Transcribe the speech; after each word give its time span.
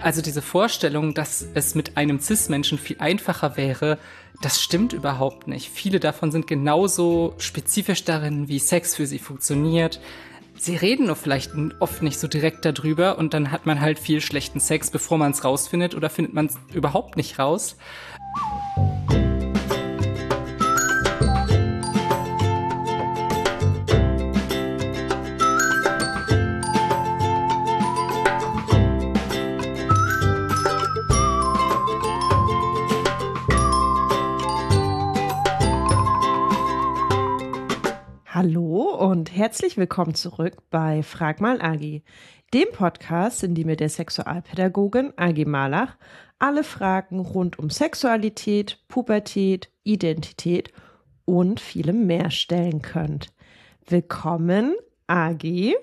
Also 0.00 0.22
diese 0.22 0.42
Vorstellung, 0.42 1.14
dass 1.14 1.46
es 1.54 1.74
mit 1.74 1.96
einem 1.96 2.20
Cis-Menschen 2.20 2.78
viel 2.78 2.96
einfacher 2.98 3.56
wäre, 3.56 3.98
das 4.40 4.60
stimmt 4.60 4.92
überhaupt 4.92 5.46
nicht. 5.46 5.70
Viele 5.70 6.00
davon 6.00 6.32
sind 6.32 6.46
genauso 6.46 7.34
spezifisch 7.38 8.04
darin, 8.04 8.48
wie 8.48 8.58
Sex 8.58 8.96
für 8.96 9.06
sie 9.06 9.18
funktioniert. 9.18 10.00
Sie 10.58 10.76
reden 10.76 11.06
nur 11.06 11.16
vielleicht 11.16 11.52
oft 11.80 12.02
nicht 12.02 12.18
so 12.18 12.28
direkt 12.28 12.64
darüber 12.64 13.18
und 13.18 13.34
dann 13.34 13.50
hat 13.50 13.66
man 13.66 13.80
halt 13.80 13.98
viel 13.98 14.20
schlechten 14.20 14.60
Sex, 14.60 14.90
bevor 14.90 15.18
man 15.18 15.32
es 15.32 15.44
rausfindet 15.44 15.94
oder 15.94 16.10
findet 16.10 16.34
man 16.34 16.46
es 16.46 16.56
überhaupt 16.72 17.16
nicht 17.16 17.38
raus. 17.38 17.76
Und 39.12 39.36
herzlich 39.36 39.76
willkommen 39.76 40.14
zurück 40.14 40.56
bei 40.70 41.02
Frag 41.02 41.42
mal 41.42 41.60
Agi, 41.60 42.02
dem 42.54 42.68
Podcast, 42.72 43.42
in 43.42 43.54
dem 43.54 43.66
mir 43.66 43.76
der 43.76 43.90
Sexualpädagogin 43.90 45.12
Agi 45.18 45.44
Malach 45.44 45.98
alle 46.38 46.64
Fragen 46.64 47.20
rund 47.20 47.58
um 47.58 47.68
Sexualität, 47.68 48.78
Pubertät, 48.88 49.68
Identität 49.82 50.72
und 51.26 51.60
vielem 51.60 52.06
mehr 52.06 52.30
stellen 52.30 52.80
könnt. 52.80 53.34
Willkommen, 53.86 54.76
Agi. 55.06 55.76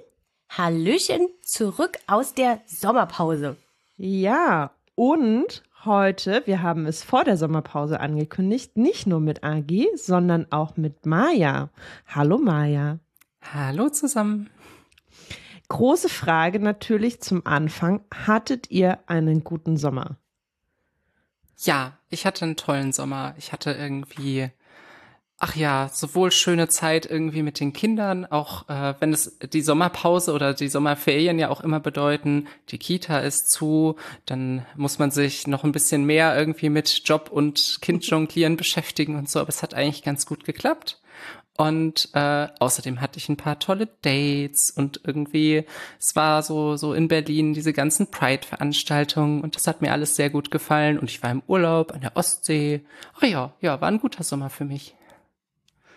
Hallöchen, 0.49 1.27
zurück 1.43 1.99
aus 2.07 2.33
der 2.33 2.61
Sommerpause. 2.65 3.57
Ja, 3.95 4.71
und 4.95 5.61
heute, 5.85 6.41
wir 6.45 6.63
haben 6.63 6.87
es 6.87 7.03
vor 7.03 7.25
der 7.25 7.37
Sommerpause 7.37 7.99
angekündigt, 7.99 8.75
nicht 8.75 9.05
nur 9.05 9.19
mit 9.19 9.43
Agi, 9.43 9.87
sondern 9.93 10.51
auch 10.51 10.77
mit 10.77 11.05
Maja. 11.05 11.69
Hallo 12.07 12.39
Maja. 12.39 12.97
Hallo 13.41 13.89
zusammen. 13.89 14.49
Große 15.69 16.09
Frage 16.09 16.59
natürlich 16.59 17.21
zum 17.21 17.45
Anfang. 17.45 18.01
Hattet 18.13 18.71
ihr 18.71 18.99
einen 19.07 19.43
guten 19.43 19.77
Sommer? 19.77 20.17
Ja, 21.57 21.97
ich 22.09 22.25
hatte 22.25 22.45
einen 22.45 22.55
tollen 22.55 22.91
Sommer. 22.91 23.35
Ich 23.37 23.51
hatte 23.51 23.71
irgendwie, 23.71 24.49
ach 25.37 25.55
ja, 25.55 25.89
sowohl 25.93 26.31
schöne 26.31 26.69
Zeit 26.69 27.05
irgendwie 27.05 27.43
mit 27.43 27.59
den 27.59 27.73
Kindern, 27.73 28.25
auch 28.25 28.69
äh, 28.69 28.95
wenn 28.99 29.13
es 29.13 29.37
die 29.39 29.61
Sommerpause 29.61 30.33
oder 30.33 30.53
die 30.53 30.69
Sommerferien 30.69 31.37
ja 31.37 31.49
auch 31.49 31.61
immer 31.61 31.79
bedeuten, 31.79 32.47
die 32.69 32.77
Kita 32.77 33.19
ist 33.19 33.51
zu, 33.51 33.95
dann 34.25 34.65
muss 34.75 34.99
man 34.99 35.11
sich 35.11 35.47
noch 35.47 35.63
ein 35.63 35.71
bisschen 35.71 36.05
mehr 36.05 36.37
irgendwie 36.37 36.69
mit 36.69 37.01
Job 37.05 37.29
und 37.31 37.79
Kind 37.81 38.05
jonglieren 38.09 38.57
beschäftigen 38.57 39.17
und 39.17 39.29
so. 39.29 39.39
Aber 39.39 39.49
es 39.49 39.61
hat 39.61 39.73
eigentlich 39.73 40.03
ganz 40.03 40.25
gut 40.25 40.45
geklappt. 40.45 41.01
Und 41.59 42.07
äh, 42.13 42.47
außerdem 42.59 43.01
hatte 43.01 43.17
ich 43.17 43.27
ein 43.27 43.35
paar 43.35 43.59
tolle 43.59 43.89
Dates 44.01 44.71
und 44.71 45.01
irgendwie, 45.03 45.65
es 45.99 46.15
war 46.15 46.41
so, 46.41 46.77
so 46.77 46.93
in 46.93 47.09
Berlin 47.09 47.53
diese 47.53 47.73
ganzen 47.73 48.09
Pride-Veranstaltungen 48.09 49.41
und 49.41 49.57
das 49.57 49.67
hat 49.67 49.81
mir 49.81 49.91
alles 49.91 50.15
sehr 50.15 50.29
gut 50.29 50.51
gefallen. 50.51 50.97
Und 50.97 51.09
ich 51.09 51.21
war 51.21 51.31
im 51.31 51.43
Urlaub 51.47 51.91
an 51.91 51.99
der 51.99 52.15
Ostsee. 52.15 52.85
Ach 53.17 53.23
ja, 53.23 53.51
ja, 53.59 53.81
war 53.81 53.89
ein 53.89 53.99
guter 53.99 54.23
Sommer 54.23 54.49
für 54.49 54.63
mich. 54.63 54.95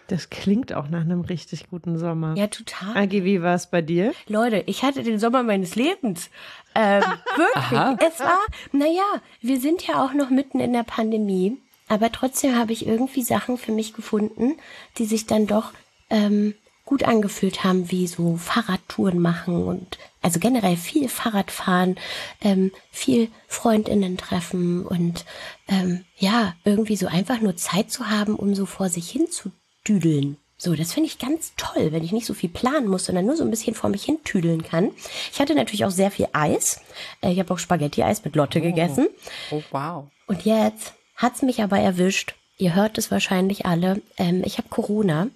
Das 0.08 0.30
klingt 0.30 0.72
auch 0.72 0.88
nach 0.88 1.02
einem 1.02 1.20
richtig 1.20 1.70
guten 1.70 1.96
Sommer. 1.96 2.34
Ja, 2.36 2.48
total. 2.48 2.96
Agi, 2.96 3.24
wie 3.24 3.40
war 3.40 3.54
es 3.54 3.68
bei 3.68 3.82
dir? 3.82 4.12
Leute, 4.26 4.64
ich 4.66 4.82
hatte 4.82 5.04
den 5.04 5.20
Sommer 5.20 5.44
meines 5.44 5.76
Lebens. 5.76 6.28
Ähm, 6.74 7.02
wirklich. 7.36 7.78
Aha. 7.78 7.96
Es 8.04 8.18
war, 8.18 8.40
naja, 8.72 9.22
wir 9.40 9.60
sind 9.60 9.86
ja 9.86 10.04
auch 10.04 10.12
noch 10.12 10.28
mitten 10.28 10.58
in 10.58 10.72
der 10.72 10.82
Pandemie. 10.82 11.56
Aber 11.92 12.10
trotzdem 12.10 12.56
habe 12.56 12.72
ich 12.72 12.86
irgendwie 12.86 13.20
Sachen 13.20 13.58
für 13.58 13.70
mich 13.70 13.92
gefunden, 13.92 14.54
die 14.96 15.04
sich 15.04 15.26
dann 15.26 15.46
doch 15.46 15.72
ähm, 16.08 16.54
gut 16.86 17.02
angefühlt 17.02 17.64
haben, 17.64 17.90
wie 17.90 18.06
so 18.06 18.38
Fahrradtouren 18.38 19.18
machen 19.18 19.62
und 19.64 19.98
also 20.22 20.40
generell 20.40 20.78
viel 20.78 21.10
Fahrradfahren, 21.10 21.96
ähm, 22.40 22.72
viel 22.90 23.28
Freundinnen 23.46 24.16
treffen 24.16 24.86
und 24.86 25.26
ähm, 25.68 26.06
ja, 26.16 26.54
irgendwie 26.64 26.96
so 26.96 27.08
einfach 27.08 27.42
nur 27.42 27.56
Zeit 27.56 27.90
zu 27.90 28.08
haben, 28.08 28.36
um 28.36 28.54
so 28.54 28.64
vor 28.64 28.88
sich 28.88 29.10
hin 29.10 29.30
zu 29.30 29.52
düdeln. 29.86 30.38
So, 30.56 30.74
das 30.74 30.94
finde 30.94 31.10
ich 31.10 31.18
ganz 31.18 31.52
toll, 31.58 31.92
wenn 31.92 32.04
ich 32.04 32.12
nicht 32.12 32.24
so 32.24 32.32
viel 32.32 32.48
planen 32.48 32.88
muss, 32.88 33.04
sondern 33.04 33.26
nur 33.26 33.36
so 33.36 33.44
ein 33.44 33.50
bisschen 33.50 33.74
vor 33.74 33.90
mich 33.90 34.04
hin 34.04 34.16
tüdeln 34.24 34.62
kann. 34.62 34.92
Ich 35.30 35.40
hatte 35.40 35.54
natürlich 35.54 35.84
auch 35.84 35.90
sehr 35.90 36.10
viel 36.10 36.28
Eis. 36.32 36.80
Äh, 37.20 37.32
ich 37.32 37.38
habe 37.38 37.52
auch 37.52 37.58
Spaghetti-Eis 37.58 38.24
mit 38.24 38.34
Lotte 38.34 38.60
oh. 38.60 38.62
gegessen. 38.62 39.08
Oh, 39.50 39.62
wow. 39.72 40.06
Und 40.26 40.46
jetzt 40.46 40.94
Hat's 41.16 41.42
mich 41.42 41.62
aber 41.62 41.78
erwischt. 41.78 42.34
Ihr 42.58 42.74
hört 42.74 42.98
es 42.98 43.10
wahrscheinlich 43.10 43.66
alle. 43.66 44.02
Ähm, 44.18 44.42
ich 44.44 44.58
habe 44.58 44.68
Corona. 44.68 45.28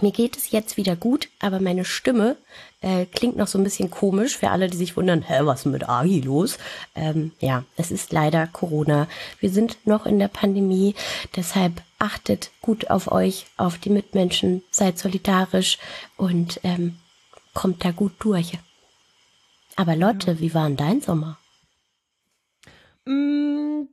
Mir 0.00 0.10
geht 0.10 0.36
es 0.36 0.50
jetzt 0.50 0.76
wieder 0.76 0.96
gut, 0.96 1.28
aber 1.38 1.60
meine 1.60 1.84
Stimme 1.84 2.36
äh, 2.80 3.06
klingt 3.06 3.36
noch 3.36 3.46
so 3.46 3.58
ein 3.58 3.64
bisschen 3.64 3.90
komisch 3.90 4.36
für 4.36 4.50
alle, 4.50 4.68
die 4.68 4.76
sich 4.76 4.96
wundern, 4.96 5.22
hä, 5.22 5.40
was 5.42 5.60
ist 5.60 5.66
mit 5.66 5.88
Agi 5.88 6.20
los? 6.20 6.58
Ähm, 6.96 7.32
ja, 7.38 7.64
es 7.76 7.92
ist 7.92 8.12
leider 8.12 8.48
Corona. 8.48 9.06
Wir 9.38 9.50
sind 9.50 9.78
noch 9.84 10.04
in 10.04 10.18
der 10.18 10.28
Pandemie, 10.28 10.96
deshalb 11.36 11.80
achtet 11.98 12.50
gut 12.60 12.90
auf 12.90 13.12
euch, 13.12 13.46
auf 13.56 13.78
die 13.78 13.90
Mitmenschen, 13.90 14.62
seid 14.70 14.98
solidarisch 14.98 15.78
und 16.16 16.60
ähm, 16.64 16.96
kommt 17.52 17.84
da 17.84 17.92
gut 17.92 18.12
durch. 18.18 18.58
Aber 19.76 19.96
Lotte, 19.96 20.40
wie 20.40 20.54
war 20.54 20.66
denn 20.66 20.76
dein 20.76 21.00
Sommer? 21.00 21.38
Mm, 23.06 23.84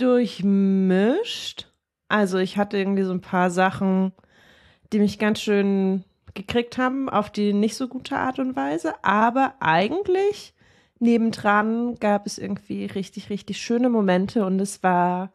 durchmischt. 0.00 1.68
Also 2.08 2.38
ich 2.38 2.56
hatte 2.56 2.78
irgendwie 2.78 3.02
so 3.02 3.12
ein 3.12 3.20
paar 3.20 3.50
Sachen, 3.50 4.12
die 4.92 4.98
mich 4.98 5.18
ganz 5.18 5.40
schön 5.40 6.04
gekriegt 6.34 6.78
haben, 6.78 7.08
auf 7.08 7.30
die 7.30 7.52
nicht 7.52 7.76
so 7.76 7.88
gute 7.88 8.16
Art 8.16 8.38
und 8.38 8.56
Weise. 8.56 8.94
Aber 9.02 9.54
eigentlich 9.60 10.54
nebendran 10.98 11.96
gab 11.96 12.26
es 12.26 12.38
irgendwie 12.38 12.86
richtig, 12.86 13.30
richtig 13.30 13.60
schöne 13.60 13.88
Momente 13.88 14.44
und 14.44 14.60
es 14.60 14.82
war 14.82 15.32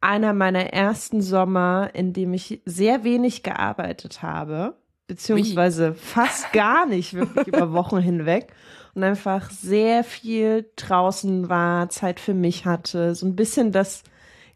einer 0.00 0.32
meiner 0.32 0.72
ersten 0.72 1.20
Sommer, 1.20 1.90
in 1.94 2.12
dem 2.12 2.34
ich 2.34 2.60
sehr 2.64 3.04
wenig 3.04 3.42
gearbeitet 3.42 4.22
habe, 4.22 4.76
beziehungsweise 5.06 5.94
Wie? 5.94 5.98
fast 5.98 6.52
gar 6.52 6.86
nicht 6.86 7.14
wirklich 7.14 7.46
über 7.48 7.72
Wochen 7.72 7.98
hinweg 7.98 8.52
und 8.96 9.04
einfach 9.04 9.50
sehr 9.50 10.02
viel 10.04 10.70
draußen 10.76 11.50
war, 11.50 11.90
Zeit 11.90 12.18
für 12.18 12.32
mich 12.32 12.64
hatte. 12.64 13.14
So 13.14 13.26
ein 13.26 13.36
bisschen 13.36 13.70
das 13.70 14.02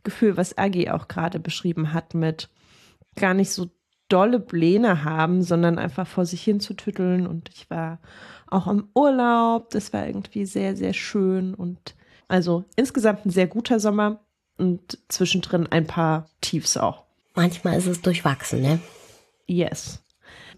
Gefühl, 0.02 0.38
was 0.38 0.56
Agi 0.56 0.88
auch 0.88 1.08
gerade 1.08 1.38
beschrieben 1.38 1.92
hat, 1.92 2.14
mit 2.14 2.48
gar 3.16 3.34
nicht 3.34 3.50
so 3.50 3.70
dolle 4.08 4.40
Pläne 4.40 5.04
haben, 5.04 5.42
sondern 5.42 5.78
einfach 5.78 6.06
vor 6.06 6.24
sich 6.24 6.42
hin 6.42 6.58
zu 6.58 6.72
tütteln. 6.72 7.26
Und 7.26 7.50
ich 7.50 7.68
war 7.68 8.00
auch 8.46 8.66
im 8.66 8.88
Urlaub. 8.94 9.68
Das 9.70 9.92
war 9.92 10.06
irgendwie 10.06 10.46
sehr, 10.46 10.74
sehr 10.74 10.94
schön. 10.94 11.52
Und 11.54 11.94
also 12.26 12.64
insgesamt 12.76 13.26
ein 13.26 13.30
sehr 13.30 13.46
guter 13.46 13.78
Sommer 13.78 14.20
und 14.56 14.98
zwischendrin 15.08 15.66
ein 15.70 15.86
paar 15.86 16.30
Tiefs 16.40 16.78
auch. 16.78 17.04
Manchmal 17.34 17.76
ist 17.76 17.86
es 17.86 18.00
durchwachsen, 18.00 18.62
ne? 18.62 18.80
Yes. 19.46 20.02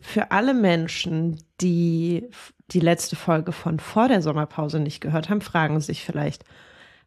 Für 0.03 0.33
alle 0.33 0.53
Menschen, 0.53 1.41
die 1.61 2.29
die 2.71 2.81
letzte 2.81 3.17
Folge 3.17 3.53
von 3.53 3.79
vor 3.79 4.09
der 4.09 4.21
Sommerpause 4.21 4.81
nicht 4.81 5.01
gehört 5.01 5.31
haben, 5.31 5.41
fragen 5.41 5.81
sich 5.81 6.05
vielleicht, 6.05 6.45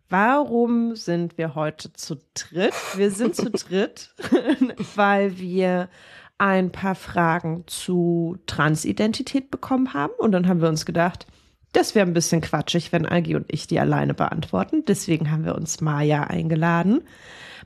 warum 0.09 0.95
sind 0.95 1.37
wir 1.37 1.55
heute 1.55 1.91
zu 1.93 2.17
dritt? 2.33 2.73
Wir 2.95 3.11
sind 3.11 3.35
zu 3.35 3.49
dritt, 3.51 4.15
weil 4.95 5.37
wir 5.37 5.89
ein 6.37 6.71
paar 6.71 6.95
Fragen 6.95 7.63
zu 7.67 8.37
Transidentität 8.45 9.51
bekommen 9.51 9.93
haben. 9.93 10.13
Und 10.17 10.31
dann 10.31 10.47
haben 10.47 10.61
wir 10.61 10.69
uns 10.69 10.85
gedacht, 10.85 11.27
das 11.73 11.95
wäre 11.95 12.07
ein 12.07 12.13
bisschen 12.13 12.39
quatschig, 12.39 12.93
wenn 12.93 13.05
Algi 13.05 13.35
und 13.35 13.45
ich 13.49 13.67
die 13.67 13.79
alleine 13.79 14.13
beantworten. 14.13 14.85
Deswegen 14.85 15.31
haben 15.31 15.43
wir 15.43 15.55
uns 15.55 15.81
Maja 15.81 16.23
eingeladen. 16.23 17.01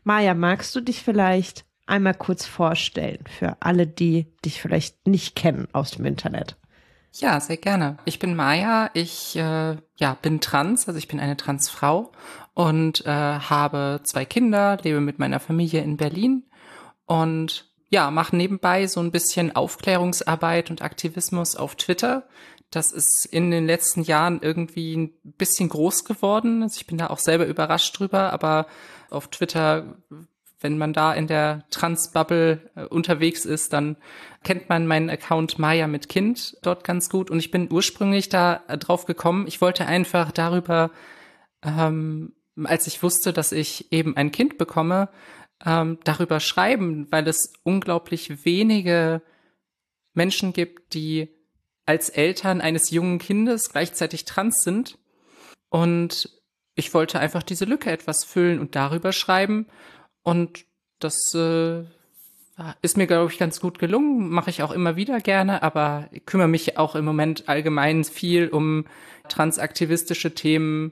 Maja, 0.03 0.33
magst 0.33 0.75
du 0.75 0.81
dich 0.81 1.03
vielleicht 1.03 1.65
einmal 1.89 2.13
kurz 2.13 2.45
vorstellen 2.45 3.23
für 3.27 3.57
alle, 3.59 3.87
die 3.87 4.27
dich 4.45 4.61
vielleicht 4.61 5.07
nicht 5.07 5.35
kennen 5.35 5.67
aus 5.73 5.91
dem 5.91 6.05
Internet? 6.05 6.57
Ja, 7.13 7.39
sehr 7.39 7.57
gerne. 7.57 7.97
Ich 8.05 8.19
bin 8.19 8.35
Maya. 8.35 8.91
Ich 8.93 9.35
äh, 9.35 9.77
ja, 9.95 10.17
bin 10.21 10.41
trans, 10.41 10.87
also 10.87 10.97
ich 10.97 11.07
bin 11.07 11.19
eine 11.19 11.37
Transfrau 11.37 12.11
und 12.53 13.05
äh, 13.05 13.09
habe 13.09 14.01
zwei 14.03 14.25
Kinder, 14.25 14.77
lebe 14.83 15.01
mit 15.01 15.19
meiner 15.19 15.39
Familie 15.39 15.81
in 15.81 15.97
Berlin 15.97 16.43
und 17.05 17.65
ja, 17.89 18.11
mache 18.11 18.35
nebenbei 18.35 18.85
so 18.85 18.99
ein 18.99 19.11
bisschen 19.11 19.55
Aufklärungsarbeit 19.55 20.69
und 20.69 20.83
Aktivismus 20.83 21.55
auf 21.55 21.75
Twitter. 21.75 22.27
Das 22.69 22.91
ist 22.91 23.25
in 23.25 23.49
den 23.49 23.65
letzten 23.65 24.03
Jahren 24.03 24.41
irgendwie 24.43 24.95
ein 24.95 25.13
bisschen 25.23 25.69
groß 25.69 26.05
geworden. 26.05 26.61
Also 26.61 26.77
ich 26.77 26.85
bin 26.85 26.99
da 26.99 27.07
auch 27.07 27.17
selber 27.17 27.47
überrascht 27.47 27.97
drüber, 27.97 28.31
aber 28.31 28.67
auf 29.09 29.29
Twitter 29.29 29.97
wenn 30.61 30.77
man 30.77 30.93
da 30.93 31.13
in 31.13 31.27
der 31.27 31.65
Trans-Bubble 31.69 32.71
äh, 32.75 32.83
unterwegs 32.85 33.45
ist, 33.45 33.73
dann 33.73 33.97
kennt 34.43 34.69
man 34.69 34.87
meinen 34.87 35.09
Account 35.09 35.59
Maya 35.59 35.87
mit 35.87 36.09
Kind 36.09 36.57
dort 36.61 36.83
ganz 36.83 37.09
gut. 37.09 37.31
Und 37.31 37.39
ich 37.39 37.51
bin 37.51 37.71
ursprünglich 37.71 38.29
da 38.29 38.63
äh, 38.67 38.77
drauf 38.77 39.05
gekommen. 39.05 39.47
Ich 39.47 39.61
wollte 39.61 39.85
einfach 39.85 40.31
darüber 40.31 40.91
ähm, 41.63 42.33
als 42.65 42.87
ich 42.87 43.01
wusste, 43.03 43.33
dass 43.33 43.51
ich 43.51 43.91
eben 43.91 44.17
ein 44.17 44.31
Kind 44.31 44.57
bekomme, 44.57 45.09
ähm, 45.65 45.99
darüber 46.03 46.39
schreiben, 46.39 47.07
weil 47.11 47.27
es 47.27 47.53
unglaublich 47.63 48.45
wenige 48.45 49.21
Menschen 50.13 50.53
gibt, 50.53 50.93
die 50.93 51.29
als 51.85 52.09
Eltern 52.09 52.61
eines 52.61 52.91
jungen 52.91 53.19
Kindes 53.19 53.69
gleichzeitig 53.69 54.25
trans 54.25 54.63
sind. 54.63 54.97
Und 55.69 56.29
ich 56.75 56.93
wollte 56.93 57.19
einfach 57.19 57.43
diese 57.43 57.65
Lücke 57.65 57.91
etwas 57.91 58.23
füllen 58.23 58.59
und 58.59 58.75
darüber 58.75 59.11
schreiben. 59.11 59.67
Und 60.29 60.65
das 60.99 61.33
äh, 61.33 61.83
ist 62.81 62.97
mir, 62.97 63.07
glaube 63.07 63.31
ich, 63.31 63.39
ganz 63.39 63.59
gut 63.59 63.79
gelungen. 63.79 64.29
Mache 64.29 64.49
ich 64.49 64.61
auch 64.61 64.71
immer 64.71 64.95
wieder 64.95 65.19
gerne, 65.19 65.63
aber 65.63 66.07
ich 66.11 66.25
kümmere 66.25 66.47
mich 66.47 66.77
auch 66.77 66.95
im 66.95 67.05
Moment 67.05 67.47
allgemein 67.47 68.03
viel 68.03 68.49
um 68.49 68.85
transaktivistische 69.27 70.35
Themen. 70.35 70.91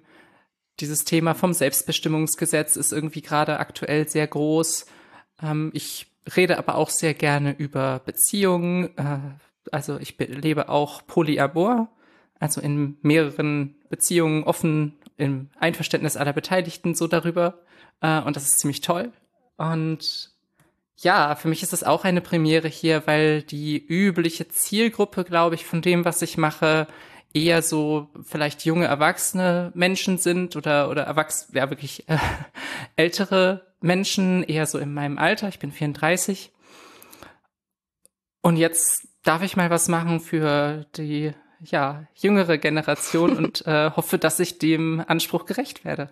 Dieses 0.79 1.05
Thema 1.05 1.33
vom 1.33 1.53
Selbstbestimmungsgesetz 1.53 2.75
ist 2.75 2.93
irgendwie 2.93 3.21
gerade 3.21 3.59
aktuell 3.59 4.07
sehr 4.07 4.27
groß. 4.27 4.85
Ähm, 5.41 5.71
ich 5.73 6.07
rede 6.35 6.57
aber 6.57 6.75
auch 6.75 6.89
sehr 6.89 7.13
gerne 7.13 7.53
über 7.57 7.99
Beziehungen. 8.05 8.97
Äh, 8.97 9.19
also 9.71 9.99
ich 9.99 10.17
lebe 10.17 10.69
auch 10.69 11.05
Polyamor, 11.05 11.89
also 12.39 12.61
in 12.61 12.97
mehreren 13.01 13.75
Beziehungen 13.89 14.43
offen 14.45 14.93
im 15.17 15.49
Einverständnis 15.59 16.15
aller 16.15 16.33
Beteiligten 16.33 16.95
so 16.95 17.07
darüber. 17.07 17.59
Äh, 18.01 18.21
und 18.21 18.35
das 18.35 18.43
ist 18.43 18.59
ziemlich 18.59 18.81
toll. 18.81 19.11
Und 19.57 20.31
ja, 20.97 21.35
für 21.35 21.47
mich 21.47 21.61
ist 21.61 21.73
das 21.73 21.83
auch 21.83 22.03
eine 22.05 22.21
Premiere 22.21 22.67
hier, 22.67 23.05
weil 23.05 23.43
die 23.43 23.77
übliche 23.77 24.47
Zielgruppe, 24.47 25.23
glaube 25.23 25.55
ich, 25.55 25.65
von 25.65 25.81
dem, 25.81 26.05
was 26.05 26.21
ich 26.21 26.37
mache, 26.37 26.87
eher 27.33 27.61
so 27.61 28.09
vielleicht 28.23 28.65
junge 28.65 28.85
erwachsene 28.85 29.71
Menschen 29.75 30.17
sind 30.17 30.55
oder 30.55 30.89
oder 30.89 31.03
erwachsene, 31.03 31.59
ja 31.59 31.69
wirklich 31.69 32.07
äh, 32.09 32.17
ältere 32.95 33.67
Menschen, 33.79 34.43
eher 34.43 34.65
so 34.65 34.79
in 34.79 34.93
meinem 34.93 35.17
Alter. 35.17 35.47
Ich 35.49 35.59
bin 35.59 35.71
34. 35.71 36.51
Und 38.41 38.57
jetzt 38.57 39.07
darf 39.23 39.43
ich 39.43 39.57
mal 39.57 39.69
was 39.69 39.87
machen 39.87 40.19
für 40.19 40.85
die 40.95 41.33
ja 41.59 42.07
jüngere 42.15 42.57
Generation 42.57 43.37
und 43.37 43.65
äh, 43.67 43.91
hoffe, 43.91 44.17
dass 44.17 44.39
ich 44.39 44.57
dem 44.57 45.03
Anspruch 45.05 45.45
gerecht 45.45 45.85
werde. 45.85 46.09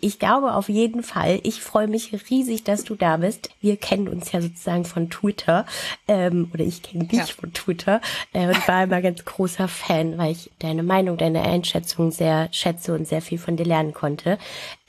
Ich 0.00 0.18
glaube 0.18 0.54
auf 0.54 0.68
jeden 0.68 1.02
Fall. 1.02 1.40
Ich 1.42 1.62
freue 1.62 1.88
mich 1.88 2.12
riesig, 2.30 2.64
dass 2.64 2.84
du 2.84 2.94
da 2.94 3.16
bist. 3.18 3.50
Wir 3.60 3.76
kennen 3.76 4.08
uns 4.08 4.32
ja 4.32 4.40
sozusagen 4.40 4.84
von 4.84 5.10
Twitter 5.10 5.66
ähm, 6.08 6.50
oder 6.52 6.64
ich 6.64 6.82
kenne 6.82 7.04
dich 7.04 7.18
ja. 7.18 7.26
von 7.26 7.52
Twitter 7.52 8.00
äh, 8.32 8.48
und 8.48 8.68
war 8.68 8.84
immer 8.84 9.00
ganz 9.00 9.24
großer 9.24 9.68
Fan, 9.68 10.18
weil 10.18 10.32
ich 10.32 10.50
deine 10.58 10.82
Meinung, 10.82 11.16
deine 11.16 11.42
Einschätzung 11.42 12.10
sehr 12.10 12.48
schätze 12.52 12.94
und 12.94 13.06
sehr 13.08 13.22
viel 13.22 13.38
von 13.38 13.56
dir 13.56 13.66
lernen 13.66 13.94
konnte. 13.94 14.38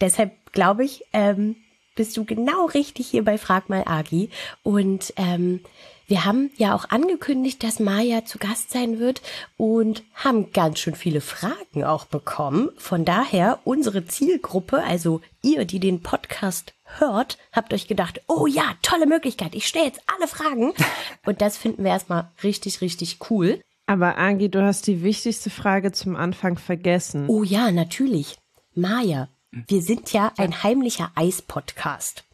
Deshalb 0.02 0.32
glaube 0.52 0.84
ich, 0.84 1.04
ähm, 1.14 1.56
bist 1.96 2.16
du 2.16 2.26
genau 2.26 2.66
richtig 2.66 3.08
hier 3.08 3.26
bei 3.26 3.38
Frag 3.38 3.70
mal 3.70 3.84
Agi 3.86 4.30
und 4.64 5.14
ähm, 5.18 5.62
wir 6.08 6.24
haben 6.24 6.52
ja 6.56 6.74
auch 6.74 6.90
angekündigt, 6.90 7.64
dass 7.64 7.82
Maya 7.82 8.24
zu 8.24 8.38
Gast 8.38 8.72
sein 8.72 8.98
wird 8.98 9.22
und 9.58 10.04
haben 10.16 10.54
ganz 10.54 10.80
schön 10.80 10.96
viele 10.96 11.20
Fragen 11.20 11.84
auch 11.84 12.06
bekommen. 12.06 12.70
Von 12.78 13.04
daher, 13.04 13.60
unsere 13.66 14.06
Zielgruppe, 14.06 14.82
also 14.84 15.20
ihr, 15.44 15.66
die 15.66 15.82
den 15.82 16.02
Podcast 16.02 16.74
hört, 16.86 17.38
habt 17.52 17.74
euch 17.74 17.88
gedacht, 17.90 18.22
oh 18.28 18.48
ja, 18.48 18.64
tolle 18.82 19.06
Möglichkeit, 19.06 19.54
ich 19.54 19.68
stelle 19.68 19.86
jetzt 19.86 20.02
alle 20.16 20.30
Fragen. 20.30 20.74
Und 21.26 21.42
das 21.42 21.58
finden 21.58 21.84
wir 21.84 21.92
erstmal 21.92 22.32
richtig, 22.42 22.80
richtig 22.80 23.20
cool. 23.30 23.60
Aber 23.86 24.18
Angi, 24.18 24.50
du 24.50 24.64
hast 24.64 24.88
die 24.88 25.04
wichtigste 25.04 25.50
Frage 25.50 25.92
zum 25.92 26.16
Anfang 26.16 26.58
vergessen. 26.58 27.26
Oh 27.28 27.44
ja, 27.44 27.72
natürlich. 27.72 28.38
Maya, 28.76 29.28
wir 29.52 29.82
sind 29.82 30.14
ja 30.14 30.32
ein 30.38 30.64
heimlicher 30.64 31.12
Eis-Podcast. 31.16 32.27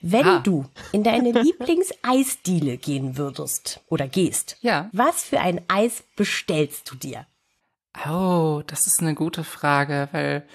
Wenn 0.00 0.26
ah. 0.26 0.40
du 0.40 0.66
in 0.92 1.02
deine 1.02 1.32
Lieblingseisdiele 1.42 2.76
gehen 2.76 3.16
würdest 3.16 3.80
oder 3.88 4.08
gehst, 4.08 4.56
ja. 4.60 4.90
was 4.92 5.22
für 5.22 5.40
ein 5.40 5.60
Eis 5.68 6.04
bestellst 6.16 6.90
du 6.90 6.96
dir? 6.96 7.26
Oh, 8.08 8.62
das 8.66 8.86
ist 8.86 9.00
eine 9.00 9.14
gute 9.14 9.44
Frage, 9.44 10.08
weil 10.12 10.46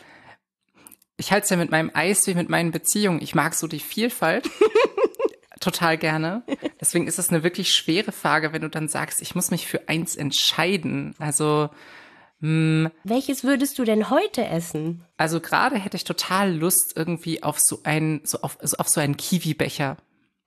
ich 1.17 1.31
halte 1.31 1.45
es 1.45 1.49
ja 1.49 1.57
mit 1.57 1.71
meinem 1.71 1.91
Eis 1.93 2.25
wie 2.27 2.33
mit 2.33 2.49
meinen 2.49 2.71
Beziehungen. 2.71 3.21
Ich 3.21 3.35
mag 3.35 3.55
so 3.55 3.67
die 3.67 3.79
Vielfalt. 3.79 4.49
total 5.61 5.97
gerne. 5.97 6.43
Deswegen 6.81 7.07
ist 7.07 7.19
es 7.19 7.29
eine 7.29 7.43
wirklich 7.43 7.69
schwere 7.69 8.11
Frage, 8.11 8.51
wenn 8.51 8.63
du 8.63 8.69
dann 8.69 8.87
sagst, 8.87 9.21
ich 9.21 9.35
muss 9.35 9.51
mich 9.51 9.67
für 9.67 9.87
eins 9.87 10.15
entscheiden. 10.15 11.15
Also 11.19 11.69
hm. 12.41 12.89
Welches 13.03 13.43
würdest 13.43 13.77
du 13.77 13.83
denn 13.83 14.09
heute 14.09 14.45
essen? 14.45 15.05
Also 15.17 15.39
gerade 15.39 15.77
hätte 15.77 15.95
ich 15.95 16.03
total 16.03 16.53
Lust 16.53 16.93
irgendwie 16.95 17.43
auf 17.43 17.59
so 17.59 17.81
einen, 17.83 18.21
so 18.25 18.41
auf, 18.41 18.59
also 18.59 18.77
auf 18.77 18.89
so 18.89 18.99
einen 18.99 19.15
Kiwi-Becher. 19.15 19.97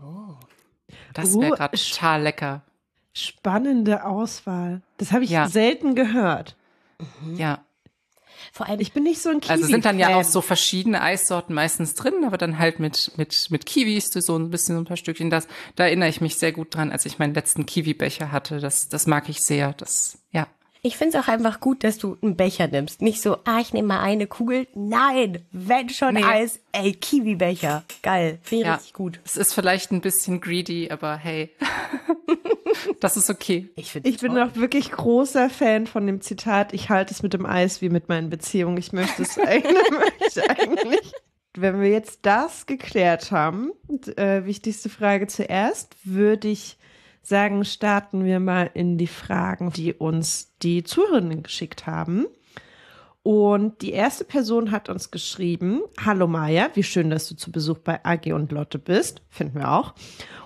Oh. 0.02 0.34
Das 1.14 1.38
wäre 1.38 1.52
uh, 1.52 1.56
gerade 1.56 1.78
total 1.78 2.22
lecker. 2.22 2.62
Spannende 3.12 4.04
Auswahl. 4.04 4.82
Das 4.96 5.12
habe 5.12 5.22
ich 5.22 5.30
ja. 5.30 5.48
selten 5.48 5.94
gehört. 5.94 6.56
Mhm. 7.22 7.36
Ja. 7.36 7.64
Vor 8.52 8.66
allem, 8.66 8.80
ich 8.80 8.92
bin 8.92 9.04
nicht 9.04 9.22
so 9.22 9.30
ein 9.30 9.40
Kiwi. 9.40 9.52
Also 9.52 9.66
sind 9.66 9.84
dann 9.84 9.98
ja 9.98 10.16
auch 10.16 10.24
so 10.24 10.40
verschiedene 10.40 11.00
Eissorten 11.00 11.54
meistens 11.54 11.94
drin, 11.94 12.24
aber 12.26 12.38
dann 12.38 12.58
halt 12.58 12.80
mit, 12.80 13.12
mit, 13.16 13.50
mit 13.50 13.66
Kiwis, 13.66 14.10
so 14.12 14.36
ein 14.36 14.50
bisschen 14.50 14.74
so 14.74 14.82
ein 14.82 14.84
paar 14.84 14.96
Stückchen. 14.96 15.30
Das, 15.30 15.46
da 15.76 15.84
erinnere 15.84 16.08
ich 16.08 16.20
mich 16.20 16.36
sehr 16.36 16.52
gut 16.52 16.74
dran, 16.74 16.90
als 16.90 17.06
ich 17.06 17.20
meinen 17.20 17.34
letzten 17.34 17.66
Kiwi-Becher 17.66 18.32
hatte. 18.32 18.58
Das, 18.58 18.88
das 18.88 19.06
mag 19.06 19.28
ich 19.28 19.42
sehr. 19.42 19.72
Das, 19.74 20.18
ja. 20.32 20.48
Ich 20.86 20.98
finde 20.98 21.16
es 21.16 21.24
auch 21.24 21.28
einfach 21.28 21.60
gut, 21.60 21.82
dass 21.82 21.96
du 21.96 22.18
einen 22.20 22.36
Becher 22.36 22.68
nimmst. 22.68 23.00
Nicht 23.00 23.22
so, 23.22 23.38
ah, 23.44 23.58
ich 23.58 23.72
nehme 23.72 23.88
mal 23.88 24.00
eine 24.00 24.26
Kugel. 24.26 24.66
Nein, 24.74 25.42
wenn 25.50 25.88
schon 25.88 26.12
nee. 26.12 26.22
Eis, 26.22 26.60
ey, 26.72 26.92
Kiwi-Becher. 26.92 27.84
Geil, 28.02 28.38
finde 28.42 28.66
ja. 28.66 28.74
richtig 28.74 28.92
gut. 28.92 29.18
Es 29.24 29.38
ist 29.38 29.54
vielleicht 29.54 29.92
ein 29.92 30.02
bisschen 30.02 30.42
greedy, 30.42 30.90
aber 30.90 31.16
hey. 31.16 31.50
das 33.00 33.16
ist 33.16 33.30
okay. 33.30 33.70
Ich, 33.76 33.96
ich 33.96 34.18
bin 34.18 34.36
auch 34.36 34.56
wirklich 34.56 34.90
großer 34.90 35.48
Fan 35.48 35.86
von 35.86 36.06
dem 36.06 36.20
Zitat, 36.20 36.74
ich 36.74 36.90
halte 36.90 37.14
es 37.14 37.22
mit 37.22 37.32
dem 37.32 37.46
Eis 37.46 37.80
wie 37.80 37.88
mit 37.88 38.10
meinen 38.10 38.28
Beziehungen. 38.28 38.76
Ich 38.76 38.92
möchte 38.92 39.22
es 39.22 39.38
eigentlich, 39.38 40.50
eigentlich. 40.50 41.12
Wenn 41.56 41.80
wir 41.80 41.88
jetzt 41.88 42.18
das 42.26 42.66
geklärt 42.66 43.32
haben, 43.32 43.72
äh, 44.16 44.44
wichtigste 44.44 44.90
Frage 44.90 45.28
zuerst, 45.28 45.96
würde 46.04 46.48
ich 46.48 46.76
sagen, 47.26 47.64
starten 47.64 48.24
wir 48.24 48.40
mal 48.40 48.70
in 48.74 48.98
die 48.98 49.06
Fragen, 49.06 49.72
die 49.72 49.92
uns 49.94 50.54
die 50.62 50.84
Zuhörerinnen 50.84 51.42
geschickt 51.42 51.86
haben. 51.86 52.26
Und 53.22 53.80
die 53.80 53.92
erste 53.92 54.24
Person 54.24 54.70
hat 54.70 54.90
uns 54.90 55.10
geschrieben, 55.10 55.80
Hallo 56.04 56.26
Maja, 56.26 56.68
wie 56.74 56.82
schön, 56.82 57.08
dass 57.08 57.26
du 57.26 57.34
zu 57.34 57.50
Besuch 57.50 57.78
bei 57.78 58.04
Agi 58.04 58.34
und 58.34 58.52
Lotte 58.52 58.78
bist, 58.78 59.22
finden 59.30 59.60
wir 59.60 59.72
auch, 59.72 59.94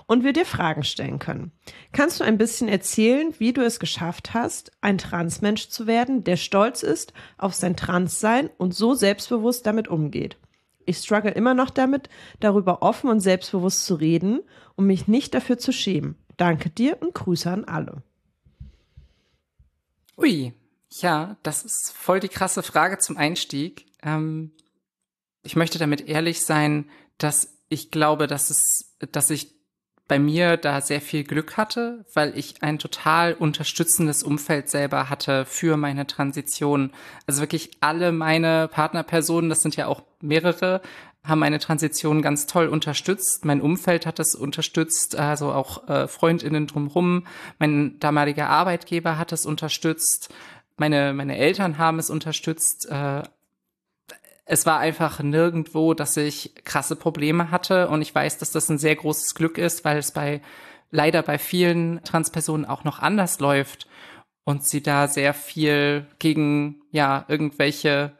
und 0.05 0.23
wir 0.23 0.31
dir 0.31 0.45
Fragen 0.45 0.83
stellen 0.83 1.19
können. 1.19 1.51
Kannst 1.91 2.21
du 2.21 2.23
ein 2.23 2.37
bisschen 2.37 2.69
erzählen, 2.69 3.33
wie 3.37 3.51
du 3.51 3.65
es 3.65 3.81
geschafft 3.81 4.33
hast, 4.33 4.71
ein 4.79 4.97
Transmensch 4.97 5.67
zu 5.67 5.87
werden, 5.87 6.23
der 6.23 6.37
stolz 6.37 6.81
ist 6.81 7.11
auf 7.37 7.53
sein 7.53 7.75
Transsein 7.75 8.49
und 8.57 8.73
so 8.73 8.93
selbstbewusst 8.93 9.65
damit 9.65 9.89
umgeht? 9.89 10.37
Ich 10.85 10.99
struggle 10.99 11.31
immer 11.31 11.53
noch 11.53 11.69
damit, 11.71 12.07
darüber 12.39 12.81
offen 12.81 13.09
und 13.09 13.19
selbstbewusst 13.19 13.85
zu 13.85 13.95
reden, 13.95 14.39
um 14.75 14.87
mich 14.87 15.09
nicht 15.09 15.35
dafür 15.35 15.57
zu 15.57 15.73
schämen. 15.73 16.15
Danke 16.39 16.69
dir 16.69 17.01
und 17.01 17.13
Grüße 17.13 17.51
an 17.51 17.65
alle. 17.65 18.01
Ui, 20.17 20.53
ja, 20.89 21.35
das 21.43 21.65
ist 21.65 21.91
voll 21.91 22.21
die 22.21 22.29
krasse 22.29 22.63
Frage 22.63 22.97
zum 22.97 23.17
Einstieg. 23.17 23.87
Ähm, 24.01 24.53
ich 25.43 25.57
möchte 25.57 25.79
damit 25.79 26.07
ehrlich 26.07 26.45
sein, 26.45 26.89
dass 27.17 27.57
ich 27.67 27.91
glaube, 27.91 28.27
dass 28.27 28.49
es, 28.51 28.95
dass 29.11 29.29
ich 29.29 29.53
bei 30.07 30.17
mir 30.17 30.55
da 30.55 30.79
sehr 30.79 31.01
viel 31.01 31.25
Glück 31.25 31.57
hatte, 31.57 32.05
weil 32.13 32.37
ich 32.37 32.63
ein 32.63 32.79
total 32.79 33.33
unterstützendes 33.33 34.23
Umfeld 34.23 34.69
selber 34.69 35.09
hatte 35.09 35.45
für 35.45 35.75
meine 35.75 36.07
Transition. 36.07 36.93
Also 37.27 37.41
wirklich 37.41 37.71
alle 37.81 38.13
meine 38.13 38.69
Partnerpersonen, 38.69 39.49
das 39.49 39.61
sind 39.61 39.75
ja 39.75 39.87
auch 39.87 40.03
mehrere, 40.21 40.81
haben 41.23 41.39
meine 41.39 41.59
Transition 41.59 42.21
ganz 42.21 42.47
toll 42.47 42.67
unterstützt. 42.67 43.45
Mein 43.45 43.61
Umfeld 43.61 44.05
hat 44.05 44.19
das 44.19 44.35
unterstützt, 44.35 45.17
also 45.17 45.51
auch 45.51 45.87
äh, 45.87 46.07
Freundinnen 46.07 46.67
drumherum. 46.67 47.27
Mein 47.59 47.99
damaliger 47.99 48.49
Arbeitgeber 48.49 49.17
hat 49.17 49.31
es 49.31 49.45
unterstützt. 49.45 50.33
Meine, 50.77 51.13
meine 51.13 51.37
Eltern 51.37 51.77
haben 51.77 51.99
es 51.99 52.09
unterstützt. 52.09 52.89
Äh, 52.89 53.23
es 54.45 54.65
war 54.65 54.79
einfach 54.79 55.19
nirgendwo, 55.19 55.93
dass 55.93 56.17
ich 56.17 56.55
krasse 56.63 56.95
Probleme 56.95 57.51
hatte. 57.51 57.89
Und 57.89 58.01
ich 58.01 58.15
weiß, 58.15 58.37
dass 58.37 58.51
das 58.51 58.69
ein 58.69 58.79
sehr 58.79 58.95
großes 58.95 59.35
Glück 59.35 59.57
ist, 59.57 59.85
weil 59.85 59.97
es 59.97 60.11
bei 60.11 60.41
leider 60.89 61.21
bei 61.21 61.37
vielen 61.37 62.03
Transpersonen 62.03 62.65
auch 62.65 62.83
noch 62.83 62.99
anders 62.99 63.39
läuft 63.39 63.87
und 64.43 64.67
sie 64.67 64.81
da 64.81 65.07
sehr 65.07 65.33
viel 65.35 66.07
gegen 66.17 66.81
ja 66.91 67.25
irgendwelche 67.27 68.17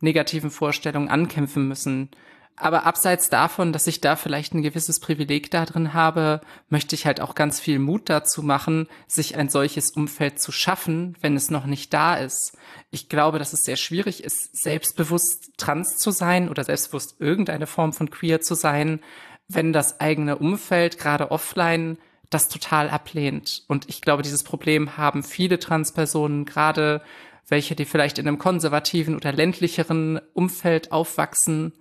negativen 0.00 0.50
Vorstellungen 0.50 1.08
ankämpfen 1.08 1.68
müssen. 1.68 2.10
Aber 2.56 2.84
abseits 2.84 3.30
davon, 3.30 3.72
dass 3.72 3.86
ich 3.86 4.02
da 4.02 4.16
vielleicht 4.16 4.52
ein 4.52 4.62
gewisses 4.62 5.00
Privileg 5.00 5.50
da 5.50 5.64
drin 5.64 5.94
habe, 5.94 6.42
möchte 6.68 6.94
ich 6.94 7.06
halt 7.06 7.20
auch 7.20 7.34
ganz 7.34 7.58
viel 7.58 7.78
Mut 7.78 8.10
dazu 8.10 8.42
machen, 8.42 8.86
sich 9.06 9.36
ein 9.36 9.48
solches 9.48 9.92
Umfeld 9.92 10.38
zu 10.40 10.52
schaffen, 10.52 11.16
wenn 11.22 11.36
es 11.36 11.50
noch 11.50 11.64
nicht 11.64 11.94
da 11.94 12.16
ist. 12.16 12.58
Ich 12.90 13.08
glaube, 13.08 13.38
dass 13.38 13.54
es 13.54 13.64
sehr 13.64 13.76
schwierig 13.76 14.22
ist, 14.22 14.62
selbstbewusst 14.62 15.52
trans 15.56 15.96
zu 15.96 16.10
sein 16.10 16.50
oder 16.50 16.62
selbstbewusst 16.62 17.16
irgendeine 17.18 17.66
Form 17.66 17.94
von 17.94 18.10
queer 18.10 18.42
zu 18.42 18.54
sein, 18.54 19.00
wenn 19.48 19.72
das 19.72 19.98
eigene 20.00 20.36
Umfeld, 20.36 20.98
gerade 20.98 21.30
offline, 21.30 21.96
das 22.28 22.48
total 22.48 22.90
ablehnt. 22.90 23.64
Und 23.68 23.88
ich 23.88 24.02
glaube, 24.02 24.22
dieses 24.22 24.44
Problem 24.44 24.96
haben 24.96 25.22
viele 25.22 25.58
Transpersonen, 25.58 26.44
gerade 26.44 27.02
welche, 27.48 27.74
die 27.74 27.84
vielleicht 27.84 28.18
in 28.18 28.28
einem 28.28 28.38
konservativen 28.38 29.16
oder 29.16 29.32
ländlicheren 29.32 30.20
Umfeld 30.34 30.92
aufwachsen, 30.92 31.72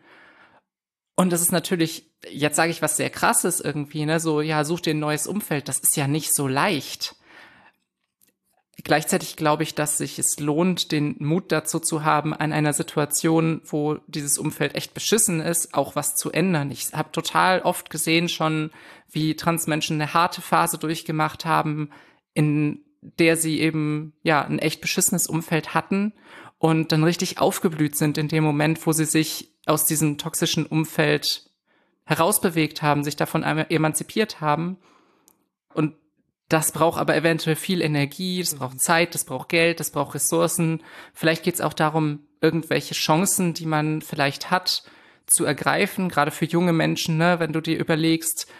und 1.19 1.33
das 1.33 1.41
ist 1.41 1.51
natürlich, 1.51 2.09
jetzt 2.29 2.55
sage 2.55 2.71
ich 2.71 2.81
was 2.81 2.95
sehr 2.95 3.09
krasses 3.09 3.59
irgendwie, 3.59 4.05
ne, 4.05 4.21
so, 4.21 4.39
ja, 4.39 4.63
such 4.63 4.79
dir 4.79 4.93
ein 4.93 4.99
neues 4.99 5.27
Umfeld, 5.27 5.67
das 5.67 5.79
ist 5.79 5.97
ja 5.97 6.07
nicht 6.07 6.33
so 6.33 6.47
leicht. 6.47 7.17
Gleichzeitig 8.85 9.35
glaube 9.35 9.63
ich, 9.63 9.75
dass 9.75 9.97
sich 9.97 10.17
es 10.17 10.39
lohnt, 10.39 10.93
den 10.93 11.17
Mut 11.19 11.51
dazu 11.51 11.81
zu 11.81 12.05
haben, 12.05 12.33
an 12.33 12.53
einer 12.53 12.71
Situation, 12.71 13.59
wo 13.65 13.97
dieses 14.07 14.37
Umfeld 14.37 14.75
echt 14.75 14.93
beschissen 14.93 15.41
ist, 15.41 15.73
auch 15.73 15.97
was 15.97 16.15
zu 16.15 16.31
ändern. 16.31 16.71
Ich 16.71 16.93
habe 16.93 17.11
total 17.11 17.63
oft 17.63 17.89
gesehen 17.89 18.29
schon, 18.29 18.71
wie 19.11 19.35
Transmenschen 19.35 20.01
eine 20.01 20.13
harte 20.13 20.39
Phase 20.41 20.77
durchgemacht 20.77 21.43
haben, 21.43 21.89
in 22.33 22.85
der 23.01 23.37
sie 23.37 23.59
eben 23.59 24.13
ja 24.23 24.41
ein 24.43 24.59
echt 24.59 24.81
beschissenes 24.81 25.27
Umfeld 25.27 25.73
hatten 25.73 26.13
und 26.57 26.91
dann 26.91 27.03
richtig 27.03 27.39
aufgeblüht 27.39 27.95
sind 27.95 28.17
in 28.17 28.27
dem 28.27 28.43
Moment, 28.43 28.85
wo 28.85 28.91
sie 28.91 29.05
sich 29.05 29.53
aus 29.65 29.85
diesem 29.85 30.17
toxischen 30.17 30.65
Umfeld 30.65 31.49
herausbewegt 32.05 32.81
haben, 32.81 33.03
sich 33.03 33.15
davon 33.15 33.43
emanzipiert 33.43 34.41
haben. 34.41 34.77
Und 35.73 35.95
das 36.49 36.71
braucht 36.71 36.99
aber 36.99 37.15
eventuell 37.15 37.55
viel 37.55 37.81
Energie, 37.81 38.39
das 38.39 38.55
braucht 38.55 38.81
Zeit, 38.81 39.13
das 39.13 39.23
braucht 39.23 39.49
Geld, 39.49 39.79
das 39.79 39.91
braucht 39.91 40.15
Ressourcen. 40.15 40.81
Vielleicht 41.13 41.43
geht 41.43 41.53
es 41.53 41.61
auch 41.61 41.73
darum, 41.73 42.21
irgendwelche 42.41 42.95
Chancen, 42.95 43.53
die 43.53 43.67
man 43.67 44.01
vielleicht 44.01 44.49
hat, 44.49 44.83
zu 45.27 45.45
ergreifen, 45.45 46.09
gerade 46.09 46.31
für 46.31 46.45
junge 46.45 46.73
Menschen, 46.73 47.17
ne? 47.17 47.39
wenn 47.39 47.53
du 47.53 47.61
dir 47.61 47.77
überlegst, 47.77 48.51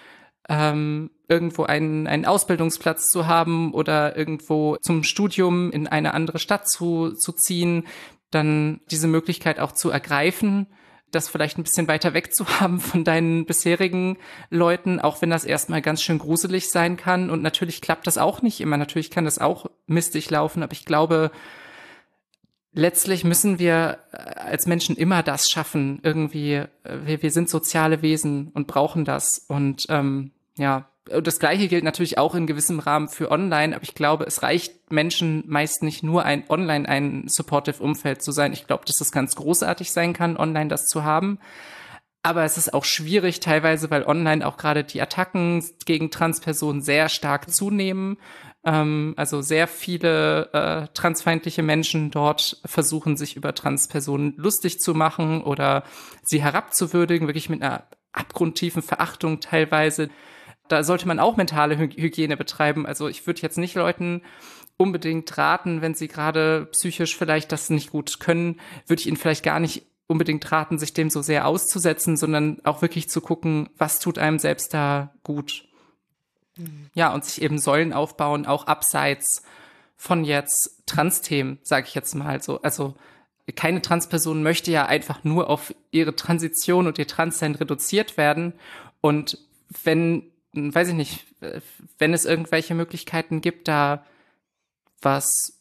ähm, 0.50 1.12
irgendwo 1.30 1.64
einen, 1.64 2.08
einen 2.08 2.26
Ausbildungsplatz 2.26 3.10
zu 3.10 3.28
haben 3.28 3.74
oder 3.74 4.18
irgendwo 4.18 4.76
zum 4.78 5.04
Studium 5.04 5.72
in 5.72 5.88
eine 5.88 6.14
andere 6.14 6.40
Stadt 6.40 6.68
zu, 6.68 7.14
zu 7.14 7.32
ziehen, 7.32 7.88
dann 8.32 8.82
diese 8.92 9.08
Möglichkeit 9.08 9.60
auch 9.60 9.72
zu 9.72 9.90
ergreifen 9.90 10.68
das 11.12 11.30
vielleicht 11.30 11.58
ein 11.58 11.64
bisschen 11.64 11.88
weiter 11.88 12.14
weg 12.14 12.34
zu 12.34 12.48
haben 12.60 12.80
von 12.80 13.04
deinen 13.04 13.46
bisherigen 13.46 14.18
Leuten, 14.50 15.00
auch 15.00 15.22
wenn 15.22 15.30
das 15.30 15.46
erstmal 15.46 15.82
ganz 15.82 16.02
schön 16.02 16.20
gruselig 16.20 16.70
sein 16.70 16.98
kann. 16.98 17.30
Und 17.30 17.42
natürlich 17.42 17.82
klappt 17.82 18.08
das 18.08 18.18
auch 18.18 18.42
nicht 18.42 18.62
immer. 18.62 18.78
Natürlich 18.78 19.12
kann 19.12 19.26
das 19.26 19.40
auch 19.40 19.70
mistig 19.88 20.30
laufen, 20.30 20.64
aber 20.64 20.74
ich 20.74 20.86
glaube, 20.86 21.32
letztlich 22.74 23.24
müssen 23.24 23.60
wir 23.60 24.00
äh, 24.12 24.18
als 24.40 24.68
Menschen 24.68 24.96
immer 24.96 25.24
das 25.24 25.50
schaffen. 25.50 26.00
Irgendwie, 26.04 26.54
äh, 26.54 26.68
wir, 27.04 27.22
wir 27.22 27.32
sind 27.32 27.50
soziale 27.50 28.02
Wesen 28.02 28.52
und 28.54 28.68
brauchen 28.68 29.06
das. 29.06 29.46
Und 29.48 29.86
ähm, 29.90 30.32
ja, 30.60 30.90
das 31.06 31.40
Gleiche 31.40 31.68
gilt 31.68 31.84
natürlich 31.84 32.18
auch 32.18 32.36
in 32.36 32.46
gewissem 32.46 32.80
Rahmen 32.80 33.08
für 33.08 33.32
online, 33.32 33.76
aber 33.76 33.84
ich 33.84 33.96
glaube, 33.96 34.26
es 34.26 34.44
reicht 34.44 34.92
Menschen 34.92 35.44
meist 35.48 35.82
nicht 35.82 36.04
nur 36.04 36.24
ein 36.24 36.44
online 36.50 36.88
ein 36.88 37.28
supportive 37.28 37.82
Umfeld 37.82 38.22
zu 38.22 38.32
sein. 38.32 38.54
Ich 38.54 38.68
glaube, 38.68 38.86
dass 38.86 39.02
es 39.02 39.12
ganz 39.12 39.36
großartig 39.36 39.92
sein 39.92 40.14
kann, 40.14 40.38
online 40.38 40.70
das 40.70 40.86
zu 40.86 41.04
haben. 41.04 41.40
Aber 42.22 42.44
es 42.44 42.58
ist 42.58 42.74
auch 42.74 42.84
schwierig 42.84 43.40
teilweise, 43.40 43.90
weil 43.90 44.04
online 44.04 44.46
auch 44.46 44.58
gerade 44.58 44.84
die 44.84 45.02
Attacken 45.02 45.64
gegen 45.86 46.12
Transpersonen 46.12 46.82
sehr 46.82 47.08
stark 47.08 47.50
zunehmen. 47.50 48.18
Ähm, 48.66 49.14
also 49.16 49.42
sehr 49.42 49.68
viele 49.68 50.52
äh, 50.52 50.88
transfeindliche 50.94 51.64
Menschen 51.64 52.12
dort 52.12 52.62
versuchen, 52.66 53.16
sich 53.16 53.38
über 53.38 53.56
Transpersonen 53.56 54.34
lustig 54.36 54.80
zu 54.80 54.94
machen 54.94 55.42
oder 55.42 55.84
sie 56.24 56.44
herabzuwürdigen, 56.44 57.28
wirklich 57.28 57.50
mit 57.50 57.62
einer 57.62 57.86
abgrundtiefen 58.12 58.82
Verachtung 58.82 59.40
teilweise 59.40 60.10
da 60.70 60.84
sollte 60.84 61.08
man 61.08 61.20
auch 61.20 61.36
mentale 61.36 61.78
Hygiene 61.78 62.38
betreiben. 62.38 62.86
Also 62.86 63.08
ich 63.08 63.28
würde 63.28 63.42
jetzt 63.42 63.58
nicht 63.58 63.76
Leuten 63.76 64.22
unbedingt 64.78 65.38
raten, 65.38 65.82
wenn 65.82 65.94
sie 65.94 66.08
gerade 66.08 66.68
psychisch 66.72 67.18
vielleicht 67.18 67.52
das 67.52 67.70
nicht 67.70 67.92
gut 67.92 68.20
können, 68.22 68.62
würde 68.88 69.02
ich 69.02 69.08
ihnen 69.08 69.18
vielleicht 69.18 69.44
gar 69.44 69.60
nicht 69.60 69.86
unbedingt 70.08 70.50
raten, 70.52 70.80
sich 70.80 70.94
dem 70.94 71.10
so 71.10 71.22
sehr 71.22 71.46
auszusetzen, 71.46 72.18
sondern 72.18 72.62
auch 72.64 72.82
wirklich 72.82 73.10
zu 73.10 73.20
gucken, 73.20 73.70
was 73.78 74.00
tut 74.00 74.18
einem 74.18 74.40
selbst 74.40 74.74
da 74.74 75.14
gut. 75.24 75.66
Mhm. 76.56 76.90
Ja, 76.94 77.14
und 77.14 77.26
sich 77.26 77.42
eben 77.42 77.60
Säulen 77.60 77.94
aufbauen, 77.94 78.46
auch 78.46 78.68
abseits 78.68 79.44
von 79.98 80.24
jetzt 80.24 80.84
Trans-Themen, 80.86 81.60
sage 81.62 81.88
ich 81.88 81.96
jetzt 81.96 82.16
mal 82.16 82.42
so. 82.42 82.62
Also 82.62 82.96
keine 83.56 83.82
Transperson 83.82 84.44
möchte 84.44 84.72
ja 84.72 84.86
einfach 84.86 85.24
nur 85.24 85.50
auf 85.50 85.74
ihre 85.92 86.16
Transition 86.16 86.88
und 86.88 86.98
ihr 86.98 87.08
Transsein 87.08 87.56
reduziert 87.56 88.18
werden. 88.18 88.54
Und 89.02 89.38
wenn 89.84 90.24
weiß 90.54 90.90
ich 90.90 90.96
nicht, 90.96 91.26
wenn 91.98 92.14
es 92.14 92.26
irgendwelche 92.26 92.76
Möglichkeiten 92.76 93.42
gibt, 93.42 93.68
da 93.68 94.06
was 95.02 95.60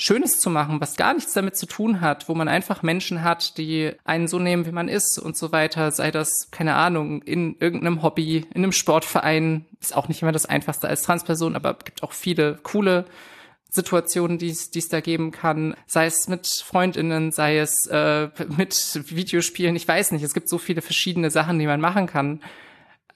Schönes 0.00 0.38
zu 0.38 0.48
machen, 0.48 0.80
was 0.80 0.96
gar 0.96 1.12
nichts 1.12 1.32
damit 1.32 1.56
zu 1.56 1.66
tun 1.66 2.00
hat, 2.00 2.28
wo 2.28 2.34
man 2.34 2.46
einfach 2.46 2.84
Menschen 2.84 3.24
hat, 3.24 3.58
die 3.58 3.92
einen 4.04 4.28
so 4.28 4.38
nehmen, 4.38 4.64
wie 4.64 4.72
man 4.72 4.88
ist 4.88 5.18
und 5.18 5.36
so 5.36 5.50
weiter, 5.50 5.90
sei 5.90 6.12
das, 6.12 6.52
keine 6.52 6.76
Ahnung, 6.76 7.20
in 7.22 7.56
irgendeinem 7.58 8.02
Hobby, 8.02 8.46
in 8.54 8.62
einem 8.62 8.70
Sportverein, 8.70 9.66
ist 9.80 9.96
auch 9.96 10.06
nicht 10.06 10.22
immer 10.22 10.30
das 10.30 10.46
Einfachste 10.46 10.88
als 10.88 11.02
Transperson, 11.02 11.56
aber 11.56 11.74
gibt 11.74 12.04
auch 12.04 12.12
viele 12.12 12.60
coole 12.62 13.06
Situationen, 13.70 14.38
die 14.38 14.50
es 14.50 14.88
da 14.88 15.00
geben 15.00 15.32
kann, 15.32 15.74
sei 15.86 16.06
es 16.06 16.28
mit 16.28 16.46
Freundinnen, 16.46 17.32
sei 17.32 17.58
es 17.58 17.86
äh, 17.86 18.28
mit 18.56 19.02
Videospielen, 19.10 19.74
ich 19.74 19.88
weiß 19.88 20.12
nicht, 20.12 20.22
es 20.22 20.32
gibt 20.32 20.48
so 20.48 20.58
viele 20.58 20.80
verschiedene 20.80 21.30
Sachen, 21.30 21.58
die 21.58 21.66
man 21.66 21.80
machen 21.80 22.06
kann. 22.06 22.40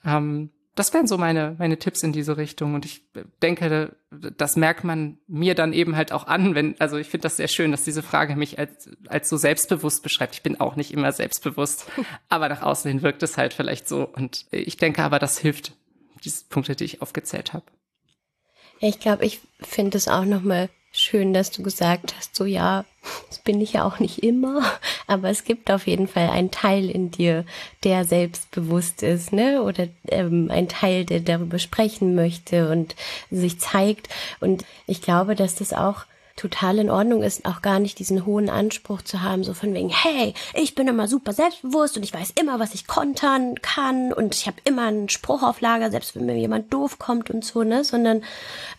Ähm, 0.03 0.49
das 0.75 0.93
wären 0.93 1.05
so 1.05 1.17
meine, 1.17 1.55
meine 1.59 1.77
Tipps 1.77 2.01
in 2.01 2.13
diese 2.13 2.37
Richtung. 2.37 2.73
Und 2.73 2.85
ich 2.85 3.03
denke, 3.41 3.95
das 4.09 4.55
merkt 4.55 4.83
man 4.83 5.19
mir 5.27 5.53
dann 5.53 5.71
eben 5.71 5.95
halt 5.95 6.11
auch 6.11 6.25
an, 6.25 6.55
wenn, 6.55 6.79
also 6.79 6.97
ich 6.97 7.07
finde 7.07 7.23
das 7.23 7.37
sehr 7.37 7.47
schön, 7.47 7.71
dass 7.71 7.83
diese 7.83 8.01
Frage 8.01 8.35
mich 8.35 8.57
als, 8.57 8.89
als 9.07 9.29
so 9.29 9.37
selbstbewusst 9.37 10.01
beschreibt. 10.01 10.33
Ich 10.35 10.41
bin 10.41 10.59
auch 10.59 10.75
nicht 10.75 10.91
immer 10.91 11.11
selbstbewusst, 11.11 11.85
aber 12.29 12.49
nach 12.49 12.63
außen 12.63 12.89
hin 12.89 13.01
wirkt 13.03 13.21
es 13.21 13.37
halt 13.37 13.53
vielleicht 13.53 13.87
so. 13.87 14.07
Und 14.07 14.45
ich 14.51 14.77
denke 14.77 15.03
aber, 15.03 15.19
das 15.19 15.37
hilft, 15.37 15.73
diese 16.23 16.45
Punkte, 16.45 16.75
die 16.75 16.85
ich 16.85 17.01
aufgezählt 17.01 17.53
habe. 17.53 17.65
Ich 18.79 18.99
glaube, 18.99 19.25
ich 19.25 19.41
finde 19.61 19.97
es 19.97 20.07
auch 20.07 20.25
nochmal 20.25 20.69
schön, 20.93 21.33
dass 21.33 21.51
du 21.51 21.63
gesagt 21.63 22.15
hast, 22.15 22.35
so 22.35 22.45
ja, 22.45 22.85
das 23.27 23.39
bin 23.39 23.59
ich 23.59 23.73
ja 23.73 23.83
auch 23.83 23.99
nicht 23.99 24.23
immer, 24.23 24.61
aber 25.07 25.29
es 25.29 25.43
gibt 25.43 25.69
auf 25.71 25.87
jeden 25.87 26.07
Fall 26.07 26.29
einen 26.29 26.51
Teil 26.51 26.89
in 26.89 27.11
dir, 27.11 27.45
der 27.83 28.05
selbstbewusst 28.05 29.03
ist, 29.03 29.33
ne? 29.33 29.63
Oder 29.63 29.87
ähm, 30.07 30.49
ein 30.51 30.69
Teil, 30.69 31.03
der 31.03 31.19
darüber 31.19 31.59
sprechen 31.59 32.15
möchte 32.15 32.69
und 32.69 32.95
sich 33.29 33.59
zeigt. 33.59 34.07
Und 34.39 34.63
ich 34.87 35.01
glaube, 35.01 35.35
dass 35.35 35.55
das 35.55 35.73
auch 35.73 36.05
total 36.35 36.79
in 36.79 36.89
Ordnung 36.89 37.21
ist, 37.21 37.45
auch 37.45 37.61
gar 37.61 37.79
nicht 37.79 37.99
diesen 37.99 38.25
hohen 38.25 38.49
Anspruch 38.49 39.01
zu 39.03 39.21
haben, 39.21 39.43
so 39.43 39.53
von 39.53 39.73
wegen, 39.73 39.89
hey, 39.89 40.33
ich 40.55 40.73
bin 40.73 40.87
immer 40.87 41.07
super 41.07 41.31
selbstbewusst 41.31 41.95
und 41.95 42.03
ich 42.03 42.13
weiß 42.13 42.33
immer, 42.39 42.59
was 42.59 42.73
ich 42.73 42.87
kontern 42.87 43.55
kann 43.61 44.11
und 44.11 44.33
ich 44.33 44.47
habe 44.47 44.57
immer 44.63 44.87
einen 44.87 45.09
Spruch 45.09 45.43
auf 45.43 45.61
Lager, 45.61 45.91
selbst 45.91 46.15
wenn 46.15 46.25
mir 46.25 46.37
jemand 46.37 46.73
doof 46.73 46.97
kommt 46.97 47.29
und 47.29 47.45
so, 47.45 47.63
ne, 47.63 47.83
sondern 47.83 48.23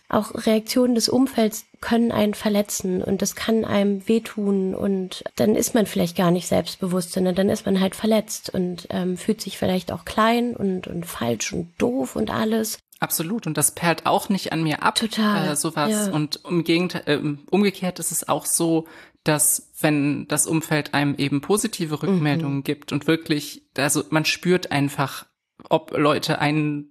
auch 0.09 0.31
Reaktionen 0.45 0.95
des 0.95 1.09
Umfelds 1.09 1.65
können 1.81 2.11
einen 2.11 2.33
verletzen 2.33 3.01
und 3.01 3.21
das 3.21 3.35
kann 3.35 3.63
einem 3.63 4.07
wehtun 4.07 4.75
und 4.75 5.23
dann 5.35 5.55
ist 5.55 5.73
man 5.73 5.85
vielleicht 5.85 6.17
gar 6.17 6.31
nicht 6.31 6.47
selbstbewusst, 6.47 7.13
sondern 7.13 7.35
dann 7.35 7.49
ist 7.49 7.65
man 7.65 7.79
halt 7.79 7.95
verletzt 7.95 8.49
und 8.53 8.87
ähm, 8.89 9.17
fühlt 9.17 9.41
sich 9.41 9.57
vielleicht 9.57 9.91
auch 9.91 10.03
klein 10.03 10.55
und, 10.55 10.87
und 10.87 11.05
falsch 11.05 11.53
und 11.53 11.73
doof 11.77 12.15
und 12.15 12.31
alles. 12.31 12.79
Absolut. 13.05 13.45
Und 13.45 13.55
das 13.55 13.69
perlt 13.69 14.07
auch 14.07 14.29
nicht 14.29 14.51
an 14.51 14.63
mir 14.63 14.81
ab. 14.81 14.95
Total. 14.95 15.51
Äh, 15.51 15.55
sowas. 15.55 15.91
Ja. 15.91 16.11
Und 16.11 16.43
um 16.43 16.65
äh, 16.65 17.19
umgekehrt 17.51 17.99
ist 17.99 18.11
es 18.11 18.27
auch 18.27 18.47
so, 18.47 18.87
dass 19.23 19.71
wenn 19.79 20.27
das 20.27 20.47
Umfeld 20.47 20.95
einem 20.95 21.13
eben 21.17 21.39
positive 21.41 22.01
Rückmeldungen 22.01 22.57
mhm. 22.57 22.63
gibt 22.63 22.91
und 22.91 23.05
wirklich, 23.05 23.61
also 23.77 24.03
man 24.09 24.25
spürt 24.25 24.71
einfach, 24.71 25.27
ob 25.69 25.95
Leute 25.95 26.39
einen 26.39 26.89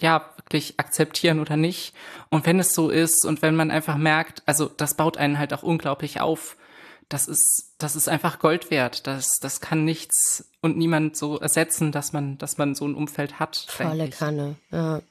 ja 0.00 0.30
wirklich 0.36 0.78
akzeptieren 0.78 1.40
oder 1.40 1.56
nicht. 1.56 1.94
Und 2.30 2.46
wenn 2.46 2.60
es 2.60 2.74
so 2.74 2.90
ist 2.90 3.24
und 3.24 3.42
wenn 3.42 3.56
man 3.56 3.72
einfach 3.72 3.96
merkt, 3.96 4.44
also 4.46 4.66
das 4.66 4.94
baut 4.94 5.16
einen 5.16 5.38
halt 5.40 5.52
auch 5.52 5.64
unglaublich 5.64 6.20
auf. 6.20 6.56
Das 7.08 7.26
ist, 7.26 7.74
das 7.78 7.96
ist 7.96 8.08
einfach 8.08 8.38
Gold 8.38 8.70
wert. 8.70 9.08
Das, 9.08 9.26
das 9.40 9.60
kann 9.60 9.84
nichts 9.84 10.48
und 10.60 10.76
niemand 10.76 11.16
so 11.16 11.38
ersetzen, 11.38 11.90
dass 11.90 12.12
man, 12.12 12.38
dass 12.38 12.56
man 12.56 12.76
so 12.76 12.86
ein 12.86 12.94
Umfeld 12.94 13.40
hat. 13.40 13.56
Volle 13.68 14.10
Kanne, 14.10 14.56
ja. 14.70 15.02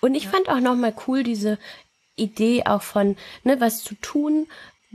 Und 0.00 0.14
ich 0.14 0.24
ja. 0.24 0.30
fand 0.30 0.48
auch 0.48 0.60
nochmal 0.60 0.94
cool 1.06 1.22
diese 1.22 1.58
Idee 2.16 2.64
auch 2.66 2.82
von, 2.82 3.16
ne, 3.42 3.60
was 3.60 3.82
zu 3.82 3.94
tun, 3.96 4.46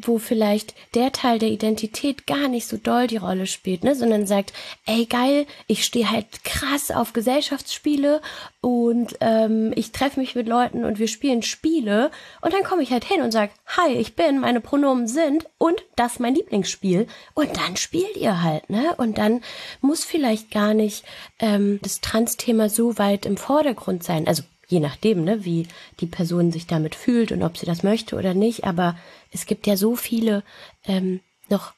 wo 0.05 0.17
vielleicht 0.17 0.74
der 0.95 1.12
Teil 1.12 1.39
der 1.39 1.50
Identität 1.50 2.25
gar 2.25 2.48
nicht 2.48 2.67
so 2.67 2.77
doll 2.77 3.07
die 3.07 3.17
Rolle 3.17 3.48
spielt, 3.48 3.83
ne, 3.83 3.95
sondern 3.95 4.27
sagt, 4.27 4.53
ey 4.86 5.05
geil, 5.05 5.45
ich 5.67 5.83
stehe 5.83 6.09
halt 6.09 6.43
krass 6.43 6.91
auf 6.91 7.13
Gesellschaftsspiele 7.13 8.21
und 8.62 9.17
ähm, 9.19 9.74
ich 9.75 9.91
treffe 9.91 10.19
mich 10.19 10.36
mit 10.36 10.48
Leuten 10.48 10.86
und 10.86 11.00
wir 11.00 11.07
spielen 11.07 11.43
Spiele 11.43 12.12
und 12.41 12.53
dann 12.53 12.63
komme 12.63 12.83
ich 12.83 12.91
halt 12.91 13.03
hin 13.03 13.21
und 13.21 13.31
sage, 13.31 13.51
hi, 13.67 13.93
ich 13.93 14.15
bin, 14.15 14.39
meine 14.39 14.62
Pronomen 14.62 15.07
sind 15.07 15.48
und 15.57 15.83
das 15.95 16.13
ist 16.13 16.19
mein 16.19 16.36
Lieblingsspiel 16.36 17.07
und 17.33 17.57
dann 17.57 17.75
spielt 17.75 18.15
ihr 18.15 18.41
halt, 18.41 18.69
ne? 18.69 18.95
Und 18.98 19.17
dann 19.17 19.41
muss 19.81 20.03
vielleicht 20.03 20.51
gar 20.51 20.74
nicht 20.74 21.03
ähm, 21.39 21.79
das 21.81 22.01
Trans-Thema 22.01 22.69
so 22.69 22.98
weit 22.98 23.25
im 23.25 23.38
Vordergrund 23.38 24.03
sein. 24.03 24.27
Also 24.27 24.43
je 24.69 24.79
nachdem, 24.79 25.23
ne, 25.23 25.43
wie 25.43 25.67
die 25.99 26.05
Person 26.05 26.51
sich 26.51 26.67
damit 26.67 26.95
fühlt 26.95 27.31
und 27.31 27.43
ob 27.43 27.57
sie 27.57 27.65
das 27.65 27.83
möchte 27.83 28.15
oder 28.15 28.33
nicht. 28.33 28.63
Aber 28.63 28.95
es 29.31 29.45
gibt 29.45 29.67
ja 29.67 29.75
so 29.75 29.95
viele 29.95 30.43
ähm, 30.85 31.19
noch 31.49 31.73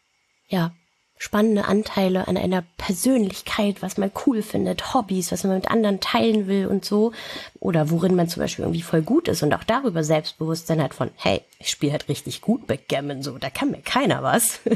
ja 0.50 0.74
spannende 1.22 1.66
Anteile 1.66 2.28
an 2.28 2.36
einer 2.36 2.64
Persönlichkeit, 2.78 3.84
was 3.84 4.00
man 4.00 4.12
cool 4.26 4.42
findet, 4.42 4.96
Hobbys, 4.96 5.32
was 5.32 5.44
man 5.44 5.54
mit 5.54 5.70
anderen 5.70 6.00
teilen 6.00 6.48
will 6.48 6.66
und 6.66 6.84
so. 6.84 7.12
Oder 7.60 7.92
worin 7.92 8.16
man 8.16 8.28
zum 8.28 8.42
Beispiel 8.42 8.66
irgendwie 8.66 8.82
voll 8.82 9.04
gut 9.04 9.28
ist 9.28 9.44
und 9.44 9.54
auch 9.54 9.64
darüber 9.64 10.04
Selbstbewusstsein 10.04 10.82
hat 10.82 10.96
von, 10.96 11.12
hey, 11.18 11.44
ich 11.60 11.70
spiele 11.70 11.92
halt 11.92 12.10
richtig 12.10 12.42
gut 12.42 12.66
Backgammon, 12.66 13.22
so, 13.22 13.38
da 13.38 13.52
kann 13.52 13.70
mir 13.70 13.82
keiner 13.84 14.24
was. 14.24 14.62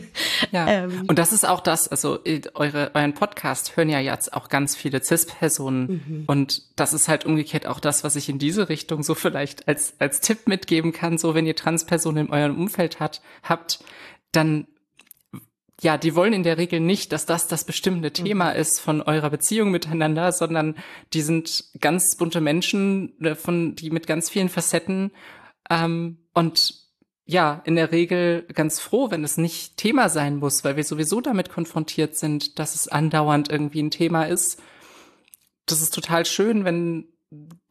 Ja. 0.51 0.67
ähm. 0.67 1.05
Und 1.07 1.17
das 1.17 1.33
ist 1.33 1.47
auch 1.47 1.61
das, 1.61 1.87
also 1.87 2.19
eure, 2.53 2.91
euren 2.93 3.13
Podcast 3.13 3.75
hören 3.75 3.89
ja 3.89 3.99
jetzt 3.99 4.33
auch 4.33 4.49
ganz 4.49 4.75
viele 4.75 5.01
CIS-Personen. 5.01 6.03
Mhm. 6.05 6.23
Und 6.27 6.61
das 6.75 6.93
ist 6.93 7.07
halt 7.07 7.25
umgekehrt 7.25 7.65
auch 7.65 7.79
das, 7.79 8.03
was 8.03 8.15
ich 8.15 8.29
in 8.29 8.37
diese 8.37 8.69
Richtung 8.69 9.01
so 9.01 9.15
vielleicht 9.15 9.67
als, 9.67 9.93
als 9.97 10.19
Tipp 10.19 10.47
mitgeben 10.47 10.91
kann, 10.91 11.17
so 11.17 11.33
wenn 11.33 11.47
ihr 11.47 11.55
Transpersonen 11.55 12.27
in 12.27 12.33
eurem 12.33 12.59
Umfeld 12.59 12.99
hat, 12.99 13.21
habt, 13.43 13.79
dann 14.31 14.67
ja, 15.81 15.97
die 15.97 16.15
wollen 16.15 16.33
in 16.33 16.43
der 16.43 16.57
Regel 16.57 16.79
nicht, 16.79 17.11
dass 17.11 17.25
das 17.25 17.47
das 17.47 17.65
bestimmte 17.65 18.11
Thema 18.11 18.53
mhm. 18.53 18.59
ist 18.59 18.79
von 18.79 19.01
eurer 19.01 19.29
Beziehung 19.29 19.71
miteinander, 19.71 20.31
sondern 20.31 20.75
die 21.13 21.21
sind 21.21 21.65
ganz 21.79 22.15
bunte 22.15 22.41
Menschen, 22.41 23.19
äh, 23.21 23.35
von 23.35 23.75
die 23.75 23.89
mit 23.89 24.07
ganz 24.07 24.29
vielen 24.29 24.49
Facetten 24.49 25.11
ähm, 25.69 26.19
und 26.33 26.85
ja, 27.27 27.63
in 27.65 27.75
der 27.75 27.91
Regel 27.91 28.45
ganz 28.53 28.79
froh, 28.79 29.09
wenn 29.09 29.23
es 29.23 29.37
nicht 29.37 29.77
Thema 29.77 30.09
sein 30.09 30.37
muss, 30.37 30.63
weil 30.63 30.75
wir 30.75 30.83
sowieso 30.83 31.21
damit 31.21 31.49
konfrontiert 31.49 32.15
sind, 32.15 32.59
dass 32.59 32.75
es 32.75 32.87
andauernd 32.87 33.49
irgendwie 33.49 33.81
ein 33.81 33.89
Thema 33.89 34.25
ist. 34.25 34.61
Das 35.65 35.81
ist 35.81 35.93
total 35.93 36.25
schön, 36.25 36.65
wenn 36.65 37.07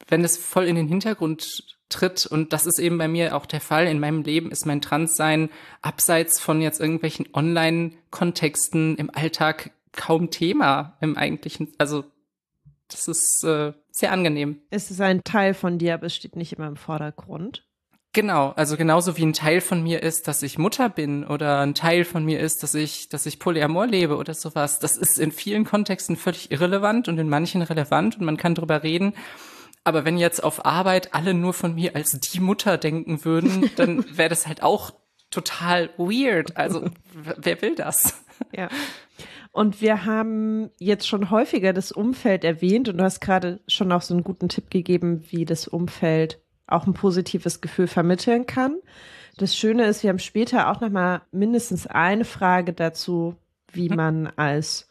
wenn 0.08 0.24
es 0.24 0.36
voll 0.36 0.64
in 0.64 0.76
den 0.76 0.88
Hintergrund 0.88 1.73
tritt. 1.88 2.26
Und 2.26 2.52
das 2.52 2.66
ist 2.66 2.78
eben 2.78 2.98
bei 2.98 3.08
mir 3.08 3.36
auch 3.36 3.46
der 3.46 3.60
Fall. 3.60 3.86
In 3.86 4.00
meinem 4.00 4.22
Leben 4.22 4.50
ist 4.50 4.66
mein 4.66 4.80
Transsein 4.80 5.50
abseits 5.82 6.40
von 6.40 6.60
jetzt 6.60 6.80
irgendwelchen 6.80 7.28
Online-Kontexten 7.32 8.96
im 8.96 9.10
Alltag 9.14 9.70
kaum 9.92 10.30
Thema 10.30 10.96
im 11.00 11.16
eigentlichen. 11.16 11.72
Also 11.78 12.04
das 12.88 13.08
ist 13.08 13.44
äh, 13.44 13.72
sehr 13.90 14.12
angenehm. 14.12 14.60
Es 14.70 14.90
ist 14.90 15.00
ein 15.00 15.22
Teil 15.24 15.54
von 15.54 15.78
dir, 15.78 15.94
aber 15.94 16.06
es 16.06 16.14
steht 16.14 16.36
nicht 16.36 16.52
immer 16.52 16.66
im 16.66 16.76
Vordergrund. 16.76 17.64
Genau, 18.12 18.50
also 18.50 18.76
genauso 18.76 19.16
wie 19.16 19.24
ein 19.24 19.32
Teil 19.32 19.60
von 19.60 19.82
mir 19.82 20.00
ist, 20.04 20.28
dass 20.28 20.44
ich 20.44 20.56
Mutter 20.56 20.88
bin 20.88 21.24
oder 21.24 21.58
ein 21.58 21.74
Teil 21.74 22.04
von 22.04 22.24
mir 22.24 22.38
ist, 22.38 22.62
dass 22.62 22.76
ich, 22.76 23.08
dass 23.08 23.26
ich 23.26 23.40
Polyamor 23.40 23.88
lebe 23.88 24.16
oder 24.16 24.34
sowas. 24.34 24.78
Das 24.78 24.96
ist 24.96 25.18
in 25.18 25.32
vielen 25.32 25.64
Kontexten 25.64 26.14
völlig 26.16 26.52
irrelevant 26.52 27.08
und 27.08 27.18
in 27.18 27.28
manchen 27.28 27.62
relevant 27.62 28.16
und 28.16 28.24
man 28.24 28.36
kann 28.36 28.54
drüber 28.54 28.84
reden. 28.84 29.14
Aber 29.84 30.06
wenn 30.06 30.16
jetzt 30.16 30.42
auf 30.42 30.64
Arbeit 30.64 31.14
alle 31.14 31.34
nur 31.34 31.52
von 31.52 31.74
mir 31.74 31.94
als 31.94 32.18
die 32.18 32.40
Mutter 32.40 32.78
denken 32.78 33.24
würden, 33.24 33.70
dann 33.76 34.04
wäre 34.16 34.30
das 34.30 34.46
halt 34.46 34.62
auch 34.62 34.92
total 35.30 35.90
weird. 35.98 36.56
Also 36.56 36.90
wer 37.12 37.60
will 37.62 37.74
das? 37.74 38.24
Ja. 38.56 38.68
Und 39.52 39.80
wir 39.80 40.04
haben 40.04 40.70
jetzt 40.80 41.06
schon 41.06 41.30
häufiger 41.30 41.72
das 41.72 41.92
Umfeld 41.92 42.42
erwähnt 42.42 42.88
und 42.88 42.98
du 42.98 43.04
hast 43.04 43.20
gerade 43.20 43.60
schon 43.68 43.92
auch 43.92 44.02
so 44.02 44.12
einen 44.12 44.24
guten 44.24 44.48
Tipp 44.48 44.70
gegeben, 44.70 45.24
wie 45.30 45.44
das 45.44 45.68
Umfeld 45.68 46.40
auch 46.66 46.86
ein 46.86 46.94
positives 46.94 47.60
Gefühl 47.60 47.86
vermitteln 47.86 48.46
kann. 48.46 48.80
Das 49.36 49.56
Schöne 49.56 49.86
ist, 49.86 50.02
wir 50.02 50.10
haben 50.10 50.18
später 50.18 50.70
auch 50.70 50.80
noch 50.80 50.90
mal 50.90 51.22
mindestens 51.30 51.86
eine 51.86 52.24
Frage 52.24 52.72
dazu, 52.72 53.36
wie 53.72 53.88
mhm. 53.88 53.96
man 53.96 54.26
als 54.36 54.88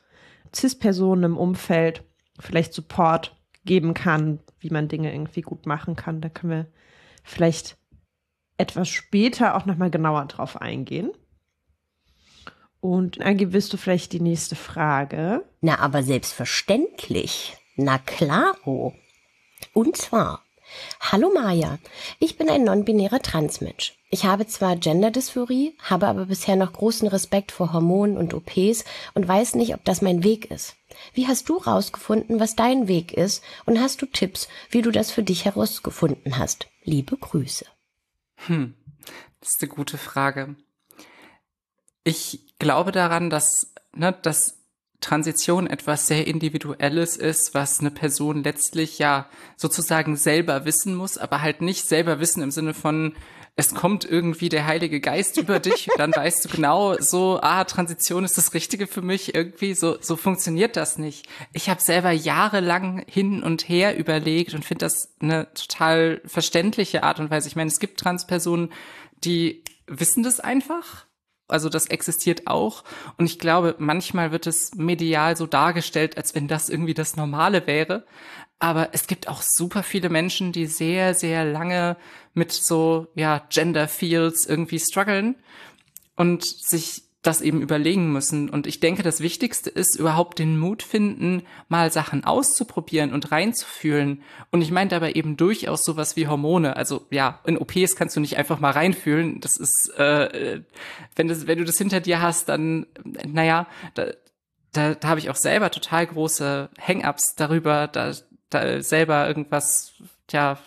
CIS-Person 0.54 1.24
im 1.24 1.38
Umfeld 1.38 2.04
vielleicht 2.40 2.74
Support 2.74 3.36
geben 3.66 3.94
kann, 3.94 4.40
wie 4.60 4.70
man 4.70 4.88
Dinge 4.88 5.14
irgendwie 5.14 5.42
gut 5.42 5.66
machen 5.66 5.96
kann. 5.96 6.22
Da 6.22 6.30
können 6.30 6.52
wir 6.52 6.68
vielleicht 7.24 7.78
etwas 8.58 8.90
später 8.90 9.56
auch 9.56 9.66
nochmal 9.66 9.90
genauer 9.90 10.26
drauf 10.26 10.62
eingehen. 10.62 11.12
Und 12.80 13.22
Agi, 13.22 13.54
willst 13.54 13.72
du 13.72 13.78
vielleicht 13.78 14.12
die 14.12 14.20
nächste 14.20 14.56
Frage? 14.56 15.46
Na, 15.62 15.80
aber 15.80 16.04
selbstverständlich. 16.04 17.56
Na 17.78 17.98
klaro. 17.98 18.94
Und 19.74 19.96
zwar, 19.96 20.43
Hallo 21.00 21.32
Maja, 21.34 21.80
ich 22.20 22.38
bin 22.38 22.50
ein 22.50 22.64
non-binärer 22.64 23.22
Transmensch. 23.22 23.94
Ich 24.10 24.26
habe 24.26 24.46
zwar 24.48 24.76
Genderdysphorie, 24.76 25.76
habe 25.80 26.08
aber 26.08 26.28
bisher 26.28 26.56
noch 26.56 26.74
großen 26.74 27.08
Respekt 27.08 27.52
vor 27.52 27.74
Hormonen 27.74 28.18
und 28.18 28.34
OPs 28.34 28.86
und 29.14 29.28
weiß 29.28 29.56
nicht, 29.56 29.74
ob 29.74 29.84
das 29.86 30.02
mein 30.02 30.24
Weg 30.24 30.52
ist. 30.52 30.76
Wie 31.14 31.28
hast 31.28 31.50
du 31.50 31.58
rausgefunden, 31.58 32.40
was 32.40 32.56
dein 32.56 32.88
Weg 32.88 33.14
ist 33.14 33.44
und 33.66 33.80
hast 33.80 34.02
du 34.02 34.06
Tipps, 34.06 34.48
wie 34.70 34.82
du 34.82 34.92
das 34.92 35.12
für 35.12 35.24
dich 35.24 35.46
herausgefunden 35.46 36.38
hast? 36.38 36.68
Liebe 36.84 37.18
Grüße. 37.18 37.66
Hm, 38.48 38.76
das 39.40 39.56
ist 39.56 39.62
eine 39.62 39.70
gute 39.70 39.98
Frage. 39.98 40.56
Ich 42.04 42.56
glaube 42.60 42.92
daran, 42.92 43.30
dass, 43.30 43.74
ne, 43.94 44.12
dass 44.22 44.63
Transition 45.04 45.68
etwas 45.68 46.08
sehr 46.08 46.26
Individuelles 46.26 47.18
ist, 47.18 47.54
was 47.54 47.80
eine 47.80 47.92
Person 47.92 48.44
letztlich 48.44 49.00
ja 49.00 49.28
sozusagen 49.58 50.16
selber 50.16 50.66
wissen 50.66 50.96
muss, 50.96 51.18
aber 51.18 51.42
halt 51.42 51.62
nicht 51.62 51.88
selber 51.88 52.20
wissen 52.20 52.42
im 52.42 52.52
Sinne 52.52 52.74
von, 52.74 53.14
es 53.56 53.76
kommt 53.76 54.04
irgendwie 54.04 54.50
der 54.50 54.66
Heilige 54.66 55.00
Geist 55.00 55.38
über 55.38 55.60
dich, 55.60 55.88
dann 55.98 56.12
weißt 56.16 56.46
du 56.46 56.50
genau 56.50 56.96
so, 56.98 57.40
ah, 57.42 57.66
Transition 57.66 58.24
ist 58.24 58.38
das 58.38 58.54
Richtige 58.56 58.88
für 58.88 59.04
mich, 59.04 59.36
irgendwie 59.36 59.76
so, 59.76 59.98
so 60.02 60.16
funktioniert 60.16 60.76
das 60.76 60.98
nicht. 60.98 61.28
Ich 61.52 61.70
habe 61.70 61.82
selber 61.82 62.12
jahrelang 62.12 63.06
hin 63.08 63.44
und 63.44 63.70
her 63.70 63.98
überlegt 63.98 64.56
und 64.56 64.66
finde 64.66 64.86
das 64.86 65.14
eine 65.20 65.54
total 65.54 66.22
verständliche 66.26 67.04
Art 67.04 67.20
und 67.20 67.30
Weise. 67.30 67.48
Ich 67.48 67.56
meine, 67.56 67.68
es 67.68 67.80
gibt 67.80 68.00
Transpersonen, 68.00 68.72
die 69.24 69.64
wissen 69.86 70.24
das 70.24 70.40
einfach 70.40 71.06
also 71.54 71.70
das 71.70 71.88
existiert 71.88 72.48
auch. 72.48 72.84
Und 73.18 73.26
ich 73.26 73.40
glaube, 73.40 73.76
manchmal 73.78 74.32
wird 74.32 74.48
es 74.48 74.74
medial 74.76 75.38
so 75.38 75.48
dargestellt, 75.48 76.18
als 76.18 76.36
wenn 76.36 76.48
das 76.48 76.68
irgendwie 76.68 76.94
das 76.94 77.16
Normale 77.16 77.68
wäre. 77.68 78.06
Aber 78.60 78.90
es 78.94 79.08
gibt 79.08 79.28
auch 79.28 79.42
super 79.42 79.84
viele 79.84 80.10
Menschen, 80.10 80.52
die 80.52 80.66
sehr, 80.66 81.14
sehr 81.14 81.46
lange 81.46 81.98
mit 82.34 82.52
so, 82.52 83.08
ja, 83.16 83.46
Gender 83.50 83.88
Fields 83.88 84.46
irgendwie 84.46 84.80
strugglen 84.80 85.36
und 86.16 86.44
sich 86.44 87.04
das 87.24 87.42
eben 87.42 87.62
überlegen 87.62 88.12
müssen. 88.12 88.50
Und 88.50 88.68
ich 88.68 88.82
denke, 88.82 89.02
das 89.02 89.22
Wichtigste 89.22 89.70
ist 89.70 89.98
überhaupt 89.98 90.40
den 90.40 90.60
Mut 90.60 90.84
finden, 90.84 91.44
mal 91.70 91.90
Sachen 91.90 92.26
auszuprobieren 92.26 93.14
und 93.14 93.32
reinzufühlen. 93.32 94.22
Und 94.52 94.62
ich 94.62 94.72
meine 94.72 94.90
dabei 94.90 95.14
eben 95.14 95.38
durchaus 95.38 95.84
sowas 95.84 96.18
wie 96.18 96.28
Hormone. 96.28 96.76
Also 96.76 97.08
ja, 97.10 97.40
in 97.46 97.58
OPs 97.58 97.96
kannst 97.96 98.18
du 98.18 98.20
nicht 98.20 98.38
einfach 98.38 98.60
mal 98.60 98.72
reinfühlen. 98.72 99.40
Das 99.40 99.56
ist, 99.56 99.90
äh, 99.98 100.62
wenn, 101.16 101.30
das, 101.30 101.48
wenn 101.48 101.58
du 101.58 101.64
das 101.64 101.78
hinter 101.78 102.02
dir 102.02 102.22
hast, 102.22 102.50
dann, 102.50 102.88
naja, 103.26 103.68
da, 103.94 104.08
da, 104.74 104.94
da 104.94 105.08
habe 105.08 105.22
ich 105.22 105.30
auch 105.30 105.38
selber 105.38 105.72
total 105.72 106.06
große 106.06 106.70
Hang-ups 106.78 107.36
darüber, 107.36 107.88
da, 107.88 108.12
da 108.50 108.82
selber 108.84 109.30
irgendwas, 109.30 109.94
ja, 110.30 110.60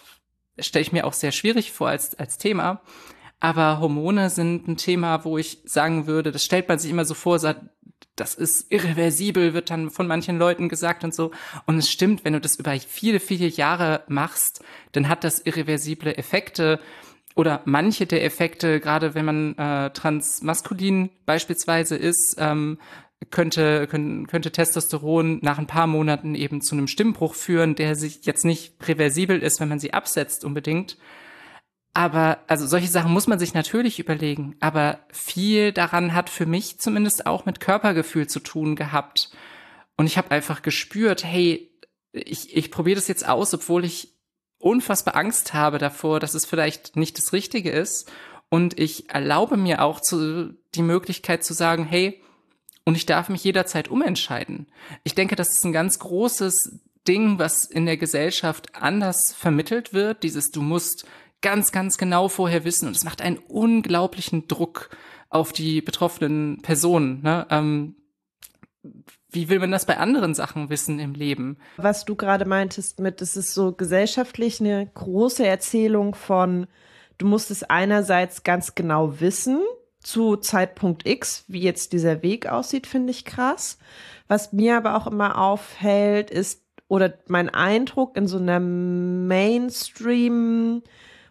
stelle 0.58 0.82
ich 0.82 0.92
mir 0.92 1.06
auch 1.06 1.12
sehr 1.12 1.32
schwierig 1.32 1.72
vor 1.72 1.88
als, 1.88 2.18
als 2.18 2.38
Thema. 2.38 2.80
Aber 3.40 3.80
Hormone 3.80 4.30
sind 4.30 4.66
ein 4.66 4.76
Thema, 4.76 5.24
wo 5.24 5.38
ich 5.38 5.58
sagen 5.64 6.06
würde, 6.06 6.32
das 6.32 6.44
stellt 6.44 6.68
man 6.68 6.78
sich 6.78 6.90
immer 6.90 7.04
so 7.04 7.14
vor, 7.14 7.38
sagt, 7.38 7.62
das 8.16 8.34
ist 8.34 8.72
irreversibel, 8.72 9.52
wird 9.52 9.70
dann 9.70 9.90
von 9.90 10.06
manchen 10.06 10.38
Leuten 10.38 10.68
gesagt 10.68 11.04
und 11.04 11.14
so. 11.14 11.32
Und 11.66 11.78
es 11.78 11.90
stimmt, 11.90 12.24
wenn 12.24 12.32
du 12.32 12.40
das 12.40 12.56
über 12.56 12.72
viele, 12.80 13.20
viele 13.20 13.46
Jahre 13.46 14.04
machst, 14.08 14.64
dann 14.92 15.08
hat 15.08 15.22
das 15.22 15.40
irreversible 15.40 16.16
Effekte 16.16 16.80
oder 17.34 17.60
manche 17.66 18.06
der 18.06 18.24
Effekte, 18.24 18.80
gerade 18.80 19.14
wenn 19.14 19.26
man 19.26 19.58
äh, 19.58 19.90
transmaskulin 19.90 21.10
beispielsweise 21.26 21.94
ist, 21.94 22.36
ähm, 22.38 22.78
könnte, 23.30 23.86
könnte, 23.86 24.26
könnte 24.26 24.50
Testosteron 24.50 25.40
nach 25.42 25.58
ein 25.58 25.66
paar 25.66 25.86
Monaten 25.86 26.34
eben 26.34 26.62
zu 26.62 26.74
einem 26.74 26.86
Stimmbruch 26.86 27.34
führen, 27.34 27.74
der 27.74 27.94
sich 27.94 28.24
jetzt 28.24 28.46
nicht 28.46 28.74
reversibel 28.88 29.42
ist, 29.42 29.60
wenn 29.60 29.68
man 29.68 29.78
sie 29.78 29.92
absetzt 29.92 30.44
unbedingt. 30.44 30.96
Aber, 31.96 32.40
also 32.46 32.66
solche 32.66 32.88
Sachen 32.88 33.10
muss 33.10 33.26
man 33.26 33.38
sich 33.38 33.54
natürlich 33.54 33.98
überlegen. 33.98 34.54
Aber 34.60 34.98
viel 35.10 35.72
daran 35.72 36.12
hat 36.12 36.28
für 36.28 36.44
mich 36.44 36.78
zumindest 36.78 37.24
auch 37.24 37.46
mit 37.46 37.58
Körpergefühl 37.58 38.26
zu 38.26 38.40
tun 38.40 38.76
gehabt. 38.76 39.30
Und 39.96 40.04
ich 40.04 40.18
habe 40.18 40.30
einfach 40.30 40.60
gespürt, 40.60 41.24
hey, 41.24 41.70
ich, 42.12 42.54
ich 42.54 42.70
probiere 42.70 42.96
das 42.96 43.08
jetzt 43.08 43.26
aus, 43.26 43.54
obwohl 43.54 43.86
ich 43.86 44.12
unfassbar 44.58 45.16
Angst 45.16 45.54
habe 45.54 45.78
davor, 45.78 46.20
dass 46.20 46.34
es 46.34 46.44
vielleicht 46.44 46.96
nicht 46.96 47.16
das 47.16 47.32
Richtige 47.32 47.70
ist. 47.70 48.12
Und 48.50 48.78
ich 48.78 49.08
erlaube 49.08 49.56
mir 49.56 49.80
auch 49.80 50.02
zu, 50.02 50.54
die 50.74 50.82
Möglichkeit 50.82 51.44
zu 51.44 51.54
sagen, 51.54 51.86
hey, 51.86 52.22
und 52.84 52.94
ich 52.94 53.06
darf 53.06 53.30
mich 53.30 53.42
jederzeit 53.42 53.88
umentscheiden. 53.88 54.66
Ich 55.02 55.14
denke, 55.14 55.34
das 55.34 55.48
ist 55.48 55.64
ein 55.64 55.72
ganz 55.72 55.98
großes 55.98 56.78
Ding, 57.08 57.38
was 57.38 57.64
in 57.64 57.86
der 57.86 57.96
Gesellschaft 57.96 58.74
anders 58.74 59.32
vermittelt 59.32 59.94
wird. 59.94 60.24
Dieses, 60.24 60.50
du 60.50 60.60
musst 60.60 61.06
ganz, 61.42 61.72
ganz 61.72 61.98
genau 61.98 62.28
vorher 62.28 62.64
wissen. 62.64 62.88
Und 62.88 62.96
es 62.96 63.04
macht 63.04 63.22
einen 63.22 63.38
unglaublichen 63.38 64.48
Druck 64.48 64.90
auf 65.28 65.52
die 65.52 65.80
betroffenen 65.80 66.60
Personen. 66.62 67.22
Ne? 67.22 67.46
Ähm, 67.50 67.96
wie 69.30 69.48
will 69.48 69.58
man 69.58 69.70
das 69.70 69.86
bei 69.86 69.98
anderen 69.98 70.34
Sachen 70.34 70.70
wissen 70.70 70.98
im 70.98 71.14
Leben? 71.14 71.58
Was 71.76 72.04
du 72.04 72.14
gerade 72.14 72.44
meintest 72.44 73.00
mit, 73.00 73.20
es 73.20 73.36
ist 73.36 73.54
so 73.54 73.72
gesellschaftlich 73.72 74.60
eine 74.60 74.86
große 74.94 75.46
Erzählung 75.46 76.14
von, 76.14 76.66
du 77.18 77.26
musst 77.26 77.50
es 77.50 77.62
einerseits 77.62 78.44
ganz 78.44 78.74
genau 78.74 79.20
wissen, 79.20 79.60
zu 80.00 80.36
Zeitpunkt 80.36 81.06
X, 81.06 81.44
wie 81.48 81.60
jetzt 81.60 81.92
dieser 81.92 82.22
Weg 82.22 82.46
aussieht, 82.46 82.86
finde 82.86 83.10
ich 83.10 83.24
krass. 83.24 83.78
Was 84.28 84.52
mir 84.52 84.76
aber 84.76 84.96
auch 84.96 85.08
immer 85.08 85.36
auffällt, 85.38 86.30
ist, 86.30 86.62
oder 86.86 87.14
mein 87.26 87.48
Eindruck 87.48 88.16
in 88.16 88.28
so 88.28 88.38
einer 88.38 88.60
Mainstream 88.60 89.64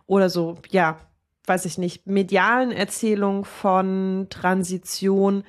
oder 0.08 0.30
so, 0.30 0.58
ja, 0.70 1.00
weiß 1.46 1.66
ich 1.66 1.78
nicht, 1.78 2.08
medialen 2.08 2.72
Erzählung 2.72 3.46
von 3.46 4.28
Transition, 4.30 5.44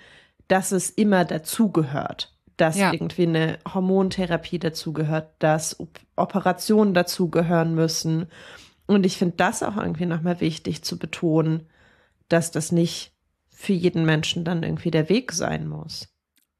dass 0.48 0.72
es 0.72 0.90
immer 0.90 1.24
dazugehört. 1.24 2.32
Dass 2.56 2.78
ja. 2.78 2.92
irgendwie 2.92 3.24
eine 3.24 3.58
Hormontherapie 3.72 4.58
dazugehört, 4.58 5.30
dass 5.40 5.76
Operationen 6.16 6.94
dazugehören 6.94 7.74
müssen. 7.74 8.28
Und 8.86 9.04
ich 9.04 9.18
finde 9.18 9.36
das 9.36 9.62
auch 9.62 9.76
irgendwie 9.76 10.06
nochmal 10.06 10.40
wichtig 10.40 10.82
zu 10.82 10.98
betonen, 10.98 11.66
dass 12.28 12.50
das 12.50 12.72
nicht 12.72 13.12
für 13.50 13.72
jeden 13.72 14.04
Menschen 14.06 14.44
dann 14.44 14.62
irgendwie 14.62 14.90
der 14.90 15.08
Weg 15.08 15.32
sein 15.32 15.68
muss. 15.68 16.08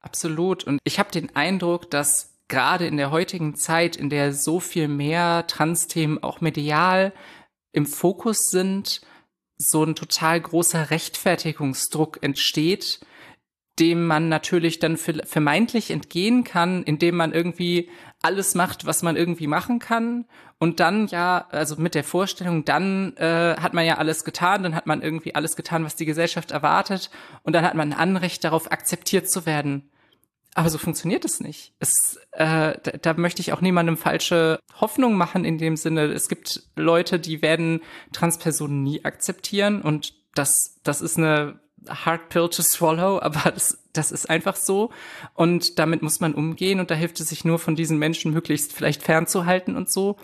Absolut. 0.00 0.64
Und 0.64 0.80
ich 0.84 0.98
habe 0.98 1.10
den 1.10 1.34
Eindruck, 1.34 1.90
dass 1.90 2.34
gerade 2.48 2.86
in 2.86 2.96
der 2.96 3.10
heutigen 3.10 3.54
Zeit, 3.54 3.96
in 3.96 4.10
der 4.10 4.32
so 4.32 4.60
viel 4.60 4.88
mehr 4.88 5.46
Trans-Themen 5.46 6.22
auch 6.22 6.40
medial 6.40 7.12
im 7.76 7.84
Fokus 7.84 8.38
sind, 8.50 9.02
so 9.58 9.84
ein 9.84 9.94
total 9.94 10.40
großer 10.40 10.90
Rechtfertigungsdruck 10.90 12.22
entsteht, 12.22 13.00
dem 13.78 14.06
man 14.06 14.30
natürlich 14.30 14.78
dann 14.78 14.96
vermeintlich 14.96 15.90
entgehen 15.90 16.42
kann, 16.42 16.82
indem 16.84 17.16
man 17.16 17.34
irgendwie 17.34 17.90
alles 18.22 18.54
macht, 18.54 18.86
was 18.86 19.02
man 19.02 19.16
irgendwie 19.16 19.46
machen 19.46 19.78
kann. 19.78 20.24
Und 20.58 20.80
dann 20.80 21.08
ja, 21.08 21.46
also 21.50 21.76
mit 21.76 21.94
der 21.94 22.04
Vorstellung, 22.04 22.64
dann 22.64 23.14
äh, 23.18 23.56
hat 23.60 23.74
man 23.74 23.84
ja 23.84 23.98
alles 23.98 24.24
getan, 24.24 24.62
dann 24.62 24.74
hat 24.74 24.86
man 24.86 25.02
irgendwie 25.02 25.34
alles 25.34 25.54
getan, 25.54 25.84
was 25.84 25.96
die 25.96 26.06
Gesellschaft 26.06 26.52
erwartet. 26.52 27.10
Und 27.42 27.52
dann 27.52 27.64
hat 27.66 27.74
man 27.74 27.92
ein 27.92 27.98
Anrecht 27.98 28.42
darauf, 28.42 28.72
akzeptiert 28.72 29.30
zu 29.30 29.44
werden. 29.44 29.90
Aber 30.56 30.70
so 30.70 30.78
funktioniert 30.78 31.26
es 31.26 31.38
nicht. 31.38 31.74
Es, 31.80 32.18
äh, 32.32 32.78
da, 32.82 32.92
da 33.02 33.14
möchte 33.14 33.42
ich 33.42 33.52
auch 33.52 33.60
niemandem 33.60 33.98
falsche 33.98 34.58
Hoffnung 34.80 35.14
machen 35.14 35.44
in 35.44 35.58
dem 35.58 35.76
Sinne. 35.76 36.06
Es 36.06 36.30
gibt 36.30 36.62
Leute, 36.76 37.20
die 37.20 37.42
werden 37.42 37.82
Transpersonen 38.14 38.82
nie 38.82 39.04
akzeptieren 39.04 39.82
und 39.82 40.14
das, 40.34 40.80
das 40.82 41.02
ist 41.02 41.18
eine 41.18 41.60
hard 41.86 42.30
pill 42.30 42.48
to 42.48 42.62
swallow, 42.62 43.18
aber 43.22 43.50
das, 43.50 43.84
das 43.92 44.10
ist 44.10 44.30
einfach 44.30 44.56
so. 44.56 44.90
Und 45.34 45.78
damit 45.78 46.00
muss 46.00 46.20
man 46.20 46.34
umgehen 46.34 46.80
und 46.80 46.90
da 46.90 46.94
hilft 46.94 47.20
es 47.20 47.28
sich 47.28 47.44
nur 47.44 47.58
von 47.58 47.76
diesen 47.76 47.98
Menschen 47.98 48.32
möglichst 48.32 48.72
vielleicht 48.72 49.02
fernzuhalten 49.02 49.76
und 49.76 49.92
so. 49.92 50.16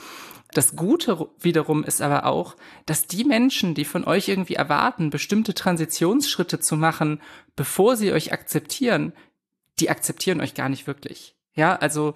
Das 0.55 0.77
Gute 0.77 1.29
wiederum 1.41 1.85
ist 1.85 2.01
aber 2.01 2.25
auch, 2.25 2.57
dass 2.87 3.07
die 3.07 3.25
Menschen, 3.25 3.75
die 3.75 3.85
von 3.85 4.05
euch 4.05 4.29
irgendwie 4.29 4.55
erwarten, 4.55 5.11
bestimmte 5.11 5.53
Transitionsschritte 5.53 6.59
zu 6.59 6.79
machen, 6.79 7.21
bevor 7.55 7.97
sie 7.97 8.13
euch 8.13 8.33
akzeptieren, 8.33 9.13
die 9.83 9.91
akzeptieren 9.91 10.41
euch 10.41 10.55
gar 10.55 10.69
nicht 10.69 10.87
wirklich. 10.87 11.35
Ja, 11.55 11.75
also 11.75 12.15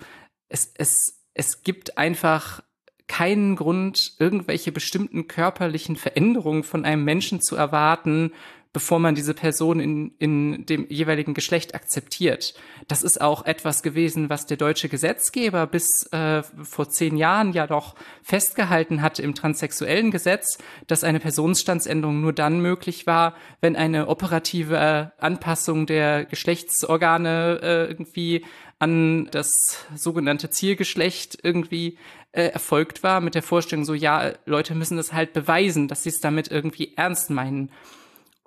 es, 0.49 0.73
es, 0.77 1.25
es 1.35 1.63
gibt 1.63 1.99
einfach 1.99 2.63
keinen 3.09 3.57
Grund, 3.57 3.99
irgendwelche 4.21 4.71
bestimmten 4.71 5.27
körperlichen 5.27 5.97
Veränderungen 5.97 6.63
von 6.63 6.85
einem 6.85 7.03
Menschen 7.03 7.41
zu 7.41 7.57
erwarten, 7.57 8.33
bevor 8.77 8.99
man 8.99 9.15
diese 9.15 9.33
Person 9.33 9.81
in, 9.81 10.13
in 10.19 10.67
dem 10.67 10.87
jeweiligen 10.91 11.33
Geschlecht 11.33 11.75
akzeptiert. 11.75 12.53
Das 12.89 13.03
ist 13.03 13.23
auch 13.23 13.47
etwas 13.47 13.83
gewesen, 13.83 14.29
was 14.29 14.45
der 14.45 14.59
deutsche 14.59 14.91
Gesetzgeber 14.91 15.67
bis 15.67 16.07
äh, 16.13 16.43
vor 16.63 16.91
zehn 16.91 17.17
Jahren 17.17 17.55
ja 17.55 17.67
doch 17.67 17.95
festgehalten 18.23 19.01
hatte 19.01 19.23
im 19.23 19.35
transsexuellen 19.35 20.11
Gesetz, 20.11 20.59
dass 20.89 21.05
eine 21.05 21.21
Personenstandsänderung 21.21 22.21
nur 22.21 22.35
dann 22.35 22.61
möglich 22.61 23.07
war, 23.07 23.35
wenn 23.63 23.77
eine 23.77 24.09
operative 24.09 25.11
Anpassung 25.17 25.87
der 25.87 26.27
Geschlechtsorgane 26.27 27.61
äh, 27.63 27.85
irgendwie 27.87 28.45
an 28.79 29.31
das 29.31 29.87
sogenannte 29.95 30.51
Zielgeschlecht 30.51 31.39
irgendwie 31.43 31.97
äh, 32.33 32.49
erfolgt 32.49 33.03
war, 33.03 33.23
mit 33.23 33.35
der 33.35 33.43
Vorstellung 33.43 33.87
so, 33.87 33.95
ja, 33.95 34.33
Leute 34.45 34.75
müssen 34.75 34.99
das 34.99 35.15
halt 35.15 35.33
beweisen, 35.33 35.89
dass 35.89 36.03
sie 36.03 36.11
es 36.11 36.21
damit 36.21 36.49
irgendwie 36.49 36.93
ernst 36.95 37.31
meinen. 37.31 37.71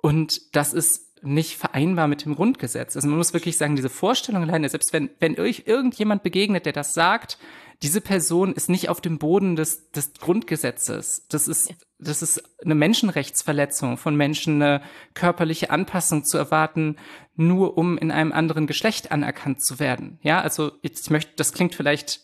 Und 0.02 0.54
das 0.54 0.72
ist 0.72 1.10
nicht 1.22 1.56
vereinbar 1.56 2.08
mit 2.08 2.24
dem 2.24 2.34
Grundgesetz. 2.34 2.96
Also 2.96 3.08
man 3.08 3.18
muss 3.18 3.34
wirklich 3.34 3.58
sagen, 3.58 3.76
diese 3.76 3.90
Vorstellung 3.90 4.42
alleine, 4.42 4.68
selbst 4.68 4.92
wenn, 4.92 5.10
wenn 5.18 5.38
euch 5.38 5.64
irgendjemand 5.66 6.22
begegnet, 6.22 6.64
der 6.66 6.72
das 6.72 6.94
sagt, 6.94 7.38
diese 7.82 8.00
Person 8.00 8.52
ist 8.52 8.68
nicht 8.68 8.88
auf 8.88 9.00
dem 9.00 9.18
Boden 9.18 9.56
des, 9.56 9.90
des 9.90 10.12
Grundgesetzes. 10.14 11.26
Das 11.28 11.48
ist, 11.48 11.74
das 11.98 12.22
ist 12.22 12.42
eine 12.62 12.74
Menschenrechtsverletzung 12.74 13.96
von 13.96 14.16
Menschen, 14.16 14.62
eine 14.62 14.82
körperliche 15.14 15.70
Anpassung 15.70 16.24
zu 16.24 16.36
erwarten, 16.36 16.96
nur 17.36 17.78
um 17.78 17.96
in 17.96 18.10
einem 18.10 18.32
anderen 18.32 18.66
Geschlecht 18.66 19.12
anerkannt 19.12 19.64
zu 19.64 19.78
werden. 19.78 20.18
Ja, 20.22 20.40
also 20.40 20.72
jetzt 20.82 21.06
ich 21.06 21.10
möchte, 21.10 21.32
das 21.36 21.52
klingt 21.52 21.74
vielleicht 21.74 22.20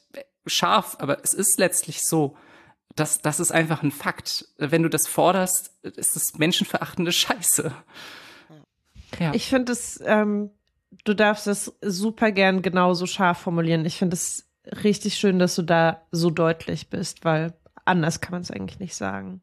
scharf, 0.47 0.97
aber 1.01 1.23
es 1.25 1.33
ist 1.33 1.59
letztlich 1.59 2.03
so 2.03 2.37
das, 2.97 3.21
das 3.21 3.41
ist 3.41 3.53
einfach 3.53 3.83
ein 3.83 3.93
Fakt. 3.93 4.47
Wenn 4.59 4.83
du 4.83 4.89
das 4.89 5.07
forderst, 5.07 5.73
ist 5.83 6.17
das 6.17 6.39
menschenverachtende 6.39 7.13
Scheiße. 7.13 7.73
Ja. 9.21 9.33
Ich 9.35 9.49
finde 9.49 9.73
es, 9.73 10.03
ähm, 10.05 10.51
du 11.05 11.15
darfst 11.15 11.47
es 11.47 11.73
super 11.83 12.33
gern 12.33 12.63
genauso 12.63 13.07
scharf 13.07 13.39
formulieren. 13.39 13.85
Ich 13.85 13.97
finde 13.99 14.15
es 14.15 14.49
richtig 14.83 15.17
schön, 15.17 15.39
dass 15.39 15.55
du 15.55 15.63
da 15.63 16.03
so 16.11 16.31
deutlich 16.31 16.91
bist, 16.91 17.25
weil 17.25 17.55
anders 17.85 18.21
kann 18.21 18.33
man 18.33 18.43
es 18.43 18.51
eigentlich 18.51 18.81
nicht 18.81 18.97
sagen. 18.97 19.41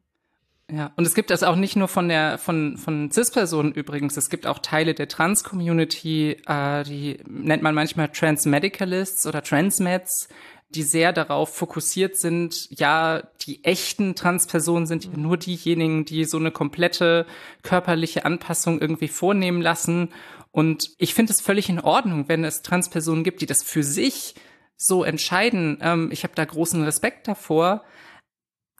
Ja, 0.70 0.92
und 0.96 1.06
es 1.06 1.14
gibt 1.14 1.30
das 1.30 1.42
auch 1.42 1.56
nicht 1.56 1.76
nur 1.76 1.88
von 1.88 2.08
der 2.08 2.38
von 2.38 2.78
von 2.78 3.10
Cis-Personen 3.10 3.72
übrigens. 3.72 4.16
Es 4.16 4.30
gibt 4.30 4.46
auch 4.46 4.58
Teile 4.60 4.94
der 4.94 5.08
Trans-Community, 5.08 6.42
äh, 6.46 6.84
die 6.84 7.18
nennt 7.28 7.62
man 7.62 7.74
manchmal 7.74 8.08
Trans-Medicalists 8.08 9.26
oder 9.26 9.42
Transmeds, 9.42 10.28
die 10.70 10.82
sehr 10.82 11.12
darauf 11.12 11.54
fokussiert 11.54 12.16
sind, 12.16 12.68
ja, 12.70 13.22
die 13.42 13.64
echten 13.64 14.14
Transpersonen 14.14 14.86
sind 14.86 15.16
nur 15.16 15.36
diejenigen, 15.36 16.04
die 16.04 16.24
so 16.24 16.36
eine 16.36 16.50
komplette 16.50 17.26
körperliche 17.62 18.24
Anpassung 18.24 18.80
irgendwie 18.80 19.08
vornehmen 19.08 19.62
lassen. 19.62 20.10
Und 20.50 20.90
ich 20.98 21.14
finde 21.14 21.32
es 21.32 21.40
völlig 21.40 21.68
in 21.68 21.80
Ordnung, 21.80 22.28
wenn 22.28 22.44
es 22.44 22.62
Transpersonen 22.62 23.24
gibt, 23.24 23.40
die 23.40 23.46
das 23.46 23.62
für 23.62 23.82
sich 23.82 24.34
so 24.76 25.04
entscheiden. 25.04 25.78
Ähm, 25.80 26.08
ich 26.12 26.24
habe 26.24 26.34
da 26.34 26.44
großen 26.44 26.82
Respekt 26.82 27.28
davor. 27.28 27.84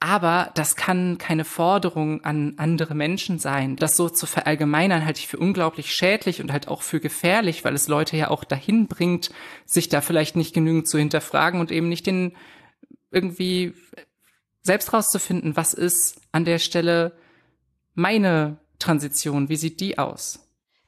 Aber 0.07 0.51
das 0.53 0.77
kann 0.77 1.17
keine 1.17 1.47
Forderung 1.47 2.23
an 2.25 2.57
andere 2.59 2.95
Menschen 2.95 3.39
sein. 3.39 3.77
Das 3.77 3.97
so 3.97 4.11
zu 4.11 4.27
verallgemeinern 4.27 5.07
halte 5.07 5.21
ich 5.21 5.29
für 5.29 5.39
unglaublich 5.39 5.95
schädlich 5.95 6.43
und 6.43 6.53
halt 6.53 6.69
auch 6.69 6.83
für 6.83 7.01
gefährlich, 7.01 7.65
weil 7.65 7.75
es 7.75 7.89
Leute 7.89 8.15
ja 8.19 8.29
auch 8.29 8.45
dahin 8.45 8.87
bringt, 8.87 9.31
sich 9.65 9.89
da 9.89 10.03
vielleicht 10.03 10.37
nicht 10.37 10.53
genügend 10.53 10.89
zu 10.89 10.99
hinterfragen 10.99 11.59
und 11.59 11.71
eben 11.71 11.89
nicht 11.89 12.07
den 12.07 12.37
irgendwie 13.13 13.73
selbst 14.61 14.93
rauszufinden, 14.93 15.57
was 15.57 15.73
ist 15.73 16.21
an 16.33 16.45
der 16.45 16.59
Stelle 16.59 17.17
meine 17.95 18.59
Transition, 18.79 19.49
wie 19.49 19.57
sieht 19.57 19.81
die 19.81 19.97
aus? 19.97 20.44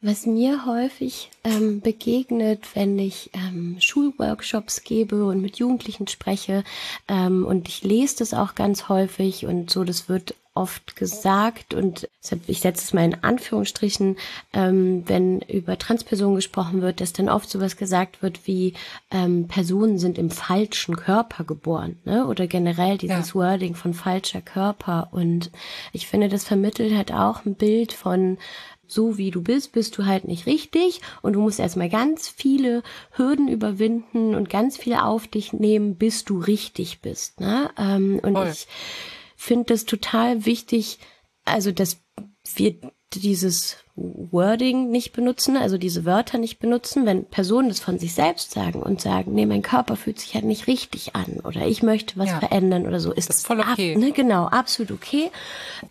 Was 0.07 0.25
mir 0.25 0.66
häufig 0.66 1.33
ähm, 1.42 1.81
begegnet, 1.81 2.77
wenn 2.77 2.97
ich 2.97 3.31
ähm, 3.33 3.79
Schulworkshops 3.81 4.85
gebe 4.85 5.25
und 5.25 5.42
mit 5.42 5.59
Jugendlichen 5.59 6.07
spreche, 6.07 6.62
ähm, 7.09 7.45
und 7.45 7.66
ich 7.66 7.83
lese 7.83 8.19
das 8.19 8.33
auch 8.33 8.55
ganz 8.55 8.88
häufig 8.88 9.47
und 9.47 9.69
so, 9.69 9.83
das 9.83 10.09
wird 10.09 10.37
oft 10.55 10.95
gesagt 10.95 11.75
und 11.75 12.09
ich 12.47 12.61
setze 12.61 12.85
es 12.85 12.92
mal 12.95 13.05
in 13.05 13.23
Anführungsstrichen, 13.23 14.16
ähm, 14.53 15.03
wenn 15.07 15.40
über 15.40 15.77
Transpersonen 15.77 16.37
gesprochen 16.37 16.83
wird, 16.83 17.01
dass 17.01 17.12
dann 17.12 17.29
oft 17.29 17.51
sowas 17.51 17.77
gesagt 17.77 18.23
wird 18.23 18.47
wie 18.47 18.75
ähm, 19.11 19.49
Personen 19.49 19.99
sind 19.99 20.19
im 20.19 20.31
falschen 20.31 20.97
Körper 20.97 21.42
geboren, 21.45 21.99
ne? 22.05 22.27
Oder 22.27 22.47
generell 22.47 22.97
dieses 22.97 23.31
ja. 23.31 23.35
Wording 23.35 23.75
von 23.75 23.92
falscher 23.92 24.40
Körper. 24.40 25.09
Und 25.11 25.51
ich 25.92 26.07
finde, 26.07 26.29
das 26.29 26.45
vermittelt 26.45 26.95
halt 26.95 27.12
auch 27.12 27.45
ein 27.45 27.55
Bild 27.55 27.92
von 27.92 28.38
so 28.87 29.18
wie 29.18 29.31
du 29.31 29.42
bist, 29.42 29.72
bist 29.72 29.96
du 29.99 30.07
halt 30.07 30.27
nicht 30.27 30.46
richtig 30.46 31.01
und 31.22 31.35
du 31.35 31.40
musst 31.40 31.61
erstmal 31.61 31.88
ganz 31.88 32.29
viele 32.29 32.83
Hürden 33.12 33.49
überwinden 33.49 34.35
und 34.35 34.49
ganz 34.49 34.77
viele 34.77 35.05
auf 35.05 35.27
dich 35.27 35.53
nehmen, 35.53 35.96
bis 35.96 36.25
du 36.25 36.38
richtig 36.38 37.01
bist. 37.01 37.40
Ne? 37.40 37.70
Ähm, 37.79 38.20
und 38.22 38.35
Voll. 38.35 38.49
ich 38.49 38.66
finde 39.37 39.66
das 39.66 39.85
total 39.85 40.46
wichtig, 40.46 40.99
also 41.44 41.72
das 41.72 41.99
wir 42.55 42.77
dieses 43.12 43.77
Wording 43.97 44.91
nicht 44.91 45.15
benutzen, 45.15 45.57
also 45.57 45.79
diese 45.79 46.05
Wörter 46.05 46.37
nicht 46.37 46.59
benutzen, 46.59 47.07
wenn 47.07 47.25
Personen 47.25 47.69
das 47.69 47.81
von 47.81 47.99
sich 47.99 48.13
selbst 48.13 48.51
sagen 48.51 48.83
und 48.83 49.01
sagen, 49.01 49.33
nee, 49.35 49.47
mein 49.47 49.63
Körper 49.63 49.97
fühlt 49.97 50.21
sich 50.21 50.35
halt 50.35 50.45
nicht 50.45 50.67
richtig 50.67 51.17
an 51.17 51.41
oder 51.45 51.67
ich 51.67 51.83
möchte 51.83 52.19
was 52.19 52.29
ja. 52.29 52.39
verändern 52.39 52.87
oder 52.87 53.01
so, 53.01 53.11
ist 53.11 53.31
das 53.31 53.43
voll 53.43 53.61
okay. 53.61 53.95
Ab, 53.95 54.01
ne, 54.01 54.13
genau, 54.13 54.47
absolut 54.47 54.91
okay. 54.91 55.31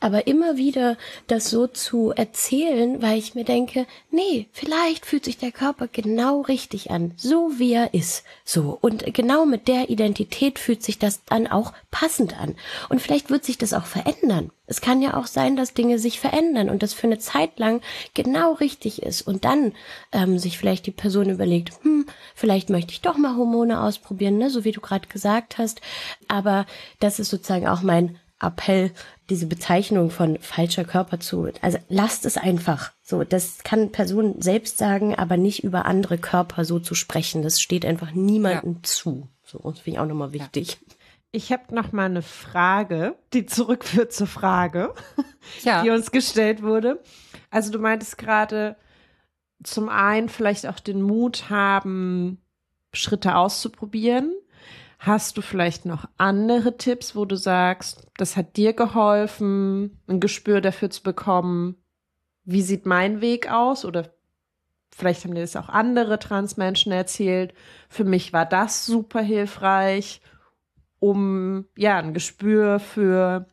Aber 0.02 0.28
immer 0.28 0.56
wieder 0.56 0.98
das 1.26 1.50
so 1.50 1.66
zu 1.66 2.12
erzählen, 2.12 3.02
weil 3.02 3.18
ich 3.18 3.34
mir 3.34 3.44
denke, 3.44 3.88
nee, 4.12 4.48
vielleicht 4.52 5.08
fühlt 5.08 5.26
sich 5.26 5.40
der 5.40 5.52
Körper 5.52 5.88
genau 5.88 6.42
richtig 6.42 6.92
an, 6.92 7.14
so 7.18 7.54
wie 7.58 7.74
er 7.74 7.96
ist, 7.96 8.24
so 8.44 8.78
und 8.82 9.12
genau 9.16 9.48
mit 9.48 9.68
der 9.68 9.90
Identität 9.90 10.60
fühlt 10.60 10.84
sich 10.84 11.00
das 11.00 11.22
dann 11.26 11.48
auch 11.48 11.74
passend 11.90 12.40
an 12.40 12.56
und 12.90 13.02
vielleicht 13.02 13.32
wird 13.32 13.46
sich 13.46 13.58
das 13.58 13.74
auch 13.74 13.86
verändern. 13.86 14.52
Es 14.68 14.82
kann 14.82 15.02
ja 15.02 15.16
auch 15.16 15.28
sein, 15.28 15.56
dass 15.56 15.74
Dinge 15.74 16.00
sich 16.00 16.20
verändern 16.20 16.70
und 16.70 16.84
das 16.84 16.94
für 16.94 17.08
eine 17.08 17.20
Zeit 17.20 17.60
lang 17.60 17.82
genau 18.14 18.54
richtig 18.54 19.04
ist 19.04 19.22
und 19.22 19.46
dann 19.46 19.74
ähm, 20.12 20.40
sich 20.40 20.58
vielleicht 20.58 20.86
die 20.86 20.92
Person 20.92 21.30
überlegt, 21.30 21.74
hm, 21.84 22.06
vielleicht 22.34 22.70
möchte 22.70 22.92
ich 22.92 23.02
doch 23.02 23.18
mal 23.18 23.36
Hormone 23.36 23.82
ausprobieren, 23.82 24.38
ne, 24.38 24.50
so 24.50 24.64
wie 24.64 24.72
du 24.72 24.82
gerade 24.82 25.08
gesagt 25.08 25.58
hast. 25.58 25.82
Aber 26.28 26.66
das 27.00 27.20
ist 27.20 27.30
sozusagen 27.30 27.68
auch 27.68 27.82
mein 27.82 28.18
Appell, 28.42 28.92
diese 29.30 29.48
Bezeichnung 29.48 30.12
von 30.12 30.38
falscher 30.40 30.84
Körper 30.84 31.20
zu. 31.20 31.50
Also 31.62 31.78
lasst 31.90 32.26
es 32.26 32.38
einfach. 32.38 32.92
So, 33.02 33.24
das 33.24 33.60
kann 33.64 33.92
Person 33.92 34.42
selbst 34.42 34.78
sagen, 34.78 35.16
aber 35.16 35.38
nicht 35.38 35.64
über 35.64 35.86
andere 35.86 36.18
Körper 36.18 36.66
so 36.66 36.80
zu 36.80 36.96
sprechen. 36.96 37.42
Das 37.42 37.62
steht 37.62 37.86
einfach 37.86 38.12
niemandem 38.12 38.74
ja. 38.74 38.84
zu. 38.84 39.28
So, 39.44 39.60
das 39.60 39.80
finde 39.80 39.98
ich 39.98 40.00
auch 40.00 40.08
nochmal 40.08 40.34
wichtig. 40.34 40.72
Ja. 40.72 40.96
Ich 41.36 41.52
habe 41.52 41.76
noch 41.76 41.92
mal 41.92 42.06
eine 42.06 42.22
Frage, 42.22 43.18
die 43.34 43.46
zurückführt 43.46 44.14
zur 44.14 44.26
Frage, 44.26 44.94
ja. 45.64 45.84
die 45.84 45.90
uns 45.90 46.12
gestellt 46.12 46.64
wurde. 46.64 47.04
Also 47.52 47.74
du 47.74 47.80
meintest 47.80 48.18
gerade 48.18 48.78
zum 49.62 49.90
einen 49.90 50.30
vielleicht 50.30 50.66
auch 50.66 50.80
den 50.80 51.02
Mut 51.02 51.50
haben, 51.50 52.42
Schritte 52.94 53.36
auszuprobieren. 53.36 54.34
Hast 54.98 55.36
du 55.36 55.42
vielleicht 55.42 55.86
noch 55.86 56.08
andere 56.18 56.78
Tipps, 56.78 57.18
wo 57.18 57.26
du 57.26 57.36
sagst, 57.36 58.08
das 58.16 58.38
hat 58.38 58.56
dir 58.56 58.72
geholfen, 58.72 60.00
ein 60.08 60.22
Gespür 60.22 60.62
dafür 60.62 60.90
zu 60.90 61.04
bekommen, 61.04 61.76
wie 62.46 62.62
sieht 62.62 62.86
mein 62.86 63.20
Weg 63.20 63.52
aus? 63.52 63.84
Oder 63.84 64.10
vielleicht 64.96 65.26
haben 65.26 65.36
dir 65.36 65.42
das 65.42 65.58
auch 65.58 65.68
andere 65.68 66.18
Transmenschen 66.18 66.94
erzählt. 66.94 67.54
Für 67.90 68.06
mich 68.06 68.32
war 68.32 68.46
das 68.46 68.86
super 68.86 69.20
hilfreich 69.20 70.22
um 71.00 71.66
ja 71.78 71.98
ein 71.98 72.14
Gespür 72.14 72.80
für 72.80 73.48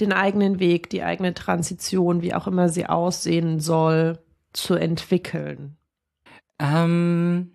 den 0.00 0.12
eigenen 0.12 0.58
Weg, 0.58 0.90
die 0.90 1.02
eigene 1.02 1.34
Transition, 1.34 2.22
wie 2.22 2.34
auch 2.34 2.46
immer 2.46 2.68
sie 2.68 2.86
aussehen 2.86 3.60
soll, 3.60 4.18
zu 4.52 4.74
entwickeln? 4.74 5.76
Ähm, 6.58 7.52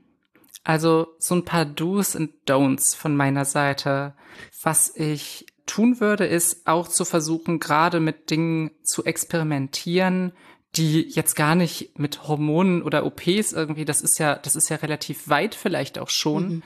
also 0.64 1.08
so 1.20 1.36
ein 1.36 1.46
paar 1.46 1.66
Do's 1.66 2.16
und 2.16 2.32
Don'ts 2.48 2.96
von 2.96 3.16
meiner 3.16 3.46
Seite. 3.46 4.14
Was 4.62 4.96
ich 4.96 5.46
tun 5.66 6.00
würde, 6.00 6.26
ist 6.26 6.68
auch 6.68 6.88
zu 6.88 7.06
versuchen, 7.06 7.60
gerade 7.60 8.00
mit 8.00 8.30
Dingen 8.30 8.72
zu 8.84 9.04
experimentieren, 9.04 10.32
die 10.76 11.02
jetzt 11.02 11.36
gar 11.36 11.56
nicht 11.56 11.98
mit 11.98 12.28
Hormonen 12.28 12.84
oder 12.84 13.06
OPs 13.06 13.54
irgendwie, 13.54 13.86
das 13.86 14.02
ist 14.02 14.20
ja, 14.20 14.36
das 14.36 14.56
ist 14.56 14.70
ja 14.70 14.78
relativ 14.78 15.28
weit 15.28 15.56
vielleicht 15.56 16.00
auch 16.00 16.10
schon, 16.10 16.50
mhm 16.50 16.64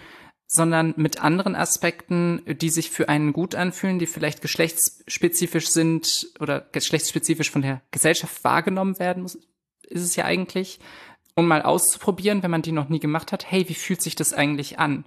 sondern 0.54 0.94
mit 0.98 1.24
anderen 1.24 1.56
Aspekten, 1.56 2.44
die 2.46 2.70
sich 2.70 2.92
für 2.92 3.10
einen 3.10 3.34
gut 3.34 3.56
anfühlen, 3.56 3.98
die 3.98 4.06
vielleicht 4.06 4.42
geschlechtsspezifisch 4.44 5.70
sind 5.70 6.28
oder 6.40 6.68
geschlechtsspezifisch 6.72 7.50
von 7.50 7.64
der 7.64 7.82
Gesellschaft 7.90 8.44
wahrgenommen 8.44 9.00
werden 9.00 9.24
muss, 9.24 9.36
ist 9.90 10.04
es 10.04 10.16
ja 10.16 10.26
eigentlich, 10.26 10.80
um 11.36 11.48
mal 11.48 11.64
auszuprobieren, 11.64 12.44
wenn 12.44 12.52
man 12.52 12.62
die 12.62 12.72
noch 12.72 12.88
nie 12.88 13.00
gemacht 13.00 13.32
hat, 13.32 13.50
hey, 13.50 13.68
wie 13.68 13.74
fühlt 13.74 14.04
sich 14.04 14.16
das 14.16 14.32
eigentlich 14.32 14.78
an? 14.78 15.06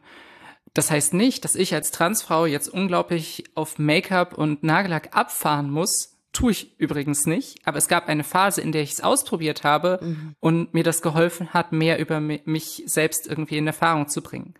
Das 0.74 0.90
heißt 0.90 1.14
nicht, 1.14 1.44
dass 1.44 1.54
ich 1.54 1.72
als 1.74 1.92
Transfrau 1.92 2.46
jetzt 2.46 2.68
unglaublich 2.68 3.44
auf 3.54 3.78
Make-up 3.78 4.36
und 4.36 4.64
Nagellack 4.64 5.16
abfahren 5.16 5.70
muss, 5.70 6.16
Tue 6.36 6.50
ich 6.50 6.78
übrigens 6.78 7.24
nicht, 7.24 7.66
aber 7.66 7.78
es 7.78 7.88
gab 7.88 8.10
eine 8.10 8.22
Phase, 8.22 8.60
in 8.60 8.70
der 8.70 8.82
ich 8.82 8.92
es 8.92 9.00
ausprobiert 9.00 9.64
habe 9.64 10.00
mhm. 10.02 10.34
und 10.38 10.74
mir 10.74 10.84
das 10.84 11.00
geholfen 11.00 11.54
hat, 11.54 11.72
mehr 11.72 11.98
über 11.98 12.20
mich 12.20 12.82
selbst 12.84 13.26
irgendwie 13.26 13.56
in 13.56 13.66
Erfahrung 13.66 14.08
zu 14.08 14.20
bringen. 14.20 14.52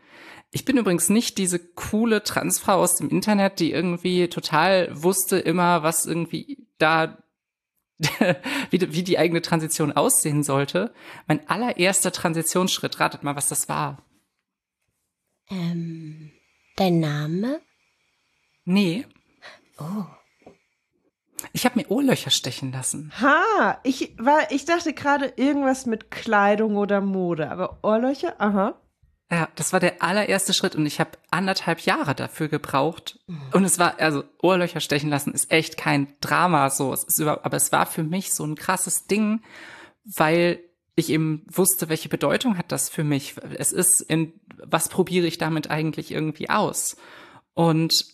Ich 0.51 0.65
bin 0.65 0.77
übrigens 0.77 1.09
nicht 1.09 1.39
diese 1.39 1.59
coole 1.59 2.23
Transfrau 2.23 2.75
aus 2.81 2.97
dem 2.97 3.11
Internet, 3.11 3.61
die 3.61 3.73
irgendwie 3.73 4.29
total 4.29 4.91
wusste 5.03 5.39
immer, 5.39 5.83
was 5.83 6.07
irgendwie 6.07 6.67
da 6.79 7.19
wie, 8.71 8.93
wie 8.93 9.03
die 9.03 9.19
eigene 9.19 9.43
Transition 9.43 9.93
aussehen 9.93 10.43
sollte. 10.43 10.93
Mein 11.27 11.49
allererster 11.49 12.13
Transitionsschritt, 12.13 13.01
ratet 13.01 13.23
mal, 13.23 13.37
was 13.37 13.49
das 13.49 13.69
war. 13.69 14.03
Ähm, 15.49 16.33
dein 16.77 17.01
Name? 17.01 17.61
Nee. 18.65 19.07
Oh. 19.79 20.05
Ich 21.53 21.65
habe 21.65 21.79
mir 21.79 21.91
Ohrlöcher 21.91 22.31
stechen 22.31 22.73
lassen. 22.73 23.13
Ha, 23.21 23.81
ich 23.83 24.15
war, 24.19 24.51
ich 24.51 24.65
dachte 24.65 24.93
gerade 24.93 25.33
irgendwas 25.37 25.87
mit 25.87 26.11
Kleidung 26.11 26.77
oder 26.77 27.01
Mode, 27.01 27.51
aber 27.51 27.79
Ohrlöcher, 27.83 28.41
aha. 28.41 28.81
Ja, 29.31 29.49
das 29.57 29.73
war 29.73 29.81
der 29.81 30.03
allererste 30.03 30.55
Schritt 30.55 30.77
und 30.77 30.87
ich 30.87 31.01
habe 31.01 31.11
anderthalb 31.31 31.81
Jahre 31.81 32.15
dafür 32.15 32.47
gebraucht. 32.49 33.19
Und 33.53 33.65
es 33.65 33.79
war, 33.79 33.99
also 33.99 34.23
Ohrlöcher 34.41 34.79
stechen 34.79 35.11
lassen 35.11 35.33
ist 35.33 35.51
echt 35.51 35.77
kein 35.77 36.15
Drama 36.21 36.71
so. 36.71 36.93
Es 36.93 37.03
ist 37.03 37.19
über, 37.19 37.45
aber 37.45 37.57
es 37.57 37.73
war 37.73 37.87
für 37.87 38.05
mich 38.05 38.33
so 38.33 38.45
ein 38.45 38.55
krasses 38.55 39.07
Ding, 39.07 39.43
weil 40.05 40.61
ich 40.95 41.11
eben 41.11 41.45
wusste, 41.51 41.89
welche 41.89 42.09
Bedeutung 42.09 42.57
hat 42.57 42.71
das 42.71 42.89
für 42.89 43.03
mich. 43.03 43.35
Es 43.57 43.73
ist 43.73 44.01
in, 44.09 44.33
was 44.65 44.89
probiere 44.89 45.27
ich 45.27 45.39
damit 45.39 45.71
eigentlich 45.71 46.13
irgendwie 46.13 46.49
aus? 46.49 46.97
Und 47.53 48.07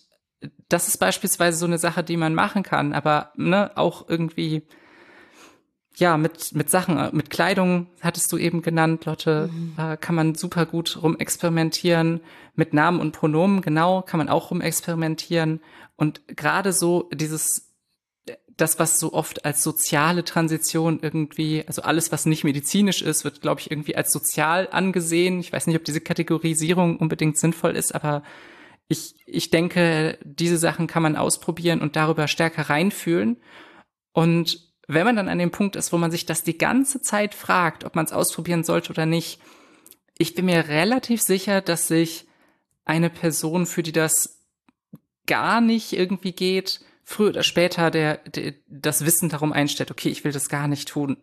das 0.67 0.87
ist 0.87 0.97
beispielsweise 0.97 1.57
so 1.57 1.65
eine 1.65 1.77
Sache, 1.77 2.03
die 2.03 2.17
man 2.17 2.33
machen 2.33 2.63
kann, 2.63 2.91
aber 2.91 3.31
ne, 3.35 3.71
auch 3.75 4.09
irgendwie 4.09 4.67
ja, 5.95 6.17
mit, 6.17 6.53
mit 6.53 6.69
Sachen, 6.69 6.97
äh, 6.97 7.09
mit 7.13 7.29
Kleidung 7.29 7.87
hattest 8.01 8.31
du 8.31 8.37
eben 8.37 8.61
genannt, 8.61 9.05
Lotte, 9.05 9.49
mhm. 9.51 9.73
äh, 9.77 9.97
kann 9.97 10.15
man 10.15 10.35
super 10.35 10.65
gut 10.65 11.01
rumexperimentieren. 11.01 12.21
Mit 12.55 12.73
Namen 12.73 12.99
und 12.99 13.13
Pronomen, 13.13 13.61
genau, 13.61 14.01
kann 14.03 14.19
man 14.19 14.29
auch 14.29 14.51
rumexperimentieren. 14.51 15.61
Und 15.95 16.21
gerade 16.27 16.71
so 16.71 17.09
dieses, 17.13 17.73
das, 18.57 18.77
was 18.79 18.99
so 18.99 19.13
oft 19.13 19.45
als 19.45 19.63
soziale 19.63 20.23
Transition 20.23 20.99
irgendwie, 21.01 21.63
also 21.65 21.81
alles, 21.81 22.11
was 22.11 22.25
nicht 22.25 22.43
medizinisch 22.43 23.01
ist, 23.01 23.23
wird, 23.23 23.41
glaube 23.41 23.61
ich, 23.61 23.71
irgendwie 23.71 23.95
als 23.95 24.11
sozial 24.11 24.67
angesehen. 24.71 25.39
Ich 25.39 25.51
weiß 25.51 25.67
nicht, 25.67 25.75
ob 25.75 25.83
diese 25.83 26.01
Kategorisierung 26.01 26.97
unbedingt 26.97 27.37
sinnvoll 27.37 27.75
ist, 27.75 27.95
aber 27.95 28.23
ich, 28.87 29.15
ich 29.25 29.49
denke, 29.49 30.19
diese 30.23 30.57
Sachen 30.57 30.87
kann 30.87 31.03
man 31.03 31.15
ausprobieren 31.15 31.81
und 31.81 31.95
darüber 31.95 32.27
stärker 32.27 32.69
reinfühlen. 32.69 33.37
Und 34.11 34.72
wenn 34.87 35.05
man 35.05 35.15
dann 35.15 35.29
an 35.29 35.39
dem 35.39 35.51
Punkt 35.51 35.75
ist, 35.75 35.93
wo 35.93 35.97
man 35.97 36.11
sich 36.11 36.25
das 36.25 36.43
die 36.43 36.57
ganze 36.57 37.01
Zeit 37.01 37.35
fragt, 37.35 37.83
ob 37.83 37.95
man 37.95 38.05
es 38.05 38.13
ausprobieren 38.13 38.63
sollte 38.63 38.91
oder 38.91 39.05
nicht, 39.05 39.39
ich 40.17 40.35
bin 40.35 40.45
mir 40.45 40.67
relativ 40.67 41.21
sicher, 41.21 41.61
dass 41.61 41.87
sich 41.87 42.27
eine 42.85 43.09
Person, 43.09 43.65
für 43.65 43.83
die 43.83 43.91
das 43.91 44.39
gar 45.25 45.61
nicht 45.61 45.93
irgendwie 45.93 46.33
geht, 46.33 46.81
früher 47.03 47.29
oder 47.29 47.43
später 47.43 47.91
der, 47.91 48.17
der 48.17 48.53
das 48.67 49.05
Wissen 49.05 49.29
darum 49.29 49.53
einstellt, 49.53 49.91
okay, 49.91 50.09
ich 50.09 50.23
will 50.23 50.31
das 50.31 50.49
gar 50.49 50.67
nicht 50.67 50.89
tun. 50.89 51.17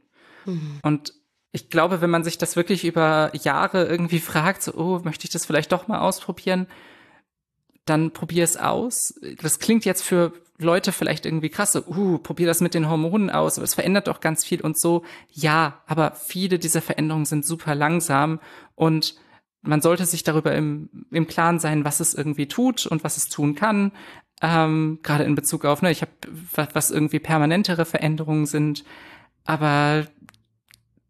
Mhm. 0.46 0.80
Und 0.82 1.14
ich 1.52 1.68
glaube, 1.68 2.00
wenn 2.00 2.10
man 2.10 2.24
sich 2.24 2.38
das 2.38 2.56
wirklich 2.56 2.84
über 2.84 3.30
Jahre 3.34 3.86
irgendwie 3.86 4.20
fragt, 4.20 4.62
so, 4.62 4.74
oh, 4.74 5.00
möchte 5.04 5.24
ich 5.24 5.30
das 5.30 5.46
vielleicht 5.46 5.72
doch 5.72 5.88
mal 5.88 6.00
ausprobieren, 6.00 6.66
dann 7.84 8.12
probier 8.12 8.44
es 8.44 8.56
aus. 8.56 9.14
Das 9.40 9.58
klingt 9.58 9.84
jetzt 9.84 10.02
für 10.02 10.32
Leute 10.60 10.92
vielleicht 10.92 11.26
irgendwie 11.26 11.48
krass, 11.48 11.72
so, 11.72 11.84
uh, 11.86 12.18
probier 12.18 12.46
das 12.46 12.60
mit 12.60 12.74
den 12.74 12.88
Hormonen 12.88 13.30
aus, 13.30 13.58
aber 13.58 13.64
es 13.64 13.74
verändert 13.74 14.06
doch 14.06 14.20
ganz 14.20 14.44
viel 14.44 14.60
und 14.60 14.78
so. 14.78 15.04
Ja, 15.30 15.82
aber 15.86 16.12
viele 16.12 16.58
dieser 16.58 16.82
Veränderungen 16.82 17.24
sind 17.24 17.44
super 17.44 17.74
langsam 17.74 18.40
und 18.74 19.16
man 19.62 19.82
sollte 19.82 20.06
sich 20.06 20.22
darüber 20.22 20.54
im, 20.54 20.88
im 21.10 21.26
Klaren 21.26 21.58
sein, 21.58 21.84
was 21.84 22.00
es 22.00 22.14
irgendwie 22.14 22.46
tut 22.46 22.86
und 22.86 23.04
was 23.04 23.16
es 23.16 23.28
tun 23.28 23.54
kann. 23.54 23.92
Ähm, 24.40 25.00
Gerade 25.02 25.24
in 25.24 25.34
Bezug 25.34 25.64
auf, 25.64 25.82
ne, 25.82 25.90
ich 25.90 26.02
habe 26.02 26.68
was 26.72 26.90
irgendwie 26.90 27.18
permanentere 27.18 27.84
Veränderungen 27.84 28.46
sind. 28.46 28.84
Aber 29.44 30.06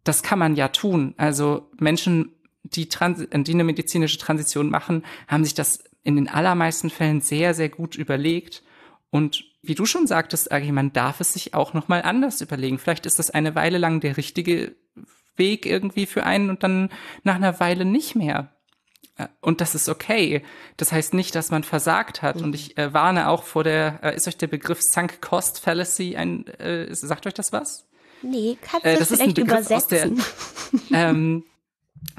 das 0.05 0.23
kann 0.23 0.39
man 0.39 0.57
ja 0.57 0.69
tun. 0.69 1.15
Also 1.17 1.71
Menschen, 1.79 2.33
die, 2.65 2.89
Trans 2.89 3.25
die 3.33 3.55
eine 3.55 3.65
medizinische 3.65 4.19
Transition 4.19 4.69
machen, 4.69 5.05
haben 5.29 5.45
sich 5.45 5.55
das 5.55 5.85
in 6.03 6.17
den 6.17 6.29
allermeisten 6.29 6.91
Fällen 6.91 7.21
sehr, 7.21 7.55
sehr 7.55 7.69
gut 7.69 7.95
überlegt. 7.95 8.63
Und 9.11 9.45
wie 9.63 9.75
du 9.75 9.87
schon 9.87 10.07
sagtest, 10.07 10.53
Agi, 10.53 10.73
man 10.73 10.93
darf 10.93 11.21
es 11.21 11.33
sich 11.33 11.55
auch 11.55 11.75
nochmal 11.75 12.03
anders 12.03 12.41
überlegen. 12.41 12.79
Vielleicht 12.79 13.07
ist 13.07 13.19
das 13.19 13.31
eine 13.31 13.55
Weile 13.55 13.79
lang 13.79 14.01
der 14.01 14.17
richtige 14.17 14.75
Weg 15.37 15.67
irgendwie 15.67 16.07
für 16.07 16.25
einen 16.25 16.51
und 16.51 16.63
dann 16.63 16.91
nach 17.25 17.35
einer 17.35 17.61
Weile 17.61 17.85
nicht 17.85 18.15
mehr. 18.15 18.55
Äh, 19.17 19.27
und 19.41 19.61
das 19.61 19.75
ist 19.75 19.89
okay. 19.89 20.43
Das 20.77 20.93
heißt 20.93 21.15
nicht, 21.15 21.35
dass 21.35 21.51
man 21.51 21.65
versagt 21.65 22.23
hat. 22.23 22.37
Mhm. 22.37 22.45
Und 22.45 22.55
ich 22.55 22.79
äh, 22.79 22.95
warne 22.95 23.29
auch 23.29 23.43
vor 23.43 23.65
der, 23.65 24.01
äh, 24.03 24.17
ist 24.17 24.29
euch 24.29 24.37
der 24.37 24.47
Begriff 24.47 24.81
Sunk 24.81 25.21
Cost 25.21 25.61
Fallacy 25.61 26.17
ein, 26.17 26.47
äh, 26.47 26.95
sagt 26.95 27.27
euch 27.27 27.35
das 27.35 27.53
was? 27.53 27.87
Nee, 28.23 28.59
kannst 28.61 28.85
du 28.85 28.91
äh, 28.91 28.99
das, 28.99 29.09
vielleicht 29.09 29.39
übersetzen? 29.39 30.23
Der, 30.91 31.11
ähm, 31.11 31.45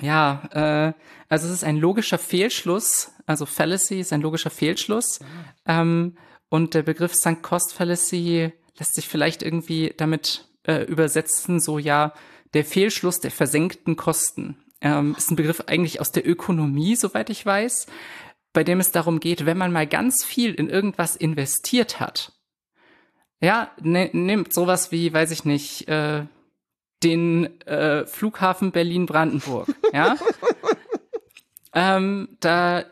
ja, 0.01 0.43
äh, 0.51 0.93
also 1.29 1.47
es 1.47 1.53
ist 1.53 1.63
ein 1.63 1.77
logischer 1.77 2.17
Fehlschluss. 2.17 3.11
Also 3.25 3.45
Fallacy 3.45 3.99
ist 3.99 4.11
ein 4.11 4.21
logischer 4.21 4.49
Fehlschluss. 4.49 5.19
Ähm, 5.65 6.17
und 6.51 6.73
der 6.73 6.83
Begriff 6.83 7.15
Sunk 7.15 7.43
Cost 7.43 7.73
Fallacy 7.73 8.51
lässt 8.77 8.95
sich 8.95 9.07
vielleicht 9.07 9.41
irgendwie 9.41 9.93
damit 9.95 10.49
äh, 10.67 10.83
übersetzen, 10.83 11.61
so 11.61 11.79
ja, 11.79 12.13
der 12.53 12.65
Fehlschluss 12.65 13.21
der 13.21 13.31
versenkten 13.31 13.95
Kosten. 13.95 14.61
Ähm, 14.81 15.15
ist 15.17 15.31
ein 15.31 15.37
Begriff 15.37 15.63
eigentlich 15.67 16.01
aus 16.01 16.11
der 16.11 16.27
Ökonomie, 16.27 16.97
soweit 16.97 17.29
ich 17.29 17.45
weiß, 17.45 17.87
bei 18.51 18.65
dem 18.65 18.81
es 18.81 18.91
darum 18.91 19.21
geht, 19.21 19.45
wenn 19.45 19.57
man 19.57 19.71
mal 19.71 19.87
ganz 19.87 20.25
viel 20.25 20.53
in 20.53 20.69
irgendwas 20.69 21.15
investiert 21.15 22.01
hat. 22.01 22.33
Ja, 23.39 23.71
ne, 23.81 24.09
nimmt 24.11 24.51
sowas 24.51 24.91
wie, 24.91 25.13
weiß 25.13 25.31
ich 25.31 25.45
nicht, 25.45 25.87
äh, 25.87 26.25
den 27.01 27.61
äh, 27.61 28.05
Flughafen 28.05 28.73
Berlin-Brandenburg. 28.73 29.73
Ja, 29.93 30.17
ähm, 31.73 32.35
da 32.41 32.83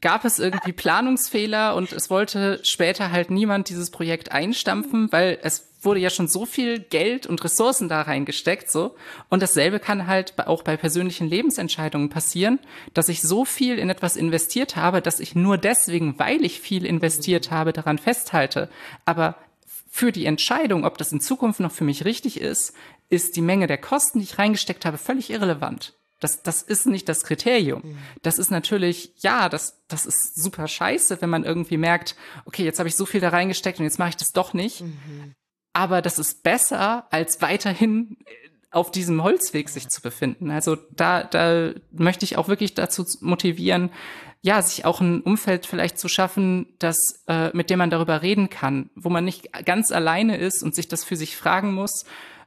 gab 0.00 0.24
es 0.24 0.38
irgendwie 0.38 0.72
Planungsfehler 0.72 1.74
und 1.74 1.92
es 1.92 2.10
wollte 2.10 2.60
später 2.64 3.10
halt 3.10 3.30
niemand 3.30 3.68
dieses 3.68 3.90
Projekt 3.90 4.32
einstampfen, 4.32 5.10
weil 5.10 5.38
es 5.42 5.68
wurde 5.82 6.00
ja 6.00 6.10
schon 6.10 6.28
so 6.28 6.44
viel 6.44 6.80
Geld 6.80 7.26
und 7.26 7.42
Ressourcen 7.42 7.88
da 7.88 8.02
reingesteckt, 8.02 8.70
so. 8.70 8.96
Und 9.28 9.42
dasselbe 9.42 9.78
kann 9.78 10.06
halt 10.06 10.34
auch 10.46 10.62
bei 10.62 10.76
persönlichen 10.76 11.28
Lebensentscheidungen 11.28 12.10
passieren, 12.10 12.58
dass 12.92 13.08
ich 13.08 13.22
so 13.22 13.44
viel 13.44 13.78
in 13.78 13.88
etwas 13.88 14.16
investiert 14.16 14.76
habe, 14.76 15.00
dass 15.00 15.20
ich 15.20 15.34
nur 15.34 15.58
deswegen, 15.58 16.18
weil 16.18 16.44
ich 16.44 16.60
viel 16.60 16.84
investiert 16.84 17.50
habe, 17.50 17.72
daran 17.72 17.98
festhalte. 17.98 18.68
Aber 19.04 19.36
für 19.88 20.12
die 20.12 20.26
Entscheidung, 20.26 20.84
ob 20.84 20.98
das 20.98 21.12
in 21.12 21.20
Zukunft 21.20 21.60
noch 21.60 21.72
für 21.72 21.84
mich 21.84 22.04
richtig 22.04 22.40
ist, 22.40 22.74
ist 23.08 23.36
die 23.36 23.40
Menge 23.40 23.66
der 23.66 23.78
Kosten, 23.78 24.18
die 24.18 24.24
ich 24.24 24.38
reingesteckt 24.38 24.84
habe, 24.84 24.98
völlig 24.98 25.30
irrelevant. 25.30 25.94
Das, 26.20 26.42
das 26.42 26.62
ist 26.62 26.86
nicht 26.86 27.08
das 27.08 27.24
Kriterium. 27.24 27.82
Mhm. 27.84 27.98
Das 28.22 28.38
ist 28.38 28.50
natürlich, 28.50 29.12
ja, 29.18 29.48
das, 29.48 29.82
das 29.88 30.06
ist 30.06 30.40
super 30.40 30.66
scheiße, 30.66 31.20
wenn 31.20 31.30
man 31.30 31.44
irgendwie 31.44 31.76
merkt, 31.76 32.16
okay, 32.46 32.64
jetzt 32.64 32.78
habe 32.78 32.88
ich 32.88 32.96
so 32.96 33.04
viel 33.04 33.20
da 33.20 33.28
reingesteckt 33.28 33.78
und 33.78 33.84
jetzt 33.84 33.98
mache 33.98 34.10
ich 34.10 34.16
das 34.16 34.32
doch 34.32 34.54
nicht. 34.54 34.80
Mhm. 34.80 35.34
Aber 35.72 36.00
das 36.00 36.18
ist 36.18 36.42
besser, 36.42 37.06
als 37.10 37.42
weiterhin 37.42 38.16
auf 38.70 38.90
diesem 38.90 39.22
Holzweg 39.22 39.68
sich 39.68 39.88
zu 39.88 40.00
befinden. 40.00 40.50
Also 40.50 40.76
da, 40.90 41.22
da 41.22 41.72
möchte 41.92 42.24
ich 42.24 42.36
auch 42.36 42.48
wirklich 42.48 42.74
dazu 42.74 43.04
motivieren, 43.20 43.90
ja, 44.42 44.62
sich 44.62 44.84
auch 44.84 45.00
ein 45.00 45.22
Umfeld 45.22 45.66
vielleicht 45.66 45.98
zu 45.98 46.08
schaffen, 46.08 46.66
das, 46.78 47.24
äh, 47.26 47.50
mit 47.56 47.68
dem 47.68 47.78
man 47.78 47.90
darüber 47.90 48.22
reden 48.22 48.48
kann, 48.48 48.90
wo 48.94 49.08
man 49.08 49.24
nicht 49.24 49.52
ganz 49.64 49.92
alleine 49.92 50.36
ist 50.36 50.62
und 50.62 50.74
sich 50.74 50.88
das 50.88 51.04
für 51.04 51.16
sich 51.16 51.36
fragen 51.36 51.74
muss, 51.74 52.04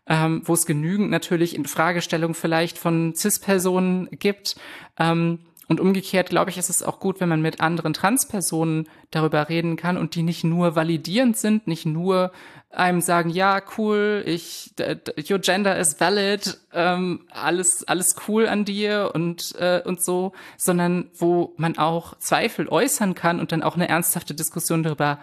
ähm, 0.09 0.41
wo 0.43 0.53
es 0.53 0.65
genügend 0.65 1.11
natürlich 1.11 1.55
in 1.55 1.65
Fragestellung 1.65 2.33
vielleicht 2.33 2.77
von 2.77 3.15
CIS-Personen 3.15 4.09
gibt. 4.11 4.55
Ähm, 4.97 5.39
und 5.69 5.79
umgekehrt, 5.79 6.31
glaube 6.31 6.49
ich, 6.49 6.57
ist 6.57 6.71
es 6.71 6.81
auch 6.81 6.99
gut, 6.99 7.19
wenn 7.19 7.29
man 7.29 7.43
mit 7.43 7.61
anderen 7.61 7.93
Transpersonen 7.93 8.89
darüber 9.11 9.49
reden 9.49 9.75
kann 9.75 9.97
und 9.97 10.15
die 10.15 10.23
nicht 10.23 10.43
nur 10.43 10.75
validierend 10.75 11.37
sind, 11.37 11.67
nicht 11.67 11.85
nur 11.85 12.31
einem 12.71 13.01
sagen, 13.01 13.29
ja, 13.29 13.61
cool, 13.77 14.23
ich, 14.25 14.73
your 15.29 15.37
gender 15.37 15.77
is 15.77 15.99
valid, 15.99 16.59
ähm, 16.73 17.21
alles, 17.29 17.87
alles 17.87 18.15
cool 18.27 18.47
an 18.47 18.65
dir 18.65 19.11
und, 19.13 19.55
äh, 19.59 19.83
und 19.85 20.03
so, 20.03 20.33
sondern 20.57 21.11
wo 21.15 21.53
man 21.57 21.77
auch 21.77 22.17
Zweifel 22.17 22.67
äußern 22.67 23.13
kann 23.13 23.39
und 23.39 23.51
dann 23.51 23.61
auch 23.61 23.75
eine 23.75 23.89
ernsthafte 23.89 24.33
Diskussion 24.33 24.81
darüber 24.81 25.19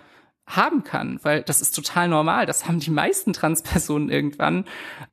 haben 0.47 0.85
kann, 0.85 1.19
weil 1.23 1.43
das 1.43 1.61
ist 1.61 1.73
total 1.73 2.09
normal. 2.09 2.47
Das 2.47 2.69
haben 2.69 2.79
die 2.79 2.91
meisten 2.91 3.33
Transpersonen 3.33 4.11
irgendwann. 4.11 4.65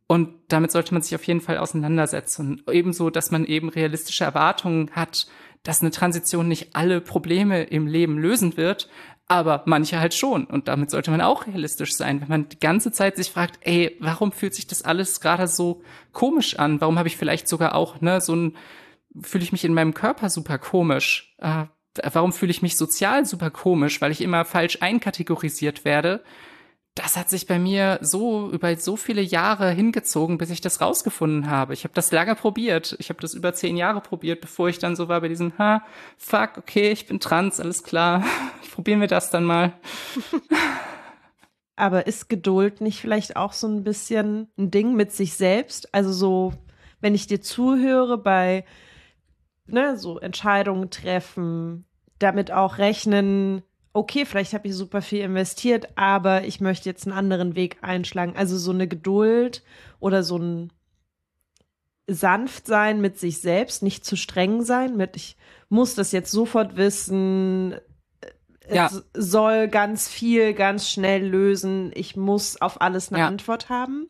Und 0.08 0.30
damit 0.48 0.72
sollte 0.72 0.94
man 0.94 1.02
sich 1.02 1.16
auf 1.16 1.24
jeden 1.26 1.42
Fall 1.42 1.58
auseinandersetzen. 1.58 2.62
ebenso, 2.72 3.10
dass 3.10 3.32
man 3.32 3.46
eben 3.46 3.70
realistische 3.70 4.24
Erwartungen 4.24 4.92
hat, 4.92 5.28
dass 5.64 5.82
eine 5.82 5.92
Transition 5.92 6.48
nicht 6.48 6.76
alle 6.76 7.02
Probleme 7.02 7.64
im 7.64 7.88
Leben 7.88 8.18
lösen 8.18 8.58
wird, 8.58 8.90
aber 9.28 9.64
manche 9.66 10.00
halt 10.00 10.14
schon. 10.14 10.46
Und 10.46 10.68
damit 10.68 10.92
sollte 10.92 11.10
man 11.10 11.22
auch 11.22 11.48
realistisch 11.48 11.94
sein, 11.94 12.22
wenn 12.22 12.28
man 12.28 12.50
die 12.50 12.60
ganze 12.60 12.92
Zeit 12.92 13.16
sich 13.16 13.32
fragt, 13.32 13.60
ey, 13.62 13.98
warum 14.00 14.32
fühlt 14.32 14.54
sich 14.54 14.68
das 14.68 14.84
alles 14.84 15.22
gerade 15.22 15.48
so 15.48 15.82
komisch 16.12 16.60
an? 16.60 16.82
Warum 16.82 17.00
habe 17.00 17.08
ich 17.08 17.18
vielleicht 17.18 17.48
sogar 17.48 17.74
auch, 17.74 18.02
ne, 18.02 18.22
so 18.22 18.36
ein, 18.36 18.58
fühle 19.20 19.44
ich 19.44 19.52
mich 19.52 19.66
in 19.66 19.74
meinem 19.74 19.94
Körper 19.94 20.30
super 20.30 20.58
komisch? 20.60 21.34
Äh, 21.40 21.66
warum 22.12 22.34
fühle 22.34 22.52
ich 22.52 22.62
mich 22.62 22.78
sozial 22.78 23.26
super 23.26 23.52
komisch, 23.52 24.02
weil 24.02 24.12
ich 24.12 24.22
immer 24.22 24.46
falsch 24.46 24.80
einkategorisiert 24.82 25.86
werde. 25.86 26.24
Das 26.96 27.18
hat 27.18 27.28
sich 27.30 27.48
bei 27.48 27.58
mir 27.58 27.98
so 28.02 28.52
über 28.52 28.76
so 28.76 28.96
viele 28.96 29.22
Jahre 29.22 29.72
hingezogen, 29.72 30.38
bis 30.38 30.52
ich 30.52 30.62
das 30.62 30.80
rausgefunden 30.80 31.50
habe. 31.50 31.74
Ich 31.74 31.86
habe 31.86 31.94
das 31.96 32.12
lange 32.12 32.36
probiert. 32.36 32.96
Ich 33.00 33.10
habe 33.10 33.20
das 33.20 33.34
über 33.34 33.54
zehn 33.54 33.78
Jahre 33.78 34.00
probiert, 34.00 34.42
bevor 34.42 34.70
ich 34.70 34.78
dann 34.78 34.96
so 34.96 35.08
war 35.08 35.22
bei 35.22 35.28
diesem, 35.28 35.58
ha, 35.58 35.84
fuck, 36.18 36.58
okay, 36.58 36.92
ich 36.92 37.08
bin 37.08 37.20
trans, 37.20 37.60
alles 37.60 37.84
klar. 37.84 38.24
Probieren 38.74 39.02
wir 39.02 39.08
das 39.08 39.32
dann 39.32 39.44
mal. 39.44 39.74
Aber 41.76 42.06
ist 42.06 42.30
Geduld 42.30 42.82
nicht 42.82 43.02
vielleicht 43.02 43.36
auch 43.36 43.54
so 43.54 43.68
ein 43.68 43.84
bisschen 43.84 44.50
ein 44.58 44.70
Ding 44.70 44.94
mit 44.94 45.12
sich 45.12 45.34
selbst? 45.34 45.94
Also 45.96 46.12
so, 46.12 46.54
wenn 47.02 47.16
ich 47.16 47.26
dir 47.26 47.42
zuhöre 47.42 48.20
bei 48.20 48.66
ne, 49.66 49.98
so 49.98 50.20
Entscheidungen 50.20 50.90
treffen, 50.90 51.86
damit 52.20 52.52
auch 52.52 52.78
rechnen, 52.78 53.64
okay, 53.94 54.26
vielleicht 54.26 54.54
habe 54.54 54.68
ich 54.68 54.76
super 54.76 55.02
viel 55.02 55.22
investiert, 55.22 55.90
aber 55.96 56.46
ich 56.46 56.60
möchte 56.60 56.90
jetzt 56.90 57.06
einen 57.06 57.18
anderen 57.18 57.56
Weg 57.56 57.78
einschlagen. 57.82 58.34
Also 58.36 58.58
so 58.58 58.72
eine 58.72 58.88
Geduld 58.88 59.64
oder 60.00 60.24
so 60.24 60.38
ein 60.38 60.74
sanft 62.08 62.68
sein 62.68 63.00
mit 63.00 63.18
sich 63.18 63.40
selbst, 63.40 63.82
nicht 63.82 64.04
zu 64.04 64.18
streng 64.18 64.64
sein, 64.64 64.98
mit 64.98 65.16
ich 65.16 65.38
muss 65.70 65.96
das 65.96 66.12
jetzt 66.12 66.32
sofort 66.32 66.76
wissen, 66.76 67.76
ja. 68.70 68.88
es 68.88 69.04
soll 69.14 69.68
ganz 69.70 70.10
viel 70.10 70.54
ganz 70.54 70.90
schnell 70.90 71.26
lösen, 71.26 71.92
ich 71.96 72.18
muss 72.18 72.62
auf 72.62 72.82
alles 72.82 73.12
eine 73.12 73.20
ja. 73.20 73.28
Antwort 73.28 73.70
haben. 73.70 74.10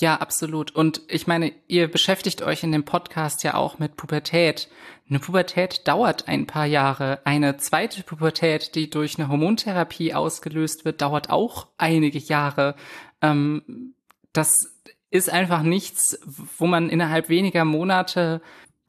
Ja, 0.00 0.16
absolut. 0.16 0.74
Und 0.74 1.02
ich 1.08 1.26
meine, 1.26 1.52
ihr 1.68 1.88
beschäftigt 1.88 2.42
euch 2.42 2.64
in 2.64 2.72
dem 2.72 2.84
Podcast 2.84 3.44
ja 3.44 3.54
auch 3.54 3.78
mit 3.78 3.96
Pubertät. 3.96 4.68
Eine 5.08 5.20
Pubertät 5.20 5.86
dauert 5.86 6.26
ein 6.26 6.46
paar 6.46 6.66
Jahre. 6.66 7.20
Eine 7.24 7.58
zweite 7.58 8.02
Pubertät, 8.02 8.74
die 8.74 8.90
durch 8.90 9.18
eine 9.18 9.28
Hormontherapie 9.28 10.12
ausgelöst 10.14 10.84
wird, 10.84 11.00
dauert 11.00 11.30
auch 11.30 11.68
einige 11.78 12.18
Jahre. 12.18 12.74
Ähm, 13.22 13.94
das 14.32 14.74
ist 15.10 15.30
einfach 15.30 15.62
nichts, 15.62 16.18
wo 16.58 16.66
man 16.66 16.90
innerhalb 16.90 17.28
weniger 17.28 17.64
Monate 17.64 18.42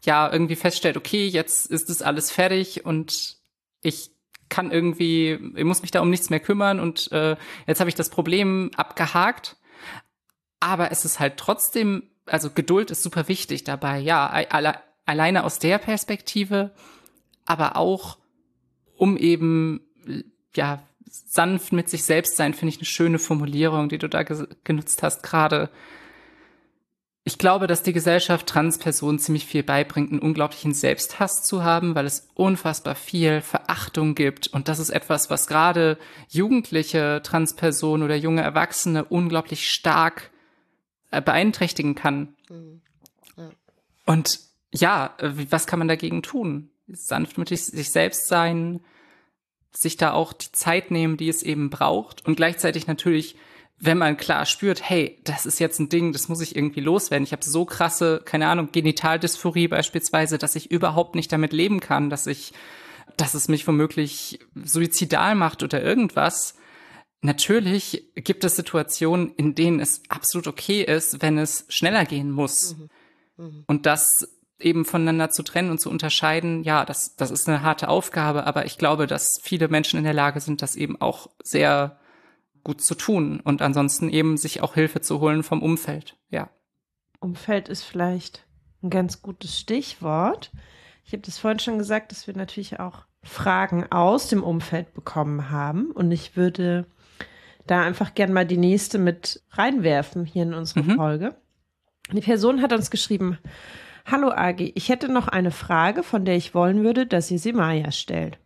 ja 0.06 0.32
irgendwie 0.32 0.56
feststellt, 0.56 0.98
okay, 0.98 1.28
jetzt 1.28 1.68
ist 1.68 1.90
das 1.90 2.02
alles 2.02 2.32
fertig 2.32 2.84
und 2.84 3.38
ich 3.82 4.12
kann 4.50 4.72
irgendwie, 4.72 5.40
ich 5.56 5.64
muss 5.64 5.82
mich 5.84 5.92
da 5.92 6.02
um 6.02 6.10
nichts 6.10 6.32
mehr 6.32 6.40
kümmern 6.40 6.80
und 6.80 7.12
äh, 7.12 7.36
jetzt 7.68 7.80
habe 7.80 7.90
ich 7.90 7.96
das 7.96 8.10
Problem 8.10 8.72
abgehakt 8.76 9.58
aber 10.66 10.92
es 10.92 11.06
ist 11.06 11.20
halt 11.20 11.38
trotzdem, 11.38 12.02
also 12.26 12.50
Geduld 12.50 12.90
ist 12.90 13.04
super 13.04 13.28
wichtig 13.28 13.66
dabei, 13.66 14.00
ja, 14.00 14.28
alle, 14.50 14.80
alleine 15.06 15.44
aus 15.44 15.60
der 15.60 15.78
Perspektive, 15.78 16.72
aber 17.46 17.78
auch 17.78 18.18
um 18.96 19.16
eben, 19.16 19.82
ja, 20.56 20.82
sanft 21.08 21.72
mit 21.72 21.88
sich 21.88 22.04
selbst 22.04 22.36
sein, 22.36 22.56
finde 22.56 22.74
ich 22.74 22.80
eine 22.80 22.86
schöne 22.86 23.20
Formulierung, 23.20 23.90
die 23.90 24.00
du 24.00 24.10
da 24.10 24.24
ge 24.24 24.48
genutzt 24.64 25.04
hast 25.04 25.22
gerade. 25.22 25.70
Ich 27.24 27.38
glaube, 27.38 27.68
dass 27.68 27.84
die 27.84 27.94
Gesellschaft 27.94 28.48
Transpersonen 28.48 29.20
ziemlich 29.20 29.46
viel 29.46 29.62
beibringt, 29.62 30.12
einen 30.12 30.20
unglaublichen 30.20 30.74
Selbsthass 30.74 31.44
zu 31.44 31.64
haben, 31.64 31.94
weil 31.94 32.08
es 32.08 32.30
unfassbar 32.34 32.96
viel 32.96 33.42
Verachtung 33.42 34.16
gibt. 34.16 34.48
Und 34.48 34.68
das 34.68 34.80
ist 34.80 34.90
etwas, 34.90 35.30
was 35.30 35.46
gerade 35.46 36.00
jugendliche 36.30 37.22
Transpersonen 37.24 38.04
oder 38.04 38.16
junge 38.16 38.42
Erwachsene 38.42 39.06
unglaublich 39.06 39.70
stark 39.70 40.32
beeinträchtigen 41.22 41.96
kann. 41.96 42.36
Mhm. 42.50 42.82
Ja. 43.38 43.52
Und 44.06 44.40
ja, 44.72 45.16
äh, 45.20 45.32
was 45.50 45.68
kann 45.68 45.80
man 45.80 45.88
dagegen 45.88 46.22
tun? 46.22 46.70
Sanft 46.88 47.38
mit 47.38 47.50
sich 47.50 47.92
selbst 47.92 48.28
sein, 48.28 48.82
sich 49.72 49.98
da 49.98 50.14
auch 50.14 50.34
die 50.34 50.52
Zeit 50.52 50.92
nehmen, 50.92 51.18
die 51.18 51.30
es 51.30 51.44
eben 51.44 51.70
braucht 51.70 52.26
und 52.26 52.36
gleichzeitig 52.36 52.88
natürlich, 52.88 53.36
wenn 53.78 53.98
man 53.98 54.18
klar 54.18 54.46
spürt, 54.46 54.88
hey, 54.88 55.20
das 55.24 55.46
ist 55.46 55.60
jetzt 55.60 55.80
ein 55.80 55.90
Ding, 55.90 56.14
das 56.14 56.30
muss 56.30 56.42
ich 56.42 56.56
irgendwie 56.56 56.80
loswerden. 56.80 57.26
Ich 57.26 57.34
habe 57.34 57.44
so 57.44 57.66
krasse, 57.66 58.22
keine 58.24 58.48
Ahnung, 58.48 58.70
Genitaldysphorie 58.72 59.68
beispielsweise, 59.68 60.38
dass 60.38 60.56
ich 60.56 60.72
überhaupt 60.72 61.16
nicht 61.16 61.32
damit 61.32 61.52
leben 61.52 61.82
kann, 61.82 62.10
dass 62.10 62.28
ich, 62.28 62.54
dass 63.18 63.34
es 63.34 63.48
mich 63.48 63.68
womöglich 63.68 64.40
suizidal 64.64 65.36
macht 65.36 65.62
oder 65.62 65.82
irgendwas 65.82 66.56
Natürlich 67.26 68.08
gibt 68.14 68.44
es 68.44 68.56
Situationen, 68.56 69.34
in 69.36 69.56
denen 69.56 69.80
es 69.80 70.04
absolut 70.10 70.46
okay 70.46 70.84
ist, 70.84 71.24
wenn 71.24 71.40
es 71.40 71.66
schneller 71.70 72.06
gehen 72.06 72.30
muss. 72.30 72.78
Mhm. 72.78 72.90
Mhm. 73.38 73.64
Und 73.66 73.86
das 73.88 74.38
eben 74.60 74.86
voneinander 74.86 75.32
zu 75.32 75.42
trennen 75.42 75.72
und 75.72 75.82
zu 75.82 75.90
unterscheiden, 75.90 76.64
ja, 76.64 76.86
das, 76.86 77.16
das 77.16 77.32
ist 77.32 77.50
eine 77.50 77.64
harte 77.64 77.90
Aufgabe, 77.90 78.46
aber 78.46 78.66
ich 78.66 78.78
glaube, 78.78 79.08
dass 79.08 79.40
viele 79.42 79.70
Menschen 79.70 79.98
in 79.98 80.04
der 80.06 80.14
Lage 80.14 80.40
sind, 80.40 80.62
das 80.62 80.76
eben 80.76 81.02
auch 81.02 81.32
sehr 81.44 82.00
gut 82.64 82.82
zu 82.82 82.94
tun 82.94 83.40
und 83.40 83.64
ansonsten 83.64 84.10
eben 84.10 84.38
sich 84.38 84.62
auch 84.62 84.76
Hilfe 84.76 85.02
zu 85.02 85.20
holen 85.20 85.42
vom 85.42 85.64
Umfeld, 85.64 86.16
ja. 86.30 86.50
Umfeld 87.20 87.70
ist 87.70 87.84
vielleicht 87.84 88.46
ein 88.84 88.92
ganz 88.92 89.24
gutes 89.24 89.60
Stichwort. 89.60 90.52
Ich 91.04 91.14
habe 91.14 91.24
das 91.24 91.40
vorhin 91.40 91.60
schon 91.60 91.80
gesagt, 91.80 92.12
dass 92.12 92.28
wir 92.28 92.36
natürlich 92.36 92.80
auch 92.80 93.06
Fragen 93.24 93.92
aus 93.92 94.28
dem 94.28 94.44
Umfeld 94.44 94.94
bekommen 94.94 95.50
haben 95.50 95.90
und 95.92 96.12
ich 96.12 96.38
würde 96.38 96.86
da 97.68 97.82
einfach 97.82 98.14
gern 98.14 98.34
mal 98.34 98.46
die 98.46 98.58
nächste 98.58 98.98
mit 98.98 99.42
reinwerfen 99.52 100.26
hier 100.26 100.44
in 100.44 100.54
unsere 100.54 100.84
mhm. 100.84 100.96
Folge. 100.96 101.36
Die 102.12 102.22
Person 102.22 102.62
hat 102.62 102.74
uns 102.74 102.92
geschrieben, 102.92 103.38
Hallo 104.06 104.30
Agi, 104.30 104.72
ich 104.76 104.90
hätte 104.90 105.12
noch 105.12 105.28
eine 105.28 105.50
Frage, 105.50 106.04
von 106.04 106.26
der 106.26 106.36
ich 106.36 106.54
wollen 106.54 106.84
würde, 106.84 107.08
dass 107.08 107.32
ihr 107.32 107.40
sie 107.40 107.54
Maya 107.54 107.92
stellt. 107.92 108.38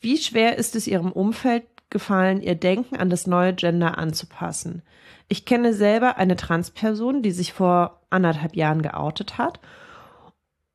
Wie 0.00 0.18
schwer 0.18 0.56
ist 0.56 0.76
es 0.76 0.86
ihrem 0.86 1.10
Umfeld 1.10 1.64
gefallen, 1.90 2.40
ihr 2.40 2.54
Denken 2.54 2.96
an 2.96 3.10
das 3.10 3.26
neue 3.26 3.54
Gender 3.54 3.98
anzupassen? 3.98 4.82
Ich 5.26 5.44
kenne 5.46 5.74
selber 5.74 6.16
eine 6.18 6.36
Transperson, 6.36 7.22
die 7.22 7.32
sich 7.32 7.52
vor 7.52 8.02
anderthalb 8.10 8.54
Jahren 8.54 8.82
geoutet 8.82 9.38
hat. 9.38 9.58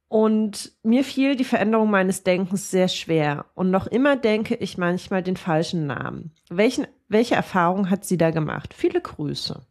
Und 0.09 0.71
mir 0.81 1.03
fiel 1.03 1.35
die 1.35 1.43
Veränderung 1.43 1.91
meines 1.91 2.23
Denkens 2.23 2.71
sehr 2.71 2.87
schwer. 2.87 3.45
Und 3.53 3.69
noch 3.69 3.85
immer 3.85 4.15
denke 4.15 4.55
ich 4.55 4.77
manchmal 4.77 5.21
den 5.21 5.37
falschen 5.37 5.85
Namen. 5.85 6.31
Welchen, 6.49 6.87
welche 7.07 7.35
Erfahrung 7.35 7.91
hat 7.91 8.05
sie 8.05 8.17
da 8.17 8.31
gemacht? 8.31 8.73
Viele 8.73 9.01
Grüße. 9.01 9.61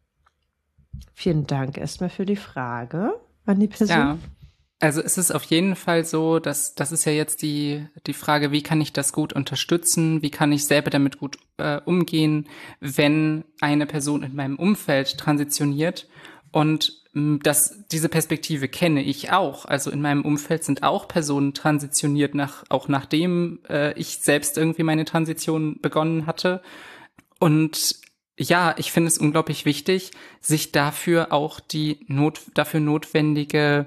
Vielen 1.13 1.49
Dank 1.49 1.77
erstmal 1.77 2.09
für 2.09 2.25
die 2.25 2.37
Frage 2.37 3.15
an 3.47 3.59
die 3.59 3.67
Person. 3.67 3.97
Ja. 3.97 4.19
Also 4.81 5.01
es 5.03 5.19
ist 5.19 5.33
auf 5.33 5.43
jeden 5.43 5.75
Fall 5.75 6.05
so, 6.05 6.39
dass 6.39 6.77
das 6.77 6.93
ist 6.93 7.05
ja 7.05 7.11
jetzt 7.11 7.43
die 7.43 7.85
die 8.07 8.13
Frage, 8.13 8.53
wie 8.53 8.63
kann 8.63 8.81
ich 8.81 8.93
das 8.93 9.13
gut 9.13 9.33
unterstützen, 9.33 10.23
wie 10.23 10.31
kann 10.31 10.53
ich 10.53 10.67
selber 10.67 10.91
damit 10.91 11.19
gut 11.19 11.37
äh, 11.57 11.81
umgehen, 11.85 12.47
wenn 12.79 13.43
eine 13.61 13.87
Person 13.87 14.23
in 14.23 14.37
meinem 14.37 14.57
Umfeld 14.57 15.19
transitioniert 15.19 16.07
und 16.53 17.03
das 17.43 17.85
diese 17.91 18.09
Perspektive 18.09 18.69
kenne 18.69 19.03
ich 19.03 19.31
auch. 19.31 19.65
Also 19.65 19.91
in 19.91 20.01
meinem 20.01 20.23
Umfeld 20.23 20.65
sind 20.65 20.83
auch 20.83 21.09
Personen 21.09 21.55
transitioniert 21.55 22.35
nach 22.35 22.65
auch 22.69 22.89
nachdem 22.89 23.61
äh, 23.69 23.93
ich 23.99 24.19
selbst 24.19 24.59
irgendwie 24.59 24.83
meine 24.83 25.05
Transition 25.05 25.81
begonnen 25.81 26.27
hatte 26.27 26.63
und 27.39 27.97
ja, 28.39 28.75
ich 28.79 28.93
finde 28.93 29.09
es 29.09 29.19
unglaublich 29.19 29.65
wichtig, 29.65 30.13
sich 30.41 30.71
dafür 30.71 31.33
auch 31.33 31.59
die 31.61 31.99
Not, 32.07 32.41
dafür 32.55 32.81
notwendige 32.81 33.87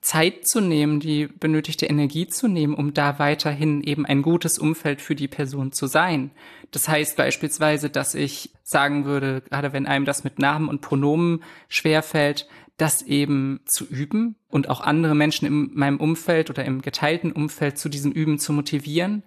Zeit 0.00 0.46
zu 0.46 0.60
nehmen, 0.60 1.00
die 1.00 1.26
benötigte 1.26 1.86
Energie 1.86 2.28
zu 2.28 2.46
nehmen, 2.46 2.74
um 2.74 2.94
da 2.94 3.18
weiterhin 3.18 3.82
eben 3.82 4.06
ein 4.06 4.22
gutes 4.22 4.58
Umfeld 4.58 5.00
für 5.00 5.16
die 5.16 5.26
Person 5.26 5.72
zu 5.72 5.88
sein. 5.88 6.30
Das 6.70 6.88
heißt 6.88 7.16
beispielsweise, 7.16 7.90
dass 7.90 8.14
ich 8.14 8.50
sagen 8.62 9.04
würde, 9.04 9.42
gerade 9.42 9.72
wenn 9.72 9.86
einem 9.86 10.04
das 10.04 10.24
mit 10.24 10.38
Namen 10.38 10.68
und 10.68 10.80
Pronomen 10.80 11.42
schwerfällt, 11.68 12.48
das 12.76 13.02
eben 13.02 13.60
zu 13.64 13.86
üben 13.86 14.36
und 14.48 14.68
auch 14.68 14.80
andere 14.80 15.14
Menschen 15.14 15.46
in 15.46 15.70
meinem 15.74 15.98
Umfeld 15.98 16.50
oder 16.50 16.64
im 16.64 16.82
geteilten 16.82 17.32
Umfeld 17.32 17.78
zu 17.78 17.88
diesem 17.88 18.12
Üben 18.12 18.38
zu 18.38 18.52
motivieren. 18.52 19.22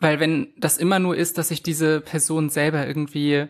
Weil 0.00 0.18
wenn 0.18 0.52
das 0.56 0.78
immer 0.78 0.98
nur 0.98 1.16
ist, 1.16 1.38
dass 1.38 1.52
ich 1.52 1.62
diese 1.62 2.00
Person 2.00 2.48
selber 2.48 2.86
irgendwie 2.86 3.46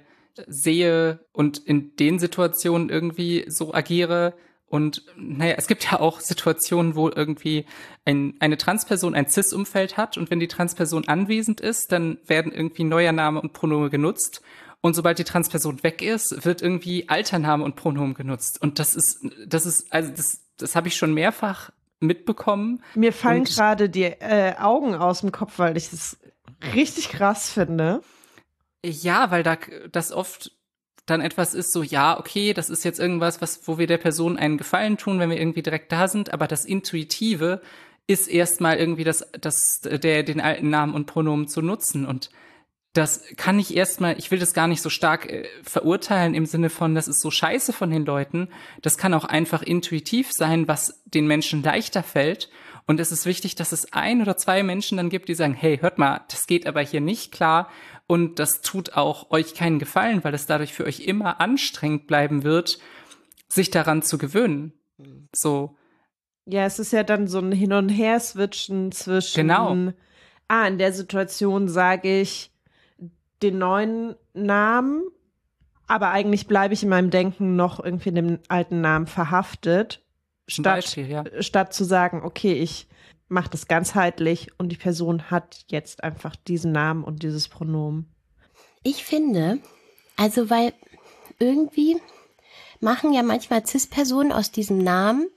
sehe 0.47 1.20
und 1.33 1.59
in 1.59 1.97
den 1.97 2.18
Situationen 2.18 2.91
irgendwie 2.91 3.45
so 3.49 3.73
agiere, 3.73 4.35
und 4.73 5.05
naja, 5.16 5.57
es 5.59 5.66
gibt 5.66 5.85
ja 5.85 6.01
auch 6.01 6.20
Situationen, 6.20 6.95
wo 6.95 7.11
irgendwie 7.11 7.66
ein, 8.07 8.33
eine 8.41 8.57
Transperson 8.57 9.14
ein 9.14 9.29
Cis-Umfeld 9.29 9.99
hat 9.99 10.16
und 10.16 10.31
wenn 10.31 10.41
die 10.41 10.49
Transperson 10.49 11.07
anwesend 11.09 11.61
ist, 11.61 11.93
dann 11.93 12.16
werden 12.27 12.51
irgendwie 12.53 12.85
neuer 12.85 13.12
Name 13.12 13.43
und 13.43 13.53
Pronomen 13.53 13.91
genutzt. 13.91 14.41
Und 14.81 14.95
sobald 14.95 15.18
die 15.18 15.25
Transperson 15.25 15.83
weg 15.83 16.01
ist, 16.01 16.47
wird 16.47 16.62
irgendwie 16.62 17.07
alter 17.11 17.39
Name 17.39 17.64
und 17.64 17.77
Pronomen 17.77 18.14
genutzt. 18.14 18.62
Und 18.62 18.79
das 18.79 18.95
ist, 18.95 19.18
das 19.47 19.66
ist, 19.66 19.93
also 19.93 20.11
das, 20.11 20.41
das 20.57 20.75
habe 20.75 20.89
ich 20.89 20.97
schon 20.97 21.12
mehrfach 21.12 21.70
mitbekommen. 22.01 22.83
Mir 22.95 23.12
fallen 23.12 23.45
gerade 23.45 23.91
die 23.91 24.05
äh, 24.05 24.57
Augen 24.57 24.95
aus 24.95 25.20
dem 25.20 25.33
Kopf, 25.33 25.59
weil 25.59 25.77
ich 25.77 25.93
es 25.93 26.16
richtig 26.75 27.11
krass 27.11 27.51
finde. 27.51 28.01
Ja, 28.83 29.31
weil 29.31 29.43
da 29.43 29.59
das 29.93 30.12
oft 30.12 30.51
dann 31.07 31.21
etwas 31.21 31.55
ist 31.55 31.73
so, 31.73 31.83
ja, 31.83 32.19
okay, 32.19 32.55
das 32.55 32.71
ist 32.71 32.85
jetzt 32.85 33.01
irgendwas, 33.01 33.41
was, 33.41 33.67
wo 33.67 33.79
wir 33.79 33.87
der 33.87 33.99
Person 33.99 34.37
einen 34.37 34.59
Gefallen 34.59 34.97
tun, 34.97 35.19
wenn 35.19 35.31
wir 35.31 35.41
irgendwie 35.41 35.63
direkt 35.63 35.91
da 35.91 36.09
sind, 36.09 36.33
aber 36.33 36.47
das 36.47 36.65
Intuitive 36.65 37.61
ist 38.07 38.29
erstmal 38.29 38.77
irgendwie 38.77 39.05
das, 39.05 39.29
das, 39.41 39.81
der, 39.81 40.23
den 40.23 40.41
alten 40.41 40.71
Namen 40.71 40.95
und 40.95 41.07
Pronomen 41.07 41.49
zu 41.49 41.63
nutzen 41.63 42.07
und 42.07 42.31
das 42.93 43.25
kann 43.37 43.59
ich 43.59 43.75
erstmal, 43.75 44.19
ich 44.19 44.31
will 44.31 44.39
das 44.39 44.53
gar 44.53 44.69
nicht 44.69 44.83
so 44.83 44.91
stark 44.91 45.31
äh, 45.31 45.49
verurteilen 45.63 46.35
im 46.35 46.47
Sinne 46.47 46.69
von, 46.69 46.95
das 46.95 47.09
ist 47.09 47.21
so 47.21 47.31
scheiße 47.31 47.73
von 47.73 47.91
den 47.91 48.05
Leuten. 48.05 48.49
Das 48.83 48.99
kann 48.99 49.15
auch 49.15 49.25
einfach 49.25 49.63
intuitiv 49.63 50.31
sein, 50.33 50.69
was 50.69 51.03
den 51.07 51.27
Menschen 51.27 51.63
leichter 51.63 52.03
fällt. 52.03 52.51
Und 52.87 53.01
es 53.01 53.12
ist 53.12 53.26
wichtig, 53.26 53.55
dass 53.55 53.72
es 53.72 53.93
ein 53.93 54.20
oder 54.20 54.37
zwei 54.37 54.62
Menschen 54.62 54.97
dann 54.97 55.09
gibt, 55.09 55.28
die 55.28 55.35
sagen, 55.35 55.55
hey, 55.55 55.78
hört 55.78 55.99
mal, 55.99 56.22
das 56.28 56.47
geht 56.47 56.66
aber 56.66 56.80
hier 56.80 57.01
nicht 57.01 57.33
klar. 57.33 57.68
Und 58.07 58.39
das 58.39 58.61
tut 58.61 58.95
auch 58.95 59.30
euch 59.30 59.55
keinen 59.55 59.78
Gefallen, 59.78 60.24
weil 60.24 60.35
es 60.35 60.47
dadurch 60.47 60.72
für 60.74 60.85
euch 60.85 61.01
immer 61.01 61.41
anstrengend 61.41 62.07
bleiben 62.07 62.43
wird, 62.43 62.78
sich 63.49 63.70
daran 63.70 64.03
zu 64.03 64.18
gewöhnen. 64.18 64.72
So. 65.35 65.76
Ja, 66.45 66.66
es 66.66 66.78
ist 66.78 66.93
ja 66.93 67.05
dann 67.05 67.28
so 67.28 67.39
ein 67.39 67.53
Hin- 67.53 67.72
und 67.72 67.89
Her-Switchen 67.89 68.93
zwischen. 68.93 69.37
Genau. 69.37 69.93
Ah, 70.49 70.66
in 70.66 70.78
der 70.78 70.93
Situation 70.93 71.68
sage 71.68 72.20
ich 72.20 72.51
den 73.43 73.59
neuen 73.59 74.16
Namen, 74.35 75.03
aber 75.87 76.11
eigentlich 76.11 76.47
bleibe 76.47 76.74
ich 76.74 76.83
in 76.83 76.89
meinem 76.89 77.11
Denken 77.11 77.57
noch 77.57 77.83
irgendwie 77.83 78.11
in 78.11 78.14
dem 78.16 78.39
alten 78.49 78.80
Namen 78.80 79.07
verhaftet. 79.07 80.02
Statt, 80.53 80.85
Beispiel, 80.85 81.09
ja. 81.09 81.25
statt 81.41 81.75
zu 81.75 81.85
sagen, 81.85 82.23
okay, 82.23 82.53
ich 82.53 82.87
macht 83.29 83.55
es 83.55 83.67
ganzheitlich 83.67 84.49
und 84.59 84.69
die 84.69 84.77
Person 84.77 85.31
hat 85.31 85.65
jetzt 85.69 86.05
einfach 86.05 86.37
diesen 86.37 86.73
Namen 86.73 87.03
und 87.03 87.23
dieses 87.23 87.49
Pronomen. 87.49 88.13
Ich 88.83 89.05
finde, 89.05 89.59
also 90.17 90.51
weil 90.51 90.75
irgendwie 91.39 91.97
machen 92.81 93.13
ja 93.13 93.23
manchmal 93.23 93.65
CIS-Personen 93.65 94.33
aus 94.33 94.51
diesem 94.51 94.79
Namen 94.79 95.29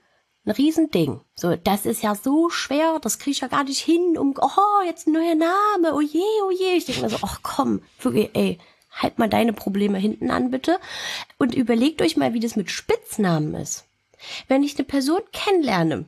ein 0.44 0.52
Riesending. 0.52 1.20
So, 1.34 1.56
das 1.56 1.86
ist 1.86 2.02
ja 2.02 2.14
so 2.14 2.50
schwer, 2.50 2.98
das 3.00 3.18
kriege 3.18 3.32
ich 3.32 3.40
ja 3.40 3.48
gar 3.48 3.64
nicht 3.64 3.80
hin, 3.80 4.16
um, 4.18 4.34
oh, 4.40 4.82
jetzt 4.84 5.06
ein 5.06 5.12
neuer 5.12 5.34
Name, 5.34 5.94
oh 5.94 6.00
je, 6.00 6.20
oh 6.44 6.50
je. 6.50 6.76
Ich 6.76 6.84
denke 6.84 7.02
mir 7.02 7.10
so, 7.10 7.18
ach 7.22 7.40
komm, 7.42 7.82
wirklich, 8.00 8.30
ey, 8.34 8.58
halt 8.90 9.18
mal 9.18 9.28
deine 9.28 9.52
Probleme 9.52 9.98
hinten 9.98 10.30
an, 10.30 10.50
bitte. 10.50 10.78
Und 11.38 11.54
überlegt 11.54 12.02
euch 12.02 12.16
mal, 12.16 12.34
wie 12.34 12.40
das 12.40 12.56
mit 12.56 12.70
Spitznamen 12.70 13.54
ist. 13.54 13.85
Wenn 14.48 14.62
ich 14.62 14.76
eine 14.76 14.84
Person 14.84 15.20
kennenlerne, 15.32 16.06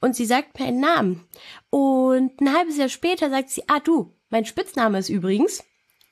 und 0.00 0.16
sie 0.16 0.26
sagt 0.26 0.58
mir 0.58 0.66
einen 0.66 0.80
Namen. 0.80 1.24
Und 1.70 2.40
ein 2.40 2.52
halbes 2.52 2.76
Jahr 2.76 2.88
später 2.88 3.30
sagt 3.30 3.50
sie, 3.50 3.62
ah 3.68 3.80
du, 3.80 4.12
mein 4.30 4.44
Spitzname 4.44 4.98
ist 4.98 5.08
übrigens. 5.08 5.64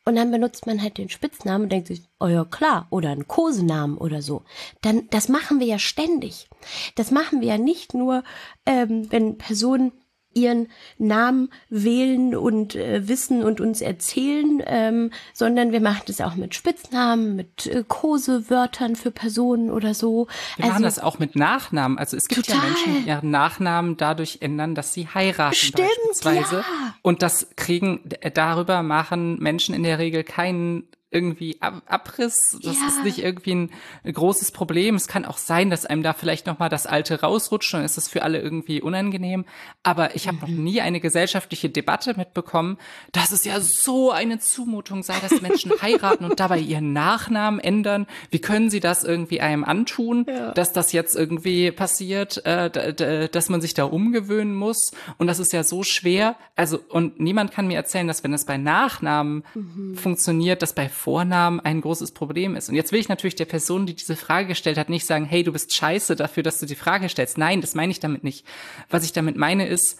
Und 0.06 0.16
dann 0.16 0.30
benutzt 0.30 0.66
man 0.66 0.80
halt 0.80 0.96
den 0.96 1.10
Spitznamen 1.10 1.64
und 1.64 1.72
denkt 1.72 1.88
sich, 1.88 2.02
oh 2.20 2.26
ja 2.26 2.44
klar, 2.44 2.86
oder 2.90 3.10
einen 3.10 3.28
Kosenamen 3.28 3.98
oder 3.98 4.22
so. 4.22 4.44
Dann, 4.80 5.08
das 5.10 5.28
machen 5.28 5.60
wir 5.60 5.66
ja 5.66 5.78
ständig. 5.78 6.48
Das 6.94 7.10
machen 7.10 7.42
wir 7.42 7.48
ja 7.48 7.58
nicht 7.58 7.92
nur, 7.92 8.24
ähm, 8.64 9.10
wenn 9.12 9.36
Personen 9.36 9.92
ihren 10.32 10.68
Namen 10.98 11.50
wählen 11.68 12.36
und 12.36 12.76
äh, 12.76 13.08
wissen 13.08 13.42
und 13.42 13.60
uns 13.60 13.80
erzählen, 13.80 14.62
ähm, 14.66 15.10
sondern 15.32 15.72
wir 15.72 15.80
machen 15.80 16.02
das 16.06 16.20
auch 16.20 16.36
mit 16.36 16.54
Spitznamen, 16.54 17.34
mit 17.34 17.66
äh, 17.66 17.84
Kosewörtern 17.86 18.94
für 18.94 19.10
Personen 19.10 19.70
oder 19.70 19.92
so. 19.92 20.28
Wir 20.56 20.66
also, 20.66 20.74
machen 20.74 20.82
das 20.84 20.98
auch 21.00 21.18
mit 21.18 21.34
Nachnamen. 21.34 21.98
Also 21.98 22.16
es 22.16 22.28
gibt 22.28 22.46
total. 22.46 22.62
ja 22.62 22.68
Menschen, 22.68 22.94
die 22.94 23.08
ihren 23.08 23.30
Nachnamen 23.30 23.96
dadurch 23.96 24.38
ändern, 24.40 24.74
dass 24.74 24.92
sie 24.92 25.08
heiraten 25.08 25.54
Stimmt, 25.56 25.88
beispielsweise. 25.88 26.56
Ja. 26.56 26.94
Und 27.02 27.22
das 27.22 27.48
kriegen, 27.56 28.00
darüber 28.34 28.82
machen 28.82 29.38
Menschen 29.40 29.74
in 29.74 29.82
der 29.82 29.98
Regel 29.98 30.22
keinen 30.22 30.84
irgendwie 31.10 31.60
Ab 31.60 31.82
Abriss. 31.86 32.56
Das 32.62 32.76
ja. 32.76 32.86
ist 32.86 33.04
nicht 33.04 33.18
irgendwie 33.18 33.54
ein, 33.54 33.70
ein, 34.04 34.12
großes 34.12 34.52
Problem. 34.52 34.94
Es 34.94 35.08
kann 35.08 35.24
auch 35.24 35.38
sein, 35.38 35.68
dass 35.68 35.84
einem 35.84 36.02
da 36.02 36.12
vielleicht 36.12 36.46
noch 36.46 36.58
mal 36.58 36.68
das 36.68 36.86
Alte 36.86 37.20
rausrutscht 37.20 37.74
und 37.74 37.82
ist 37.82 37.98
es 37.98 38.08
für 38.08 38.22
alle 38.22 38.40
irgendwie 38.40 38.80
unangenehm. 38.80 39.44
Aber 39.82 40.14
ich 40.14 40.28
habe 40.28 40.36
mhm. 40.36 40.42
noch 40.42 40.62
nie 40.62 40.80
eine 40.80 41.00
gesellschaftliche 41.00 41.68
Debatte 41.68 42.16
mitbekommen, 42.16 42.78
dass 43.12 43.32
es 43.32 43.44
ja 43.44 43.60
so 43.60 44.12
eine 44.12 44.38
Zumutung 44.38 45.02
sei, 45.02 45.18
dass 45.20 45.40
Menschen 45.40 45.72
heiraten 45.82 46.24
und 46.24 46.38
dabei 46.38 46.58
ihren 46.58 46.92
Nachnamen 46.92 47.58
ändern. 47.58 48.06
Wie 48.30 48.40
können 48.40 48.70
sie 48.70 48.80
das 48.80 49.02
irgendwie 49.02 49.40
einem 49.40 49.64
antun, 49.64 50.26
ja. 50.28 50.52
dass 50.52 50.72
das 50.72 50.92
jetzt 50.92 51.16
irgendwie 51.16 51.72
passiert, 51.72 52.44
äh, 52.46 53.28
dass 53.28 53.48
man 53.48 53.60
sich 53.60 53.74
da 53.74 53.84
umgewöhnen 53.84 54.54
muss? 54.54 54.92
Und 55.18 55.26
das 55.26 55.40
ist 55.40 55.52
ja 55.52 55.64
so 55.64 55.82
schwer. 55.82 56.36
Also 56.54 56.78
und 56.88 57.18
niemand 57.18 57.50
kann 57.50 57.66
mir 57.66 57.76
erzählen, 57.76 58.06
dass 58.06 58.22
wenn 58.22 58.32
es 58.32 58.44
bei 58.44 58.58
Nachnamen 58.58 59.42
mhm. 59.54 59.96
funktioniert, 59.96 60.62
dass 60.62 60.72
bei 60.72 60.88
Vornamen 61.00 61.60
ein 61.60 61.80
großes 61.80 62.12
Problem 62.12 62.54
ist. 62.56 62.68
Und 62.68 62.74
jetzt 62.74 62.92
will 62.92 63.00
ich 63.00 63.08
natürlich 63.08 63.34
der 63.34 63.46
Person, 63.46 63.86
die 63.86 63.94
diese 63.94 64.16
Frage 64.16 64.48
gestellt 64.48 64.76
hat, 64.76 64.90
nicht 64.90 65.06
sagen, 65.06 65.24
hey, 65.24 65.42
du 65.42 65.52
bist 65.52 65.74
scheiße 65.74 66.14
dafür, 66.14 66.42
dass 66.42 66.60
du 66.60 66.66
die 66.66 66.74
Frage 66.74 67.08
stellst. 67.08 67.38
Nein, 67.38 67.62
das 67.62 67.74
meine 67.74 67.90
ich 67.90 68.00
damit 68.00 68.22
nicht. 68.22 68.44
Was 68.90 69.04
ich 69.04 69.12
damit 69.12 69.36
meine 69.36 69.66
ist, 69.66 69.98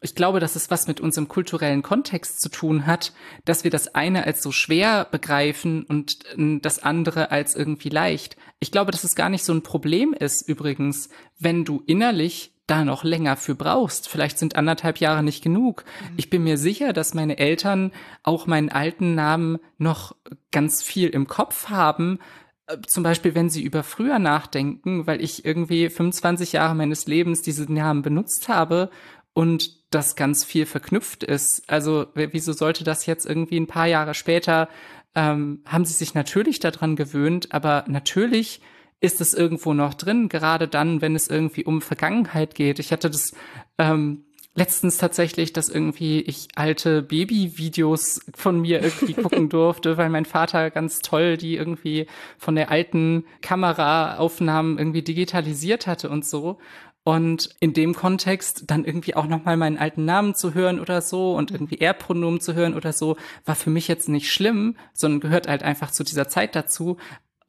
ich 0.00 0.16
glaube, 0.16 0.40
dass 0.40 0.56
es 0.56 0.68
was 0.68 0.88
mit 0.88 1.00
unserem 1.00 1.28
kulturellen 1.28 1.82
Kontext 1.82 2.40
zu 2.40 2.48
tun 2.48 2.86
hat, 2.86 3.12
dass 3.44 3.62
wir 3.62 3.70
das 3.70 3.94
eine 3.94 4.24
als 4.24 4.42
so 4.42 4.50
schwer 4.50 5.06
begreifen 5.08 5.84
und 5.84 6.18
ähm, 6.36 6.60
das 6.60 6.82
andere 6.82 7.30
als 7.30 7.54
irgendwie 7.54 7.88
leicht. 7.88 8.36
Ich 8.58 8.72
glaube, 8.72 8.90
dass 8.90 9.04
es 9.04 9.14
gar 9.14 9.28
nicht 9.28 9.44
so 9.44 9.52
ein 9.52 9.62
Problem 9.62 10.12
ist, 10.12 10.48
übrigens, 10.48 11.08
wenn 11.38 11.64
du 11.64 11.84
innerlich 11.86 12.52
da 12.72 12.86
noch 12.86 13.04
länger 13.04 13.36
für 13.36 13.54
brauchst. 13.54 14.08
Vielleicht 14.08 14.38
sind 14.38 14.56
anderthalb 14.56 14.96
Jahre 14.96 15.22
nicht 15.22 15.44
genug. 15.44 15.84
Mhm. 15.84 16.14
Ich 16.16 16.30
bin 16.30 16.42
mir 16.42 16.56
sicher, 16.56 16.94
dass 16.94 17.12
meine 17.12 17.36
Eltern 17.36 17.92
auch 18.22 18.46
meinen 18.46 18.70
alten 18.70 19.14
Namen 19.14 19.58
noch 19.76 20.16
ganz 20.50 20.82
viel 20.82 21.10
im 21.10 21.26
Kopf 21.26 21.68
haben, 21.68 22.18
äh, 22.66 22.78
zum 22.86 23.02
Beispiel, 23.02 23.34
wenn 23.34 23.50
sie 23.50 23.62
über 23.62 23.82
früher 23.82 24.18
nachdenken, 24.18 25.06
weil 25.06 25.22
ich 25.22 25.44
irgendwie 25.44 25.90
25 25.90 26.52
Jahre 26.52 26.74
meines 26.74 27.06
Lebens 27.06 27.42
diesen 27.42 27.74
Namen 27.74 28.00
benutzt 28.00 28.48
habe 28.48 28.88
und 29.34 29.92
das 29.94 30.16
ganz 30.16 30.42
viel 30.42 30.64
verknüpft 30.64 31.22
ist. 31.22 31.64
Also 31.66 32.06
wieso 32.14 32.54
sollte 32.54 32.84
das 32.84 33.04
jetzt 33.04 33.26
irgendwie 33.26 33.60
ein 33.60 33.66
paar 33.66 33.86
Jahre 33.86 34.14
später, 34.14 34.70
ähm, 35.14 35.60
haben 35.66 35.84
sie 35.84 35.92
sich 35.92 36.14
natürlich 36.14 36.58
daran 36.58 36.96
gewöhnt, 36.96 37.52
aber 37.52 37.84
natürlich 37.86 38.62
ist 39.02 39.20
es 39.20 39.34
irgendwo 39.34 39.74
noch 39.74 39.94
drin, 39.94 40.28
gerade 40.28 40.68
dann, 40.68 41.02
wenn 41.02 41.16
es 41.16 41.28
irgendwie 41.28 41.64
um 41.64 41.82
Vergangenheit 41.82 42.54
geht. 42.54 42.78
Ich 42.78 42.92
hatte 42.92 43.10
das 43.10 43.34
ähm, 43.76 44.24
letztens 44.54 44.96
tatsächlich, 44.96 45.52
dass 45.52 45.68
irgendwie 45.68 46.20
ich 46.20 46.48
alte 46.54 47.02
Baby-Videos 47.02 48.20
von 48.34 48.60
mir 48.60 48.80
irgendwie 48.80 49.14
gucken 49.22 49.48
durfte, 49.48 49.96
weil 49.96 50.08
mein 50.08 50.24
Vater 50.24 50.70
ganz 50.70 51.00
toll 51.00 51.36
die 51.36 51.56
irgendwie 51.56 52.06
von 52.38 52.54
der 52.54 52.70
alten 52.70 53.24
Kameraaufnahmen 53.40 54.78
irgendwie 54.78 55.02
digitalisiert 55.02 55.86
hatte 55.86 56.08
und 56.08 56.24
so. 56.24 56.58
Und 57.04 57.56
in 57.58 57.72
dem 57.72 57.96
Kontext 57.96 58.64
dann 58.68 58.84
irgendwie 58.84 59.16
auch 59.16 59.26
nochmal 59.26 59.56
meinen 59.56 59.78
alten 59.78 60.04
Namen 60.04 60.36
zu 60.36 60.54
hören 60.54 60.78
oder 60.78 61.02
so 61.02 61.34
und 61.34 61.50
irgendwie 61.50 61.78
Er-Pronomen 61.78 62.40
zu 62.40 62.54
hören 62.54 62.74
oder 62.74 62.92
so, 62.92 63.16
war 63.44 63.56
für 63.56 63.70
mich 63.70 63.88
jetzt 63.88 64.08
nicht 64.08 64.32
schlimm, 64.32 64.76
sondern 64.92 65.18
gehört 65.18 65.48
halt 65.48 65.64
einfach 65.64 65.90
zu 65.90 66.04
dieser 66.04 66.28
Zeit 66.28 66.54
dazu. 66.54 66.98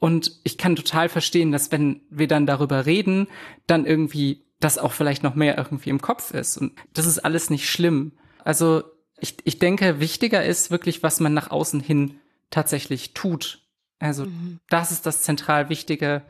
Und 0.04 0.41
ich 0.43 0.58
kann 0.58 0.76
total 0.76 1.08
verstehen, 1.08 1.54
dass 1.54 1.72
wenn 1.72 2.01
wir 2.10 2.28
dann 2.28 2.45
darüber 2.45 2.86
reden, 2.86 3.30
dann 3.68 3.86
irgendwie 3.86 4.43
das 4.60 4.78
auch 4.78 4.91
vielleicht 4.91 5.24
noch 5.24 5.34
mehr 5.34 5.58
irgendwie 5.58 5.91
im 5.91 6.01
Kopf 6.01 6.34
ist. 6.34 6.58
Und 6.58 6.74
das 6.91 7.06
ist 7.06 7.20
alles 7.20 7.49
nicht 7.49 7.70
schlimm. 7.70 8.12
Also 8.43 8.84
ich, 9.22 9.38
ich 9.45 9.60
denke, 9.60 10.01
wichtiger 10.01 10.43
ist 10.43 10.72
wirklich, 10.72 11.04
was 11.04 11.22
man 11.22 11.34
nach 11.34 11.51
außen 11.51 11.80
hin 11.80 12.20
tatsächlich 12.49 13.14
tut. 13.14 13.62
Also 13.97 14.26
mhm. 14.26 14.60
das 14.68 14.91
ist 14.91 15.06
das 15.06 15.22
zentral 15.22 15.70
Wichtige, 15.70 16.24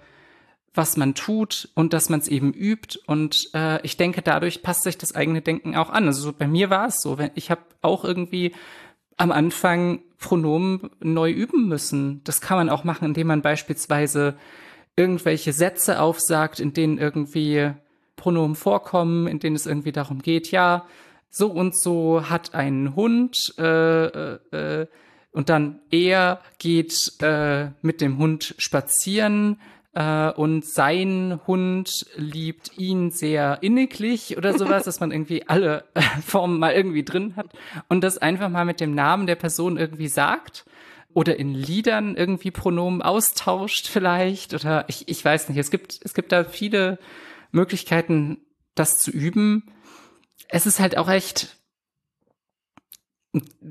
was 0.75 0.95
man 0.95 1.15
tut 1.15 1.69
und 1.73 1.93
dass 1.93 2.09
man 2.09 2.19
es 2.19 2.27
eben 2.27 2.53
übt. 2.53 2.99
Und 3.07 3.49
äh, 3.55 3.81
ich 3.81 3.97
denke, 3.97 4.21
dadurch 4.21 4.61
passt 4.61 4.83
sich 4.83 4.99
das 4.99 5.15
eigene 5.15 5.41
Denken 5.41 5.75
auch 5.75 5.89
an. 5.89 6.05
Also 6.05 6.21
so, 6.21 6.31
bei 6.31 6.47
mir 6.47 6.69
war 6.69 6.89
es 6.89 7.01
so, 7.01 7.17
wenn 7.17 7.31
ich 7.33 7.49
habe 7.49 7.63
auch 7.81 8.03
irgendwie 8.03 8.53
am 9.17 9.31
Anfang 9.31 10.03
Pronomen 10.23 10.89
neu 11.01 11.29
üben 11.29 11.67
müssen. 11.67 12.21
Das 12.23 12.39
kann 12.39 12.57
man 12.57 12.69
auch 12.69 12.85
machen, 12.85 13.05
indem 13.05 13.27
man 13.27 13.41
beispielsweise 13.41 14.35
irgendwelche 14.95 15.51
Sätze 15.51 15.99
aufsagt, 15.99 16.61
in 16.61 16.71
denen 16.71 16.97
irgendwie 16.97 17.71
Pronomen 18.15 18.55
vorkommen, 18.55 19.27
in 19.27 19.39
denen 19.39 19.57
es 19.57 19.65
irgendwie 19.65 19.91
darum 19.91 20.21
geht, 20.21 20.49
ja, 20.49 20.85
so 21.29 21.51
und 21.51 21.77
so 21.77 22.29
hat 22.29 22.55
ein 22.55 22.95
Hund 22.95 23.53
äh, 23.57 24.05
äh, 24.05 24.39
äh 24.51 24.87
und 25.31 25.49
dann 25.49 25.79
er 25.89 26.41
geht 26.59 27.13
äh, 27.21 27.69
mit 27.81 28.01
dem 28.01 28.19
Hund 28.19 28.53
spazieren 28.59 29.59
äh, 29.93 30.31
und 30.31 30.65
sein 30.65 31.39
Hund 31.45 32.05
liebt 32.15 32.77
ihn 32.77 33.11
sehr 33.11 33.59
inniglich 33.61 34.37
oder 34.37 34.57
sowas, 34.57 34.85
dass 34.85 34.99
man 34.99 35.11
irgendwie 35.11 35.47
alle 35.47 35.85
äh, 35.93 36.01
Formen 36.25 36.59
mal 36.59 36.73
irgendwie 36.73 37.03
drin 37.03 37.35
hat 37.35 37.47
und 37.89 38.03
das 38.03 38.17
einfach 38.17 38.49
mal 38.49 38.65
mit 38.65 38.79
dem 38.79 38.95
Namen 38.95 39.27
der 39.27 39.35
Person 39.35 39.77
irgendwie 39.77 40.07
sagt 40.07 40.65
oder 41.13 41.37
in 41.37 41.53
Liedern 41.53 42.15
irgendwie 42.15 42.51
Pronomen 42.51 43.01
austauscht 43.01 43.87
vielleicht 43.87 44.53
oder 44.53 44.85
ich, 44.87 45.07
ich 45.07 45.23
weiß 45.23 45.49
nicht. 45.49 45.57
Es 45.57 45.71
gibt, 45.71 45.99
es 46.03 46.13
gibt 46.13 46.31
da 46.31 46.43
viele 46.43 46.97
Möglichkeiten, 47.51 48.39
das 48.75 48.97
zu 48.97 49.11
üben. 49.11 49.71
Es 50.47 50.65
ist 50.65 50.79
halt 50.79 50.97
auch 50.97 51.09
echt 51.09 51.57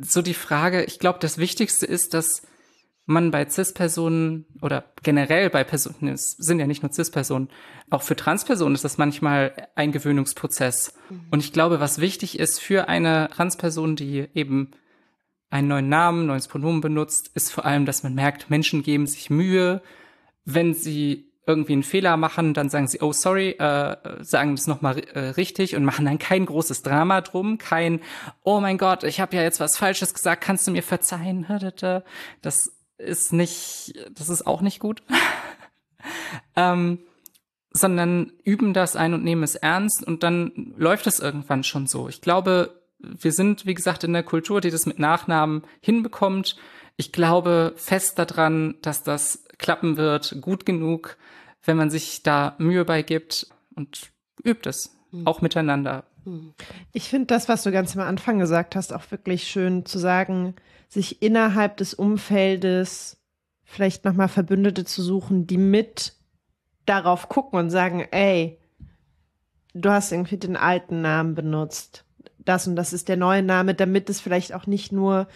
so 0.00 0.22
die 0.22 0.34
Frage, 0.34 0.84
ich 0.84 0.98
glaube, 0.98 1.18
das 1.20 1.38
Wichtigste 1.38 1.86
ist, 1.86 2.14
dass 2.14 2.42
man 3.04 3.30
bei 3.30 3.48
CIS-Personen 3.48 4.46
oder 4.60 4.84
generell 5.02 5.50
bei 5.50 5.64
Personen, 5.64 6.08
es 6.08 6.32
sind 6.32 6.60
ja 6.60 6.66
nicht 6.66 6.82
nur 6.82 6.92
CIS-Personen, 6.92 7.48
auch 7.90 8.02
für 8.02 8.16
Transpersonen 8.16 8.74
ist 8.74 8.84
das 8.84 8.98
manchmal 8.98 9.68
ein 9.74 9.92
Gewöhnungsprozess. 9.92 10.94
Mhm. 11.10 11.26
Und 11.30 11.40
ich 11.40 11.52
glaube, 11.52 11.80
was 11.80 12.00
wichtig 12.00 12.38
ist 12.38 12.60
für 12.60 12.88
eine 12.88 13.28
Transperson, 13.32 13.96
die 13.96 14.28
eben 14.34 14.70
einen 15.50 15.68
neuen 15.68 15.88
Namen, 15.88 16.26
neues 16.26 16.48
Pronomen 16.48 16.80
benutzt, 16.80 17.30
ist 17.34 17.52
vor 17.52 17.66
allem, 17.66 17.84
dass 17.84 18.02
man 18.02 18.14
merkt, 18.14 18.48
Menschen 18.48 18.82
geben 18.82 19.06
sich 19.06 19.28
Mühe. 19.28 19.82
Wenn 20.44 20.72
sie 20.72 21.32
irgendwie 21.46 21.72
einen 21.72 21.82
Fehler 21.82 22.16
machen, 22.16 22.54
dann 22.54 22.70
sagen 22.70 22.86
sie, 22.86 23.00
oh 23.00 23.12
sorry, 23.12 23.50
äh, 23.50 23.96
sagen 24.20 24.54
das 24.54 24.68
nochmal 24.68 25.00
äh, 25.00 25.30
richtig 25.30 25.74
und 25.74 25.84
machen 25.84 26.04
dann 26.04 26.18
kein 26.18 26.46
großes 26.46 26.82
Drama 26.82 27.20
drum, 27.20 27.58
kein, 27.58 28.00
oh 28.44 28.60
mein 28.60 28.78
Gott, 28.78 29.02
ich 29.02 29.20
habe 29.20 29.36
ja 29.36 29.42
jetzt 29.42 29.58
was 29.58 29.76
Falsches 29.76 30.14
gesagt, 30.14 30.42
kannst 30.42 30.66
du 30.66 30.70
mir 30.70 30.82
verzeihen? 30.82 31.46
Das 32.42 32.72
ist 32.98 33.32
nicht, 33.32 33.94
das 34.12 34.28
ist 34.28 34.46
auch 34.46 34.60
nicht 34.60 34.80
gut. 34.80 35.02
ähm, 36.56 36.98
sondern 37.72 38.32
üben 38.44 38.74
das 38.74 38.96
ein 38.96 39.14
und 39.14 39.24
nehmen 39.24 39.42
es 39.42 39.54
ernst 39.54 40.06
und 40.06 40.22
dann 40.22 40.74
läuft 40.76 41.06
es 41.06 41.20
irgendwann 41.20 41.64
schon 41.64 41.86
so. 41.86 42.08
Ich 42.08 42.20
glaube, 42.20 42.82
wir 42.98 43.32
sind, 43.32 43.66
wie 43.66 43.74
gesagt, 43.74 44.04
in 44.04 44.12
der 44.12 44.22
Kultur, 44.22 44.60
die 44.60 44.70
das 44.70 44.86
mit 44.86 44.98
Nachnamen 44.98 45.62
hinbekommt. 45.80 46.56
Ich 46.96 47.12
glaube 47.12 47.72
fest 47.76 48.18
daran, 48.18 48.76
dass 48.82 49.02
das 49.02 49.44
klappen 49.58 49.96
wird, 49.96 50.36
gut 50.40 50.66
genug, 50.66 51.16
wenn 51.64 51.76
man 51.76 51.90
sich 51.90 52.22
da 52.22 52.54
Mühe 52.58 52.84
beigibt 52.84 53.46
und 53.74 54.12
übt 54.44 54.68
es, 54.68 54.96
mhm. 55.10 55.26
auch 55.26 55.40
miteinander. 55.40 56.04
Mhm. 56.24 56.54
Ich 56.92 57.08
finde 57.08 57.26
das, 57.26 57.48
was 57.48 57.62
du 57.62 57.72
ganz 57.72 57.96
am 57.96 58.02
Anfang 58.02 58.38
gesagt 58.38 58.76
hast, 58.76 58.92
auch 58.92 59.10
wirklich 59.10 59.44
schön 59.44 59.86
zu 59.86 59.98
sagen, 59.98 60.54
sich 60.92 61.22
innerhalb 61.22 61.78
des 61.78 61.94
Umfeldes 61.94 63.16
vielleicht 63.64 64.04
nochmal 64.04 64.28
Verbündete 64.28 64.84
zu 64.84 65.02
suchen, 65.02 65.46
die 65.46 65.56
mit 65.56 66.12
darauf 66.84 67.30
gucken 67.30 67.58
und 67.58 67.70
sagen, 67.70 68.06
ey, 68.10 68.58
du 69.72 69.88
hast 69.88 70.12
irgendwie 70.12 70.36
den 70.36 70.54
alten 70.54 71.00
Namen 71.00 71.34
benutzt. 71.34 72.04
Das 72.38 72.66
und 72.66 72.76
das 72.76 72.92
ist 72.92 73.08
der 73.08 73.16
neue 73.16 73.42
Name, 73.42 73.74
damit 73.74 74.10
es 74.10 74.20
vielleicht 74.20 74.52
auch 74.52 74.66
nicht 74.66 74.92
nur 74.92 75.28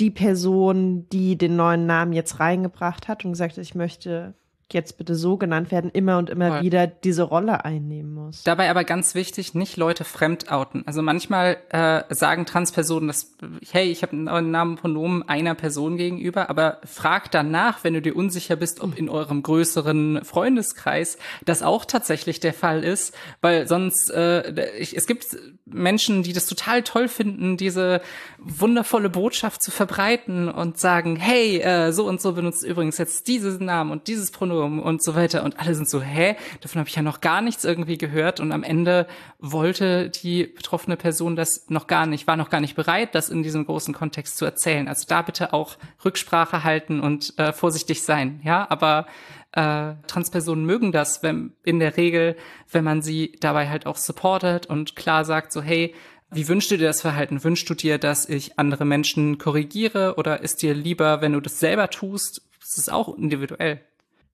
die 0.00 0.10
Person, 0.10 1.08
die 1.10 1.38
den 1.38 1.54
neuen 1.54 1.86
Namen 1.86 2.12
jetzt 2.12 2.40
reingebracht 2.40 3.06
hat 3.06 3.24
und 3.24 3.32
gesagt 3.32 3.52
hat, 3.52 3.62
ich 3.62 3.76
möchte 3.76 4.34
jetzt 4.72 4.98
bitte 4.98 5.14
so 5.14 5.38
genannt 5.38 5.70
werden, 5.70 5.90
immer 5.90 6.18
und 6.18 6.28
immer 6.28 6.48
Voll. 6.48 6.62
wieder 6.62 6.86
diese 6.86 7.22
Rolle 7.22 7.64
einnehmen 7.64 8.12
muss. 8.12 8.42
Dabei 8.42 8.68
aber 8.68 8.84
ganz 8.84 9.14
wichtig, 9.14 9.54
nicht 9.54 9.78
Leute 9.78 10.04
fremd 10.04 10.52
outen. 10.52 10.82
Also 10.86 11.00
manchmal 11.00 11.56
äh, 11.70 12.02
sagen 12.14 12.44
Transpersonen, 12.44 13.08
dass, 13.08 13.34
hey, 13.70 13.90
ich 13.90 14.02
habe 14.02 14.12
einen 14.12 14.50
Namen 14.50 14.76
Pronomen 14.76 15.26
einer 15.26 15.54
Person 15.54 15.96
gegenüber, 15.96 16.50
aber 16.50 16.78
frag 16.84 17.30
danach, 17.30 17.82
wenn 17.82 17.94
du 17.94 18.02
dir 18.02 18.14
unsicher 18.14 18.56
bist, 18.56 18.80
ob 18.80 18.98
in 18.98 19.08
eurem 19.08 19.42
größeren 19.42 20.22
Freundeskreis 20.22 21.16
das 21.46 21.62
auch 21.62 21.86
tatsächlich 21.86 22.40
der 22.40 22.52
Fall 22.52 22.84
ist, 22.84 23.14
weil 23.40 23.66
sonst, 23.66 24.10
äh, 24.10 24.68
ich, 24.76 24.94
es 24.94 25.06
gibt 25.06 25.24
Menschen, 25.64 26.22
die 26.22 26.34
das 26.34 26.46
total 26.46 26.82
toll 26.82 27.08
finden, 27.08 27.56
diese 27.56 28.02
wundervolle 28.38 29.08
Botschaft 29.08 29.62
zu 29.62 29.70
verbreiten 29.70 30.50
und 30.50 30.78
sagen, 30.78 31.16
hey, 31.16 31.58
äh, 31.58 31.92
so 31.92 32.06
und 32.06 32.20
so 32.20 32.34
benutzt 32.34 32.64
übrigens 32.64 32.98
jetzt 32.98 33.28
dieses 33.28 33.60
Namen 33.60 33.90
und 33.90 34.08
dieses 34.08 34.30
Pronomen 34.30 34.57
Sturm 34.58 34.80
und 34.80 35.02
so 35.02 35.14
weiter. 35.14 35.44
Und 35.44 35.60
alle 35.60 35.74
sind 35.74 35.88
so, 35.88 36.02
hä? 36.02 36.36
Davon 36.60 36.80
habe 36.80 36.88
ich 36.88 36.96
ja 36.96 37.02
noch 37.02 37.20
gar 37.20 37.40
nichts 37.40 37.64
irgendwie 37.64 37.98
gehört. 37.98 38.40
Und 38.40 38.52
am 38.52 38.62
Ende 38.62 39.06
wollte 39.38 40.10
die 40.10 40.44
betroffene 40.44 40.96
Person 40.96 41.36
das 41.36 41.68
noch 41.68 41.86
gar 41.86 42.06
nicht, 42.06 42.26
war 42.26 42.36
noch 42.36 42.50
gar 42.50 42.60
nicht 42.60 42.74
bereit, 42.74 43.14
das 43.14 43.28
in 43.28 43.42
diesem 43.42 43.66
großen 43.66 43.94
Kontext 43.94 44.36
zu 44.36 44.44
erzählen. 44.44 44.88
Also 44.88 45.04
da 45.08 45.22
bitte 45.22 45.52
auch 45.52 45.76
Rücksprache 46.04 46.64
halten 46.64 47.00
und 47.00 47.38
äh, 47.38 47.52
vorsichtig 47.52 48.02
sein. 48.02 48.40
Ja, 48.42 48.66
aber 48.68 49.06
äh, 49.52 49.94
Transpersonen 50.06 50.66
mögen 50.66 50.92
das, 50.92 51.22
wenn 51.22 51.52
in 51.62 51.78
der 51.78 51.96
Regel, 51.96 52.36
wenn 52.70 52.84
man 52.84 53.00
sie 53.02 53.36
dabei 53.40 53.68
halt 53.68 53.86
auch 53.86 53.96
supportet 53.96 54.66
und 54.66 54.96
klar 54.96 55.24
sagt, 55.24 55.52
so, 55.52 55.62
hey, 55.62 55.94
wie 56.30 56.48
wünschst 56.48 56.70
du 56.70 56.76
dir 56.76 56.88
das 56.88 57.00
Verhalten? 57.00 57.42
Wünschst 57.42 57.70
du 57.70 57.74
dir, 57.74 57.96
dass 57.96 58.28
ich 58.28 58.58
andere 58.58 58.84
Menschen 58.84 59.38
korrigiere 59.38 60.16
oder 60.16 60.42
ist 60.42 60.60
dir 60.60 60.74
lieber, 60.74 61.22
wenn 61.22 61.32
du 61.32 61.40
das 61.40 61.58
selber 61.58 61.88
tust? 61.88 62.42
Das 62.60 62.76
ist 62.76 62.92
auch 62.92 63.16
individuell. 63.16 63.80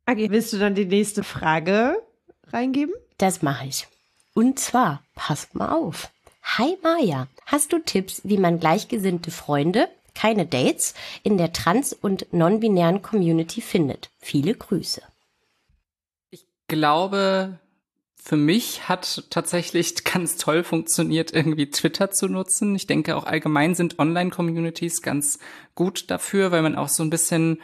Okay, 0.07 0.31
willst 0.31 0.53
du 0.53 0.59
dann 0.59 0.75
die 0.75 0.85
nächste 0.85 1.25
Frage 1.25 1.97
reingeben? 2.49 2.95
Das 3.17 3.41
mache 3.41 3.67
ich. 3.67 3.87
Und 4.35 4.59
zwar, 4.59 5.03
passt 5.15 5.55
mal 5.55 5.73
auf. 5.73 6.11
Hi 6.43 6.77
Maja, 6.83 7.27
hast 7.47 7.73
du 7.73 7.79
Tipps, 7.79 8.21
wie 8.23 8.37
man 8.37 8.61
gleichgesinnte 8.61 9.31
Freunde, 9.31 9.89
keine 10.15 10.45
Dates 10.45 10.95
in 11.23 11.39
der 11.39 11.55
trans- 11.55 11.95
und 11.95 12.33
non-binären 12.35 13.01
Community 13.01 13.63
findet. 13.63 14.11
Viele 14.21 14.55
Grüße. 14.55 15.01
Ich 16.31 16.45
glaube, 16.69 17.59
für 18.23 18.37
mich 18.37 18.91
hat 18.91 19.25
tatsächlich 19.31 20.05
ganz 20.05 20.37
toll 20.37 20.65
funktioniert, 20.65 21.33
irgendwie 21.33 21.71
Twitter 21.71 22.11
zu 22.11 22.29
nutzen. 22.29 22.75
Ich 22.75 22.87
denke 22.87 23.17
auch 23.17 23.25
allgemein 23.25 23.75
sind 23.75 23.99
Online-Communities 23.99 25.01
ganz 25.01 25.39
gut 25.75 26.11
dafür, 26.11 26.53
weil 26.53 26.61
man 26.61 26.77
auch 26.77 26.89
so 26.89 27.03
ein 27.03 27.11
bisschen 27.11 27.63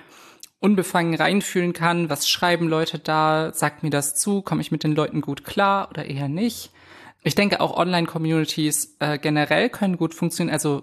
unbefangen 0.61 1.15
reinfühlen 1.15 1.73
kann, 1.73 2.11
was 2.11 2.29
schreiben 2.29 2.69
Leute 2.69 2.99
da, 2.99 3.53
sagt 3.55 3.83
mir 3.83 3.91
das 3.91 4.15
zu, 4.15 4.43
komme 4.43 4.61
ich 4.61 4.71
mit 4.71 4.85
den 4.85 4.95
Leuten 4.95 5.23
gut 5.23 5.45
klar 5.45 5.89
oder 5.91 6.05
eher 6.05 6.29
nicht. 6.29 6.71
Ich 7.23 7.35
denke 7.35 7.61
auch 7.61 7.77
Online-Communities 7.77 8.97
äh, 9.01 9.19
generell 9.19 9.71
können 9.71 9.97
gut 9.97 10.15
funktionieren, 10.15 10.53
also 10.53 10.83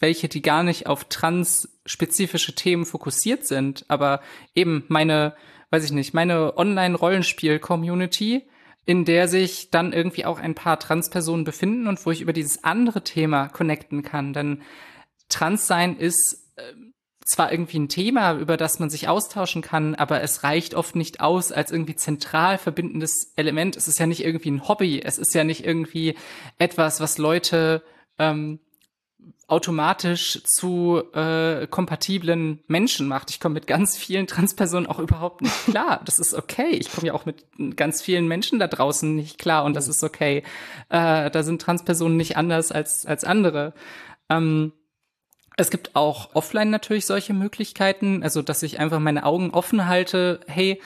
welche, 0.00 0.28
die 0.28 0.42
gar 0.42 0.62
nicht 0.62 0.86
auf 0.86 1.04
trans-spezifische 1.04 2.54
Themen 2.54 2.86
fokussiert 2.86 3.44
sind, 3.46 3.84
aber 3.88 4.20
eben 4.54 4.84
meine, 4.88 5.34
weiß 5.70 5.84
ich 5.84 5.92
nicht, 5.92 6.14
meine 6.14 6.56
Online-Rollenspiel-Community, 6.56 8.48
in 8.86 9.04
der 9.04 9.28
sich 9.28 9.70
dann 9.70 9.92
irgendwie 9.92 10.24
auch 10.24 10.38
ein 10.38 10.54
paar 10.54 10.78
Transpersonen 10.78 11.44
befinden 11.44 11.86
und 11.88 12.04
wo 12.06 12.10
ich 12.10 12.22
über 12.22 12.32
dieses 12.32 12.64
andere 12.64 13.04
Thema 13.04 13.48
connecten 13.48 14.02
kann. 14.02 14.32
Denn 14.32 14.62
Transsein 15.28 15.96
ist 15.96 16.52
äh, 16.56 16.62
zwar 17.28 17.52
irgendwie 17.52 17.78
ein 17.78 17.88
Thema, 17.88 18.32
über 18.32 18.56
das 18.56 18.78
man 18.78 18.88
sich 18.88 19.06
austauschen 19.06 19.60
kann, 19.60 19.94
aber 19.94 20.22
es 20.22 20.44
reicht 20.44 20.74
oft 20.74 20.96
nicht 20.96 21.20
aus 21.20 21.52
als 21.52 21.70
irgendwie 21.70 21.94
zentral 21.94 22.56
verbindendes 22.56 23.32
Element. 23.36 23.76
Es 23.76 23.86
ist 23.86 23.98
ja 23.98 24.06
nicht 24.06 24.24
irgendwie 24.24 24.50
ein 24.50 24.66
Hobby, 24.66 25.02
es 25.02 25.18
ist 25.18 25.34
ja 25.34 25.44
nicht 25.44 25.64
irgendwie 25.64 26.14
etwas, 26.58 27.00
was 27.00 27.18
Leute 27.18 27.82
ähm, 28.18 28.60
automatisch 29.46 30.42
zu 30.44 31.02
äh, 31.14 31.66
kompatiblen 31.66 32.62
Menschen 32.66 33.08
macht. 33.08 33.30
Ich 33.30 33.40
komme 33.40 33.54
mit 33.54 33.66
ganz 33.66 33.96
vielen 33.96 34.26
Transpersonen 34.26 34.86
auch 34.86 34.98
überhaupt 34.98 35.42
nicht 35.42 35.64
klar. 35.66 36.00
Das 36.04 36.18
ist 36.18 36.34
okay. 36.34 36.70
Ich 36.70 36.90
komme 36.92 37.08
ja 37.08 37.14
auch 37.14 37.26
mit 37.26 37.44
ganz 37.76 38.00
vielen 38.00 38.26
Menschen 38.26 38.58
da 38.58 38.66
draußen 38.66 39.14
nicht 39.14 39.38
klar 39.38 39.64
und 39.64 39.74
das 39.74 39.88
ist 39.88 40.02
okay. 40.02 40.44
Äh, 40.88 41.30
da 41.30 41.42
sind 41.42 41.60
Transpersonen 41.60 42.16
nicht 42.16 42.36
anders 42.36 42.72
als, 42.72 43.04
als 43.06 43.24
andere. 43.24 43.74
Ähm, 44.30 44.72
es 45.58 45.70
gibt 45.70 45.96
auch 45.96 46.30
offline 46.34 46.70
natürlich 46.70 47.04
solche 47.04 47.34
Möglichkeiten, 47.34 48.22
also 48.22 48.42
dass 48.42 48.62
ich 48.62 48.78
einfach 48.78 49.00
meine 49.00 49.26
Augen 49.26 49.50
offen 49.50 49.88
halte. 49.88 50.38
Hey, 50.46 50.80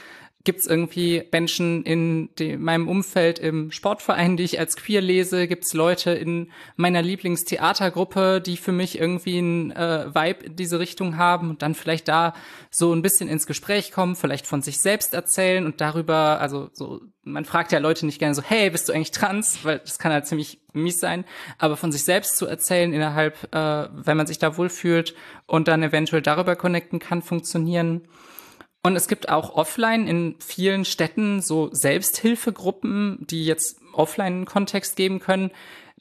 Gibt 0.44 0.60
es 0.60 0.66
irgendwie 0.66 1.22
Menschen 1.30 1.84
in 1.84 2.30
die, 2.38 2.56
meinem 2.56 2.88
Umfeld 2.88 3.38
im 3.38 3.70
Sportverein, 3.70 4.36
die 4.36 4.42
ich 4.42 4.58
als 4.58 4.76
queer 4.76 5.00
lese? 5.00 5.46
Gibt 5.46 5.64
es 5.64 5.72
Leute 5.72 6.10
in 6.10 6.50
meiner 6.74 7.00
Lieblingstheatergruppe, 7.00 8.40
die 8.40 8.56
für 8.56 8.72
mich 8.72 8.98
irgendwie 8.98 9.38
ein 9.38 9.70
äh, 9.70 10.12
Vibe 10.12 10.46
in 10.46 10.56
diese 10.56 10.80
Richtung 10.80 11.16
haben 11.16 11.50
und 11.50 11.62
dann 11.62 11.76
vielleicht 11.76 12.08
da 12.08 12.34
so 12.70 12.92
ein 12.92 13.02
bisschen 13.02 13.28
ins 13.28 13.46
Gespräch 13.46 13.92
kommen, 13.92 14.16
vielleicht 14.16 14.46
von 14.46 14.62
sich 14.62 14.78
selbst 14.78 15.14
erzählen 15.14 15.64
und 15.64 15.80
darüber, 15.80 16.40
also 16.40 16.70
so, 16.72 17.00
man 17.22 17.44
fragt 17.44 17.70
ja 17.70 17.78
Leute 17.78 18.04
nicht 18.04 18.18
gerne 18.18 18.34
so, 18.34 18.42
hey, 18.42 18.70
bist 18.70 18.88
du 18.88 18.92
eigentlich 18.92 19.12
trans? 19.12 19.64
Weil 19.64 19.78
das 19.78 20.00
kann 20.00 20.12
halt 20.12 20.26
ziemlich 20.26 20.60
mies 20.72 20.98
sein, 20.98 21.24
aber 21.58 21.76
von 21.76 21.92
sich 21.92 22.02
selbst 22.02 22.36
zu 22.36 22.46
erzählen 22.46 22.92
innerhalb, 22.92 23.36
äh, 23.54 23.88
wenn 23.92 24.16
man 24.16 24.26
sich 24.26 24.38
da 24.38 24.56
wohlfühlt 24.56 25.14
und 25.46 25.68
dann 25.68 25.84
eventuell 25.84 26.22
darüber 26.22 26.56
connecten 26.56 26.98
kann, 26.98 27.22
funktionieren. 27.22 28.08
Und 28.82 28.96
es 28.96 29.06
gibt 29.06 29.28
auch 29.28 29.54
offline 29.54 30.08
in 30.08 30.36
vielen 30.40 30.84
Städten 30.84 31.40
so 31.40 31.70
Selbsthilfegruppen, 31.72 33.26
die 33.30 33.44
jetzt 33.44 33.78
offline 33.92 34.34
einen 34.34 34.44
Kontext 34.44 34.96
geben 34.96 35.20
können. 35.20 35.52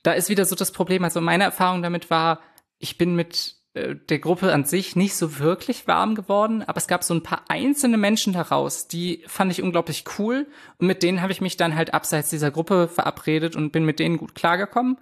Da 0.02 0.14
ist 0.14 0.30
wieder 0.30 0.46
so 0.46 0.56
das 0.56 0.72
Problem. 0.72 1.04
Also 1.04 1.22
meine 1.22 1.44
Erfahrung 1.44 1.84
damit 1.84 2.10
war, 2.10 2.40
ich 2.80 2.98
bin 2.98 3.16
mit 3.16 3.56
äh, 3.74 3.96
der 3.96 4.20
Gruppe 4.20 4.52
an 4.52 4.66
sich 4.66 4.96
nicht 4.96 5.16
so 5.16 5.40
wirklich 5.40 5.88
warm 5.88 6.16
geworden, 6.16 6.62
aber 6.64 6.78
es 6.78 6.88
gab 6.88 7.04
so 7.04 7.14
ein 7.14 7.24
paar 7.24 7.46
einzelne 7.48 7.98
Menschen 7.98 8.34
daraus, 8.34 8.88
die 8.88 9.24
fand 9.28 9.52
ich 9.52 9.62
unglaublich 9.62 10.04
cool 10.18 10.48
und 10.78 10.88
mit 10.88 11.04
denen 11.04 11.22
habe 11.22 11.32
ich 11.32 11.40
mich 11.40 11.56
dann 11.56 11.76
halt 11.76 11.94
abseits 11.94 12.30
dieser 12.30 12.52
Gruppe 12.52 12.90
verabredet 12.90 13.56
und 13.56 13.72
bin 13.72 13.86
mit 13.86 14.00
denen 14.00 14.18
gut 14.18 14.36
klargekommen 14.36 14.98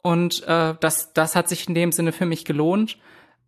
und 0.00 0.42
äh, 0.44 0.74
das 0.80 1.12
das 1.12 1.36
hat 1.36 1.50
sich 1.50 1.68
in 1.68 1.74
dem 1.74 1.92
Sinne 1.92 2.12
für 2.12 2.24
mich 2.24 2.46
gelohnt 2.46 2.96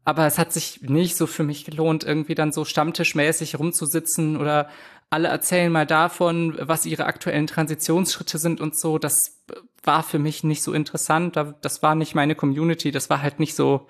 aber 0.09 0.25
es 0.27 0.39
hat 0.39 0.55
sich 0.55 0.81
nicht 0.81 1.17
so 1.19 1.27
für 1.27 1.45
mich 1.45 1.67
gelohnt, 1.67 2.03
irgendwie 2.03 2.35
dann 2.35 2.51
so 2.51 2.65
stammtischmäßig 2.65 3.59
rumzusitzen 3.59 4.39
oder 4.39 4.71
alle 5.11 5.29
erzählen 5.29 5.71
mal 5.71 5.85
davon, 5.85 6.57
was 6.59 6.87
ihre 6.87 7.05
aktuellen 7.05 7.47
Transitionsschritte 7.47 8.39
sind 8.39 8.63
und 8.63 8.75
so. 8.75 8.97
Das 8.97 9.43
war 9.83 10.03
für 10.03 10.19
mich 10.19 10.45
nicht 10.45 10.63
so 10.63 10.73
interessant. 10.73 11.37
Das 11.61 11.83
war 11.83 11.95
nicht 11.95 12.15
meine 12.15 12.35
Community. 12.35 12.91
Das 12.91 13.11
war 13.11 13.21
halt 13.21 13.39
nicht 13.39 13.55
so 13.55 13.87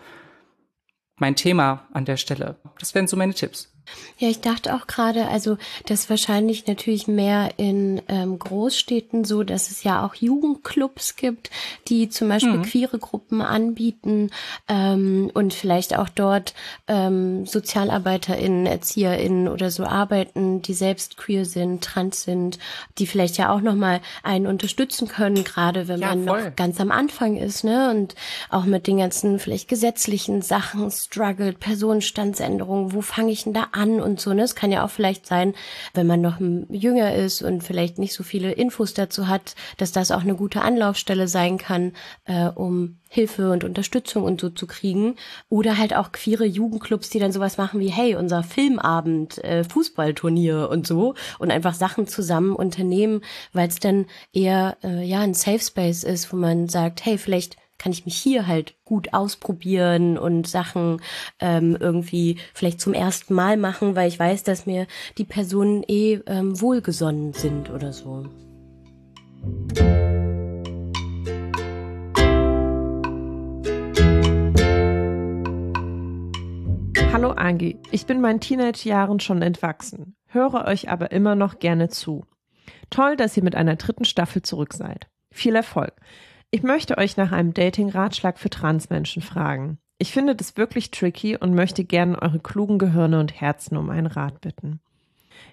mein 1.18 1.36
Thema 1.36 1.86
an 1.92 2.04
der 2.04 2.16
Stelle. 2.16 2.56
Das 2.80 2.96
wären 2.96 3.06
so 3.06 3.16
meine 3.16 3.34
Tipps. 3.34 3.72
Ja, 4.20 4.28
ich 4.28 4.40
dachte 4.40 4.74
auch 4.74 4.88
gerade, 4.88 5.28
also 5.28 5.58
das 5.86 6.10
wahrscheinlich 6.10 6.66
natürlich 6.66 7.06
mehr 7.06 7.50
in 7.56 8.02
ähm, 8.08 8.36
Großstädten 8.36 9.24
so, 9.24 9.44
dass 9.44 9.70
es 9.70 9.84
ja 9.84 10.04
auch 10.04 10.16
Jugendclubs 10.16 11.14
gibt, 11.14 11.50
die 11.86 12.08
zum 12.08 12.28
Beispiel 12.28 12.58
mhm. 12.58 12.62
queere 12.62 12.98
Gruppen 12.98 13.42
anbieten 13.42 14.30
ähm, 14.66 15.30
und 15.34 15.54
vielleicht 15.54 15.96
auch 15.96 16.08
dort 16.08 16.54
ähm, 16.88 17.46
SozialarbeiterInnen, 17.46 18.66
ErzieherInnen 18.66 19.46
oder 19.46 19.70
so 19.70 19.84
arbeiten, 19.84 20.62
die 20.62 20.74
selbst 20.74 21.16
queer 21.16 21.44
sind, 21.44 21.84
trans 21.84 22.24
sind, 22.24 22.58
die 22.98 23.06
vielleicht 23.06 23.36
ja 23.36 23.52
auch 23.54 23.60
nochmal 23.60 24.00
einen 24.24 24.48
unterstützen 24.48 25.06
können, 25.06 25.44
gerade 25.44 25.86
wenn 25.86 26.00
ja, 26.00 26.08
man 26.08 26.26
voll. 26.26 26.44
noch 26.44 26.56
ganz 26.56 26.80
am 26.80 26.90
Anfang 26.90 27.36
ist, 27.36 27.62
ne? 27.62 27.90
Und 27.90 28.16
auch 28.50 28.64
mit 28.64 28.88
den 28.88 28.98
ganzen 28.98 29.38
vielleicht 29.38 29.68
gesetzlichen 29.68 30.42
Sachen 30.42 30.90
struggelt, 30.90 31.60
Personenstandsänderungen, 31.60 32.92
wo 32.92 33.00
fange 33.00 33.30
ich 33.30 33.44
denn 33.44 33.54
da 33.54 33.68
an? 33.70 33.77
An 33.78 34.00
und 34.00 34.20
so. 34.20 34.34
Ne? 34.34 34.42
Es 34.42 34.54
kann 34.54 34.72
ja 34.72 34.84
auch 34.84 34.90
vielleicht 34.90 35.26
sein, 35.26 35.54
wenn 35.94 36.06
man 36.06 36.20
noch 36.20 36.38
jünger 36.68 37.14
ist 37.14 37.42
und 37.42 37.62
vielleicht 37.62 37.98
nicht 37.98 38.14
so 38.14 38.22
viele 38.22 38.52
Infos 38.52 38.94
dazu 38.94 39.28
hat, 39.28 39.54
dass 39.76 39.92
das 39.92 40.10
auch 40.10 40.22
eine 40.22 40.34
gute 40.34 40.62
Anlaufstelle 40.62 41.28
sein 41.28 41.58
kann, 41.58 41.92
äh, 42.24 42.46
um 42.46 42.98
Hilfe 43.08 43.50
und 43.52 43.64
Unterstützung 43.64 44.24
und 44.24 44.40
so 44.40 44.50
zu 44.50 44.66
kriegen. 44.66 45.14
Oder 45.48 45.78
halt 45.78 45.94
auch 45.94 46.12
queere 46.12 46.44
Jugendclubs, 46.44 47.08
die 47.08 47.18
dann 47.18 47.32
sowas 47.32 47.56
machen 47.56 47.80
wie, 47.80 47.88
hey, 47.88 48.16
unser 48.16 48.42
Filmabend, 48.42 49.42
äh, 49.44 49.64
Fußballturnier 49.64 50.68
und 50.68 50.86
so 50.86 51.14
und 51.38 51.50
einfach 51.50 51.74
Sachen 51.74 52.06
zusammen 52.06 52.54
unternehmen, 52.54 53.22
weil 53.52 53.68
es 53.68 53.78
dann 53.78 54.06
eher 54.32 54.76
äh, 54.82 55.02
ja 55.04 55.20
ein 55.20 55.34
Safe 55.34 55.60
Space 55.60 56.04
ist, 56.04 56.32
wo 56.32 56.36
man 56.36 56.68
sagt, 56.68 57.04
hey, 57.04 57.16
vielleicht 57.16 57.56
kann 57.78 57.92
ich 57.92 58.04
mich 58.04 58.16
hier 58.16 58.46
halt 58.46 58.74
gut 58.84 59.14
ausprobieren 59.14 60.18
und 60.18 60.46
Sachen 60.46 61.00
ähm, 61.38 61.76
irgendwie 61.78 62.36
vielleicht 62.52 62.80
zum 62.80 62.92
ersten 62.92 63.34
Mal 63.34 63.56
machen, 63.56 63.94
weil 63.94 64.08
ich 64.08 64.18
weiß, 64.18 64.42
dass 64.42 64.66
mir 64.66 64.86
die 65.16 65.24
Personen 65.24 65.84
eh 65.86 66.20
ähm, 66.26 66.60
wohlgesonnen 66.60 67.32
sind 67.32 67.70
oder 67.70 67.92
so. 67.92 68.26
Hallo 77.12 77.30
Angie, 77.30 77.78
ich 77.90 78.06
bin 78.06 78.20
meinen 78.20 78.40
Teenage-Jahren 78.40 79.20
schon 79.20 79.42
entwachsen, 79.42 80.16
höre 80.26 80.66
euch 80.66 80.88
aber 80.88 81.10
immer 81.12 81.34
noch 81.34 81.58
gerne 81.58 81.88
zu. 81.88 82.26
Toll, 82.90 83.16
dass 83.16 83.36
ihr 83.36 83.44
mit 83.44 83.54
einer 83.54 83.76
dritten 83.76 84.04
Staffel 84.04 84.42
zurück 84.42 84.74
seid. 84.74 85.08
Viel 85.30 85.54
Erfolg. 85.54 85.94
Ich 86.50 86.62
möchte 86.62 86.96
euch 86.96 87.18
nach 87.18 87.30
einem 87.30 87.52
Dating-Ratschlag 87.52 88.38
für 88.38 88.48
Transmenschen 88.48 89.20
fragen. 89.20 89.78
Ich 89.98 90.12
finde 90.12 90.34
das 90.34 90.56
wirklich 90.56 90.90
tricky 90.90 91.36
und 91.36 91.54
möchte 91.54 91.84
gerne 91.84 92.22
eure 92.22 92.38
klugen 92.38 92.78
Gehirne 92.78 93.20
und 93.20 93.38
Herzen 93.38 93.76
um 93.76 93.90
einen 93.90 94.06
Rat 94.06 94.40
bitten. 94.40 94.80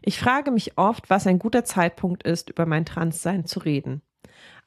Ich 0.02 0.18
frage 0.18 0.52
mich 0.52 0.78
oft, 0.78 1.10
was 1.10 1.28
ein 1.28 1.38
guter 1.38 1.66
Zeitpunkt 1.66 2.24
ist, 2.24 2.50
über 2.50 2.66
mein 2.66 2.86
Transsein 2.86 3.46
zu 3.46 3.60
reden. 3.60 4.04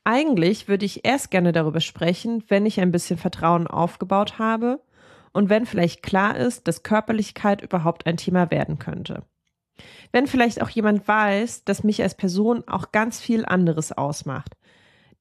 Eigentlich 0.05 0.69
würde 0.69 0.85
ich 0.85 1.07
erst 1.07 1.31
gerne 1.31 1.53
darüber 1.53 1.81
sprechen, 1.81 2.45
wenn 2.49 2.67
ich 2.67 2.79
ein 2.79 2.93
bisschen 2.93 3.17
Vertrauen 3.17 3.67
aufgebaut 3.67 4.39
habe 4.39 4.83
und 5.33 5.49
wenn 5.49 5.65
vielleicht 5.65 6.03
klar 6.03 6.37
ist, 6.37 6.69
dass 6.69 6.83
Körperlichkeit 6.83 7.63
überhaupt 7.63 8.07
ein 8.07 8.19
Thema 8.19 8.51
werden 8.51 8.79
könnte. 8.79 9.23
Wenn 10.13 10.27
vielleicht 10.27 10.61
auch 10.61 10.69
jemand 10.69 11.09
weiß, 11.09 11.65
dass 11.65 11.85
mich 11.85 12.03
als 12.03 12.15
Person 12.15 12.65
auch 12.67 12.93
ganz 12.93 13.19
viel 13.19 13.47
anderes 13.47 13.93
ausmacht, 13.93 14.58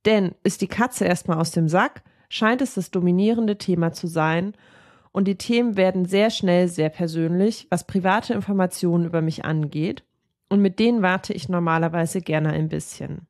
denn 0.07 0.33
ist 0.41 0.61
die 0.61 0.67
Katze 0.67 1.05
erstmal 1.05 1.37
aus 1.37 1.51
dem 1.51 1.67
Sack, 1.67 2.01
scheint 2.29 2.61
es 2.61 2.73
das 2.73 2.89
dominierende 2.91 3.57
Thema 3.57 3.91
zu 3.91 4.07
sein 4.07 4.53
und 5.11 5.27
die 5.27 5.37
Themen 5.37 5.75
werden 5.75 6.05
sehr 6.05 6.29
schnell 6.29 6.69
sehr 6.69 6.89
persönlich, 6.89 7.67
was 7.69 7.85
private 7.85 8.33
Informationen 8.33 9.05
über 9.05 9.21
mich 9.21 9.43
angeht 9.45 10.03
und 10.49 10.61
mit 10.61 10.79
denen 10.79 11.01
warte 11.01 11.33
ich 11.33 11.49
normalerweise 11.49 12.21
gerne 12.21 12.51
ein 12.51 12.69
bisschen. 12.69 13.27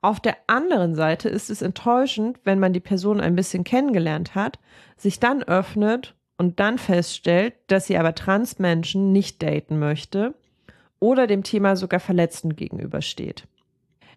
Auf 0.00 0.20
der 0.20 0.36
anderen 0.46 0.94
Seite 0.94 1.28
ist 1.28 1.50
es 1.50 1.60
enttäuschend, 1.60 2.38
wenn 2.44 2.60
man 2.60 2.72
die 2.72 2.80
Person 2.80 3.20
ein 3.20 3.36
bisschen 3.36 3.64
kennengelernt 3.64 4.34
hat, 4.36 4.58
sich 4.96 5.18
dann 5.18 5.42
öffnet 5.42 6.14
und 6.38 6.60
dann 6.60 6.78
feststellt, 6.78 7.54
dass 7.66 7.86
sie 7.86 7.96
aber 7.96 8.14
Transmenschen 8.14 9.12
nicht 9.12 9.42
daten 9.42 9.78
möchte 9.78 10.34
oder 11.00 11.26
dem 11.26 11.42
Thema 11.42 11.74
sogar 11.74 12.00
verletzend 12.00 12.56
gegenübersteht. 12.56 13.48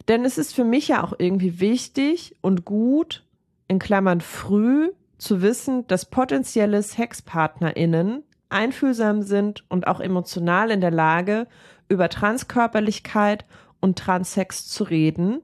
Denn 0.08 0.24
es 0.24 0.38
ist 0.38 0.54
für 0.54 0.64
mich 0.64 0.90
ja 0.90 1.04
auch 1.04 1.14
irgendwie 1.18 1.60
wichtig 1.60 2.36
und 2.42 2.66
gut, 2.66 3.24
in 3.68 3.80
Klammern 3.80 4.22
früh, 4.22 4.92
zu 5.18 5.42
wissen, 5.42 5.88
dass 5.88 6.10
potenzielle 6.10 6.82
SexpartnerInnen 6.82 8.24
einfühlsam 8.50 9.22
sind 9.24 9.64
und 9.70 9.88
auch 9.88 10.00
emotional 10.00 10.72
in 10.72 10.82
der 10.82 10.92
Lage, 10.92 11.48
über 11.88 12.10
Transkörperlichkeit 12.10 13.46
und 13.80 13.98
Transsex 13.98 14.68
zu 14.68 14.84
reden 14.84 15.42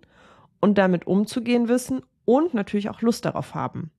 und 0.60 0.78
damit 0.78 1.08
umzugehen 1.08 1.68
wissen 1.68 2.02
und 2.26 2.54
natürlich 2.54 2.90
auch 2.90 3.02
Lust 3.02 3.26
darauf 3.26 3.56
haben. 3.56 3.92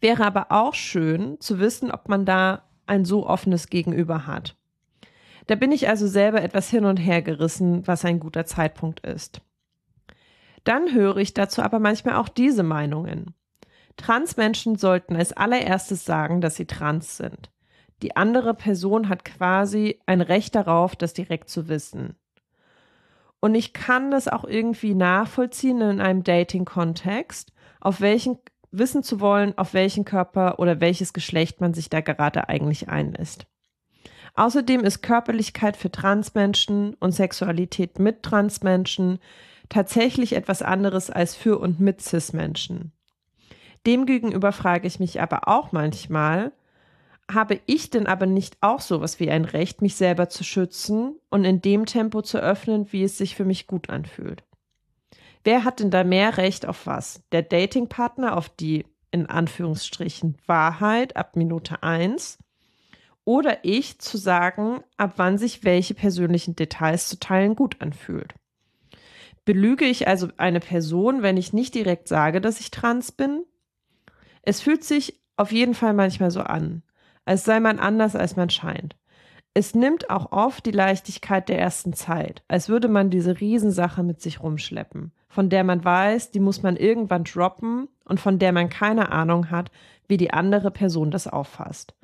Wäre 0.00 0.24
aber 0.24 0.46
auch 0.50 0.74
schön 0.74 1.40
zu 1.40 1.58
wissen, 1.60 1.90
ob 1.90 2.08
man 2.08 2.24
da 2.24 2.64
ein 2.86 3.04
so 3.04 3.26
offenes 3.26 3.68
Gegenüber 3.68 4.26
hat. 4.26 4.56
Da 5.50 5.56
bin 5.56 5.72
ich 5.72 5.88
also 5.88 6.06
selber 6.06 6.42
etwas 6.42 6.70
hin 6.70 6.84
und 6.84 6.98
her 6.98 7.22
gerissen, 7.22 7.84
was 7.84 8.04
ein 8.04 8.20
guter 8.20 8.46
Zeitpunkt 8.46 9.00
ist. 9.00 9.42
Dann 10.62 10.94
höre 10.94 11.16
ich 11.16 11.34
dazu 11.34 11.60
aber 11.60 11.80
manchmal 11.80 12.14
auch 12.14 12.28
diese 12.28 12.62
Meinungen. 12.62 13.34
Transmenschen 13.96 14.76
sollten 14.76 15.16
als 15.16 15.32
allererstes 15.32 16.04
sagen, 16.04 16.40
dass 16.40 16.54
sie 16.54 16.66
trans 16.66 17.16
sind. 17.16 17.50
Die 18.00 18.14
andere 18.14 18.54
Person 18.54 19.08
hat 19.08 19.24
quasi 19.24 19.98
ein 20.06 20.20
Recht 20.20 20.54
darauf, 20.54 20.94
das 20.94 21.14
direkt 21.14 21.48
zu 21.48 21.68
wissen. 21.68 22.14
Und 23.40 23.56
ich 23.56 23.72
kann 23.72 24.12
das 24.12 24.28
auch 24.28 24.44
irgendwie 24.44 24.94
nachvollziehen 24.94 25.80
in 25.80 26.00
einem 26.00 26.22
Dating-Kontext, 26.22 27.52
auf 27.80 28.00
welchen 28.00 28.38
wissen 28.70 29.02
zu 29.02 29.18
wollen, 29.18 29.58
auf 29.58 29.74
welchen 29.74 30.04
Körper 30.04 30.60
oder 30.60 30.80
welches 30.80 31.12
Geschlecht 31.12 31.60
man 31.60 31.74
sich 31.74 31.90
da 31.90 32.02
gerade 32.02 32.48
eigentlich 32.48 32.88
einlässt. 32.88 33.48
Außerdem 34.34 34.80
ist 34.80 35.02
Körperlichkeit 35.02 35.76
für 35.76 35.90
Transmenschen 35.90 36.94
und 36.94 37.12
Sexualität 37.12 37.98
mit 37.98 38.22
Transmenschen 38.22 39.18
tatsächlich 39.68 40.34
etwas 40.34 40.62
anderes 40.62 41.10
als 41.10 41.34
für 41.34 41.58
und 41.58 41.80
mit 41.80 42.00
Cis-Menschen. 42.00 42.92
Demgegenüber 43.86 44.52
frage 44.52 44.86
ich 44.86 45.00
mich 45.00 45.20
aber 45.20 45.48
auch 45.48 45.72
manchmal, 45.72 46.52
habe 47.32 47.60
ich 47.66 47.90
denn 47.90 48.06
aber 48.06 48.26
nicht 48.26 48.56
auch 48.60 48.80
sowas 48.80 49.20
wie 49.20 49.30
ein 49.30 49.44
Recht, 49.44 49.82
mich 49.82 49.96
selber 49.96 50.28
zu 50.28 50.44
schützen 50.44 51.14
und 51.30 51.44
in 51.44 51.62
dem 51.62 51.86
Tempo 51.86 52.22
zu 52.22 52.38
öffnen, 52.38 52.92
wie 52.92 53.04
es 53.04 53.16
sich 53.16 53.36
für 53.36 53.44
mich 53.44 53.66
gut 53.66 53.88
anfühlt? 53.88 54.42
Wer 55.44 55.64
hat 55.64 55.80
denn 55.80 55.90
da 55.90 56.04
mehr 56.04 56.36
Recht 56.36 56.66
auf 56.66 56.86
was? 56.86 57.22
Der 57.32 57.42
Datingpartner 57.42 58.36
auf 58.36 58.48
die 58.48 58.84
in 59.10 59.26
Anführungsstrichen 59.26 60.36
Wahrheit 60.46 61.16
ab 61.16 61.36
Minute 61.36 61.82
eins 61.82 62.38
oder 63.30 63.58
ich 63.64 63.98
zu 64.00 64.16
sagen, 64.18 64.82
ab 64.96 65.14
wann 65.16 65.38
sich 65.38 65.64
welche 65.64 65.94
persönlichen 65.94 66.56
Details 66.56 67.08
zu 67.08 67.18
teilen 67.18 67.54
gut 67.54 67.80
anfühlt. 67.80 68.34
Belüge 69.44 69.84
ich 69.84 70.08
also 70.08 70.28
eine 70.36 70.60
Person, 70.60 71.22
wenn 71.22 71.36
ich 71.36 71.52
nicht 71.52 71.74
direkt 71.74 72.08
sage, 72.08 72.40
dass 72.40 72.60
ich 72.60 72.70
trans 72.70 73.12
bin? 73.12 73.44
Es 74.42 74.60
fühlt 74.60 74.84
sich 74.84 75.20
auf 75.36 75.52
jeden 75.52 75.74
Fall 75.74 75.94
manchmal 75.94 76.30
so 76.30 76.40
an 76.40 76.82
als 77.24 77.44
sei 77.44 77.60
man 77.60 77.78
anders, 77.78 78.16
als 78.16 78.34
man 78.34 78.50
scheint. 78.50 78.96
Es 79.54 79.74
nimmt 79.74 80.10
auch 80.10 80.32
oft 80.32 80.66
die 80.66 80.72
Leichtigkeit 80.72 81.48
der 81.48 81.60
ersten 81.60 81.92
Zeit, 81.92 82.42
als 82.48 82.68
würde 82.68 82.88
man 82.88 83.10
diese 83.10 83.40
Riesensache 83.40 84.02
mit 84.02 84.20
sich 84.20 84.42
rumschleppen, 84.42 85.12
von 85.28 85.48
der 85.48 85.62
man 85.62 85.84
weiß, 85.84 86.32
die 86.32 86.40
muss 86.40 86.62
man 86.62 86.76
irgendwann 86.76 87.24
droppen 87.24 87.88
und 88.04 88.18
von 88.18 88.40
der 88.40 88.52
man 88.52 88.68
keine 88.68 89.10
Ahnung 89.12 89.50
hat, 89.50 89.70
wie 90.08 90.16
die 90.16 90.32
andere 90.32 90.70
Person 90.70 91.10
das 91.10 91.28
auffasst. 91.28 91.94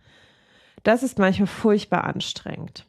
Das 0.87 1.03
ist 1.03 1.19
manchmal 1.19 1.49
furchtbar 1.49 2.05
anstrengend. 2.05 2.87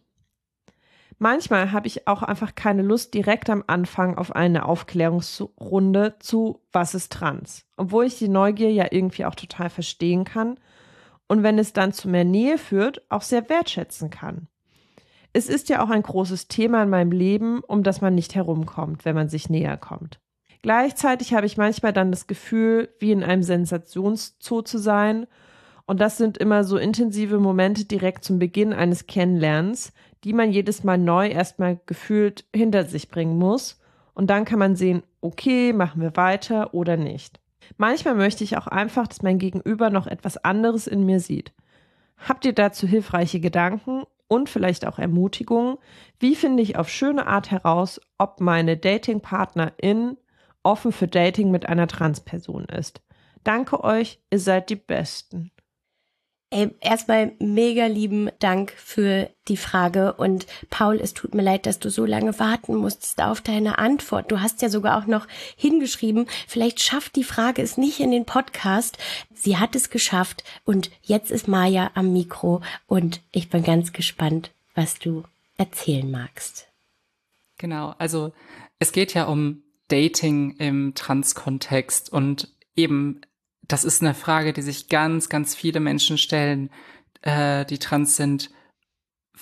Manchmal 1.18 1.72
habe 1.72 1.88
ich 1.88 2.08
auch 2.08 2.22
einfach 2.22 2.54
keine 2.54 2.84
Lust 2.84 3.16
direkt 3.16 3.50
am 3.50 3.64
Anfang 3.66 4.20
auf 4.20 4.36
eine 4.36 4.66
Aufklärungsrunde 4.66 6.18
zu 6.20 6.62
Was 6.72 6.94
ist 6.94 7.12
trans, 7.12 7.66
obwohl 7.76 8.06
ich 8.06 8.20
die 8.20 8.28
Neugier 8.28 8.72
ja 8.72 8.86
irgendwie 8.92 9.26
auch 9.26 9.34
total 9.34 9.72
verstehen 9.72 10.26
kann 10.26 10.60
und 11.28 11.42
wenn 11.42 11.58
es 11.58 11.74
dann 11.74 11.92
zu 11.92 12.08
mehr 12.08 12.24
Nähe 12.24 12.60
führt, 12.60 13.02
auch 13.10 13.24
sehr 13.24 13.50
wertschätzen 13.50 14.12
kann. 14.12 14.48
Es 15.34 15.50
ist 15.50 15.68
ja 15.68 15.84
auch 15.84 15.90
ein 15.90 16.04
großes 16.04 16.48
Thema 16.48 16.84
in 16.84 16.92
meinem 16.92 17.12
Leben, 17.12 17.62
um 17.62 17.82
das 17.82 18.00
man 18.00 18.14
nicht 18.14 18.36
herumkommt, 18.36 19.06
wenn 19.06 19.16
man 19.16 19.28
sich 19.28 19.50
näher 19.50 19.76
kommt. 19.76 20.20
Gleichzeitig 20.62 21.34
habe 21.34 21.48
ich 21.48 21.58
manchmal 21.58 21.94
dann 21.94 22.12
das 22.12 22.28
Gefühl, 22.28 22.90
wie 23.00 23.12
in 23.12 23.24
einem 23.24 23.42
Sensationszoo 23.42 24.62
zu 24.62 24.78
sein. 24.78 25.26
Und 25.88 26.02
das 26.02 26.18
sind 26.18 26.38
immer 26.38 26.66
so 26.66 26.78
intensive 26.78 27.40
Momente 27.40 27.86
direkt 27.86 28.26
zum 28.26 28.40
Beginn 28.40 28.74
eines 28.74 29.08
Kennenlernens, 29.08 29.94
die 30.26 30.34
man 30.34 30.52
jedes 30.52 30.84
Mal 30.84 30.98
neu 30.98 31.30
erstmal 31.30 31.80
gefühlt 31.86 32.46
hinter 32.54 32.84
sich 32.84 33.10
bringen 33.10 33.38
muss. 33.38 33.80
Und 34.14 34.30
dann 34.30 34.44
kann 34.44 34.60
man 34.60 34.76
sehen, 34.76 35.04
okay, 35.22 35.72
machen 35.72 36.02
wir 36.02 36.16
weiter 36.18 36.74
oder 36.74 36.98
nicht. 36.98 37.40
Manchmal 37.78 38.16
möchte 38.16 38.44
ich 38.44 38.58
auch 38.58 38.68
einfach, 38.68 39.08
dass 39.08 39.22
mein 39.22 39.40
Gegenüber 39.40 39.90
noch 39.90 40.08
etwas 40.08 40.38
anderes 40.38 40.88
in 40.88 41.06
mir 41.06 41.22
sieht. 41.22 41.54
Habt 42.18 42.46
ihr 42.46 42.54
dazu 42.54 42.86
hilfreiche 42.86 43.40
Gedanken 43.40 44.04
und 44.28 44.50
vielleicht 44.50 44.86
auch 44.86 45.00
Ermutigungen? 45.00 45.78
Wie 46.20 46.36
finde 46.36 46.64
ich 46.64 46.78
auf 46.78 46.90
schöne 46.90 47.28
Art 47.28 47.50
heraus, 47.50 48.02
ob 48.18 48.42
meine 48.42 48.76
Datingpartnerin 48.76 50.18
offen 50.64 50.92
für 50.92 51.08
Dating 51.08 51.50
mit 51.50 51.70
einer 51.70 51.88
Transperson 51.88 52.66
ist? 52.66 53.02
Danke 53.46 53.84
euch, 53.86 54.20
ihr 54.32 54.40
seid 54.40 54.70
die 54.70 54.76
Besten. 54.76 55.52
Ey, 56.50 56.70
erstmal 56.80 57.34
mega 57.40 57.88
lieben 57.88 58.30
Dank 58.40 58.72
für 58.72 59.30
die 59.50 59.58
Frage 59.58 60.14
und 60.14 60.48
Paul, 60.70 60.96
es 61.02 61.14
tut 61.14 61.36
mir 61.36 61.42
leid, 61.42 61.66
dass 61.66 61.80
du 61.80 61.90
so 61.90 62.06
lange 62.06 62.40
warten 62.40 62.76
musstest 62.76 63.22
auf 63.22 63.42
deine 63.42 63.78
Antwort. 63.80 64.32
Du 64.32 64.40
hast 64.40 64.62
ja 64.62 64.70
sogar 64.70 64.98
auch 64.98 65.08
noch 65.08 65.28
hingeschrieben, 65.58 66.26
vielleicht 66.48 66.80
schafft 66.80 67.18
die 67.18 67.26
Frage 67.26 67.62
es 67.62 67.78
nicht 67.78 68.00
in 68.00 68.12
den 68.12 68.24
Podcast. 68.24 68.98
Sie 69.34 69.58
hat 69.58 69.76
es 69.76 69.90
geschafft 69.90 70.46
und 70.64 70.90
jetzt 71.04 71.32
ist 71.32 71.50
Maja 71.50 71.92
am 71.96 72.14
Mikro 72.14 72.62
und 72.88 73.22
ich 73.34 73.50
bin 73.50 73.64
ganz 73.64 73.92
gespannt, 73.92 74.52
was 74.74 75.00
du 75.00 75.24
erzählen 75.58 76.10
magst. 76.10 76.68
Genau, 77.58 77.94
also 77.98 78.32
es 78.80 78.94
geht 78.94 79.14
ja 79.14 79.26
um 79.26 79.64
Dating 79.90 80.56
im 80.60 80.94
Trans-Kontext 80.96 82.10
und 82.10 82.54
eben 82.78 83.20
das 83.68 83.84
ist 83.84 84.02
eine 84.02 84.14
Frage, 84.14 84.54
die 84.54 84.62
sich 84.62 84.90
ganz, 84.90 85.30
ganz 85.30 85.56
viele 85.56 85.80
Menschen 85.80 86.18
stellen, 86.18 86.70
äh, 87.22 87.66
die 87.66 87.80
trans 87.80 88.16
sind. 88.16 88.50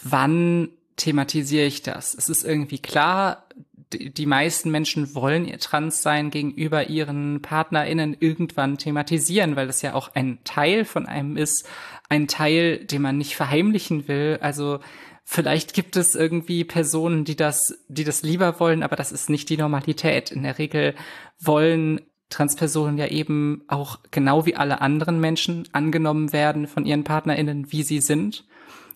Wann 0.01 0.69
thematisiere 0.95 1.65
ich 1.65 1.81
das? 1.83 2.15
Es 2.15 2.29
ist 2.29 2.43
irgendwie 2.43 2.79
klar, 2.79 3.47
die, 3.93 4.25
meisten 4.25 4.71
Menschen 4.71 5.13
wollen 5.15 5.45
ihr 5.45 5.59
trans 5.59 6.01
sein 6.01 6.31
gegenüber 6.31 6.89
ihren 6.89 7.41
PartnerInnen 7.41 8.17
irgendwann 8.19 8.77
thematisieren, 8.77 9.55
weil 9.55 9.67
das 9.67 9.81
ja 9.81 9.93
auch 9.93 10.15
ein 10.15 10.39
Teil 10.43 10.85
von 10.85 11.05
einem 11.05 11.37
ist, 11.37 11.67
ein 12.09 12.27
Teil, 12.27 12.79
den 12.85 13.01
man 13.01 13.17
nicht 13.17 13.35
verheimlichen 13.35 14.07
will. 14.07 14.39
Also 14.41 14.79
vielleicht 15.23 15.73
gibt 15.73 15.95
es 15.95 16.15
irgendwie 16.15 16.63
Personen, 16.63 17.25
die 17.25 17.35
das, 17.35 17.85
die 17.87 18.03
das 18.03 18.23
lieber 18.23 18.59
wollen, 18.59 18.83
aber 18.83 18.95
das 18.95 19.11
ist 19.11 19.29
nicht 19.29 19.49
die 19.49 19.57
Normalität. 19.57 20.31
In 20.31 20.43
der 20.43 20.57
Regel 20.57 20.95
wollen 21.39 22.01
Transpersonen 22.29 22.97
ja 22.97 23.07
eben 23.07 23.63
auch 23.67 23.99
genau 24.11 24.45
wie 24.45 24.55
alle 24.55 24.81
anderen 24.81 25.19
Menschen 25.19 25.67
angenommen 25.71 26.33
werden 26.33 26.67
von 26.67 26.85
ihren 26.85 27.03
PartnerInnen, 27.03 27.71
wie 27.71 27.83
sie 27.83 28.01
sind. 28.01 28.45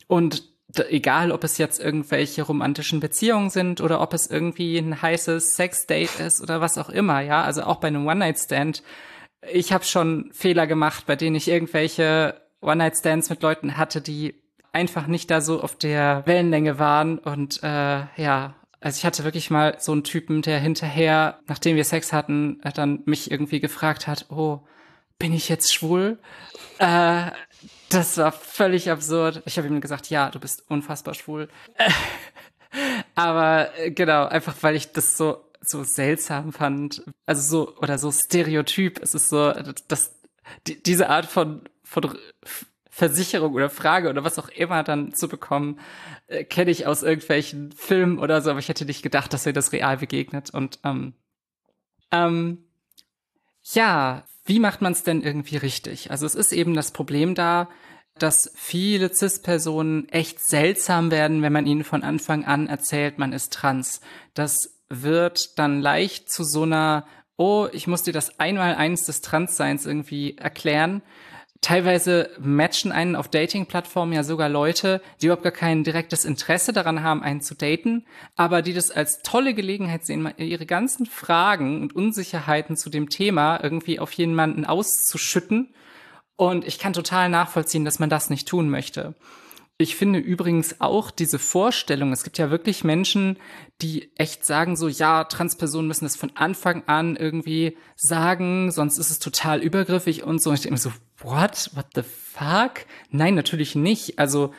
Und 0.07 0.43
egal, 0.89 1.31
ob 1.31 1.43
es 1.43 1.57
jetzt 1.57 1.79
irgendwelche 1.79 2.43
romantischen 2.43 2.99
Beziehungen 2.99 3.49
sind 3.49 3.81
oder 3.81 4.01
ob 4.01 4.13
es 4.13 4.27
irgendwie 4.27 4.77
ein 4.77 5.01
heißes 5.01 5.55
Sex-Date 5.55 6.19
ist 6.19 6.41
oder 6.41 6.61
was 6.61 6.77
auch 6.77 6.89
immer, 6.89 7.21
ja, 7.21 7.43
also 7.43 7.63
auch 7.63 7.77
bei 7.77 7.87
einem 7.87 8.07
One-Night-Stand. 8.07 8.83
Ich 9.51 9.71
habe 9.71 9.83
schon 9.83 10.29
Fehler 10.33 10.67
gemacht, 10.67 11.05
bei 11.05 11.15
denen 11.15 11.35
ich 11.35 11.47
irgendwelche 11.47 12.35
One-Night-Stands 12.61 13.29
mit 13.29 13.41
Leuten 13.41 13.77
hatte, 13.77 14.01
die 14.01 14.35
einfach 14.71 15.07
nicht 15.07 15.31
da 15.31 15.41
so 15.41 15.61
auf 15.61 15.75
der 15.75 16.23
Wellenlänge 16.25 16.77
waren 16.77 17.17
und 17.17 17.63
äh, 17.63 18.01
ja, 18.17 18.55
also 18.81 18.97
ich 18.97 19.05
hatte 19.05 19.23
wirklich 19.23 19.49
mal 19.49 19.77
so 19.79 19.91
einen 19.91 20.03
Typen, 20.03 20.41
der 20.41 20.59
hinterher, 20.59 21.39
nachdem 21.47 21.75
wir 21.75 21.83
Sex 21.83 22.13
hatten, 22.13 22.61
äh, 22.63 22.71
dann 22.71 23.01
mich 23.05 23.31
irgendwie 23.31 23.59
gefragt 23.59 24.07
hat, 24.07 24.27
oh, 24.29 24.61
bin 25.17 25.33
ich 25.33 25.49
jetzt 25.49 25.73
schwul? 25.73 26.17
Äh, 26.77 27.31
das 27.89 28.17
war 28.17 28.31
völlig 28.31 28.89
absurd. 28.89 29.41
Ich 29.45 29.57
habe 29.57 29.67
ihm 29.67 29.81
gesagt, 29.81 30.09
ja, 30.09 30.29
du 30.29 30.39
bist 30.39 30.63
unfassbar 30.69 31.13
schwul. 31.13 31.49
Aber 33.15 33.77
äh, 33.77 33.91
genau, 33.91 34.25
einfach 34.25 34.55
weil 34.61 34.75
ich 34.75 34.91
das 34.91 35.17
so 35.17 35.45
so 35.61 35.83
seltsam 35.83 36.53
fand, 36.53 37.03
also 37.25 37.41
so 37.41 37.77
oder 37.79 37.97
so 37.97 38.11
Stereotyp. 38.13 39.01
Es 39.01 39.13
ist 39.13 39.27
so, 39.27 39.51
dass 39.89 40.15
die, 40.67 40.81
diese 40.81 41.09
Art 41.09 41.25
von 41.25 41.63
von 41.83 42.17
Versicherung 42.89 43.53
oder 43.53 43.69
Frage 43.69 44.09
oder 44.09 44.23
was 44.23 44.39
auch 44.39 44.49
immer 44.49 44.83
dann 44.83 45.13
zu 45.13 45.27
bekommen, 45.27 45.79
äh, 46.27 46.43
kenne 46.43 46.71
ich 46.71 46.87
aus 46.87 47.03
irgendwelchen 47.03 47.71
Filmen 47.71 48.19
oder 48.19 48.41
so, 48.41 48.49
aber 48.49 48.59
ich 48.59 48.69
hätte 48.69 48.85
nicht 48.85 49.03
gedacht, 49.03 49.31
dass 49.33 49.45
mir 49.45 49.53
das 49.53 49.71
real 49.71 49.97
begegnet. 49.97 50.49
Und 50.49 50.79
ähm, 50.83 51.13
ähm, 52.11 52.63
ja, 53.63 54.25
wie 54.45 54.59
macht 54.59 54.81
man 54.81 54.93
es 54.93 55.03
denn 55.03 55.21
irgendwie 55.21 55.57
richtig? 55.57 56.11
Also 56.11 56.25
es 56.25 56.35
ist 56.35 56.51
eben 56.51 56.73
das 56.73 56.91
Problem 56.91 57.35
da, 57.35 57.69
dass 58.17 58.51
viele 58.55 59.13
CIS-Personen 59.13 60.09
echt 60.09 60.39
seltsam 60.39 61.11
werden, 61.11 61.41
wenn 61.41 61.53
man 61.53 61.67
ihnen 61.67 61.83
von 61.83 62.03
Anfang 62.03 62.43
an 62.43 62.67
erzählt, 62.67 63.17
man 63.17 63.31
ist 63.31 63.53
trans. 63.53 64.01
Das 64.33 64.75
wird 64.89 65.59
dann 65.59 65.79
leicht 65.79 66.29
zu 66.29 66.43
so 66.43 66.63
einer 66.63 67.05
oh, 67.39 67.69
ich 67.71 67.87
muss 67.87 68.03
dir 68.03 68.11
das 68.11 68.37
Einmaleins 68.37 69.05
des 69.05 69.21
Transseins 69.21 69.85
irgendwie 69.85 70.37
erklären. 70.37 71.01
Teilweise 71.61 72.29
matchen 72.39 72.93
einen 72.93 73.17
auf 73.17 73.27
Dating-Plattformen 73.27 74.13
ja 74.13 74.23
sogar 74.23 74.47
Leute, 74.47 75.01
die 75.21 75.25
überhaupt 75.25 75.43
gar 75.43 75.51
kein 75.51 75.83
direktes 75.83 76.23
Interesse 76.23 76.71
daran 76.71 77.03
haben, 77.03 77.21
einen 77.21 77.41
zu 77.41 77.53
daten, 77.53 78.05
aber 78.37 78.61
die 78.61 78.73
das 78.73 78.91
als 78.91 79.21
tolle 79.23 79.53
Gelegenheit 79.53 80.05
sehen, 80.05 80.33
ihre 80.37 80.65
ganzen 80.65 81.05
Fragen 81.05 81.81
und 81.81 81.93
Unsicherheiten 81.93 82.77
zu 82.77 82.89
dem 82.89 83.09
Thema 83.09 83.61
irgendwie 83.61 83.99
auf 83.99 84.13
jemanden 84.13 84.63
auszuschütten. 84.63 85.73
Und 86.37 86.65
ich 86.65 86.79
kann 86.79 86.93
total 86.93 87.27
nachvollziehen, 87.27 87.83
dass 87.83 87.99
man 87.99 88.09
das 88.09 88.29
nicht 88.29 88.47
tun 88.47 88.69
möchte. 88.69 89.13
Ich 89.81 89.95
finde 89.95 90.19
übrigens 90.19 90.81
auch 90.81 91.09
diese 91.09 91.39
Vorstellung, 91.39 92.11
es 92.11 92.25
gibt 92.25 92.37
ja 92.37 92.51
wirklich 92.51 92.83
Menschen, 92.83 93.37
die 93.81 94.11
echt 94.17 94.45
sagen 94.45 94.75
so, 94.75 94.89
ja, 94.89 95.23
Transpersonen 95.23 95.87
müssen 95.87 96.03
das 96.03 96.17
von 96.17 96.35
Anfang 96.35 96.83
an 96.87 97.15
irgendwie 97.15 97.77
sagen, 97.95 98.71
sonst 98.71 98.97
ist 98.97 99.09
es 99.09 99.19
total 99.19 99.61
übergriffig 99.63 100.23
und 100.23 100.41
so. 100.41 100.49
Und 100.49 100.57
ich 100.57 100.63
denke 100.63 100.73
mir 100.73 100.79
so, 100.79 100.91
what? 101.19 101.71
What 101.75 101.85
the 101.95 102.01
fuck? 102.03 102.85
Nein, 103.09 103.35
natürlich 103.35 103.73
nicht. 103.73 104.19
Also, 104.19 104.53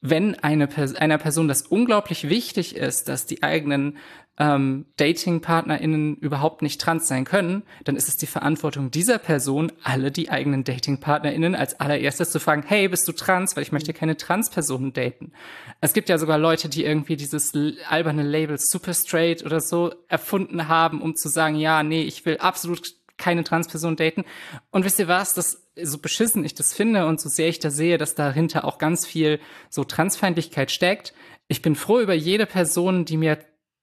wenn 0.00 0.34
eine 0.34 0.68
einer 0.98 1.18
Person 1.18 1.46
das 1.46 1.62
unglaublich 1.62 2.28
wichtig 2.28 2.74
ist, 2.74 3.08
dass 3.08 3.24
die 3.24 3.44
eigenen 3.44 3.98
ähm, 4.38 4.86
Dating-PartnerInnen 4.96 6.16
überhaupt 6.16 6.62
nicht 6.62 6.80
trans 6.80 7.08
sein 7.08 7.24
können, 7.24 7.62
dann 7.84 7.96
ist 7.96 8.08
es 8.08 8.16
die 8.16 8.26
Verantwortung 8.26 8.90
dieser 8.90 9.18
Person, 9.18 9.72
alle 9.82 10.10
die 10.10 10.30
eigenen 10.30 10.64
Dating-PartnerInnen 10.64 11.54
als 11.54 11.80
allererstes 11.80 12.30
zu 12.30 12.40
fragen, 12.40 12.62
hey, 12.66 12.88
bist 12.88 13.08
du 13.08 13.12
trans? 13.12 13.56
Weil 13.56 13.62
ich 13.62 13.72
möchte 13.72 13.92
keine 13.92 14.16
Trans-Personen 14.16 14.92
daten. 14.92 15.32
Es 15.80 15.92
gibt 15.92 16.08
ja 16.08 16.18
sogar 16.18 16.38
Leute, 16.38 16.68
die 16.68 16.84
irgendwie 16.84 17.16
dieses 17.16 17.52
alberne 17.88 18.22
Label 18.22 18.58
Super 18.58 18.94
Straight 18.94 19.44
oder 19.44 19.60
so 19.60 19.92
erfunden 20.08 20.68
haben, 20.68 21.00
um 21.00 21.16
zu 21.16 21.28
sagen, 21.28 21.56
ja, 21.56 21.82
nee, 21.82 22.02
ich 22.02 22.24
will 22.26 22.38
absolut 22.38 22.94
keine 23.16 23.44
Transperson 23.44 23.96
daten. 23.96 24.24
Und 24.70 24.84
wisst 24.84 24.98
ihr 24.98 25.08
was, 25.08 25.34
das 25.34 25.62
so 25.82 25.98
beschissen 25.98 26.44
ich 26.44 26.54
das 26.54 26.72
finde 26.72 27.06
und 27.06 27.20
so 27.20 27.28
sehr 27.28 27.48
ich 27.48 27.58
da 27.58 27.70
sehe, 27.70 27.98
dass 27.98 28.14
dahinter 28.14 28.64
auch 28.64 28.78
ganz 28.78 29.06
viel 29.06 29.40
so 29.68 29.84
Transfeindlichkeit 29.84 30.70
steckt. 30.70 31.12
Ich 31.48 31.62
bin 31.62 31.76
froh 31.76 32.00
über 32.00 32.14
jede 32.14 32.46
Person, 32.46 33.04
die 33.04 33.16
mir 33.16 33.38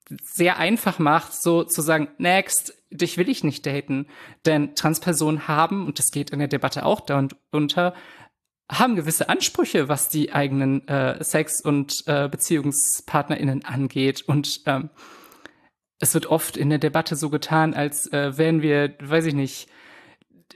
sehr 0.10 0.58
einfach 0.58 0.99
macht, 0.99 1.34
so 1.34 1.64
zu 1.64 1.82
sagen, 1.82 2.10
next, 2.18 2.78
dich 2.89 3.18
will 3.18 3.30
ich 3.30 3.43
nicht 3.43 3.66
daten. 3.66 4.08
Denn 4.45 4.76
Transpersonen 4.76 5.47
haben, 5.47 5.86
und 5.86 5.99
das 5.99 6.12
geht 6.12 6.30
in 6.32 6.39
der 6.39 6.47
Debatte 6.47 6.86
auch 6.86 7.01
darunter, 7.01 7.93
haben 8.72 8.95
gewisse 8.95 9.30
Ansprüche, 9.30 9.89
was 9.89 10.10
die 10.10 10.32
eigenen 10.34 10.88
äh, 10.88 11.24
Sex- 11.24 11.62
und 11.62 12.04
äh, 12.08 12.28
BeziehungspartnerInnen 12.30 13.66
angeht. 13.66 14.24
Und 14.26 14.62
ähm, 14.66 14.89
es 15.99 16.14
wird 16.14 16.28
oft 16.28 16.58
in 16.58 16.70
der 16.70 16.80
Debatte 16.80 17.16
so 17.16 17.30
getan, 17.30 17.74
als 17.74 18.12
äh, 18.12 18.38
wären 18.38 18.62
wir, 18.62 18.95
weiß 19.01 19.26
ich 19.26 19.34
nicht, 19.34 19.70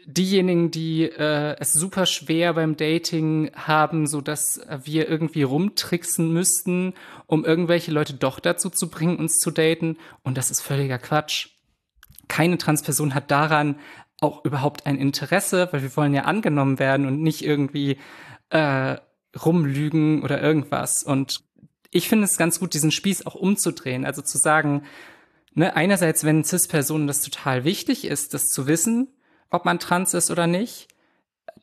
diejenigen, 0.06 0.72
die 0.72 1.04
äh, 1.04 1.56
es 1.60 1.74
super 1.74 2.06
schwer 2.06 2.54
beim 2.54 2.78
Dating 2.78 3.52
haben, 3.56 4.08
so 4.08 4.22
dass 4.22 4.62
wir 4.84 5.10
irgendwie 5.10 5.44
rumtricksen 5.44 6.32
müssten, 6.32 6.94
um 7.26 7.46
irgendwelche 7.46 7.92
Leute 7.92 8.14
doch 8.14 8.40
dazu 8.40 8.70
zu 8.70 8.90
bringen, 8.90 9.18
uns 9.18 9.38
zu 9.40 9.52
daten. 9.52 9.98
Und 10.24 10.38
das 10.38 10.52
ist 10.52 10.62
völliger 10.62 10.98
Quatsch. 10.98 11.50
Keine 12.28 12.58
Transperson 12.58 13.14
hat 13.14 13.32
daran 13.32 13.80
auch 14.20 14.44
überhaupt 14.46 14.86
ein 14.86 14.98
Interesse, 14.98 15.70
weil 15.72 15.84
wir 15.84 15.96
wollen 15.96 16.14
ja 16.14 16.24
angenommen 16.24 16.80
werden 16.80 17.06
und 17.06 17.22
nicht 17.22 17.44
irgendwie 17.44 17.98
äh, 18.50 18.98
rumlügen 19.38 20.24
oder 20.24 20.42
irgendwas. 20.42 21.04
Und 21.04 21.44
ich 21.92 22.10
finde 22.10 22.26
es 22.26 22.38
ganz 22.38 22.60
gut, 22.60 22.74
diesen 22.74 22.92
Spieß 22.92 23.26
auch 23.26 23.36
umzudrehen. 23.36 24.06
Also 24.06 24.22
zu 24.22 24.38
sagen, 24.38 24.84
ne, 25.54 25.76
einerseits, 25.76 26.24
wenn 26.24 26.44
Cis-Personen 26.44 27.08
das 27.08 27.22
total 27.22 27.64
wichtig 27.64 28.06
ist, 28.06 28.34
das 28.34 28.48
zu 28.48 28.68
wissen, 28.68 29.08
ob 29.50 29.66
man 29.66 29.80
trans 29.80 30.14
ist 30.14 30.32
oder 30.32 30.48
nicht, 30.48 30.88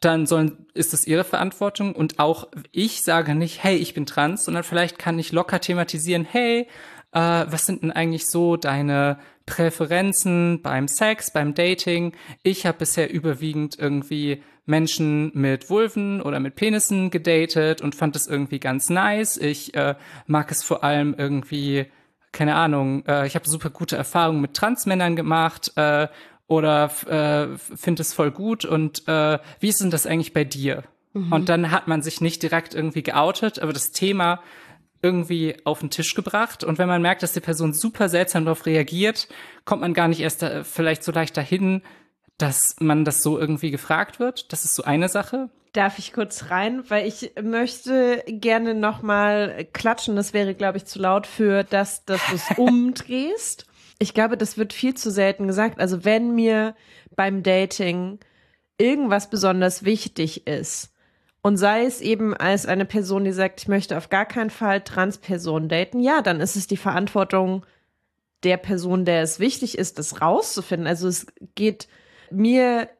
dann 0.00 0.26
sollen, 0.26 0.66
ist 0.74 0.92
es 0.94 1.06
ihre 1.06 1.24
Verantwortung. 1.24 1.94
Und 1.94 2.18
auch 2.18 2.48
ich 2.72 3.02
sage 3.02 3.34
nicht, 3.34 3.62
hey, 3.62 3.76
ich 3.76 3.94
bin 3.94 4.06
trans, 4.06 4.44
sondern 4.44 4.64
vielleicht 4.64 4.98
kann 4.98 5.18
ich 5.18 5.32
locker 5.32 5.60
thematisieren, 5.60 6.24
hey, 6.24 6.68
äh, 7.12 7.18
was 7.18 7.66
sind 7.66 7.82
denn 7.82 7.92
eigentlich 7.92 8.26
so 8.26 8.56
deine 8.56 9.18
Präferenzen 9.46 10.62
beim 10.62 10.88
Sex, 10.88 11.32
beim 11.32 11.54
Dating? 11.54 12.12
Ich 12.42 12.66
habe 12.66 12.78
bisher 12.78 13.12
überwiegend 13.12 13.78
irgendwie 13.78 14.42
Menschen 14.66 15.30
mit 15.34 15.68
Vulven 15.70 16.22
oder 16.22 16.40
mit 16.40 16.56
Penissen 16.56 17.10
gedatet 17.10 17.82
und 17.82 17.94
fand 17.94 18.16
es 18.16 18.26
irgendwie 18.26 18.58
ganz 18.58 18.88
nice. 18.90 19.36
Ich 19.36 19.74
äh, 19.74 19.94
mag 20.26 20.50
es 20.50 20.62
vor 20.62 20.82
allem 20.82 21.14
irgendwie 21.16 21.86
keine 22.34 22.56
Ahnung, 22.56 23.06
äh, 23.06 23.26
ich 23.26 23.36
habe 23.36 23.48
super 23.48 23.70
gute 23.70 23.96
Erfahrungen 23.96 24.40
mit 24.40 24.54
Transmännern 24.54 25.14
gemacht 25.16 25.72
äh, 25.76 26.08
oder 26.46 26.90
äh, 27.06 27.58
finde 27.58 28.02
es 28.02 28.12
voll 28.12 28.30
gut 28.30 28.64
und 28.64 29.08
äh, 29.08 29.38
wie 29.60 29.68
ist 29.68 29.80
denn 29.80 29.90
das 29.90 30.06
eigentlich 30.06 30.32
bei 30.32 30.44
dir? 30.44 30.84
Mhm. 31.14 31.32
Und 31.32 31.48
dann 31.48 31.70
hat 31.70 31.88
man 31.88 32.02
sich 32.02 32.20
nicht 32.20 32.42
direkt 32.42 32.74
irgendwie 32.74 33.02
geoutet, 33.02 33.58
aber 33.60 33.72
das 33.72 33.92
Thema 33.92 34.40
irgendwie 35.04 35.56
auf 35.64 35.80
den 35.80 35.90
Tisch 35.90 36.14
gebracht. 36.14 36.64
Und 36.64 36.78
wenn 36.78 36.88
man 36.88 37.02
merkt, 37.02 37.22
dass 37.22 37.34
die 37.34 37.40
Person 37.40 37.74
super 37.74 38.08
seltsam 38.08 38.46
darauf 38.46 38.66
reagiert, 38.66 39.28
kommt 39.64 39.82
man 39.82 39.94
gar 39.94 40.08
nicht 40.08 40.20
erst 40.20 40.42
da, 40.42 40.64
vielleicht 40.64 41.04
so 41.04 41.12
leicht 41.12 41.36
dahin, 41.36 41.82
dass 42.38 42.76
man 42.80 43.04
das 43.04 43.22
so 43.22 43.38
irgendwie 43.38 43.70
gefragt 43.70 44.18
wird. 44.18 44.52
Das 44.52 44.64
ist 44.64 44.74
so 44.74 44.82
eine 44.82 45.08
Sache. 45.08 45.50
Darf 45.74 45.98
ich 45.98 46.12
kurz 46.12 46.50
rein, 46.50 46.84
weil 46.88 47.06
ich 47.06 47.32
möchte 47.42 48.24
gerne 48.26 48.74
noch 48.74 49.02
mal 49.02 49.66
klatschen. 49.72 50.16
Das 50.16 50.32
wäre, 50.32 50.54
glaube 50.54 50.78
ich, 50.78 50.86
zu 50.86 50.98
laut 50.98 51.26
für 51.26 51.64
das, 51.64 52.04
dass 52.06 52.20
du 52.28 52.34
es 52.36 52.46
umdrehst. 52.58 53.66
Ich 54.04 54.12
glaube, 54.12 54.36
das 54.36 54.58
wird 54.58 54.74
viel 54.74 54.92
zu 54.92 55.10
selten 55.10 55.46
gesagt. 55.46 55.80
Also 55.80 56.04
wenn 56.04 56.34
mir 56.34 56.74
beim 57.16 57.42
Dating 57.42 58.18
irgendwas 58.76 59.30
besonders 59.30 59.82
wichtig 59.82 60.46
ist 60.46 60.92
und 61.40 61.56
sei 61.56 61.86
es 61.86 62.02
eben 62.02 62.36
als 62.36 62.66
eine 62.66 62.84
Person, 62.84 63.24
die 63.24 63.32
sagt, 63.32 63.62
ich 63.62 63.68
möchte 63.68 63.96
auf 63.96 64.10
gar 64.10 64.26
keinen 64.26 64.50
Fall 64.50 64.82
Transpersonen 64.82 65.70
daten, 65.70 66.00
ja, 66.00 66.20
dann 66.20 66.42
ist 66.42 66.54
es 66.54 66.66
die 66.66 66.76
Verantwortung 66.76 67.64
der 68.42 68.58
Person, 68.58 69.06
der 69.06 69.22
es 69.22 69.40
wichtig 69.40 69.78
ist, 69.78 69.98
das 69.98 70.20
rauszufinden. 70.20 70.86
Also 70.86 71.08
es 71.08 71.26
geht 71.54 71.88
mir, 72.30 72.90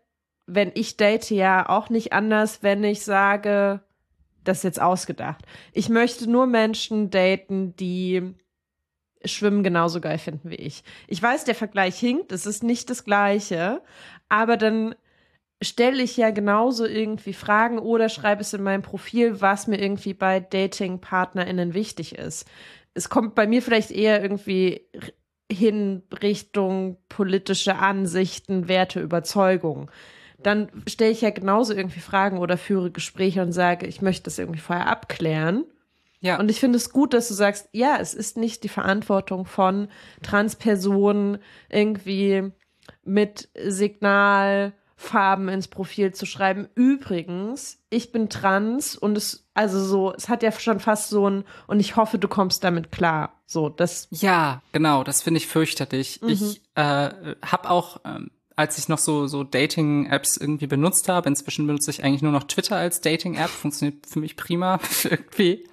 wenn 0.46 0.72
ich 0.74 0.96
date, 0.96 1.28
ja 1.28 1.68
auch 1.68 1.90
nicht 1.90 2.14
anders, 2.14 2.62
wenn 2.62 2.82
ich 2.82 3.04
sage, 3.04 3.82
das 4.42 4.58
ist 4.58 4.64
jetzt 4.64 4.80
ausgedacht. 4.80 5.44
Ich 5.74 5.90
möchte 5.90 6.30
nur 6.30 6.46
Menschen 6.46 7.10
daten, 7.10 7.76
die 7.76 8.36
Schwimmen 9.24 9.62
genauso 9.62 10.00
geil 10.00 10.18
finden 10.18 10.50
wie 10.50 10.56
ich. 10.56 10.84
Ich 11.08 11.22
weiß, 11.22 11.44
der 11.44 11.54
Vergleich 11.54 11.98
hinkt, 11.98 12.32
es 12.32 12.46
ist 12.46 12.62
nicht 12.62 12.90
das 12.90 13.04
Gleiche, 13.04 13.82
aber 14.28 14.56
dann 14.56 14.94
stelle 15.62 16.02
ich 16.02 16.16
ja 16.16 16.30
genauso 16.30 16.84
irgendwie 16.84 17.32
Fragen 17.32 17.78
oder 17.78 18.08
schreibe 18.08 18.42
es 18.42 18.52
in 18.52 18.62
meinem 18.62 18.82
Profil, 18.82 19.40
was 19.40 19.66
mir 19.66 19.80
irgendwie 19.80 20.14
bei 20.14 20.40
Dating-PartnerInnen 20.40 21.74
wichtig 21.74 22.16
ist. 22.16 22.46
Es 22.94 23.08
kommt 23.08 23.34
bei 23.34 23.46
mir 23.46 23.62
vielleicht 23.62 23.90
eher 23.90 24.22
irgendwie 24.22 24.82
hin 25.50 26.02
Richtung 26.22 26.98
politische 27.08 27.76
Ansichten, 27.76 28.68
Werte, 28.68 29.00
Überzeugung. 29.00 29.90
Dann 30.38 30.68
stelle 30.86 31.10
ich 31.10 31.22
ja 31.22 31.30
genauso 31.30 31.74
irgendwie 31.74 32.00
Fragen 32.00 32.38
oder 32.38 32.58
führe 32.58 32.90
Gespräche 32.90 33.42
und 33.42 33.52
sage, 33.52 33.86
ich 33.86 34.02
möchte 34.02 34.24
das 34.24 34.38
irgendwie 34.38 34.60
vorher 34.60 34.88
abklären. 34.88 35.64
Ja. 36.24 36.40
Und 36.40 36.50
ich 36.50 36.58
finde 36.58 36.78
es 36.78 36.90
gut, 36.90 37.12
dass 37.12 37.28
du 37.28 37.34
sagst, 37.34 37.68
ja, 37.72 37.98
es 38.00 38.14
ist 38.14 38.38
nicht 38.38 38.64
die 38.64 38.70
Verantwortung 38.70 39.44
von 39.44 39.88
Transpersonen 40.22 41.36
irgendwie 41.68 42.50
mit 43.04 43.50
Signalfarben 43.54 45.50
ins 45.50 45.68
Profil 45.68 46.14
zu 46.14 46.24
schreiben. 46.24 46.66
Übrigens, 46.74 47.78
ich 47.90 48.10
bin 48.10 48.30
trans 48.30 48.96
und 48.96 49.18
es, 49.18 49.46
also 49.52 49.84
so, 49.84 50.14
es 50.14 50.30
hat 50.30 50.42
ja 50.42 50.50
schon 50.50 50.80
fast 50.80 51.10
so 51.10 51.28
ein, 51.28 51.44
und 51.66 51.78
ich 51.78 51.96
hoffe, 51.96 52.18
du 52.18 52.26
kommst 52.26 52.64
damit 52.64 52.90
klar. 52.90 53.42
So, 53.44 53.68
das. 53.68 54.08
Ja, 54.10 54.62
genau, 54.72 55.04
das 55.04 55.20
finde 55.20 55.36
ich 55.36 55.46
fürchterlich. 55.46 56.22
Mhm. 56.22 56.28
Ich 56.30 56.62
äh, 56.74 57.10
habe 57.42 57.68
auch 57.68 58.00
ähm, 58.06 58.30
als 58.56 58.78
ich 58.78 58.88
noch 58.88 58.98
so, 58.98 59.26
so 59.26 59.42
Dating-Apps 59.42 60.36
irgendwie 60.36 60.66
benutzt 60.66 61.08
habe, 61.08 61.28
inzwischen 61.28 61.66
benutze 61.66 61.90
ich 61.90 62.04
eigentlich 62.04 62.22
nur 62.22 62.32
noch 62.32 62.44
Twitter 62.44 62.76
als 62.76 63.00
Dating-App, 63.00 63.50
funktioniert 63.50 64.06
für 64.06 64.20
mich 64.20 64.36
prima 64.36 64.78
irgendwie. 65.04 65.64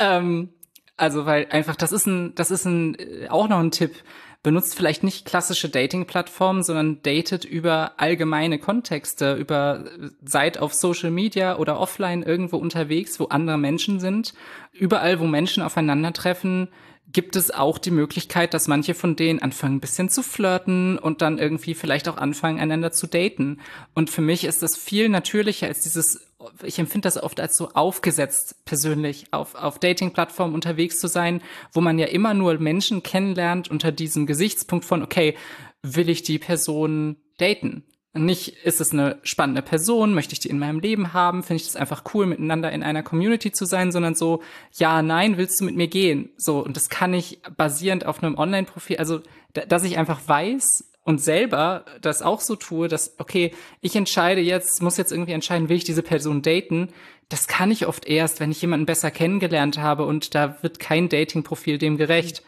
Ähm, 0.00 0.48
also, 0.96 1.24
weil 1.24 1.46
einfach, 1.50 1.76
das 1.76 1.92
ist 1.92 2.06
ein, 2.06 2.34
das 2.34 2.50
ist 2.50 2.64
ein, 2.64 2.96
äh, 2.98 3.28
auch 3.28 3.48
noch 3.48 3.60
ein 3.60 3.70
Tipp. 3.70 3.94
Benutzt 4.42 4.74
vielleicht 4.74 5.02
nicht 5.04 5.26
klassische 5.26 5.68
Dating-Plattformen, 5.68 6.62
sondern 6.62 7.02
datet 7.02 7.44
über 7.44 7.92
allgemeine 7.98 8.58
Kontexte, 8.58 9.34
über 9.34 9.84
seid 10.24 10.58
auf 10.58 10.72
Social 10.72 11.10
Media 11.10 11.58
oder 11.58 11.78
offline 11.78 12.22
irgendwo 12.22 12.56
unterwegs, 12.56 13.20
wo 13.20 13.26
andere 13.26 13.58
Menschen 13.58 14.00
sind. 14.00 14.32
Überall, 14.72 15.20
wo 15.20 15.26
Menschen 15.26 15.62
aufeinandertreffen, 15.62 16.68
gibt 17.12 17.36
es 17.36 17.50
auch 17.50 17.78
die 17.78 17.90
Möglichkeit, 17.90 18.54
dass 18.54 18.68
manche 18.68 18.94
von 18.94 19.16
denen 19.16 19.40
anfangen 19.40 19.76
ein 19.76 19.80
bisschen 19.80 20.08
zu 20.08 20.22
flirten 20.22 20.98
und 20.98 21.22
dann 21.22 21.38
irgendwie 21.38 21.74
vielleicht 21.74 22.08
auch 22.08 22.16
anfangen, 22.16 22.60
einander 22.60 22.92
zu 22.92 23.06
daten. 23.06 23.60
Und 23.94 24.10
für 24.10 24.22
mich 24.22 24.44
ist 24.44 24.62
das 24.62 24.76
viel 24.76 25.08
natürlicher 25.08 25.66
als 25.66 25.80
dieses 25.80 26.26
ich 26.62 26.78
empfinde 26.78 27.06
das 27.06 27.22
oft 27.22 27.38
als 27.40 27.56
so 27.56 27.70
aufgesetzt 27.72 28.64
persönlich, 28.64 29.26
auf, 29.30 29.54
auf 29.54 29.78
Dating-Plattformen 29.78 30.54
unterwegs 30.54 30.98
zu 30.98 31.06
sein, 31.06 31.42
wo 31.72 31.80
man 31.80 31.98
ja 31.98 32.06
immer 32.06 32.34
nur 32.34 32.58
Menschen 32.58 33.02
kennenlernt 33.02 33.70
unter 33.70 33.92
diesem 33.92 34.26
Gesichtspunkt 34.26 34.84
von, 34.84 35.02
okay, 35.02 35.36
will 35.82 36.08
ich 36.08 36.22
die 36.22 36.38
Person 36.38 37.16
daten? 37.38 37.84
Nicht, 38.12 38.56
ist 38.64 38.80
es 38.80 38.92
eine 38.92 39.20
spannende 39.22 39.62
Person, 39.62 40.14
möchte 40.14 40.32
ich 40.32 40.40
die 40.40 40.48
in 40.48 40.58
meinem 40.58 40.80
Leben 40.80 41.12
haben, 41.12 41.44
finde 41.44 41.60
ich 41.60 41.66
das 41.66 41.76
einfach 41.76 42.02
cool, 42.12 42.26
miteinander 42.26 42.72
in 42.72 42.82
einer 42.82 43.04
Community 43.04 43.52
zu 43.52 43.66
sein, 43.66 43.92
sondern 43.92 44.16
so, 44.16 44.42
ja, 44.72 45.00
nein, 45.00 45.36
willst 45.36 45.60
du 45.60 45.64
mit 45.64 45.76
mir 45.76 45.86
gehen? 45.86 46.30
So, 46.36 46.58
und 46.58 46.76
das 46.76 46.88
kann 46.88 47.14
ich 47.14 47.40
basierend 47.56 48.06
auf 48.06 48.22
einem 48.22 48.36
Online-Profil, 48.36 48.96
also, 48.96 49.20
dass 49.52 49.84
ich 49.84 49.96
einfach 49.96 50.20
weiß, 50.26 50.90
und 51.04 51.20
selber 51.20 51.84
das 52.00 52.22
auch 52.22 52.40
so 52.40 52.56
tue, 52.56 52.88
dass, 52.88 53.18
okay, 53.18 53.52
ich 53.80 53.96
entscheide 53.96 54.40
jetzt, 54.40 54.82
muss 54.82 54.96
jetzt 54.96 55.12
irgendwie 55.12 55.32
entscheiden, 55.32 55.68
will 55.68 55.76
ich 55.76 55.84
diese 55.84 56.02
Person 56.02 56.42
daten, 56.42 56.88
das 57.28 57.46
kann 57.46 57.70
ich 57.70 57.86
oft 57.86 58.06
erst, 58.06 58.40
wenn 58.40 58.50
ich 58.50 58.60
jemanden 58.60 58.86
besser 58.86 59.10
kennengelernt 59.10 59.78
habe 59.78 60.04
und 60.04 60.34
da 60.34 60.62
wird 60.62 60.78
kein 60.78 61.08
Dating-Profil 61.08 61.78
dem 61.78 61.96
gerecht. 61.96 62.42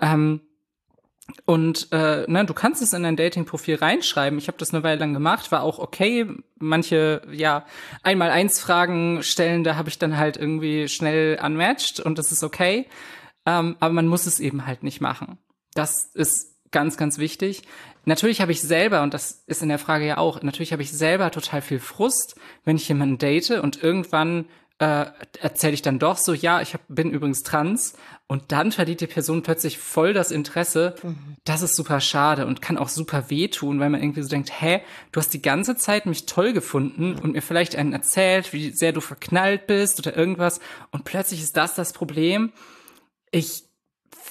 Ähm, 0.00 0.40
und 1.44 1.88
äh, 1.92 2.24
ne, 2.30 2.44
du 2.44 2.54
kannst 2.54 2.82
es 2.82 2.92
in 2.92 3.02
dein 3.02 3.16
Dating-Profil 3.16 3.76
reinschreiben. 3.76 4.38
Ich 4.38 4.48
habe 4.48 4.58
das 4.58 4.72
eine 4.72 4.82
Weile 4.82 5.00
lang 5.00 5.12
gemacht, 5.12 5.50
war 5.52 5.62
auch 5.62 5.78
okay. 5.78 6.26
Manche, 6.58 7.22
ja, 7.32 7.66
einmal 8.02 8.30
eins 8.30 8.60
Fragen 8.60 9.22
stellen, 9.22 9.64
da 9.64 9.76
habe 9.76 9.88
ich 9.88 9.98
dann 9.98 10.16
halt 10.16 10.36
irgendwie 10.36 10.88
schnell 10.88 11.38
unmatched 11.42 12.00
und 12.00 12.18
das 12.18 12.32
ist 12.32 12.44
okay. 12.44 12.86
Ähm, 13.44 13.76
aber 13.80 13.92
man 13.92 14.08
muss 14.08 14.26
es 14.26 14.40
eben 14.40 14.66
halt 14.66 14.82
nicht 14.82 15.00
machen. 15.00 15.38
Das 15.74 16.10
ist 16.14 16.56
ganz, 16.70 16.96
ganz 16.96 17.18
wichtig. 17.18 17.62
Natürlich 18.04 18.40
habe 18.40 18.52
ich 18.52 18.60
selber, 18.60 19.02
und 19.02 19.14
das 19.14 19.42
ist 19.46 19.62
in 19.62 19.68
der 19.68 19.78
Frage 19.78 20.06
ja 20.06 20.18
auch, 20.18 20.42
natürlich 20.42 20.72
habe 20.72 20.82
ich 20.82 20.92
selber 20.92 21.30
total 21.32 21.60
viel 21.60 21.80
Frust, 21.80 22.36
wenn 22.64 22.76
ich 22.76 22.88
jemanden 22.88 23.18
date 23.18 23.50
und 23.50 23.82
irgendwann 23.82 24.46
äh, 24.78 25.06
erzähle 25.40 25.74
ich 25.74 25.82
dann 25.82 25.98
doch 25.98 26.18
so, 26.18 26.32
ja, 26.34 26.60
ich 26.60 26.74
hab, 26.74 26.82
bin 26.88 27.10
übrigens 27.10 27.42
trans 27.42 27.94
und 28.28 28.50
dann 28.50 28.72
verliert 28.72 29.00
die 29.00 29.06
Person 29.06 29.42
plötzlich 29.42 29.78
voll 29.78 30.12
das 30.12 30.30
Interesse. 30.30 30.96
Mhm. 31.02 31.36
Das 31.44 31.62
ist 31.62 31.76
super 31.76 32.00
schade 32.00 32.46
und 32.46 32.60
kann 32.60 32.76
auch 32.76 32.88
super 32.88 33.30
wehtun, 33.30 33.78
weil 33.78 33.90
man 33.90 34.02
irgendwie 34.02 34.22
so 34.22 34.28
denkt, 34.28 34.50
hä, 34.60 34.80
du 35.12 35.20
hast 35.20 35.32
die 35.32 35.42
ganze 35.42 35.76
Zeit 35.76 36.06
mich 36.06 36.26
toll 36.26 36.52
gefunden 36.52 37.14
und 37.14 37.34
mir 37.34 37.42
vielleicht 37.42 37.76
einen 37.76 37.92
erzählt, 37.92 38.52
wie 38.52 38.70
sehr 38.70 38.92
du 38.92 39.00
verknallt 39.00 39.66
bist 39.66 39.98
oder 40.00 40.16
irgendwas 40.16 40.60
und 40.90 41.04
plötzlich 41.04 41.40
ist 41.40 41.56
das 41.56 41.74
das 41.74 41.92
Problem. 41.92 42.52
Ich 43.30 43.66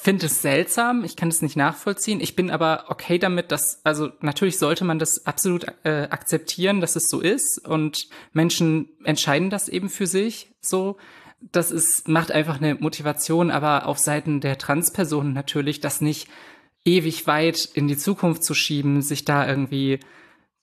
finde 0.06 0.28
es 0.28 0.41
seltsam, 0.41 1.04
ich 1.04 1.16
kann 1.16 1.30
es 1.30 1.41
nicht 1.41 1.56
nachvollziehen. 1.56 2.20
Ich 2.20 2.36
bin 2.36 2.52
aber 2.52 2.86
okay 2.89 3.18
damit, 3.18 3.52
dass, 3.52 3.84
also 3.84 4.12
natürlich 4.22 4.60
sollte 4.60 4.84
man 4.84 5.00
das 5.00 5.26
absolut 5.26 5.66
äh, 5.84 6.08
akzeptieren, 6.12 6.80
dass 6.80 6.96
es 6.96 7.08
so 7.08 7.22
ist 7.22 7.66
und 7.68 8.08
Menschen 8.32 8.89
entscheiden 9.04 9.50
das 9.50 9.68
eben 9.68 9.89
für 9.89 10.06
sich 10.06 10.52
so. 10.62 10.98
Das 11.39 11.71
ist, 11.71 12.07
macht 12.07 12.31
einfach 12.31 12.57
eine 12.57 12.75
Motivation, 12.75 13.51
aber 13.51 13.88
auf 13.88 13.99
Seiten 13.99 14.41
der 14.41 14.57
Transpersonen 14.57 15.33
natürlich, 15.33 15.79
das 15.79 16.01
nicht 16.01 16.27
ewig 16.86 17.27
weit 17.27 17.65
in 17.73 17.88
die 17.88 17.97
Zukunft 17.97 18.43
zu 18.43 18.53
schieben, 18.53 19.01
sich 19.01 19.25
da 19.25 19.47
irgendwie 19.47 19.99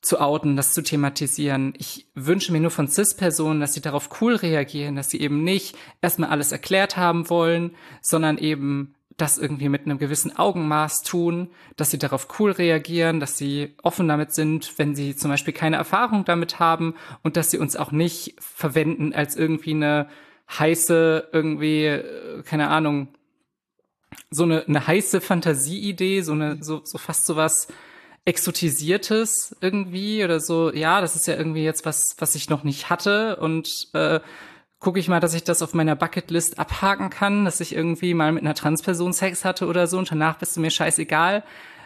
zu 0.01 0.21
outen, 0.21 0.57
das 0.57 0.73
zu 0.73 0.83
thematisieren. 0.83 1.75
Ich 1.79 2.09
wünsche 2.15 2.53
mir 2.53 2.61
nur 2.61 2.73
von 2.73 2.89
CIS-Personen, 2.89 3.61
dass 3.61 3.75
sie 3.75 3.81
darauf 3.81 4.21
cool 4.21 4.35
reagieren, 4.35 4.97
dass 4.97 5.11
sie 5.11 5.21
eben 5.21 5.45
nicht 5.45 5.77
erstmal 6.01 6.31
alles 6.31 6.51
erklärt 6.51 6.97
haben 6.97 7.31
wollen, 7.31 7.77
sondern 8.01 8.37
eben 8.39 8.95
das 9.17 9.39
irgendwie 9.39 9.69
mit 9.69 9.85
einem 9.85 9.99
gewissen 9.99 10.37
Augenmaß 10.37 11.03
tun, 11.03 11.51
dass 11.77 11.91
sie 11.91 11.99
darauf 11.99 12.29
cool 12.39 12.51
reagieren, 12.51 13.21
dass 13.21 13.39
sie 13.39 13.77
offen 13.83 14.09
damit 14.09 14.33
sind, 14.33 14.77
wenn 14.79 14.97
sie 14.97 15.15
zum 15.15 15.31
Beispiel 15.31 15.55
keine 15.55 15.77
Erfahrung 15.77 16.25
damit 16.25 16.59
haben 16.59 16.95
und 17.23 17.37
dass 17.37 17.51
sie 17.51 17.59
uns 17.59 17.77
auch 17.77 17.93
nicht 17.93 18.35
verwenden 18.41 19.13
als 19.13 19.37
irgendwie 19.37 19.75
eine 19.75 20.09
heiße, 20.51 21.29
irgendwie, 21.33 21.87
äh, 21.87 22.43
keine 22.45 22.69
Ahnung, 22.69 23.09
so 24.31 24.45
eine, 24.45 24.67
eine 24.67 24.87
heiße 24.87 25.21
Fantasieidee, 25.21 26.23
so 26.23 26.33
eine, 26.33 26.63
so, 26.63 26.83
so 26.85 26.99
fast 26.99 27.27
so 27.27 27.37
was 27.37 27.69
Exotisiertes 28.25 29.57
irgendwie 29.61 30.23
oder 30.25 30.39
so, 30.39 30.73
ja, 30.73 31.01
das 31.01 31.17
ist 31.17 31.27
ja 31.27 31.35
irgendwie 31.35 31.65
jetzt 31.65 31.85
was, 31.85 32.15
was 32.19 32.35
ich 32.35 32.49
noch 32.49 32.63
nicht 32.63 32.89
hatte 32.89 33.37
und 33.37 33.89
äh, 33.95 34.21
gucke 34.79 34.99
ich 35.01 35.09
mal, 35.09 35.21
dass 35.21 35.35
ich 35.35 35.45
das 35.45 35.63
auf 35.63 35.75
meiner 35.75 35.97
Bucketlist 35.97 36.59
abhaken 36.59 37.11
kann, 37.11 37.45
dass 37.45 37.61
ich 37.61 37.75
irgendwie 37.75 38.15
mal 38.15 38.33
mit 38.33 38.43
einer 38.43 38.55
Transperson 38.55 39.13
Sex 39.13 39.45
hatte 39.45 39.67
oder 39.67 39.87
so 39.87 39.99
und 39.99 40.11
danach 40.11 40.39
bist 40.39 40.57
du 40.57 40.61
mir 40.61 40.71
scheißegal. 40.71 41.43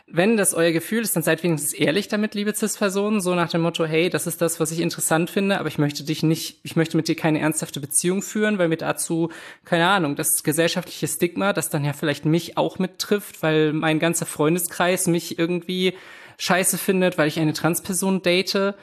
Wenn 0.09 0.37
das 0.37 0.55
euer 0.55 0.71
Gefühl 0.71 1.03
ist, 1.03 1.17
dann 1.17 1.25
seid 1.25 1.43
wenigstens 1.43 1.73
ehrlich 1.73 2.07
damit, 2.07 2.37
liebe 2.37 2.55
Cis-Personen, 2.55 3.21
so 3.21 3.35
nach 3.35 3.49
dem 3.49 3.63
Motto, 3.63 3.85
hey, 3.85 4.09
das 4.09 4.29
ist 4.29 4.41
das, 4.41 4.61
was 4.61 4.71
ich 4.71 4.79
interessant 4.79 5.31
finde, 5.31 5.59
aber 5.59 5.69
ich 5.69 5.79
möchte 5.79 6.05
dich 6.05 6.23
nicht, 6.23 6.61
ich 6.63 6.77
möchte 6.77 6.97
mit 6.97 7.09
dir 7.09 7.17
keine 7.17 7.41
ernsthafte 7.41 7.81
Beziehung 7.81 8.23
führen, 8.23 8.59
weil 8.59 8.69
mir 8.69 8.77
dazu, 8.77 9.31
keine 9.65 9.89
Ahnung, 9.89 10.15
das 10.15 10.45
gesellschaftliche 10.45 11.09
Stigma, 11.09 11.53
das 11.53 11.71
dann 11.71 11.85
ja 11.85 11.93
vielleicht 11.93 12.25
mich 12.25 12.57
auch 12.57 12.79
mittrifft, 12.79 13.43
weil 13.43 13.73
mein 13.73 13.99
ganzer 13.99 14.27
Freundeskreis 14.27 15.09
mich 15.09 15.41
irgendwie 15.41 15.95
scheiße 16.39 16.79
findet, 16.79 17.19
weil 17.19 17.27
ich 17.27 17.41
eine 17.41 17.53
Transperson 17.53 18.23
date, 18.23 18.75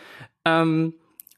ähm, 0.43 0.93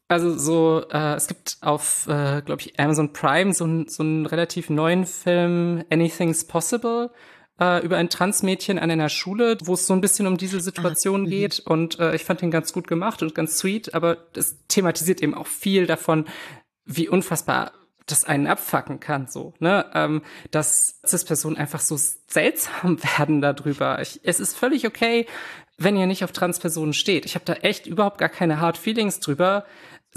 also 0.08 0.38
so, 0.38 0.84
äh, 0.92 1.16
es 1.16 1.28
gibt 1.28 1.58
auf, 1.62 2.08
äh, 2.08 2.42
glaube 2.44 2.62
ich, 2.62 2.80
Amazon 2.80 3.12
Prime 3.14 3.54
so, 3.54 3.86
so 3.88 4.04
einen 4.04 4.26
relativ 4.26 4.70
neuen 4.70 5.06
Film, 5.06 5.84
Anything's 5.90 6.46
Possible, 6.46 7.10
äh, 7.60 7.84
über 7.84 7.98
ein 7.98 8.10
Transmädchen 8.10 8.80
an 8.80 8.92
einer 8.92 9.10
Schule, 9.10 9.58
wo 9.64 9.74
es 9.74 9.88
so 9.88 9.94
ein 9.94 10.02
bisschen 10.02 10.28
um 10.28 10.38
diese 10.38 10.60
Situation 10.60 11.26
ah, 11.26 11.30
geht. 11.30 11.60
Und 11.60 12.00
äh, 12.00 12.16
ich 12.16 12.24
fand 12.24 12.42
den 12.42 12.52
ganz 12.52 12.74
gut 12.74 12.88
gemacht 12.88 13.22
und 13.22 13.36
ganz 13.36 13.58
sweet, 13.58 13.94
aber 13.94 14.18
das 14.34 14.58
thematisiert 14.68 15.22
eben 15.22 15.34
auch 15.34 15.48
viel 15.48 15.86
davon, 15.86 16.26
wie 16.86 17.10
unfassbar 17.10 17.72
das 18.06 18.24
einen 18.24 18.46
abfacken 18.46 19.00
kann, 19.00 19.28
so, 19.28 19.54
ne, 19.58 19.86
ähm, 19.96 20.22
dass 20.52 21.00
Cis-Personen 21.06 21.58
einfach 21.58 21.80
so 21.80 21.98
seltsam 21.98 23.00
werden 23.18 23.42
darüber. 23.42 24.02
Ich, 24.02 24.20
es 24.24 24.40
ist 24.40 24.56
völlig 24.56 24.86
okay, 24.86 25.26
wenn 25.78 25.98
ihr 25.98 26.06
nicht 26.06 26.24
auf 26.24 26.32
Transpersonen 26.32 26.94
steht. 26.94 27.26
Ich 27.26 27.36
habe 27.36 27.46
da 27.46 27.54
echt 27.54 27.88
überhaupt 27.88 28.20
gar 28.20 28.30
keine 28.30 28.62
Hard 28.62 28.78
Feelings 28.78 29.20
drüber 29.20 29.66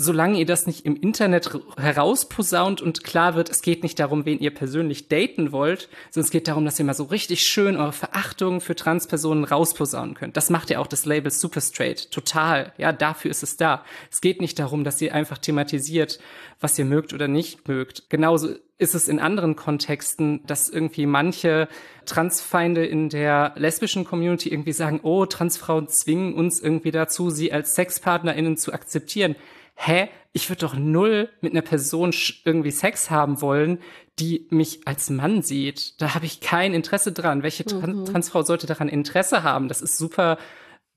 solange 0.00 0.38
ihr 0.38 0.46
das 0.46 0.68
nicht 0.68 0.86
im 0.86 0.94
Internet 0.94 1.50
herausposaunt 1.76 2.80
und 2.80 3.02
klar 3.02 3.34
wird, 3.34 3.50
es 3.50 3.62
geht 3.62 3.82
nicht 3.82 3.98
darum, 3.98 4.24
wen 4.24 4.38
ihr 4.38 4.54
persönlich 4.54 5.08
daten 5.08 5.50
wollt, 5.50 5.88
sondern 6.10 6.26
es 6.26 6.30
geht 6.30 6.46
darum, 6.46 6.64
dass 6.64 6.78
ihr 6.78 6.84
mal 6.84 6.94
so 6.94 7.02
richtig 7.02 7.42
schön 7.42 7.76
eure 7.76 7.92
Verachtung 7.92 8.60
für 8.60 8.76
Transpersonen 8.76 9.42
rausposaunen 9.42 10.14
könnt. 10.14 10.36
Das 10.36 10.50
macht 10.50 10.70
ja 10.70 10.78
auch 10.78 10.86
das 10.86 11.04
Label 11.04 11.32
Super 11.32 11.60
Straight. 11.60 12.12
Total. 12.12 12.72
Ja, 12.78 12.92
dafür 12.92 13.32
ist 13.32 13.42
es 13.42 13.56
da. 13.56 13.84
Es 14.08 14.20
geht 14.20 14.40
nicht 14.40 14.60
darum, 14.60 14.84
dass 14.84 15.02
ihr 15.02 15.12
einfach 15.12 15.38
thematisiert, 15.38 16.20
was 16.60 16.78
ihr 16.78 16.84
mögt 16.84 17.12
oder 17.12 17.26
nicht 17.26 17.66
mögt. 17.66 18.08
Genauso 18.08 18.50
ist 18.78 18.94
es 18.94 19.08
in 19.08 19.18
anderen 19.18 19.56
Kontexten, 19.56 20.46
dass 20.46 20.68
irgendwie 20.68 21.06
manche 21.06 21.66
Transfeinde 22.06 22.86
in 22.86 23.08
der 23.08 23.52
lesbischen 23.56 24.04
Community 24.04 24.48
irgendwie 24.50 24.72
sagen, 24.72 25.00
oh, 25.02 25.26
Transfrauen 25.26 25.88
zwingen 25.88 26.34
uns 26.34 26.60
irgendwie 26.60 26.92
dazu, 26.92 27.30
sie 27.30 27.52
als 27.52 27.74
SexpartnerInnen 27.74 28.56
zu 28.56 28.72
akzeptieren 28.72 29.34
hä, 29.78 30.08
ich 30.32 30.50
würde 30.50 30.60
doch 30.60 30.74
null 30.74 31.30
mit 31.40 31.52
einer 31.52 31.62
Person 31.62 32.12
irgendwie 32.44 32.72
Sex 32.72 33.10
haben 33.10 33.40
wollen, 33.40 33.78
die 34.18 34.48
mich 34.50 34.80
als 34.86 35.08
Mann 35.08 35.42
sieht. 35.42 36.00
Da 36.00 36.14
habe 36.14 36.26
ich 36.26 36.40
kein 36.40 36.74
Interesse 36.74 37.12
dran. 37.12 37.44
Welche 37.44 37.64
Tran 37.64 38.00
mhm. 38.00 38.04
Transfrau 38.04 38.42
sollte 38.42 38.66
daran 38.66 38.88
Interesse 38.88 39.44
haben? 39.44 39.68
Das 39.68 39.80
ist 39.80 39.96
super, 39.96 40.38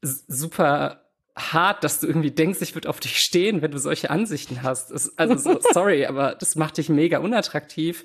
super 0.01 1.05
hart, 1.35 1.83
dass 1.83 1.99
du 1.99 2.07
irgendwie 2.07 2.31
denkst, 2.31 2.59
ich 2.61 2.75
würde 2.75 2.89
auf 2.89 2.99
dich 2.99 3.17
stehen, 3.17 3.61
wenn 3.61 3.71
du 3.71 3.77
solche 3.77 4.09
Ansichten 4.09 4.63
hast. 4.63 4.91
Das, 4.91 5.15
also 5.17 5.37
so, 5.37 5.59
sorry, 5.73 6.07
aber 6.07 6.35
das 6.35 6.55
macht 6.55 6.77
dich 6.77 6.89
mega 6.89 7.19
unattraktiv. 7.19 8.03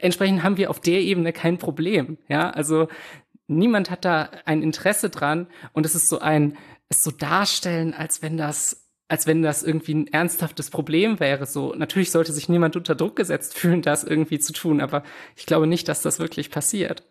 Entsprechend 0.00 0.42
haben 0.42 0.56
wir 0.56 0.70
auf 0.70 0.80
der 0.80 1.00
Ebene 1.00 1.32
kein 1.34 1.58
Problem. 1.58 2.16
Ja, 2.28 2.50
also 2.50 2.88
niemand 3.48 3.90
hat 3.90 4.06
da 4.06 4.30
ein 4.46 4.62
Interesse 4.62 5.10
dran 5.10 5.46
und 5.74 5.84
es 5.84 5.94
ist 5.94 6.08
so 6.08 6.18
ein, 6.20 6.56
es 6.88 7.04
so 7.04 7.10
darstellen, 7.10 7.92
als 7.94 8.22
wenn 8.22 8.38
das 8.38 8.85
als 9.08 9.26
wenn 9.26 9.42
das 9.42 9.62
irgendwie 9.62 9.94
ein 9.94 10.06
ernsthaftes 10.08 10.70
Problem 10.70 11.20
wäre. 11.20 11.46
So, 11.46 11.74
natürlich 11.74 12.10
sollte 12.10 12.32
sich 12.32 12.48
niemand 12.48 12.76
unter 12.76 12.94
Druck 12.94 13.16
gesetzt 13.16 13.54
fühlen, 13.54 13.82
das 13.82 14.04
irgendwie 14.04 14.38
zu 14.38 14.52
tun, 14.52 14.80
aber 14.80 15.02
ich 15.36 15.46
glaube 15.46 15.66
nicht, 15.66 15.88
dass 15.88 16.02
das 16.02 16.18
wirklich 16.18 16.50
passiert. 16.50 17.04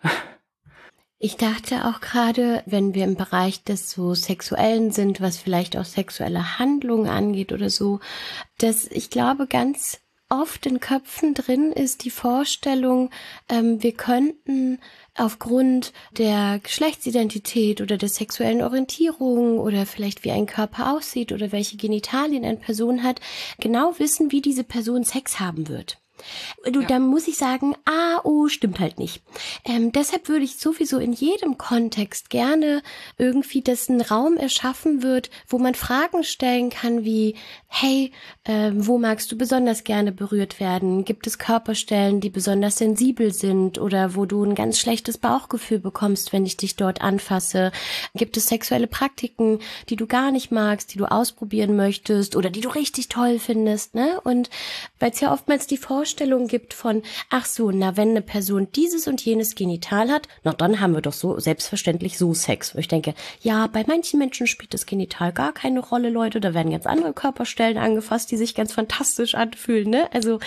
Ich 1.18 1.38
dachte 1.38 1.86
auch 1.86 2.02
gerade, 2.02 2.62
wenn 2.66 2.94
wir 2.94 3.06
im 3.06 3.16
Bereich 3.16 3.64
des 3.64 3.90
so 3.90 4.14
Sexuellen 4.14 4.92
sind, 4.92 5.22
was 5.22 5.38
vielleicht 5.38 5.78
auch 5.78 5.86
sexuelle 5.86 6.60
Handlungen 6.60 7.08
angeht 7.08 7.54
oder 7.54 7.70
so, 7.70 8.02
dass 8.58 8.86
ich 8.88 9.10
glaube, 9.10 9.48
ganz 9.48 10.02
oft 10.30 10.66
in 10.66 10.80
Köpfen 10.80 11.34
drin 11.34 11.72
ist 11.72 12.04
die 12.04 12.10
Vorstellung, 12.10 13.12
ähm, 13.48 13.82
wir 13.82 13.94
könnten 13.94 14.80
aufgrund 15.18 15.94
der 16.18 16.60
Geschlechtsidentität 16.62 17.82
oder 17.82 17.98
der 17.98 18.10
sexuellen 18.10 18.62
Orientierung 18.62 19.60
oder 19.60 19.86
vielleicht 19.86 20.24
wie 20.24 20.32
ein 20.32 20.46
Körper 20.46 20.94
aussieht 20.94 21.32
oder 21.32 21.52
welche 21.52 21.78
Genitalien 21.78 22.44
eine 22.44 22.58
Person 22.58 23.04
hat, 23.04 23.20
genau 23.60 23.98
wissen, 23.98 24.32
wie 24.32 24.42
diese 24.42 24.64
Person 24.64 25.04
Sex 25.04 25.40
haben 25.40 25.68
wird. 25.68 25.98
Du, 26.72 26.82
Ja. 26.82 26.88
da 26.88 27.00
muss 27.00 27.28
ich 27.28 27.38
sagen, 27.38 27.76
ah, 27.86 28.20
oh, 28.24 28.48
stimmt 28.48 28.80
halt 28.80 28.98
nicht. 29.00 29.22
Ähm, 29.66 29.92
deshalb 29.92 30.28
würde 30.30 30.46
ich 30.46 30.58
sowieso 30.58 30.98
in 30.98 31.14
jedem 31.14 31.58
Kontext 31.58 32.30
gerne 32.30 32.82
irgendwie, 33.18 33.62
dass 33.62 33.90
ein 33.90 34.02
Raum 34.02 34.38
erschaffen 34.38 35.04
wird, 35.04 35.30
wo 35.48 35.58
man 35.58 35.76
Fragen 35.76 36.24
stellen 36.24 36.70
kann 36.70 37.04
wie, 37.04 37.36
hey, 37.68 38.12
ähm, 38.46 38.88
wo 38.88 38.98
magst 38.98 39.32
du 39.32 39.38
besonders 39.38 39.84
gerne 39.84 40.12
berührt 40.12 40.60
werden? 40.60 41.06
Gibt 41.06 41.28
es 41.28 41.38
Körperstellen, 41.38 42.22
die 42.22 42.30
besonders 42.30 42.78
sensibel 42.78 43.34
sind 43.34 43.78
oder 43.78 44.16
wo 44.16 44.26
du 44.26 44.44
ein 44.44 44.56
ganz 44.56 44.80
schlechtes 44.80 45.18
Bauchgefühl 45.18 45.80
bekommst, 45.80 46.34
wenn 46.34 46.46
ich 46.46 46.58
dich 46.58 46.76
dort 46.76 47.02
anfasse? 47.02 47.72
Gibt 48.16 48.38
es 48.38 48.48
sexuelle 48.48 48.88
Praktiken, 48.88 49.60
die 49.90 49.96
du 49.96 50.08
gar 50.08 50.32
nicht 50.32 50.52
magst, 50.52 50.94
die 50.94 50.98
du 50.98 51.06
ausprobieren 51.06 51.76
möchtest 51.76 52.36
oder 52.36 52.50
die 52.50 52.62
du 52.62 52.70
richtig 52.70 53.10
toll 53.10 53.40
findest, 53.40 53.96
ne? 53.96 54.20
Und 54.24 54.50
weil 55.00 55.12
es 55.12 55.20
ja 55.20 55.32
oftmals 55.32 55.68
die 55.68 55.78
Vorstellung 55.78 56.15
gibt 56.48 56.74
von, 56.74 57.04
ach 57.30 57.46
so, 57.46 57.72
na, 57.72 57.98
wenn 57.98 58.10
eine 58.10 58.22
Person 58.22 58.68
dieses 58.74 59.08
und 59.08 59.24
jenes 59.24 59.56
Genital 59.56 60.10
hat, 60.10 60.28
na 60.44 60.54
dann 60.54 60.80
haben 60.80 60.94
wir 60.94 61.02
doch 61.02 61.14
so 61.14 61.40
selbstverständlich 61.40 62.18
so 62.18 62.34
Sex. 62.34 62.76
Wo 62.76 62.80
ich 62.80 62.88
denke, 62.88 63.14
ja, 63.42 63.68
bei 63.68 63.84
manchen 63.88 64.20
Menschen 64.20 64.48
spielt 64.48 64.74
das 64.74 64.86
Genital 64.86 65.34
gar 65.34 65.54
keine 65.54 65.80
Rolle, 65.80 66.10
Leute, 66.10 66.40
da 66.40 66.54
werden 66.54 66.72
ganz 66.72 66.86
andere 66.86 67.14
Körperstellen 67.14 67.78
angefasst, 67.78 68.32
die 68.32 68.38
sich 68.38 68.56
ganz 68.56 68.74
fantastisch 68.74 69.36
anfühlen, 69.36 69.90
ne? 69.90 70.10
Also 70.14 70.40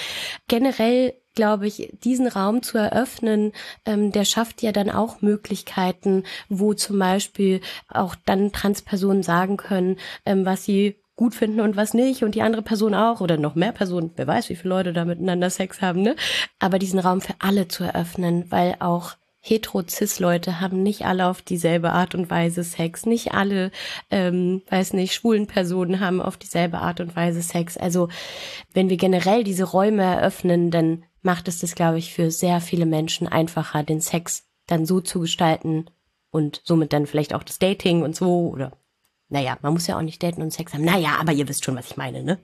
generell 0.48 1.14
glaube 1.34 1.68
ich, 1.68 1.92
diesen 2.02 2.26
Raum 2.26 2.64
zu 2.64 2.78
eröffnen, 2.78 3.52
ähm, 3.86 4.10
der 4.10 4.24
schafft 4.24 4.60
ja 4.60 4.72
dann 4.72 4.90
auch 4.90 5.22
Möglichkeiten, 5.22 6.24
wo 6.48 6.74
zum 6.74 6.98
Beispiel 6.98 7.60
auch 7.86 8.16
dann 8.26 8.50
Transpersonen 8.50 9.22
sagen 9.22 9.56
können, 9.56 9.98
ähm, 10.26 10.44
was 10.44 10.64
sie 10.64 10.96
gut 11.18 11.34
finden 11.34 11.60
und 11.60 11.76
was 11.76 11.92
nicht 11.92 12.22
und 12.22 12.34
die 12.34 12.42
andere 12.42 12.62
Person 12.62 12.94
auch 12.94 13.20
oder 13.20 13.36
noch 13.36 13.56
mehr 13.56 13.72
Personen, 13.72 14.12
wer 14.16 14.26
weiß, 14.26 14.48
wie 14.48 14.56
viele 14.56 14.70
Leute 14.70 14.92
da 14.94 15.04
miteinander 15.04 15.50
Sex 15.50 15.82
haben, 15.82 16.00
ne? 16.00 16.16
Aber 16.60 16.78
diesen 16.78 17.00
Raum 17.00 17.20
für 17.20 17.34
alle 17.40 17.68
zu 17.68 17.84
eröffnen, 17.84 18.46
weil 18.50 18.76
auch 18.78 19.16
hetero-cis-Leute 19.40 20.60
haben 20.60 20.82
nicht 20.82 21.04
alle 21.04 21.26
auf 21.26 21.42
dieselbe 21.42 21.90
Art 21.90 22.14
und 22.14 22.30
Weise 22.30 22.62
Sex. 22.64 23.04
Nicht 23.06 23.32
alle, 23.32 23.70
ähm, 24.10 24.62
weiß 24.68 24.92
nicht, 24.92 25.14
schwulen 25.14 25.46
Personen 25.46 26.00
haben 26.00 26.20
auf 26.20 26.36
dieselbe 26.36 26.78
Art 26.78 27.00
und 27.00 27.16
Weise 27.16 27.42
Sex. 27.42 27.76
Also 27.76 28.08
wenn 28.72 28.88
wir 28.88 28.96
generell 28.96 29.44
diese 29.44 29.64
Räume 29.64 30.02
eröffnen, 30.02 30.70
dann 30.70 31.04
macht 31.22 31.48
es 31.48 31.60
das, 31.60 31.74
glaube 31.74 31.98
ich, 31.98 32.14
für 32.14 32.30
sehr 32.30 32.60
viele 32.60 32.86
Menschen 32.86 33.26
einfacher, 33.26 33.82
den 33.82 34.00
Sex 34.00 34.44
dann 34.66 34.86
so 34.86 35.00
zu 35.00 35.20
gestalten 35.20 35.86
und 36.30 36.60
somit 36.64 36.92
dann 36.92 37.06
vielleicht 37.06 37.34
auch 37.34 37.42
das 37.42 37.58
Dating 37.58 38.02
und 38.02 38.14
so 38.14 38.50
oder 38.50 38.72
naja, 39.28 39.58
man 39.62 39.72
muss 39.72 39.86
ja 39.86 39.96
auch 39.96 40.02
nicht 40.02 40.22
daten 40.22 40.42
und 40.42 40.52
Sex 40.52 40.72
haben. 40.72 40.84
Naja, 40.84 41.16
aber 41.20 41.32
ihr 41.32 41.48
wisst 41.48 41.64
schon, 41.64 41.76
was 41.76 41.90
ich 41.90 41.96
meine, 41.96 42.22
ne? 42.22 42.38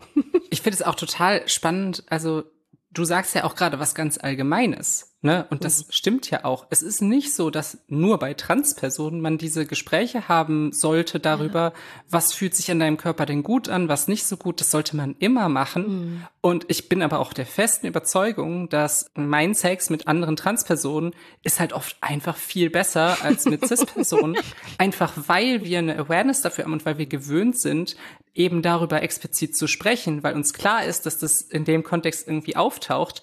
Ich 0.50 0.60
finde 0.62 0.76
es 0.76 0.82
auch 0.82 0.94
total 0.94 1.48
spannend. 1.48 2.04
Also, 2.08 2.44
du 2.90 3.04
sagst 3.04 3.34
ja 3.34 3.44
auch 3.44 3.54
gerade 3.54 3.78
was 3.80 3.94
ganz 3.94 4.18
Allgemeines. 4.18 5.13
Ne? 5.24 5.46
Und 5.48 5.64
das 5.64 5.86
stimmt 5.88 6.30
ja 6.30 6.44
auch. 6.44 6.66
Es 6.68 6.82
ist 6.82 7.00
nicht 7.00 7.34
so, 7.34 7.48
dass 7.48 7.78
nur 7.88 8.18
bei 8.18 8.34
Transpersonen 8.34 9.22
man 9.22 9.38
diese 9.38 9.64
Gespräche 9.64 10.28
haben 10.28 10.70
sollte 10.70 11.18
darüber, 11.18 11.72
was 12.10 12.34
fühlt 12.34 12.54
sich 12.54 12.70
an 12.70 12.78
deinem 12.78 12.98
Körper 12.98 13.24
denn 13.24 13.42
gut 13.42 13.70
an, 13.70 13.88
was 13.88 14.06
nicht 14.06 14.26
so 14.26 14.36
gut. 14.36 14.60
Das 14.60 14.70
sollte 14.70 14.96
man 14.96 15.16
immer 15.20 15.48
machen. 15.48 16.26
Und 16.42 16.66
ich 16.68 16.90
bin 16.90 17.00
aber 17.00 17.20
auch 17.20 17.32
der 17.32 17.46
festen 17.46 17.86
Überzeugung, 17.86 18.68
dass 18.68 19.10
mein 19.14 19.54
Sex 19.54 19.88
mit 19.88 20.08
anderen 20.08 20.36
Transpersonen 20.36 21.14
ist 21.42 21.58
halt 21.58 21.72
oft 21.72 21.96
einfach 22.02 22.36
viel 22.36 22.68
besser 22.68 23.16
als 23.22 23.46
mit 23.46 23.64
Cis-Personen. 23.66 24.36
einfach 24.76 25.14
weil 25.26 25.64
wir 25.64 25.78
eine 25.78 25.96
Awareness 25.96 26.42
dafür 26.42 26.64
haben 26.64 26.74
und 26.74 26.84
weil 26.84 26.98
wir 26.98 27.06
gewöhnt 27.06 27.58
sind, 27.58 27.96
eben 28.34 28.60
darüber 28.60 29.02
explizit 29.02 29.56
zu 29.56 29.68
sprechen, 29.68 30.22
weil 30.22 30.34
uns 30.34 30.52
klar 30.52 30.84
ist, 30.84 31.06
dass 31.06 31.16
das 31.16 31.40
in 31.40 31.64
dem 31.64 31.82
Kontext 31.82 32.28
irgendwie 32.28 32.56
auftaucht. 32.56 33.22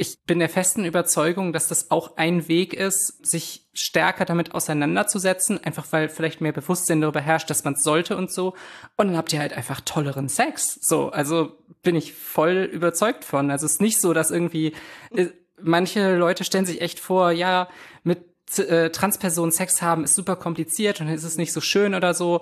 Ich 0.00 0.24
bin 0.24 0.38
der 0.38 0.48
festen 0.48 0.86
Überzeugung, 0.86 1.52
dass 1.52 1.68
das 1.68 1.90
auch 1.90 2.16
ein 2.16 2.48
Weg 2.48 2.72
ist, 2.72 3.18
sich 3.22 3.68
stärker 3.74 4.24
damit 4.24 4.54
auseinanderzusetzen, 4.54 5.62
einfach 5.62 5.86
weil 5.90 6.08
vielleicht 6.08 6.40
mehr 6.40 6.52
Bewusstsein 6.52 7.02
darüber 7.02 7.20
herrscht, 7.20 7.50
dass 7.50 7.64
man 7.64 7.74
es 7.74 7.82
sollte 7.82 8.16
und 8.16 8.32
so. 8.32 8.54
Und 8.96 9.08
dann 9.08 9.16
habt 9.18 9.30
ihr 9.34 9.40
halt 9.40 9.52
einfach 9.52 9.82
tolleren 9.82 10.30
Sex. 10.30 10.78
So, 10.80 11.10
also 11.10 11.52
bin 11.82 11.96
ich 11.96 12.14
voll 12.14 12.70
überzeugt 12.72 13.26
von. 13.26 13.50
Also 13.50 13.66
es 13.66 13.72
ist 13.72 13.82
nicht 13.82 14.00
so, 14.00 14.14
dass 14.14 14.30
irgendwie 14.30 14.72
äh, 15.14 15.26
manche 15.60 16.16
Leute 16.16 16.44
stellen 16.44 16.64
sich 16.64 16.80
echt 16.80 16.98
vor, 16.98 17.30
ja, 17.30 17.68
mit 18.02 18.24
äh, 18.56 18.88
Transpersonen 18.88 19.52
Sex 19.52 19.82
haben 19.82 20.04
ist 20.04 20.14
super 20.14 20.36
kompliziert 20.36 21.02
und 21.02 21.08
ist 21.08 21.24
es 21.24 21.36
nicht 21.36 21.52
so 21.52 21.60
schön 21.60 21.94
oder 21.94 22.14
so. 22.14 22.40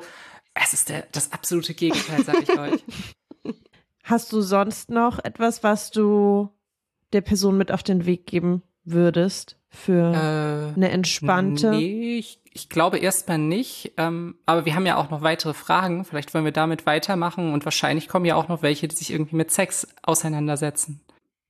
Es 0.55 0.75
ist 0.75 0.91
der, 0.91 1.09
das 1.11 1.33
absolute 1.33 1.75
Gegenteil, 1.75 2.23
sag 2.23 2.41
ich 2.41 2.57
euch. 2.57 2.85
Hast 4.05 4.33
du 4.33 4.43
sonst 4.43 4.91
noch 4.91 5.19
etwas, 5.19 5.65
was 5.65 5.91
du 5.91 6.51
der 7.13 7.21
Person 7.21 7.57
mit 7.57 7.73
auf 7.73 7.83
den 7.83 8.07
Weg 8.07 8.27
geben 8.27 8.63
würdest 8.85 9.57
für 9.71 10.13
Äh, 10.13 10.77
eine 10.77 10.91
entspannte? 10.91 11.71
Nee, 11.71 12.19
ich, 12.19 12.41
ich 12.53 12.69
glaube 12.69 12.99
erstmal 12.99 13.39
nicht. 13.39 13.93
Ähm, 13.97 14.37
aber 14.47 14.65
wir 14.65 14.75
haben 14.75 14.87
ja 14.87 14.97
auch 14.97 15.11
noch 15.11 15.23
weitere 15.23 15.55
Fragen. 15.55 16.05
Vielleicht 16.05 16.33
wollen 16.35 16.45
wir 16.45 16.53
damit 16.53 16.87
weitermachen 16.87 17.53
und 17.53 17.65
wahrscheinlich 17.65 18.09
kommen 18.09 18.25
ja 18.25 18.35
auch 18.35 18.49
noch 18.49 18.63
welche, 18.63 18.89
die 18.89 18.97
sich 18.97 19.11
irgendwie 19.11 19.37
mit 19.37 19.51
Sex 19.51 19.87
auseinandersetzen. 20.03 21.01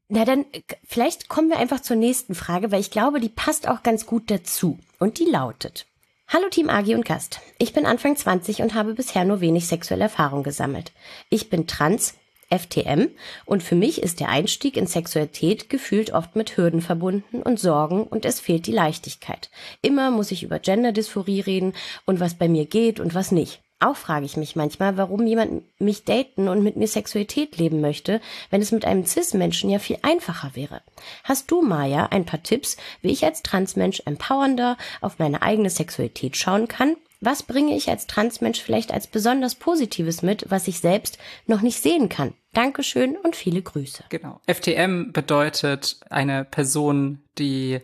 Na 0.08 0.24
dann, 0.24 0.46
äh, 0.52 0.62
vielleicht 0.84 1.28
kommen 1.28 1.48
wir 1.50 1.58
einfach 1.58 1.80
zur 1.80 1.96
nächsten 1.96 2.34
Frage, 2.34 2.72
weil 2.72 2.80
ich 2.80 2.90
glaube, 2.90 3.20
die 3.20 3.28
passt 3.28 3.68
auch 3.68 3.82
ganz 3.82 4.06
gut 4.06 4.30
dazu. 4.30 4.78
Und 4.98 5.18
die 5.18 5.26
lautet. 5.26 5.86
Hallo 6.28 6.48
Team 6.50 6.68
Agi 6.68 6.94
und 6.94 7.06
Gast. 7.06 7.40
Ich 7.58 7.72
bin 7.72 7.86
Anfang 7.86 8.14
20 8.16 8.60
und 8.60 8.74
habe 8.74 8.94
bisher 8.94 9.24
nur 9.24 9.40
wenig 9.40 9.66
sexuelle 9.66 10.04
Erfahrung 10.04 10.42
gesammelt. 10.42 10.92
Ich 11.30 11.48
bin 11.48 11.66
trans, 11.66 12.14
FTM, 12.50 13.08
und 13.44 13.62
für 13.62 13.74
mich 13.74 14.02
ist 14.02 14.20
der 14.20 14.28
Einstieg 14.28 14.76
in 14.76 14.86
Sexualität 14.86 15.68
gefühlt 15.68 16.12
oft 16.12 16.36
mit 16.36 16.56
Hürden 16.56 16.80
verbunden 16.80 17.42
und 17.42 17.60
Sorgen 17.60 18.04
und 18.04 18.24
es 18.24 18.40
fehlt 18.40 18.66
die 18.66 18.72
Leichtigkeit. 18.72 19.50
Immer 19.82 20.10
muss 20.10 20.30
ich 20.30 20.42
über 20.42 20.58
Genderdysphorie 20.58 21.40
reden 21.40 21.74
und 22.06 22.20
was 22.20 22.34
bei 22.34 22.48
mir 22.48 22.66
geht 22.66 23.00
und 23.00 23.14
was 23.14 23.32
nicht. 23.32 23.60
Auch 23.80 23.96
frage 23.96 24.26
ich 24.26 24.36
mich 24.36 24.56
manchmal, 24.56 24.96
warum 24.96 25.24
jemand 25.24 25.62
mich 25.80 26.02
daten 26.02 26.48
und 26.48 26.64
mit 26.64 26.76
mir 26.76 26.88
Sexualität 26.88 27.58
leben 27.58 27.80
möchte, 27.80 28.20
wenn 28.50 28.60
es 28.60 28.72
mit 28.72 28.84
einem 28.84 29.06
Cis-Menschen 29.06 29.70
ja 29.70 29.78
viel 29.78 29.98
einfacher 30.02 30.50
wäre. 30.54 30.82
Hast 31.22 31.48
du, 31.52 31.62
Maya, 31.62 32.06
ein 32.06 32.24
paar 32.24 32.42
Tipps, 32.42 32.76
wie 33.02 33.12
ich 33.12 33.24
als 33.24 33.44
Transmensch 33.44 34.02
empowernder 34.04 34.76
auf 35.00 35.20
meine 35.20 35.42
eigene 35.42 35.70
Sexualität 35.70 36.36
schauen 36.36 36.66
kann? 36.66 36.96
Was 37.20 37.42
bringe 37.42 37.76
ich 37.76 37.88
als 37.88 38.06
Transmensch 38.06 38.60
vielleicht 38.60 38.92
als 38.92 39.08
besonders 39.08 39.56
Positives 39.56 40.22
mit, 40.22 40.46
was 40.48 40.68
ich 40.68 40.80
selbst 40.80 41.18
noch 41.46 41.62
nicht 41.62 41.82
sehen 41.82 42.08
kann? 42.08 42.34
Dankeschön 42.52 43.16
und 43.16 43.34
viele 43.34 43.60
Grüße. 43.60 44.04
Genau. 44.08 44.40
FTM 44.46 45.12
bedeutet 45.12 45.98
eine 46.10 46.44
Person, 46.44 47.22
die 47.38 47.80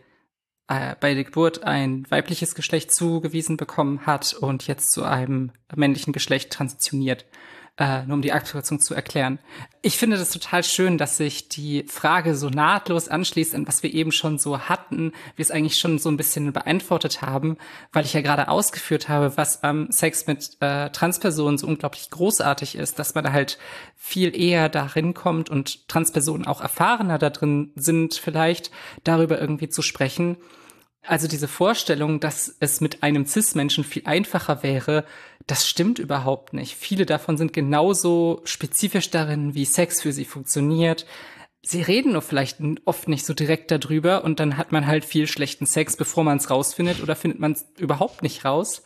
äh, 0.68 0.94
bei 1.00 1.14
der 1.14 1.24
Geburt 1.24 1.64
ein 1.64 2.06
weibliches 2.10 2.54
Geschlecht 2.54 2.94
zugewiesen 2.94 3.56
bekommen 3.56 4.06
hat 4.06 4.34
und 4.34 4.66
jetzt 4.66 4.92
zu 4.92 5.02
einem 5.02 5.50
männlichen 5.74 6.12
Geschlecht 6.12 6.50
transitioniert. 6.50 7.26
Äh, 7.76 8.04
nur 8.04 8.14
um 8.14 8.22
die 8.22 8.32
Aktuation 8.32 8.78
zu 8.78 8.94
erklären. 8.94 9.40
Ich 9.82 9.98
finde 9.98 10.16
das 10.16 10.30
total 10.30 10.62
schön, 10.62 10.96
dass 10.96 11.16
sich 11.16 11.48
die 11.48 11.84
Frage 11.88 12.36
so 12.36 12.48
nahtlos 12.48 13.08
anschließt 13.08 13.52
an 13.52 13.66
was 13.66 13.82
wir 13.82 13.92
eben 13.92 14.12
schon 14.12 14.38
so 14.38 14.60
hatten, 14.60 15.10
wir 15.34 15.42
es 15.42 15.50
eigentlich 15.50 15.78
schon 15.78 15.98
so 15.98 16.08
ein 16.08 16.16
bisschen 16.16 16.52
beantwortet 16.52 17.20
haben, 17.20 17.56
weil 17.92 18.04
ich 18.04 18.12
ja 18.12 18.20
gerade 18.20 18.46
ausgeführt 18.46 19.08
habe, 19.08 19.36
was 19.36 19.64
am 19.64 19.90
Sex 19.90 20.28
mit 20.28 20.56
äh, 20.60 20.90
Transpersonen 20.90 21.58
so 21.58 21.66
unglaublich 21.66 22.10
großartig 22.10 22.76
ist, 22.76 23.00
dass 23.00 23.16
man 23.16 23.32
halt 23.32 23.58
viel 23.96 24.40
eher 24.40 24.68
darin 24.68 25.12
kommt 25.12 25.50
und 25.50 25.88
Transpersonen 25.88 26.46
auch 26.46 26.60
erfahrener 26.60 27.18
da 27.18 27.30
drin 27.30 27.72
sind, 27.74 28.14
vielleicht 28.14 28.70
darüber 29.02 29.40
irgendwie 29.40 29.68
zu 29.68 29.82
sprechen. 29.82 30.36
Also 31.06 31.28
diese 31.28 31.48
Vorstellung, 31.48 32.18
dass 32.18 32.56
es 32.60 32.80
mit 32.80 33.02
einem 33.02 33.26
Cis-Menschen 33.26 33.84
viel 33.84 34.02
einfacher 34.06 34.62
wäre, 34.62 35.04
das 35.46 35.68
stimmt 35.68 35.98
überhaupt 35.98 36.54
nicht. 36.54 36.74
Viele 36.76 37.04
davon 37.04 37.36
sind 37.36 37.52
genauso 37.52 38.40
spezifisch 38.44 39.10
darin, 39.10 39.54
wie 39.54 39.66
Sex 39.66 40.00
für 40.00 40.12
sie 40.12 40.24
funktioniert. 40.24 41.04
Sie 41.60 41.82
reden 41.82 42.12
nur 42.12 42.22
vielleicht 42.22 42.58
oft 42.84 43.08
nicht 43.08 43.24
so 43.24 43.32
direkt 43.32 43.70
darüber 43.70 44.24
und 44.24 44.38
dann 44.38 44.56
hat 44.56 44.72
man 44.72 44.86
halt 44.86 45.04
viel 45.04 45.26
schlechten 45.26 45.66
Sex, 45.66 45.96
bevor 45.96 46.24
man 46.24 46.36
es 46.38 46.50
rausfindet 46.50 47.02
oder 47.02 47.16
findet 47.16 47.40
man 47.40 47.52
es 47.52 47.66
überhaupt 47.78 48.22
nicht 48.22 48.44
raus. 48.44 48.82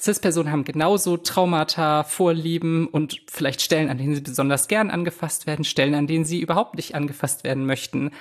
Cis-Personen 0.00 0.52
haben 0.52 0.64
genauso 0.64 1.16
Traumata, 1.16 2.04
Vorlieben 2.04 2.86
und 2.86 3.22
vielleicht 3.26 3.62
Stellen, 3.62 3.88
an 3.88 3.98
denen 3.98 4.14
sie 4.14 4.20
besonders 4.20 4.68
gern 4.68 4.90
angefasst 4.90 5.46
werden, 5.46 5.64
Stellen, 5.64 5.94
an 5.94 6.06
denen 6.06 6.24
sie 6.24 6.40
überhaupt 6.40 6.76
nicht 6.76 6.94
angefasst 6.94 7.44
werden 7.44 7.66
möchten. 7.66 8.12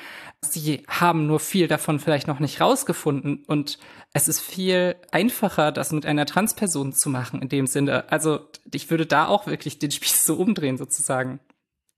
Sie 0.41 0.83
haben 0.87 1.25
nur 1.25 1.39
viel 1.39 1.67
davon 1.67 1.99
vielleicht 1.99 2.27
noch 2.27 2.39
nicht 2.39 2.61
rausgefunden 2.61 3.43
und 3.47 3.79
es 4.13 4.27
ist 4.27 4.39
viel 4.39 4.95
einfacher, 5.11 5.71
das 5.71 5.91
mit 5.91 6.05
einer 6.05 6.25
Transperson 6.25 6.93
zu 6.93 7.09
machen 7.09 7.41
in 7.41 7.49
dem 7.49 7.67
Sinne. 7.67 8.11
Also 8.11 8.47
ich 8.71 8.89
würde 8.89 9.05
da 9.05 9.27
auch 9.27 9.47
wirklich 9.47 9.79
den 9.79 9.91
Spieß 9.91 10.25
so 10.25 10.35
umdrehen 10.35 10.77
sozusagen. 10.77 11.39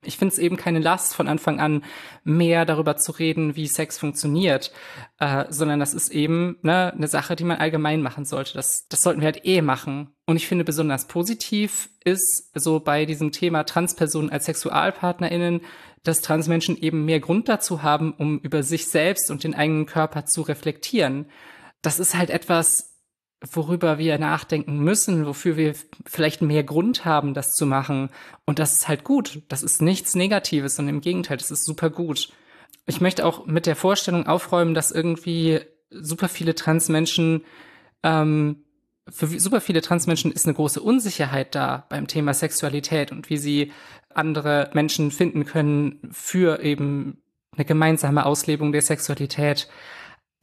Ich 0.01 0.17
finde 0.17 0.31
es 0.31 0.39
eben 0.39 0.55
keine 0.55 0.79
Last 0.79 1.13
von 1.13 1.27
Anfang 1.27 1.59
an, 1.59 1.83
mehr 2.23 2.65
darüber 2.65 2.95
zu 2.95 3.11
reden, 3.11 3.57
wie 3.57 3.67
Sex 3.67 3.97
funktioniert, 3.97 4.71
äh, 5.19 5.45
sondern 5.49 5.81
das 5.81 5.93
ist 5.93 6.09
eben 6.09 6.57
ne, 6.61 6.93
eine 6.93 7.09
Sache, 7.09 7.35
die 7.35 7.43
man 7.43 7.57
allgemein 7.57 8.01
machen 8.01 8.23
sollte. 8.23 8.53
Das, 8.53 8.87
das 8.87 9.01
sollten 9.01 9.19
wir 9.19 9.25
halt 9.25 9.45
eh 9.45 9.61
machen. 9.61 10.15
Und 10.25 10.37
ich 10.37 10.47
finde 10.47 10.63
besonders 10.63 11.07
positiv 11.07 11.89
ist 12.05 12.51
so 12.53 12.79
bei 12.79 13.05
diesem 13.05 13.33
Thema 13.33 13.65
Transpersonen 13.65 14.29
als 14.29 14.45
SexualpartnerInnen, 14.45 15.61
dass 16.03 16.21
Transmenschen 16.21 16.77
eben 16.77 17.03
mehr 17.03 17.19
Grund 17.19 17.49
dazu 17.49 17.83
haben, 17.83 18.13
um 18.13 18.39
über 18.39 18.63
sich 18.63 18.87
selbst 18.87 19.29
und 19.29 19.43
den 19.43 19.53
eigenen 19.53 19.85
Körper 19.85 20.25
zu 20.25 20.43
reflektieren. 20.43 21.29
Das 21.81 21.99
ist 21.99 22.15
halt 22.15 22.29
etwas, 22.29 22.88
worüber 23.41 23.97
wir 23.97 24.17
nachdenken 24.17 24.79
müssen, 24.79 25.25
wofür 25.25 25.55
wir 25.55 25.73
vielleicht 26.05 26.41
mehr 26.41 26.63
Grund 26.63 27.05
haben, 27.05 27.33
das 27.33 27.55
zu 27.55 27.65
machen. 27.65 28.09
Und 28.45 28.59
das 28.59 28.73
ist 28.73 28.87
halt 28.87 29.03
gut. 29.03 29.41
Das 29.47 29.63
ist 29.63 29.81
nichts 29.81 30.15
Negatives, 30.15 30.75
sondern 30.75 30.95
im 30.95 31.01
Gegenteil, 31.01 31.37
das 31.37 31.51
ist 31.51 31.63
super 31.63 31.89
gut. 31.89 32.29
Ich 32.85 33.01
möchte 33.01 33.25
auch 33.25 33.45
mit 33.45 33.65
der 33.65 33.75
Vorstellung 33.75 34.27
aufräumen, 34.27 34.73
dass 34.73 34.91
irgendwie 34.91 35.61
super 35.89 36.27
viele 36.27 36.55
Transmenschen, 36.55 37.43
ähm, 38.03 38.63
für 39.09 39.27
super 39.27 39.61
viele 39.61 39.81
Transmenschen 39.81 40.31
ist 40.31 40.45
eine 40.45 40.53
große 40.53 40.81
Unsicherheit 40.81 41.55
da 41.55 41.85
beim 41.89 42.07
Thema 42.07 42.33
Sexualität 42.33 43.11
und 43.11 43.29
wie 43.29 43.37
sie 43.37 43.71
andere 44.13 44.69
Menschen 44.73 45.11
finden 45.11 45.45
können 45.45 45.99
für 46.11 46.61
eben 46.61 47.21
eine 47.55 47.65
gemeinsame 47.65 48.25
Auslebung 48.25 48.71
der 48.71 48.81
Sexualität. 48.81 49.67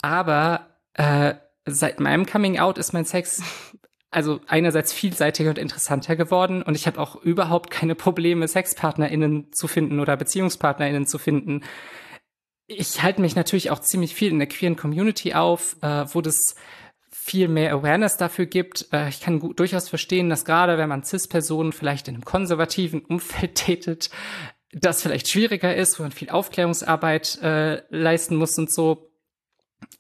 Aber 0.02 0.66
äh, 0.94 1.34
seit 1.66 2.00
meinem 2.00 2.26
Coming 2.26 2.58
Out 2.58 2.78
ist 2.78 2.92
mein 2.92 3.04
Sex 3.04 3.42
also 4.10 4.40
einerseits 4.46 4.92
vielseitiger 4.92 5.50
und 5.50 5.58
interessanter 5.58 6.16
geworden 6.16 6.62
und 6.62 6.74
ich 6.74 6.86
habe 6.86 6.98
auch 7.00 7.16
überhaupt 7.16 7.70
keine 7.70 7.94
Probleme, 7.94 8.48
SexpartnerInnen 8.48 9.52
zu 9.52 9.68
finden 9.68 10.00
oder 10.00 10.16
BeziehungspartnerInnen 10.16 11.06
zu 11.06 11.18
finden. 11.18 11.62
Ich 12.66 13.02
halte 13.02 13.20
mich 13.20 13.36
natürlich 13.36 13.70
auch 13.70 13.80
ziemlich 13.80 14.14
viel 14.14 14.30
in 14.30 14.38
der 14.38 14.48
queeren 14.48 14.76
Community 14.76 15.34
auf, 15.34 15.76
äh, 15.82 16.06
wo 16.12 16.20
das 16.20 16.54
viel 17.10 17.48
mehr 17.48 17.72
Awareness 17.72 18.16
dafür 18.16 18.46
gibt. 18.46 18.88
Äh, 18.92 19.08
ich 19.08 19.20
kann 19.20 19.40
gut, 19.40 19.58
durchaus 19.58 19.88
verstehen, 19.88 20.30
dass 20.30 20.44
gerade 20.44 20.78
wenn 20.78 20.88
man 20.88 21.02
CIS-Personen 21.04 21.72
vielleicht 21.72 22.08
in 22.08 22.14
einem 22.14 22.24
konservativen 22.24 23.00
Umfeld 23.00 23.54
tätet, 23.56 24.10
das 24.72 25.02
vielleicht 25.02 25.28
schwieriger 25.28 25.74
ist, 25.74 25.98
wo 25.98 26.04
man 26.04 26.12
viel 26.12 26.30
Aufklärungsarbeit 26.30 27.38
äh, 27.42 27.82
leisten 27.90 28.36
muss 28.36 28.58
und 28.58 28.72
so. 28.72 29.10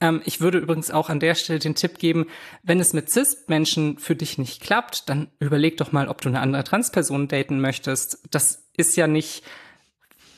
Ähm, 0.00 0.22
ich 0.24 0.40
würde 0.40 0.58
übrigens 0.58 0.90
auch 0.90 1.08
an 1.08 1.20
der 1.20 1.34
Stelle 1.34 1.58
den 1.58 1.74
Tipp 1.74 1.98
geben, 1.98 2.26
wenn 2.62 2.80
es 2.80 2.92
mit 2.92 3.10
CIS-Menschen 3.10 3.98
für 3.98 4.16
dich 4.16 4.38
nicht 4.38 4.62
klappt, 4.62 5.08
dann 5.08 5.28
überleg 5.38 5.76
doch 5.76 5.92
mal, 5.92 6.08
ob 6.08 6.20
du 6.20 6.28
eine 6.28 6.40
andere 6.40 6.64
Transperson 6.64 7.28
daten 7.28 7.60
möchtest. 7.60 8.22
Das 8.30 8.66
ist 8.76 8.96
ja 8.96 9.06
nicht 9.06 9.42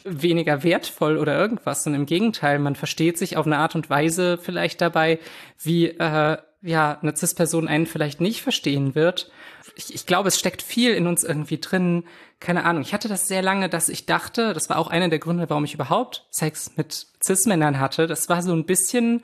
weniger 0.05 0.63
wertvoll 0.63 1.19
oder 1.19 1.39
irgendwas, 1.39 1.85
sondern 1.85 2.03
im 2.03 2.07
Gegenteil, 2.07 2.59
man 2.59 2.77
versteht 2.77 3.19
sich 3.19 3.37
auf 3.37 3.47
eine 3.47 3.59
Art 3.59 3.75
und 3.75 3.91
Weise 3.91 4.39
vielleicht 4.39 4.81
dabei, 4.81 5.19
wie 5.61 5.89
äh, 5.89 6.39
ja 6.63 6.99
eine 7.01 7.17
CIS-Person 7.17 7.69
einen 7.69 7.87
vielleicht 7.87 8.21
nicht 8.21 8.43
verstehen 8.43 8.95
wird. 8.95 9.31
Ich, 9.79 9.95
ich 9.95 10.07
glaube, 10.07 10.29
es 10.29 10.39
steckt 10.39 10.61
viel 10.61 10.93
in 10.93 11.07
uns 11.07 11.23
irgendwie 11.23 11.59
drin. 11.59 12.05
Keine 12.41 12.65
Ahnung. 12.65 12.83
Ich 12.83 12.93
hatte 12.93 13.09
das 13.09 13.29
sehr 13.29 13.43
lange, 13.43 13.69
dass 13.69 13.89
ich 13.89 14.07
dachte, 14.07 14.53
das 14.53 14.69
war 14.69 14.77
auch 14.77 14.89
einer 14.89 15.09
der 15.09 15.21
Gründe, 15.21 15.49
warum 15.49 15.65
ich 15.65 15.75
überhaupt 15.75 16.27
Sex 16.31 16.73
mit 16.77 17.07
Cis-Männern 17.23 17.79
hatte. 17.79 18.09
Das 18.09 18.29
war 18.29 18.43
so 18.43 18.53
ein 18.53 18.67
bisschen 18.67 19.23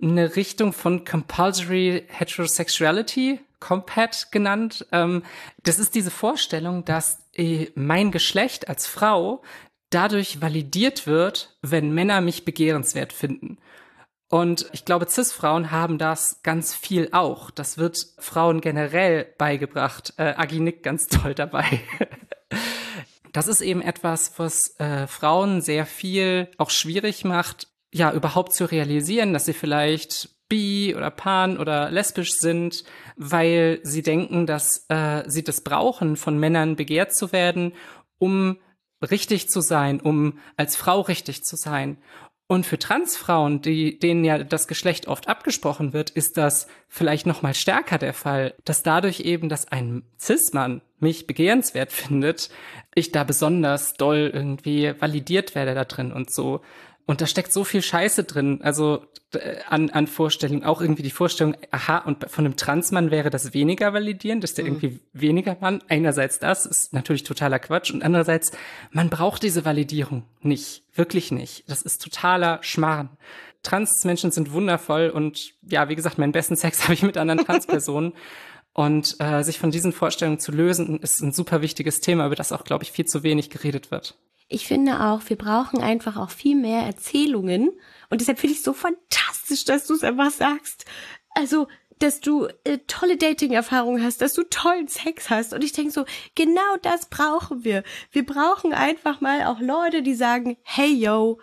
eine 0.00 0.36
Richtung 0.36 0.72
von 0.72 1.04
Compulsory 1.04 2.04
Heterosexuality, 2.08 3.40
Compat 3.58 4.28
genannt. 4.30 4.86
Ähm, 4.92 5.24
das 5.64 5.80
ist 5.80 5.96
diese 5.96 6.10
Vorstellung, 6.12 6.84
dass 6.84 7.18
äh, 7.34 7.66
mein 7.74 8.12
Geschlecht 8.12 8.68
als 8.68 8.86
Frau 8.86 9.42
dadurch 9.90 10.40
validiert 10.40 11.06
wird, 11.06 11.56
wenn 11.60 11.92
Männer 11.92 12.20
mich 12.20 12.44
begehrenswert 12.44 13.12
finden. 13.12 13.58
Und 14.32 14.64
ich 14.72 14.86
glaube, 14.86 15.06
CIS-Frauen 15.06 15.72
haben 15.72 15.98
das 15.98 16.40
ganz 16.42 16.74
viel 16.74 17.10
auch. 17.12 17.50
Das 17.50 17.76
wird 17.76 17.98
Frauen 18.16 18.62
generell 18.62 19.26
beigebracht. 19.36 20.14
Äh, 20.16 20.32
Agi 20.38 20.58
nickt 20.58 20.82
ganz 20.82 21.06
toll 21.08 21.34
dabei. 21.34 21.66
das 23.34 23.46
ist 23.46 23.60
eben 23.60 23.82
etwas, 23.82 24.38
was 24.38 24.74
äh, 24.80 25.06
Frauen 25.06 25.60
sehr 25.60 25.84
viel 25.84 26.48
auch 26.56 26.70
schwierig 26.70 27.26
macht, 27.26 27.68
ja, 27.92 28.10
überhaupt 28.10 28.54
zu 28.54 28.64
realisieren, 28.64 29.34
dass 29.34 29.44
sie 29.44 29.52
vielleicht 29.52 30.30
bi 30.48 30.94
oder 30.96 31.10
pan 31.10 31.58
oder 31.58 31.90
lesbisch 31.90 32.32
sind, 32.32 32.84
weil 33.16 33.80
sie 33.82 34.00
denken, 34.00 34.46
dass 34.46 34.86
äh, 34.88 35.24
sie 35.26 35.44
das 35.44 35.60
brauchen, 35.60 36.16
von 36.16 36.38
Männern 36.38 36.76
begehrt 36.76 37.14
zu 37.14 37.32
werden, 37.32 37.74
um 38.16 38.56
richtig 39.02 39.50
zu 39.50 39.60
sein, 39.60 40.00
um 40.00 40.38
als 40.56 40.74
Frau 40.74 41.02
richtig 41.02 41.44
zu 41.44 41.56
sein. 41.56 41.98
Und 42.52 42.66
für 42.66 42.78
Transfrauen, 42.78 43.62
die, 43.62 43.98
denen 43.98 44.24
ja 44.24 44.44
das 44.44 44.68
Geschlecht 44.68 45.08
oft 45.08 45.26
abgesprochen 45.26 45.94
wird, 45.94 46.10
ist 46.10 46.36
das 46.36 46.66
vielleicht 46.86 47.24
noch 47.24 47.40
mal 47.40 47.54
stärker 47.54 47.96
der 47.96 48.12
Fall, 48.12 48.52
dass 48.66 48.82
dadurch 48.82 49.20
eben, 49.20 49.48
dass 49.48 49.68
ein 49.68 50.02
Cis-Mann 50.20 50.82
mich 50.98 51.26
begehrenswert 51.26 51.92
findet, 51.92 52.50
ich 52.94 53.10
da 53.10 53.24
besonders 53.24 53.94
doll 53.94 54.30
irgendwie 54.34 54.92
validiert 55.00 55.54
werde 55.54 55.74
da 55.74 55.86
drin 55.86 56.12
und 56.12 56.30
so. 56.30 56.60
Und 57.04 57.20
da 57.20 57.26
steckt 57.26 57.52
so 57.52 57.64
viel 57.64 57.82
Scheiße 57.82 58.24
drin, 58.24 58.60
also 58.62 59.04
an, 59.68 59.90
an 59.90 60.06
Vorstellungen. 60.06 60.64
Auch 60.64 60.80
irgendwie 60.80 61.02
die 61.02 61.10
Vorstellung, 61.10 61.56
aha, 61.70 61.98
und 61.98 62.30
von 62.30 62.44
einem 62.44 62.56
Transmann 62.56 63.10
wäre 63.10 63.30
das 63.30 63.54
weniger 63.54 63.92
validierend, 63.92 64.44
ist 64.44 64.58
der 64.58 64.64
mhm. 64.64 64.70
irgendwie 64.70 65.00
weniger 65.12 65.56
Mann. 65.60 65.82
Einerseits 65.88 66.38
das 66.38 66.66
ist 66.66 66.92
natürlich 66.92 67.24
totaler 67.24 67.58
Quatsch 67.58 67.90
und 67.92 68.02
andererseits, 68.02 68.52
man 68.90 69.10
braucht 69.10 69.42
diese 69.42 69.64
Validierung 69.64 70.24
nicht, 70.40 70.84
wirklich 70.94 71.32
nicht. 71.32 71.68
Das 71.68 71.82
ist 71.82 72.02
totaler 72.02 72.58
Schmarrn. 72.62 73.10
Transmenschen 73.62 74.32
sind 74.32 74.52
wundervoll 74.52 75.10
und 75.10 75.54
ja, 75.62 75.88
wie 75.88 75.96
gesagt, 75.96 76.18
meinen 76.18 76.32
besten 76.32 76.56
Sex 76.56 76.82
habe 76.84 76.94
ich 76.94 77.02
mit 77.02 77.16
anderen 77.16 77.44
Transpersonen. 77.44 78.12
Und 78.74 79.16
äh, 79.18 79.42
sich 79.42 79.58
von 79.58 79.70
diesen 79.70 79.92
Vorstellungen 79.92 80.38
zu 80.38 80.50
lösen, 80.50 80.98
ist 81.00 81.20
ein 81.20 81.32
super 81.32 81.60
wichtiges 81.60 82.00
Thema, 82.00 82.24
über 82.24 82.36
das 82.36 82.52
auch, 82.52 82.64
glaube 82.64 82.84
ich, 82.84 82.92
viel 82.92 83.04
zu 83.04 83.22
wenig 83.22 83.50
geredet 83.50 83.90
wird 83.90 84.16
ich 84.52 84.66
finde 84.66 85.00
auch, 85.00 85.22
wir 85.26 85.36
brauchen 85.36 85.80
einfach 85.80 86.16
auch 86.16 86.30
viel 86.30 86.56
mehr 86.56 86.82
Erzählungen. 86.82 87.70
Und 88.10 88.20
deshalb 88.20 88.38
finde 88.38 88.52
ich 88.52 88.58
es 88.58 88.64
so 88.64 88.72
fantastisch, 88.72 89.64
dass 89.64 89.86
du 89.86 89.94
es 89.94 90.04
einfach 90.04 90.30
sagst. 90.30 90.84
Also, 91.34 91.68
dass 91.98 92.20
du 92.20 92.48
äh, 92.64 92.78
tolle 92.86 93.16
Dating-Erfahrungen 93.16 94.02
hast, 94.02 94.20
dass 94.20 94.34
du 94.34 94.42
tollen 94.42 94.88
Sex 94.88 95.30
hast. 95.30 95.52
Und 95.52 95.62
ich 95.62 95.72
denke 95.72 95.92
so, 95.92 96.04
genau 96.34 96.76
das 96.82 97.06
brauchen 97.06 97.64
wir. 97.64 97.84
Wir 98.10 98.26
brauchen 98.26 98.72
einfach 98.72 99.20
mal 99.20 99.44
auch 99.44 99.60
Leute, 99.60 100.02
die 100.02 100.14
sagen, 100.14 100.56
hey 100.62 100.92
yo, 100.92 101.38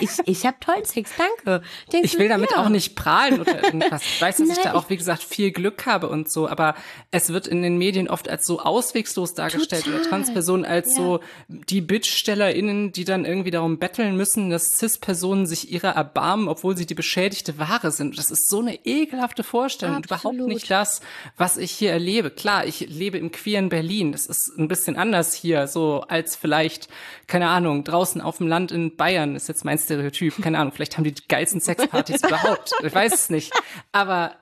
ich, 0.00 0.10
ich 0.26 0.46
habe 0.46 0.56
tollen 0.60 0.84
Sex, 0.84 1.10
danke. 1.16 1.62
Denkst 1.92 2.12
ich 2.12 2.18
will 2.18 2.28
damit 2.28 2.50
ja. 2.52 2.58
auch 2.58 2.68
nicht 2.68 2.96
prahlen 2.96 3.40
oder 3.40 3.64
irgendwas. 3.64 4.02
Ich 4.02 4.20
weiß, 4.20 4.36
dass 4.36 4.48
Nein, 4.48 4.56
ich 4.56 4.62
da 4.62 4.74
auch, 4.74 4.90
wie 4.90 4.96
gesagt, 4.96 5.22
viel 5.22 5.52
Glück 5.52 5.86
habe 5.86 6.08
und 6.08 6.30
so, 6.30 6.48
aber 6.48 6.74
es 7.10 7.30
wird 7.30 7.46
in 7.46 7.62
den 7.62 7.78
Medien 7.78 8.08
oft 8.08 8.28
als 8.28 8.46
so 8.46 8.60
auswegslos 8.60 9.34
dargestellt 9.34 9.84
total. 9.84 10.00
oder 10.00 10.08
Transpersonen 10.08 10.64
als 10.64 10.88
ja. 10.90 10.96
so 10.96 11.20
die 11.48 11.80
BitchstellerInnen, 11.80 12.92
die 12.92 13.04
dann 13.04 13.24
irgendwie 13.24 13.50
darum 13.50 13.78
betteln 13.78 14.16
müssen, 14.16 14.50
dass 14.50 14.64
Cis-Personen 14.76 15.46
sich 15.46 15.70
ihrer 15.70 15.90
erbarmen, 15.90 16.48
obwohl 16.48 16.76
sie 16.76 16.86
die 16.86 16.94
beschädigte 16.94 17.58
Ware 17.58 17.90
sind. 17.90 18.18
Das 18.18 18.30
ist 18.30 18.48
so 18.48 18.60
eine 18.60 18.84
ekelhafte 18.84 19.42
Vorstellung 19.42 19.96
und 19.96 20.06
überhaupt 20.06 20.36
nicht 20.40 20.70
das, 20.70 21.00
was 21.36 21.56
ich 21.56 21.70
hier 21.70 21.90
erlebe. 21.90 22.30
Klar, 22.30 22.66
ich 22.66 22.80
lebe 22.80 23.18
im 23.18 23.32
queeren 23.32 23.70
Berlin. 23.70 24.12
Das 24.12 24.26
ist 24.26 24.52
ein 24.58 24.68
bisschen 24.68 24.96
anders 24.96 25.34
hier, 25.34 25.68
so 25.68 26.04
als 26.08 26.36
vielleicht, 26.36 26.88
keine 27.26 27.48
Ahnung, 27.48 27.84
draußen 27.84 28.20
auf 28.20 28.38
dem 28.38 28.48
Land 28.48 28.72
in 28.72 28.96
Bayern 28.96 29.36
ist 29.36 29.48
jetzt 29.54 29.64
mein 29.64 29.78
Stereotyp. 29.78 30.42
Keine 30.42 30.58
Ahnung, 30.58 30.72
vielleicht 30.72 30.96
haben 30.96 31.04
die, 31.04 31.14
die 31.14 31.26
geilsten 31.28 31.60
Sexpartys 31.60 32.22
überhaupt. 32.26 32.72
Ich 32.82 32.94
weiß 32.94 33.14
es 33.14 33.30
nicht. 33.30 33.52
Aber 33.92 34.36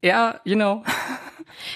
ja, 0.00 0.40
you 0.44 0.54
know. 0.54 0.84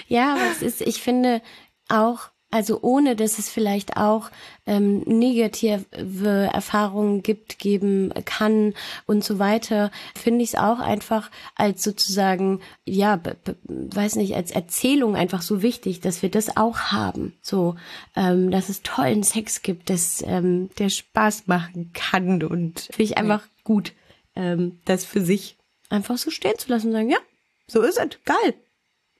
Ja, 0.07 0.33
aber 0.33 0.51
es 0.51 0.61
ist, 0.61 0.81
ich 0.81 1.01
finde 1.01 1.41
auch, 1.89 2.29
also 2.49 2.79
ohne 2.81 3.15
dass 3.15 3.39
es 3.39 3.49
vielleicht 3.49 3.97
auch 3.97 4.29
ähm, 4.67 4.99
negative 5.05 6.49
Erfahrungen 6.53 7.23
gibt, 7.23 7.57
geben 7.57 8.13
kann 8.25 8.73
und 9.07 9.23
so 9.23 9.39
weiter, 9.39 9.91
finde 10.15 10.43
ich 10.43 10.49
es 10.49 10.55
auch 10.55 10.79
einfach 10.79 11.31
als 11.55 11.83
sozusagen, 11.83 12.59
ja, 12.85 13.19
weiß 13.65 14.17
nicht, 14.17 14.35
als 14.35 14.51
Erzählung 14.51 15.15
einfach 15.15 15.41
so 15.41 15.61
wichtig, 15.61 16.01
dass 16.01 16.21
wir 16.21 16.29
das 16.29 16.57
auch 16.57 16.77
haben. 16.91 17.33
So, 17.41 17.75
ähm, 18.15 18.51
dass 18.51 18.69
es 18.69 18.83
tollen 18.83 19.23
Sex 19.23 19.61
gibt, 19.61 19.89
dass 19.89 20.23
ähm, 20.27 20.69
der 20.77 20.89
Spaß 20.89 21.47
machen 21.47 21.91
kann 21.93 22.43
und 22.43 22.81
finde 22.81 23.03
ich 23.03 23.17
einfach 23.17 23.41
ja. 23.41 23.51
gut, 23.63 23.93
ähm, 24.35 24.79
das 24.85 25.05
für 25.05 25.21
sich 25.21 25.57
einfach 25.89 26.17
so 26.17 26.29
stehen 26.29 26.57
zu 26.57 26.69
lassen 26.69 26.87
und 26.87 26.93
sagen, 26.93 27.09
ja, 27.09 27.19
so 27.67 27.81
ist 27.81 27.97
es, 27.97 28.17
geil, 28.25 28.53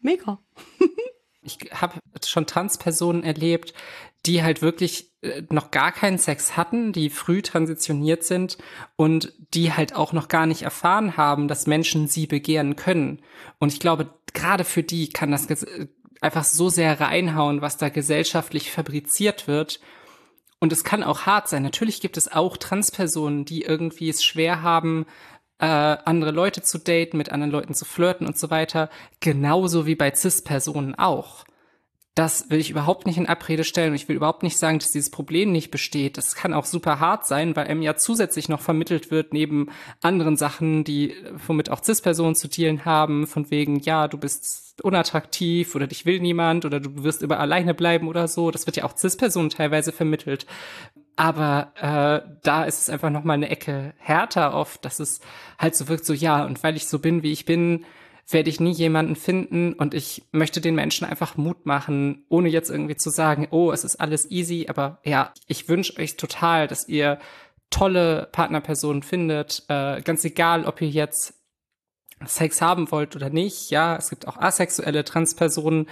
mega. 0.01 0.39
ich 1.41 1.57
habe 1.71 1.99
schon 2.25 2.45
Transpersonen 2.45 3.23
erlebt, 3.23 3.73
die 4.25 4.43
halt 4.43 4.61
wirklich 4.61 5.06
noch 5.49 5.71
gar 5.71 5.91
keinen 5.91 6.17
Sex 6.17 6.57
hatten, 6.57 6.93
die 6.93 7.09
früh 7.09 7.41
transitioniert 7.41 8.23
sind 8.23 8.57
und 8.95 9.33
die 9.53 9.73
halt 9.73 9.95
auch 9.95 10.13
noch 10.13 10.27
gar 10.27 10.45
nicht 10.45 10.63
erfahren 10.63 11.17
haben, 11.17 11.47
dass 11.47 11.67
Menschen 11.67 12.07
sie 12.07 12.27
begehren 12.27 12.75
können. 12.75 13.21
Und 13.59 13.71
ich 13.71 13.79
glaube, 13.79 14.09
gerade 14.33 14.63
für 14.63 14.83
die 14.83 15.09
kann 15.09 15.31
das 15.31 15.47
einfach 16.21 16.43
so 16.43 16.69
sehr 16.69 16.99
reinhauen, 16.99 17.61
was 17.61 17.77
da 17.77 17.89
gesellschaftlich 17.89 18.71
fabriziert 18.71 19.47
wird. 19.47 19.79
Und 20.59 20.73
es 20.73 20.83
kann 20.83 21.03
auch 21.03 21.21
hart 21.21 21.47
sein. 21.47 21.63
Natürlich 21.63 22.01
gibt 22.01 22.17
es 22.17 22.31
auch 22.31 22.57
Transpersonen, 22.57 23.45
die 23.45 23.61
irgendwie 23.61 24.09
es 24.09 24.23
schwer 24.23 24.63
haben, 24.63 25.05
äh, 25.59 25.65
andere 25.65 26.31
Leute 26.31 26.61
zu 26.61 26.77
daten, 26.77 27.17
mit 27.17 27.31
anderen 27.31 27.51
Leuten 27.51 27.73
zu 27.73 27.85
flirten 27.85 28.27
und 28.27 28.37
so 28.37 28.49
weiter. 28.49 28.89
Genauso 29.19 29.85
wie 29.85 29.95
bei 29.95 30.13
CIS-Personen 30.13 30.95
auch. 30.95 31.45
Das 32.17 32.49
will 32.49 32.59
ich 32.59 32.71
überhaupt 32.71 33.05
nicht 33.05 33.19
in 33.19 33.27
Abrede 33.27 33.63
stellen. 33.63 33.93
Ich 33.93 34.09
will 34.09 34.15
überhaupt 34.15 34.41
nicht 34.41 34.57
sagen, 34.57 34.79
dass 34.79 34.89
dieses 34.89 35.11
Problem 35.11 35.51
nicht 35.51 35.69
besteht. 35.69 36.17
Das 36.17 36.33
kann 36.33 36.51
auch 36.51 36.65
super 36.65 36.99
hart 36.99 37.27
sein, 37.27 37.55
weil 37.55 37.67
einem 37.67 37.83
ja 37.83 37.95
zusätzlich 37.95 38.49
noch 38.49 38.59
vermittelt 38.59 39.11
wird, 39.11 39.33
neben 39.33 39.69
anderen 40.01 40.35
Sachen, 40.35 40.83
die, 40.83 41.13
womit 41.45 41.69
auch 41.69 41.83
CIS-Personen 41.83 42.33
zu 42.33 42.47
dealen 42.47 42.85
haben, 42.85 43.27
von 43.27 43.51
wegen, 43.51 43.79
ja, 43.81 44.07
du 44.07 44.17
bist 44.17 44.81
unattraktiv 44.83 45.75
oder 45.75 45.85
dich 45.85 46.07
will 46.07 46.19
niemand 46.19 46.65
oder 46.65 46.79
du 46.79 47.03
wirst 47.03 47.21
über 47.21 47.39
alleine 47.39 47.75
bleiben 47.75 48.07
oder 48.07 48.27
so. 48.27 48.49
Das 48.49 48.65
wird 48.65 48.77
ja 48.77 48.85
auch 48.85 48.97
CIS-Personen 48.97 49.51
teilweise 49.51 49.91
vermittelt. 49.91 50.47
Aber 51.17 51.71
äh, 51.75 52.27
da 52.41 52.63
ist 52.63 52.81
es 52.81 52.89
einfach 52.89 53.11
noch 53.11 53.25
mal 53.25 53.35
eine 53.35 53.49
Ecke 53.49 53.93
härter 53.99 54.55
oft, 54.55 54.83
dass 54.83 54.99
es 54.99 55.21
halt 55.59 55.75
so 55.75 55.87
wirkt, 55.87 56.05
so 56.05 56.13
ja, 56.13 56.45
und 56.45 56.63
weil 56.63 56.77
ich 56.77 56.87
so 56.87 56.97
bin, 56.97 57.21
wie 57.21 57.31
ich 57.31 57.45
bin, 57.45 57.85
werde 58.29 58.49
ich 58.49 58.59
nie 58.59 58.71
jemanden 58.71 59.15
finden 59.15 59.73
und 59.73 59.93
ich 59.93 60.23
möchte 60.31 60.59
den 60.59 60.75
Menschen 60.75 61.07
einfach 61.07 61.37
Mut 61.37 61.65
machen, 61.65 62.25
ohne 62.29 62.49
jetzt 62.49 62.69
irgendwie 62.69 62.97
zu 62.97 63.09
sagen, 63.09 63.47
oh, 63.51 63.71
es 63.71 63.83
ist 63.83 63.95
alles 63.97 64.29
easy, 64.29 64.67
aber 64.69 64.99
ja, 65.03 65.33
ich 65.47 65.69
wünsche 65.69 65.97
euch 65.97 66.17
total, 66.17 66.67
dass 66.67 66.89
ihr 66.89 67.19
tolle 67.69 68.27
Partnerpersonen 68.31 69.03
findet, 69.03 69.63
äh, 69.69 70.01
ganz 70.01 70.23
egal, 70.25 70.65
ob 70.65 70.81
ihr 70.81 70.89
jetzt 70.89 71.36
Sex 72.25 72.61
haben 72.61 72.91
wollt 72.91 73.15
oder 73.15 73.29
nicht. 73.29 73.69
Ja, 73.69 73.95
es 73.95 74.09
gibt 74.09 74.27
auch 74.27 74.37
asexuelle 74.37 75.03
Transpersonen 75.03 75.87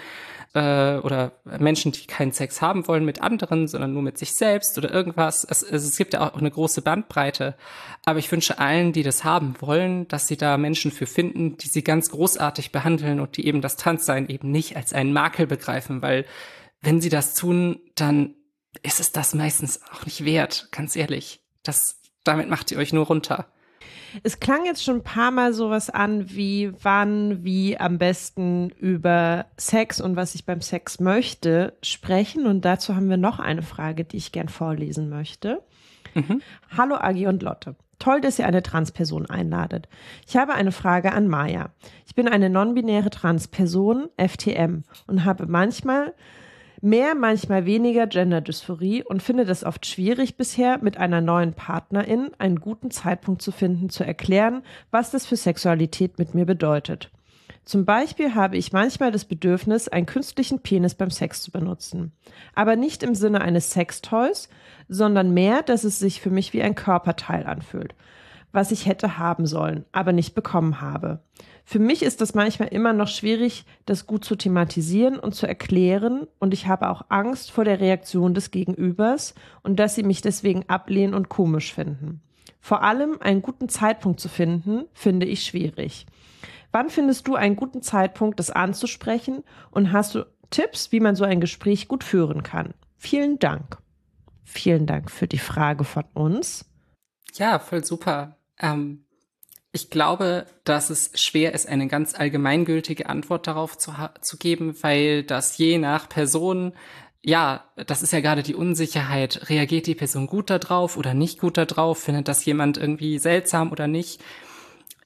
äh, 0.55 0.97
oder 0.97 1.33
Menschen, 1.43 1.91
die 1.91 2.07
keinen 2.07 2.31
Sex 2.31 2.61
haben 2.61 2.87
wollen 2.87 3.05
mit 3.05 3.21
anderen, 3.21 3.67
sondern 3.67 3.93
nur 3.93 4.01
mit 4.01 4.17
sich 4.17 4.33
selbst 4.33 4.77
oder 4.77 4.91
irgendwas. 4.91 5.45
Es, 5.47 5.61
es 5.61 5.97
gibt 5.97 6.13
ja 6.13 6.21
auch 6.21 6.37
eine 6.37 6.49
große 6.49 6.81
Bandbreite. 6.81 7.55
Aber 8.05 8.19
ich 8.19 8.31
wünsche 8.31 8.57
allen, 8.57 8.93
die 8.93 9.03
das 9.03 9.23
haben 9.23 9.55
wollen, 9.59 10.07
dass 10.07 10.27
sie 10.27 10.37
da 10.37 10.57
Menschen 10.57 10.91
für 10.91 11.05
finden, 11.05 11.57
die 11.57 11.67
sie 11.67 11.83
ganz 11.83 12.09
großartig 12.09 12.71
behandeln 12.71 13.19
und 13.19 13.37
die 13.37 13.45
eben 13.45 13.61
das 13.61 13.75
Transsein 13.75 14.27
eben 14.29 14.49
nicht 14.49 14.77
als 14.77 14.93
einen 14.93 15.13
Makel 15.13 15.45
begreifen, 15.45 16.01
weil 16.01 16.25
wenn 16.81 17.01
sie 17.01 17.09
das 17.09 17.33
tun, 17.33 17.79
dann 17.95 18.35
ist 18.83 18.99
es 18.99 19.11
das 19.11 19.33
meistens 19.33 19.81
auch 19.91 20.05
nicht 20.05 20.25
wert, 20.25 20.69
ganz 20.71 20.95
ehrlich. 20.95 21.41
Das, 21.63 21.99
damit 22.23 22.49
macht 22.49 22.71
ihr 22.71 22.77
euch 22.77 22.93
nur 22.93 23.05
runter. 23.05 23.47
Es 24.23 24.39
klang 24.39 24.65
jetzt 24.65 24.83
schon 24.83 24.97
ein 24.97 25.03
paar 25.03 25.31
Mal 25.31 25.53
sowas 25.53 25.89
an, 25.89 26.29
wie 26.31 26.71
wann, 26.81 27.43
wie 27.43 27.77
am 27.77 27.97
besten 27.97 28.69
über 28.69 29.45
Sex 29.57 30.01
und 30.01 30.15
was 30.15 30.35
ich 30.35 30.45
beim 30.45 30.61
Sex 30.61 30.99
möchte 30.99 31.73
sprechen. 31.81 32.45
Und 32.45 32.65
dazu 32.65 32.95
haben 32.95 33.09
wir 33.09 33.17
noch 33.17 33.39
eine 33.39 33.61
Frage, 33.61 34.03
die 34.03 34.17
ich 34.17 34.31
gern 34.31 34.49
vorlesen 34.49 35.09
möchte. 35.09 35.61
Mhm. 36.13 36.41
Hallo 36.75 36.95
Agi 36.95 37.27
und 37.27 37.43
Lotte. 37.43 37.75
Toll, 37.99 38.21
dass 38.21 38.39
ihr 38.39 38.45
eine 38.45 38.61
Transperson 38.61 39.25
einladet. 39.29 39.87
Ich 40.27 40.35
habe 40.35 40.53
eine 40.53 40.71
Frage 40.71 41.13
an 41.13 41.27
Maya. 41.27 41.69
Ich 42.05 42.15
bin 42.15 42.27
eine 42.27 42.49
non-binäre 42.49 43.09
Transperson, 43.09 44.09
FTM, 44.17 44.83
und 45.07 45.23
habe 45.23 45.45
manchmal 45.47 46.13
mehr, 46.85 47.15
manchmal 47.15 47.65
weniger 47.65 48.07
Genderdysphorie 48.07 49.03
und 49.03 49.21
finde 49.21 49.43
es 49.43 49.63
oft 49.63 49.85
schwierig 49.85 50.37
bisher, 50.37 50.77
mit 50.81 50.97
einer 50.97 51.19
neuen 51.19 51.53
Partnerin 51.53 52.31
einen 52.37 52.59
guten 52.59 52.91
Zeitpunkt 52.91 53.41
zu 53.41 53.51
finden, 53.51 53.89
zu 53.89 54.05
erklären, 54.05 54.61
was 54.91 55.11
das 55.11 55.25
für 55.25 55.35
Sexualität 55.35 56.17
mit 56.19 56.33
mir 56.33 56.45
bedeutet. 56.45 57.11
Zum 57.65 57.83
Beispiel 57.83 58.35
habe 58.35 58.57
ich 58.57 58.73
manchmal 58.73 59.11
das 59.11 59.25
Bedürfnis, 59.25 59.87
einen 59.87 60.05
künstlichen 60.05 60.59
Penis 60.59 60.93
beim 60.93 61.09
Sex 61.09 61.41
zu 61.41 61.51
benutzen. 61.51 62.11
Aber 62.53 62.75
nicht 62.75 63.01
im 63.01 63.15
Sinne 63.15 63.41
eines 63.41 63.71
Sextoys, 63.71 64.49
sondern 64.87 65.33
mehr, 65.33 65.63
dass 65.63 65.83
es 65.83 65.97
sich 65.97 66.21
für 66.21 66.29
mich 66.29 66.53
wie 66.53 66.61
ein 66.61 66.75
Körperteil 66.75 67.47
anfühlt, 67.47 67.95
was 68.51 68.71
ich 68.71 68.85
hätte 68.85 69.17
haben 69.17 69.47
sollen, 69.47 69.85
aber 69.91 70.13
nicht 70.13 70.35
bekommen 70.35 70.79
habe. 70.79 71.21
Für 71.67 71.79
mich 71.79 72.03
ist 72.03 72.21
das 72.21 72.35
manchmal 72.35 72.67
immer 72.69 72.93
noch 72.93 73.07
schwierig, 73.07 73.65
das 73.87 74.05
gut 74.05 74.23
zu 74.23 74.35
thematisieren 74.35 75.17
und 75.17 75.33
zu 75.33 75.47
erklären. 75.47 76.27
Und 76.37 76.53
ich 76.53 76.67
habe 76.67 76.89
auch 76.89 77.01
Angst 77.09 77.51
vor 77.51 77.65
der 77.65 77.79
Reaktion 77.79 78.35
des 78.35 78.51
Gegenübers 78.51 79.33
und 79.63 79.79
dass 79.79 79.95
sie 79.95 80.03
mich 80.03 80.21
deswegen 80.21 80.69
ablehnen 80.69 81.15
und 81.15 81.27
komisch 81.27 81.73
finden. 81.73 82.21
Vor 82.61 82.83
allem 82.83 83.19
einen 83.19 83.41
guten 83.41 83.67
Zeitpunkt 83.67 84.19
zu 84.19 84.29
finden, 84.29 84.85
finde 84.93 85.25
ich 85.25 85.43
schwierig. 85.43 86.05
Wann 86.71 86.89
findest 86.89 87.27
du 87.27 87.35
einen 87.35 87.55
guten 87.55 87.81
Zeitpunkt, 87.81 88.39
das 88.39 88.51
anzusprechen? 88.51 89.43
Und 89.71 89.91
hast 89.91 90.13
du 90.13 90.25
Tipps, 90.51 90.91
wie 90.91 90.99
man 90.99 91.15
so 91.15 91.23
ein 91.23 91.41
Gespräch 91.41 91.87
gut 91.87 92.03
führen 92.03 92.43
kann? 92.43 92.75
Vielen 92.97 93.39
Dank. 93.39 93.77
Vielen 94.43 94.85
Dank 94.85 95.09
für 95.09 95.27
die 95.27 95.39
Frage 95.39 95.83
von 95.83 96.05
uns. 96.13 96.65
Ja, 97.33 97.59
voll 97.59 97.83
super. 97.83 98.37
Ähm, 98.59 99.04
ich 99.75 99.89
glaube, 99.89 100.45
dass 100.63 100.89
es 100.89 101.11
schwer 101.15 101.53
ist, 101.53 101.67
eine 101.67 101.87
ganz 101.87 102.15
allgemeingültige 102.15 103.09
Antwort 103.09 103.45
darauf 103.45 103.77
zu, 103.77 103.93
zu 104.21 104.37
geben, 104.37 104.73
weil 104.81 105.23
das 105.23 105.57
je 105.57 105.77
nach 105.77 106.07
Person 106.07 106.73
ja, 107.27 107.63
das 107.75 108.03
ist 108.03 108.13
ja 108.13 108.19
gerade 108.19 108.43
die 108.43 108.53
Unsicherheit. 108.53 109.49
Reagiert 109.49 109.87
die 109.87 109.95
Person 109.95 110.27
gut 110.27 110.51
darauf 110.51 110.95
oder 110.95 111.15
nicht 111.15 111.39
gut 111.39 111.57
darauf? 111.57 111.97
Findet 111.97 112.27
das 112.27 112.45
jemand 112.45 112.77
irgendwie 112.77 113.17
seltsam 113.17 113.71
oder 113.71 113.87
nicht? 113.87 114.23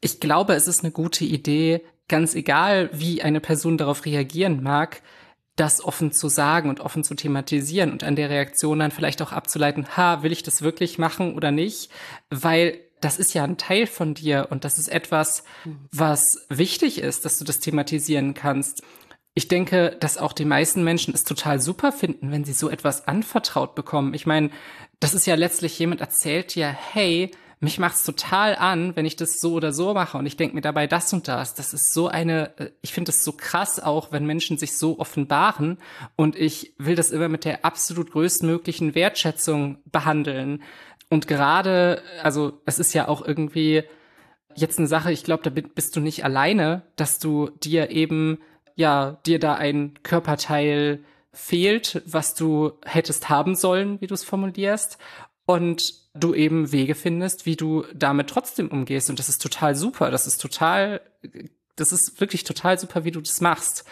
Ich 0.01 0.19
glaube, 0.19 0.53
es 0.53 0.67
ist 0.67 0.83
eine 0.83 0.91
gute 0.91 1.23
Idee, 1.23 1.81
ganz 2.09 2.35
egal, 2.35 2.89
wie 2.91 3.21
eine 3.21 3.39
Person 3.39 3.77
darauf 3.77 4.03
reagieren 4.03 4.61
mag, 4.61 5.01
das 5.55 5.81
offen 5.81 6.11
zu 6.11 6.27
sagen 6.27 6.69
und 6.69 6.81
offen 6.81 7.05
zu 7.05 7.15
thematisieren 7.15 7.93
und 7.93 8.03
an 8.03 8.17
der 8.17 8.29
Reaktion 8.29 8.79
dann 8.79 8.91
vielleicht 8.91 9.21
auch 9.21 9.31
abzuleiten, 9.31 9.95
ha, 9.95 10.21
will 10.21 10.33
ich 10.33 10.43
das 10.43 10.61
wirklich 10.61 10.97
machen 10.97 11.35
oder 11.35 11.51
nicht? 11.51 11.89
Weil 12.29 12.79
das 13.01 13.17
ist 13.17 13.33
ja 13.33 13.43
ein 13.43 13.57
Teil 13.57 13.87
von 13.87 14.13
dir 14.13 14.47
und 14.49 14.63
das 14.63 14.77
ist 14.77 14.89
etwas, 14.89 15.43
was 15.91 16.45
wichtig 16.49 16.99
ist, 16.99 17.25
dass 17.25 17.37
du 17.37 17.45
das 17.45 17.59
thematisieren 17.59 18.33
kannst. 18.33 18.83
Ich 19.33 19.47
denke, 19.47 19.95
dass 19.99 20.17
auch 20.17 20.33
die 20.33 20.45
meisten 20.45 20.83
Menschen 20.83 21.13
es 21.13 21.23
total 21.23 21.61
super 21.61 21.91
finden, 21.91 22.31
wenn 22.31 22.43
sie 22.43 22.53
so 22.53 22.69
etwas 22.69 23.07
anvertraut 23.07 23.75
bekommen. 23.75 24.13
Ich 24.13 24.25
meine, 24.25 24.49
das 24.99 25.13
ist 25.13 25.25
ja 25.25 25.35
letztlich 25.35 25.77
jemand 25.79 26.01
erzählt 26.01 26.55
dir, 26.55 26.67
hey, 26.67 27.31
mich 27.61 27.77
macht's 27.77 28.05
total 28.05 28.55
an, 28.55 28.95
wenn 28.95 29.05
ich 29.05 29.17
das 29.17 29.39
so 29.39 29.53
oder 29.53 29.73
so 29.73 29.93
mache 29.93 30.17
und 30.17 30.25
ich 30.25 30.37
denke 30.37 30.55
mir 30.55 30.61
dabei 30.61 30.87
das 30.87 31.11
und 31.11 31.27
das. 31.27 31.55
Das 31.55 31.73
ist 31.73 31.93
so 31.93 32.07
eine, 32.07 32.57
äh, 32.57 32.71
ich 32.81 32.93
finde 32.93 33.11
es 33.11 33.23
so 33.23 33.33
krass 33.33 33.79
auch, 33.81 34.11
wenn 34.11 34.25
Menschen 34.25 34.57
sich 34.57 34.77
so 34.77 34.97
offenbaren 34.99 35.77
und 36.15 36.37
ich 36.37 36.73
will 36.77 36.95
das 36.95 37.11
immer 37.11 37.27
mit 37.27 37.43
der 37.43 37.65
absolut 37.65 38.11
größtmöglichen 38.11 38.95
Wertschätzung 38.95 39.79
behandeln. 39.85 40.63
Und 41.09 41.27
gerade, 41.27 42.01
also 42.23 42.61
es 42.65 42.79
ist 42.79 42.93
ja 42.93 43.07
auch 43.07 43.25
irgendwie 43.25 43.83
jetzt 44.55 44.77
eine 44.77 44.87
Sache, 44.87 45.11
ich 45.11 45.23
glaube, 45.23 45.43
da 45.43 45.49
bist 45.49 45.95
du 45.95 45.99
nicht 45.99 46.23
alleine, 46.23 46.83
dass 46.95 47.19
du 47.19 47.49
dir 47.63 47.91
eben, 47.91 48.39
ja, 48.75 49.19
dir 49.25 49.39
da 49.39 49.55
ein 49.55 49.95
Körperteil 50.03 51.03
fehlt, 51.31 52.01
was 52.05 52.35
du 52.35 52.73
hättest 52.85 53.29
haben 53.29 53.55
sollen, 53.55 54.01
wie 54.01 54.07
du 54.07 54.13
es 54.13 54.23
formulierst. 54.23 54.97
Und 55.45 55.95
du 56.13 56.35
eben 56.35 56.71
Wege 56.71 56.93
findest, 56.95 57.45
wie 57.45 57.55
du 57.55 57.85
damit 57.93 58.29
trotzdem 58.29 58.69
umgehst. 58.69 59.09
Und 59.09 59.17
das 59.17 59.29
ist 59.29 59.41
total 59.41 59.75
super. 59.75 60.11
Das 60.11 60.27
ist 60.27 60.39
total, 60.39 61.01
das 61.75 61.91
ist 61.91 62.19
wirklich 62.19 62.43
total 62.43 62.77
super, 62.77 63.03
wie 63.03 63.11
du 63.11 63.21
das 63.21 63.41
machst. 63.41 63.85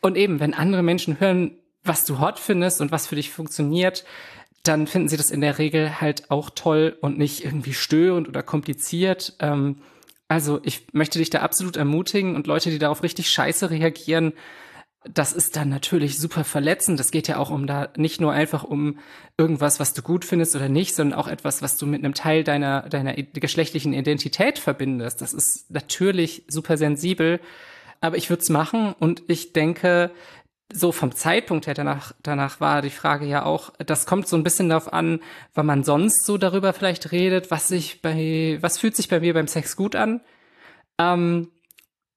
Und 0.00 0.16
eben, 0.16 0.40
wenn 0.40 0.54
andere 0.54 0.82
Menschen 0.82 1.20
hören, 1.20 1.58
was 1.84 2.04
du 2.04 2.18
hot 2.18 2.38
findest 2.38 2.80
und 2.80 2.90
was 2.90 3.06
für 3.06 3.14
dich 3.14 3.30
funktioniert, 3.30 4.04
dann 4.68 4.86
finden 4.86 5.08
sie 5.08 5.16
das 5.16 5.30
in 5.30 5.40
der 5.40 5.58
Regel 5.58 6.00
halt 6.00 6.30
auch 6.30 6.50
toll 6.50 6.96
und 7.00 7.18
nicht 7.18 7.44
irgendwie 7.44 7.74
störend 7.74 8.28
oder 8.28 8.42
kompliziert. 8.42 9.34
Ähm, 9.40 9.76
also 10.28 10.60
ich 10.64 10.86
möchte 10.92 11.18
dich 11.18 11.30
da 11.30 11.40
absolut 11.40 11.76
ermutigen 11.76 12.34
und 12.34 12.46
Leute, 12.46 12.70
die 12.70 12.78
darauf 12.78 13.02
richtig 13.02 13.30
scheiße 13.30 13.70
reagieren, 13.70 14.32
das 15.12 15.32
ist 15.32 15.56
dann 15.56 15.68
natürlich 15.68 16.18
super 16.18 16.44
verletzend. 16.44 16.98
Das 16.98 17.10
geht 17.10 17.28
ja 17.28 17.38
auch 17.38 17.50
um 17.50 17.66
da 17.66 17.88
nicht 17.96 18.20
nur 18.20 18.32
einfach 18.32 18.64
um 18.64 18.98
irgendwas, 19.38 19.78
was 19.78 19.92
du 19.92 20.02
gut 20.02 20.24
findest 20.24 20.56
oder 20.56 20.68
nicht, 20.68 20.94
sondern 20.94 21.18
auch 21.18 21.28
etwas, 21.28 21.62
was 21.62 21.76
du 21.76 21.86
mit 21.86 22.04
einem 22.04 22.14
Teil 22.14 22.44
deiner, 22.44 22.88
deiner 22.88 23.14
geschlechtlichen 23.14 23.92
Identität 23.92 24.58
verbindest. 24.58 25.20
Das 25.20 25.32
ist 25.32 25.70
natürlich 25.70 26.44
super 26.48 26.76
sensibel. 26.76 27.40
Aber 28.00 28.16
ich 28.16 28.28
würde 28.30 28.42
es 28.42 28.50
machen 28.50 28.94
und 28.98 29.22
ich 29.26 29.52
denke, 29.52 30.10
so 30.72 30.92
vom 30.92 31.12
Zeitpunkt 31.12 31.66
her 31.66 31.74
danach, 31.74 32.12
danach 32.22 32.60
war 32.60 32.82
die 32.82 32.90
Frage 32.90 33.26
ja 33.26 33.44
auch, 33.44 33.72
das 33.78 34.06
kommt 34.06 34.26
so 34.26 34.36
ein 34.36 34.42
bisschen 34.42 34.68
darauf 34.68 34.92
an, 34.92 35.20
wann 35.54 35.66
man 35.66 35.84
sonst 35.84 36.26
so 36.26 36.38
darüber 36.38 36.72
vielleicht 36.72 37.12
redet, 37.12 37.50
was 37.50 37.68
sich 37.68 38.02
bei, 38.02 38.58
was 38.60 38.78
fühlt 38.78 38.96
sich 38.96 39.08
bei 39.08 39.20
mir 39.20 39.34
beim 39.34 39.46
Sex 39.46 39.76
gut 39.76 39.94
an. 39.94 40.20
Ähm, 40.98 41.50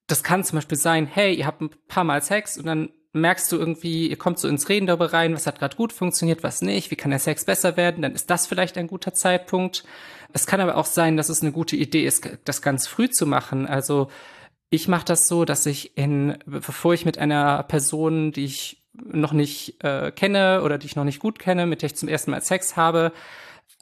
das 0.08 0.24
kann 0.24 0.44
zum 0.44 0.58
Beispiel 0.58 0.78
sein, 0.78 1.06
hey, 1.06 1.34
ihr 1.36 1.46
habt 1.46 1.62
ein 1.62 1.70
paar 1.88 2.04
Mal 2.04 2.24
Sex 2.24 2.58
und 2.58 2.66
dann 2.66 2.90
merkst 3.14 3.52
du 3.52 3.58
irgendwie, 3.58 4.08
ihr 4.08 4.18
kommt 4.18 4.40
so 4.40 4.48
ins 4.48 4.70
Reden 4.70 4.88
darüber 4.88 5.14
rein, 5.14 5.34
was 5.34 5.48
hat 5.48 5.60
gerade 5.60 5.76
gut 5.76 5.94
funktioniert, 5.94 6.44
was 6.44 6.62
nicht, 6.62 6.92
wie 6.92 6.96
kann 6.96 7.12
der 7.12 7.20
Sex 7.20 7.46
besser 7.46 7.78
werden, 7.78 8.02
dann 8.02 8.14
ist 8.14 8.30
das 8.30 8.48
vielleicht 8.48 8.78
ein 8.78 8.88
guter 8.88 9.14
Zeitpunkt. 9.14 9.84
Es 10.32 10.46
kann 10.46 10.62
aber 10.62 10.78
auch 10.78 10.86
sein, 10.86 11.18
dass 11.18 11.30
es 11.30 11.42
eine 11.42 11.52
gute 11.52 11.76
Idee 11.76 12.06
ist, 12.06 12.28
das 12.46 12.62
ganz 12.62 12.88
früh 12.88 13.10
zu 13.10 13.26
machen. 13.26 13.68
Also 13.68 14.10
ich 14.70 14.88
mache 14.88 15.06
das 15.06 15.28
so, 15.28 15.46
dass 15.46 15.66
ich 15.66 15.98
in, 15.98 16.38
bevor 16.46 16.94
ich 16.94 17.06
mit 17.06 17.18
einer 17.18 17.64
Person, 17.64 18.32
die 18.32 18.46
ich 18.46 18.84
noch 18.94 19.34
nicht 19.34 19.84
äh, 19.84 20.12
kenne 20.12 20.62
oder 20.64 20.78
die 20.78 20.86
ich 20.88 20.96
noch 20.96 21.04
nicht 21.04 21.20
gut 21.20 21.40
kenne, 21.40 21.66
mit 21.66 21.82
der 21.82 21.88
ich 21.88 21.96
zum 21.96 22.10
ersten 22.10 22.32
Mal 22.32 22.42
Sex 22.42 22.76
habe, 22.76 23.12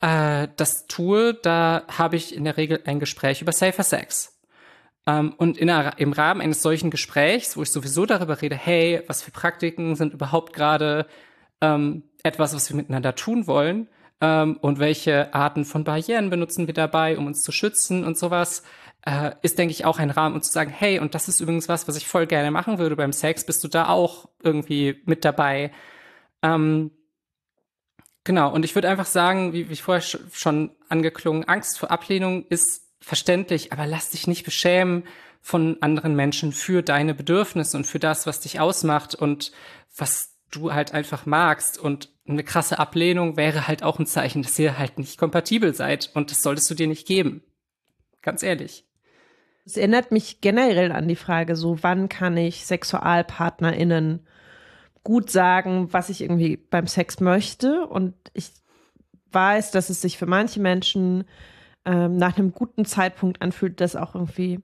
äh, 0.02 0.48
das 0.56 0.86
tue, 0.88 1.34
da 1.34 1.84
habe 1.88 2.16
ich 2.16 2.36
in 2.36 2.44
der 2.44 2.58
Regel 2.58 2.82
ein 2.86 3.00
Gespräch 3.00 3.42
über 3.42 3.52
Safer 3.52 3.84
Sex. 3.84 4.38
Ähm, 5.06 5.34
und 5.38 5.58
in 5.58 5.70
im 5.70 6.14
Rahmen 6.14 6.42
eines 6.42 6.62
solchen 6.62 6.92
Gesprächs, 6.92 7.58
wo 7.58 7.64
ich 7.64 7.72
sowieso 7.72 8.06
darüber 8.06 8.42
rede, 8.42 8.56
hey, 8.56 9.02
was 9.08 9.24
für 9.24 9.32
Praktiken 9.32 9.96
sind 9.96 10.14
überhaupt 10.14 10.54
gerade 10.54 11.08
ähm, 11.62 12.04
etwas, 12.24 12.54
was 12.54 12.70
wir 12.70 12.76
miteinander 12.76 13.16
tun 13.16 13.48
wollen 13.48 13.88
ähm, 14.22 14.58
und 14.62 14.80
welche 14.80 15.34
Arten 15.34 15.66
von 15.66 15.84
Barrieren 15.84 16.30
benutzen 16.30 16.68
wir 16.68 16.74
dabei, 16.74 17.18
um 17.18 17.26
uns 17.26 17.42
zu 17.42 17.52
schützen 17.52 18.04
und 18.04 18.18
sowas, 18.18 18.64
äh, 19.06 19.32
ist, 19.42 19.58
denke 19.58 19.72
ich, 19.72 19.86
auch 19.86 20.00
ein 20.00 20.10
Rahmen, 20.10 20.36
um 20.36 20.42
zu 20.42 20.52
sagen, 20.52 20.70
hey, 20.72 21.00
und 21.00 21.16
das 21.16 21.28
ist 21.28 21.40
übrigens 21.40 21.70
was, 21.70 21.88
was 21.88 21.98
ich 21.98 22.08
voll 22.08 22.28
gerne 22.28 22.52
machen 22.52 22.78
würde 22.78 22.96
beim 22.96 23.14
Sex, 23.14 23.46
bist 23.46 23.64
du 23.64 23.68
da 23.68 23.90
auch 23.90 24.30
irgendwie 24.42 25.02
mit 25.06 25.24
dabei? 25.24 25.72
Ähm, 26.42 26.92
genau, 28.24 28.54
und 28.54 28.66
ich 28.66 28.76
würde 28.76 28.90
einfach 28.90 29.06
sagen, 29.06 29.54
wie, 29.54 29.70
wie 29.70 29.76
vorher 29.76 30.02
schon 30.02 30.76
angeklungen, 30.90 31.46
Angst 31.46 31.80
vor 31.80 31.92
Ablehnung 31.92 32.46
ist 32.50 32.88
verständlich, 33.00 33.72
aber 33.72 33.86
lass 33.88 34.10
dich 34.10 34.28
nicht 34.28 34.44
beschämen 34.44 35.04
von 35.42 35.78
anderen 35.82 36.16
Menschen 36.16 36.52
für 36.52 36.82
deine 36.82 37.14
Bedürfnisse 37.14 37.78
und 37.78 37.88
für 37.88 38.00
das, 38.00 38.28
was 38.28 38.42
dich 38.42 38.60
ausmacht 38.60 39.16
und 39.16 39.54
was 39.96 40.36
du 40.52 40.74
halt 40.74 40.94
einfach 40.94 41.26
magst. 41.26 41.78
Und 41.78 42.12
eine 42.28 42.44
krasse 42.44 42.80
Ablehnung 42.80 43.38
wäre 43.38 43.68
halt 43.68 43.84
auch 43.84 44.00
ein 44.00 44.06
Zeichen, 44.06 44.42
dass 44.42 44.60
ihr 44.60 44.78
halt 44.78 44.98
nicht 44.98 45.18
kompatibel 45.18 45.74
seid 45.74 46.12
und 46.14 46.32
das 46.32 46.42
solltest 46.42 46.70
du 46.70 46.76
dir 46.76 46.88
nicht 46.88 47.08
geben. 47.08 47.44
Ganz 48.22 48.44
ehrlich. 48.44 48.87
Es 49.68 49.76
erinnert 49.76 50.14
mich 50.14 50.40
generell 50.40 50.94
an 50.94 51.10
die 51.10 51.18
Frage, 51.18 51.58
so 51.58 51.78
wann 51.82 52.08
kann 52.08 52.38
ich 52.38 52.66
SexualpartnerInnen 52.66 54.26
gut 55.04 55.30
sagen, 55.30 55.92
was 55.92 56.08
ich 56.10 56.22
irgendwie 56.22 56.56
beim 56.56 56.88
Sex 56.88 57.20
möchte. 57.20 57.86
Und 57.86 58.14
ich 58.34 58.50
weiß, 59.34 59.72
dass 59.72 59.90
es 59.90 60.02
sich 60.02 60.18
für 60.18 60.26
manche 60.26 60.62
Menschen 60.62 61.26
ähm, 61.84 62.16
nach 62.16 62.38
einem 62.38 62.54
guten 62.54 62.86
Zeitpunkt 62.86 63.42
anfühlt, 63.42 63.82
das 63.82 63.98
auch 63.98 64.16
irgendwie 64.16 64.62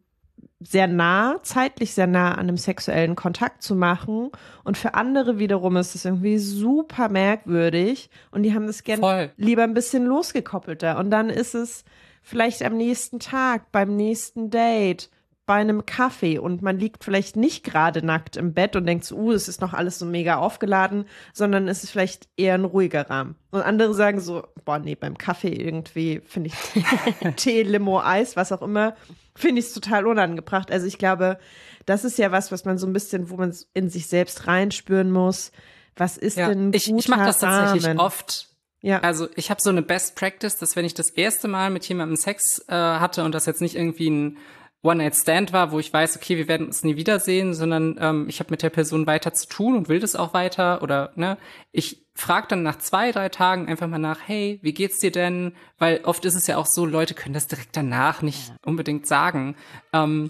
sehr 0.61 0.88
nah, 0.88 1.39
zeitlich 1.43 1.93
sehr 1.93 2.07
nah 2.07 2.31
an 2.35 2.47
einem 2.47 2.55
sexuellen 2.55 3.17
Kontakt 3.17 3.61
zu 3.61 3.75
machen. 3.75 4.30
Und 4.63 4.77
für 4.77 4.93
andere 4.93 5.38
wiederum 5.38 5.75
ist 5.75 5.95
es 5.95 6.05
irgendwie 6.05 6.38
super 6.38 7.09
merkwürdig 7.09 8.09
und 8.31 8.43
die 8.43 8.53
haben 8.53 8.67
das 8.67 8.85
gerne 8.85 9.31
lieber 9.35 9.63
ein 9.63 9.73
bisschen 9.73 10.05
losgekoppelter. 10.05 10.97
Und 10.97 11.11
dann 11.11 11.30
ist 11.30 11.55
es 11.55 11.84
vielleicht 12.24 12.64
am 12.64 12.76
nächsten 12.76 13.20
Tag, 13.20 13.72
beim 13.72 13.95
nächsten 13.95 14.50
Date, 14.50 15.12
bei 15.45 15.56
einem 15.56 15.86
Kaffee 15.86 16.40
und 16.40 16.62
man 16.62 16.80
liegt 16.80 17.04
vielleicht 17.04 17.36
nicht 17.36 17.66
gerade 17.66 18.06
nackt 18.06 18.38
im 18.38 18.54
Bett 18.54 18.78
und 18.78 18.86
denkt 18.86 19.04
so, 19.04 19.18
uh, 19.18 19.32
es 19.34 19.50
ist 19.50 19.60
noch 19.60 19.74
alles 19.74 20.00
so 20.00 20.06
mega 20.06 20.38
aufgeladen, 20.38 21.06
sondern 21.34 21.68
es 21.68 21.84
ist 21.84 21.91
vielleicht 21.91 22.30
eher 22.38 22.54
ein 22.54 22.64
ruhiger 22.64 23.10
Rahmen. 23.10 23.36
Und 23.52 23.62
andere 23.62 23.94
sagen 23.94 24.22
so, 24.22 24.48
boah, 24.64 24.80
nee, 24.80 24.95
beim 24.95 25.18
Kaffee 25.18 25.54
irgendwie 25.54 26.22
finde 26.26 26.50
ich 26.50 27.36
Tee, 27.36 27.64
Limo, 27.64 28.00
Eis, 28.00 28.38
was 28.38 28.54
auch 28.54 28.62
immer, 28.62 28.95
finde 29.36 29.60
ich 29.60 29.66
es 29.66 29.74
total 29.74 30.08
unangebracht. 30.08 30.72
Also 30.72 30.88
ich 30.88 30.98
glaube, 30.98 31.38
das 31.86 32.06
ist 32.06 32.18
ja 32.18 32.32
was, 32.32 32.54
was 32.54 32.64
man 32.64 32.78
so 32.78 32.88
ein 32.88 32.94
bisschen, 32.94 33.30
wo 33.30 33.36
man 33.36 33.54
in 33.74 33.90
sich 33.90 34.08
selbst 34.08 34.48
reinspüren 34.48 35.12
muss. 35.12 35.52
Was 35.98 36.18
ist 36.18 36.38
ja, 36.38 36.48
denn 36.48 36.72
ich, 36.74 36.90
ich 36.90 37.08
mache 37.10 37.26
das 37.26 37.40
tatsächlich 37.40 37.86
Rahmen? 37.86 38.00
oft 38.00 38.52
ja. 38.84 38.99
Also 38.99 39.30
ich 39.35 39.49
habe 39.49 39.61
so 39.64 39.69
eine 39.69 39.81
Best 39.81 40.18
Practice, 40.18 40.57
dass 40.57 40.76
wenn 40.76 40.84
ich 40.84 40.93
das 40.93 41.10
erste 41.10 41.47
Mal 41.47 41.69
mit 41.69 41.88
jemandem 41.88 42.18
Sex 42.18 42.65
äh, 42.68 42.73
hatte 42.73 43.23
und 43.23 43.34
das 43.34 43.45
jetzt 43.45 43.61
nicht 43.61 43.76
irgendwie 43.76 44.10
ein 44.10 44.38
One-Night-Stand 44.81 45.53
war, 45.53 45.72
wo 45.72 45.80
ich 45.80 45.93
weiß, 45.93 46.18
okay, 46.18 46.35
wir 46.35 46.49
werden 46.49 46.68
uns 46.68 46.84
nie 46.84 46.97
wiedersehen, 46.97 47.53
sondern 47.53 47.97
ähm, 48.01 48.26
ich 48.27 48.41
habe 48.41 48.51
mit 48.51 48.61
der 48.61 48.69
Person 48.69 49.07
weiter 49.07 49.34
zu 49.34 49.47
tun 49.47 49.77
und 49.77 49.88
will 49.88 50.01
das 50.01 50.18
auch 50.18 50.34
weiter 50.34 50.84
oder 50.84 51.14
ne, 51.15 51.38
ich 51.72 52.05
frage 52.14 52.47
dann 52.49 52.64
nach 52.64 52.77
zwei, 52.77 53.14
drei 53.14 53.30
Tagen 53.30 53.69
einfach 53.69 53.88
mal 53.88 53.99
nach, 53.99 54.19
hey, 54.26 54.60
wie 54.61 54.73
geht's 54.73 54.99
dir 54.99 55.11
denn? 55.11 55.55
Weil 55.77 56.01
oft 56.03 56.26
ist 56.26 56.35
es 56.35 56.47
ja 56.47 56.57
auch 56.57 56.68
so, 56.68 56.85
Leute 56.85 57.14
können 57.14 57.34
das 57.34 57.47
direkt 57.47 57.77
danach 57.77 58.22
nicht 58.22 58.51
unbedingt 58.65 59.07
sagen. 59.07 59.55
Ähm, 59.93 60.30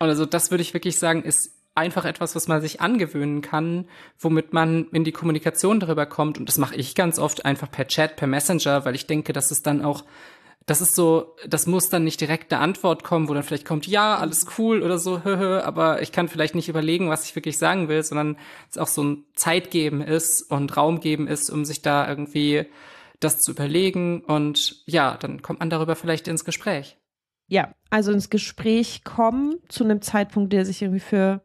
also 0.00 0.26
das 0.26 0.50
würde 0.50 0.62
ich 0.62 0.74
wirklich 0.74 0.98
sagen, 0.98 1.22
ist 1.22 1.61
einfach 1.74 2.04
etwas, 2.04 2.34
was 2.34 2.48
man 2.48 2.60
sich 2.60 2.80
angewöhnen 2.80 3.40
kann, 3.40 3.86
womit 4.18 4.52
man 4.52 4.88
in 4.92 5.04
die 5.04 5.12
Kommunikation 5.12 5.80
darüber 5.80 6.06
kommt. 6.06 6.38
Und 6.38 6.48
das 6.48 6.58
mache 6.58 6.76
ich 6.76 6.94
ganz 6.94 7.18
oft 7.18 7.44
einfach 7.44 7.70
per 7.70 7.86
Chat, 7.86 8.16
per 8.16 8.28
Messenger, 8.28 8.84
weil 8.84 8.94
ich 8.94 9.06
denke, 9.06 9.32
dass 9.32 9.50
es 9.50 9.62
dann 9.62 9.82
auch, 9.82 10.04
das 10.66 10.80
ist 10.80 10.94
so, 10.94 11.34
das 11.46 11.66
muss 11.66 11.88
dann 11.88 12.04
nicht 12.04 12.20
direkt 12.20 12.52
eine 12.52 12.62
Antwort 12.62 13.04
kommen, 13.04 13.28
wo 13.28 13.34
dann 13.34 13.42
vielleicht 13.42 13.66
kommt, 13.66 13.86
ja, 13.86 14.16
alles 14.16 14.46
cool 14.58 14.82
oder 14.82 14.98
so, 14.98 15.24
höhö, 15.24 15.60
aber 15.60 16.02
ich 16.02 16.12
kann 16.12 16.28
vielleicht 16.28 16.54
nicht 16.54 16.68
überlegen, 16.68 17.08
was 17.08 17.24
ich 17.24 17.34
wirklich 17.34 17.58
sagen 17.58 17.88
will, 17.88 18.02
sondern 18.02 18.36
es 18.70 18.78
auch 18.78 18.86
so 18.86 19.02
ein 19.02 19.24
Zeit 19.34 19.70
geben 19.70 20.02
ist 20.02 20.42
und 20.50 20.76
Raum 20.76 21.00
geben 21.00 21.26
ist, 21.26 21.50
um 21.50 21.64
sich 21.64 21.82
da 21.82 22.06
irgendwie 22.06 22.66
das 23.18 23.38
zu 23.38 23.52
überlegen. 23.52 24.22
Und 24.22 24.82
ja, 24.86 25.16
dann 25.16 25.42
kommt 25.42 25.60
man 25.60 25.70
darüber 25.70 25.96
vielleicht 25.96 26.28
ins 26.28 26.44
Gespräch. 26.44 26.98
Ja, 27.48 27.74
also 27.90 28.12
ins 28.12 28.30
Gespräch 28.30 29.04
kommen 29.04 29.56
zu 29.68 29.84
einem 29.84 30.00
Zeitpunkt, 30.00 30.52
der 30.52 30.64
sich 30.64 30.82
irgendwie 30.82 31.00
für 31.00 31.42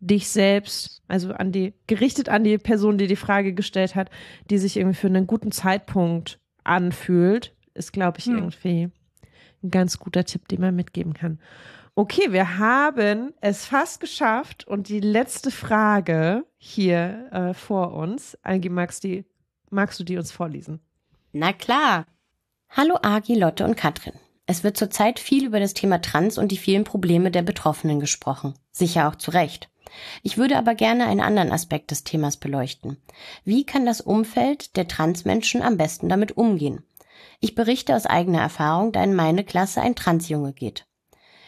dich 0.00 0.28
selbst, 0.28 1.02
also 1.08 1.32
an 1.32 1.52
die, 1.52 1.74
gerichtet 1.86 2.28
an 2.28 2.42
die 2.42 2.58
Person, 2.58 2.98
die 2.98 3.06
die 3.06 3.16
Frage 3.16 3.52
gestellt 3.52 3.94
hat, 3.94 4.10
die 4.48 4.58
sich 4.58 4.76
irgendwie 4.76 4.96
für 4.96 5.06
einen 5.06 5.26
guten 5.26 5.52
Zeitpunkt 5.52 6.40
anfühlt, 6.64 7.54
ist, 7.74 7.92
glaube 7.92 8.18
ich, 8.18 8.26
hm. 8.26 8.36
irgendwie 8.36 8.90
ein 9.62 9.70
ganz 9.70 9.98
guter 9.98 10.24
Tipp, 10.24 10.48
den 10.48 10.60
man 10.60 10.74
mitgeben 10.74 11.14
kann. 11.14 11.38
Okay, 11.94 12.32
wir 12.32 12.58
haben 12.58 13.34
es 13.40 13.66
fast 13.66 14.00
geschafft 14.00 14.66
und 14.66 14.88
die 14.88 15.00
letzte 15.00 15.50
Frage 15.50 16.46
hier 16.56 17.28
äh, 17.32 17.54
vor 17.54 17.92
uns. 17.92 18.38
Angie, 18.42 18.68
magst, 18.68 19.04
die, 19.04 19.24
magst 19.70 20.00
du 20.00 20.04
die 20.04 20.16
uns 20.16 20.32
vorlesen? 20.32 20.80
Na 21.32 21.52
klar. 21.52 22.06
Hallo 22.70 22.96
Agi, 23.02 23.34
Lotte 23.34 23.64
und 23.64 23.76
Katrin. 23.76 24.14
Es 24.46 24.64
wird 24.64 24.76
zurzeit 24.76 25.18
viel 25.18 25.46
über 25.46 25.60
das 25.60 25.74
Thema 25.74 26.00
Trans 26.00 26.38
und 26.38 26.52
die 26.52 26.56
vielen 26.56 26.84
Probleme 26.84 27.30
der 27.30 27.42
Betroffenen 27.42 28.00
gesprochen. 28.00 28.54
Sicher 28.72 29.08
auch 29.08 29.16
zu 29.16 29.30
Recht. 29.30 29.69
Ich 30.22 30.38
würde 30.38 30.56
aber 30.56 30.74
gerne 30.74 31.06
einen 31.06 31.20
anderen 31.20 31.52
Aspekt 31.52 31.90
des 31.90 32.04
Themas 32.04 32.36
beleuchten. 32.36 32.96
Wie 33.44 33.64
kann 33.64 33.86
das 33.86 34.00
Umfeld 34.00 34.76
der 34.76 34.88
Transmenschen 34.88 35.62
am 35.62 35.76
besten 35.76 36.08
damit 36.08 36.36
umgehen? 36.36 36.84
Ich 37.40 37.54
berichte 37.54 37.96
aus 37.96 38.06
eigener 38.06 38.40
Erfahrung, 38.40 38.92
da 38.92 39.02
in 39.02 39.14
meine 39.14 39.44
Klasse 39.44 39.80
ein 39.80 39.96
Transjunge 39.96 40.52
geht. 40.52 40.86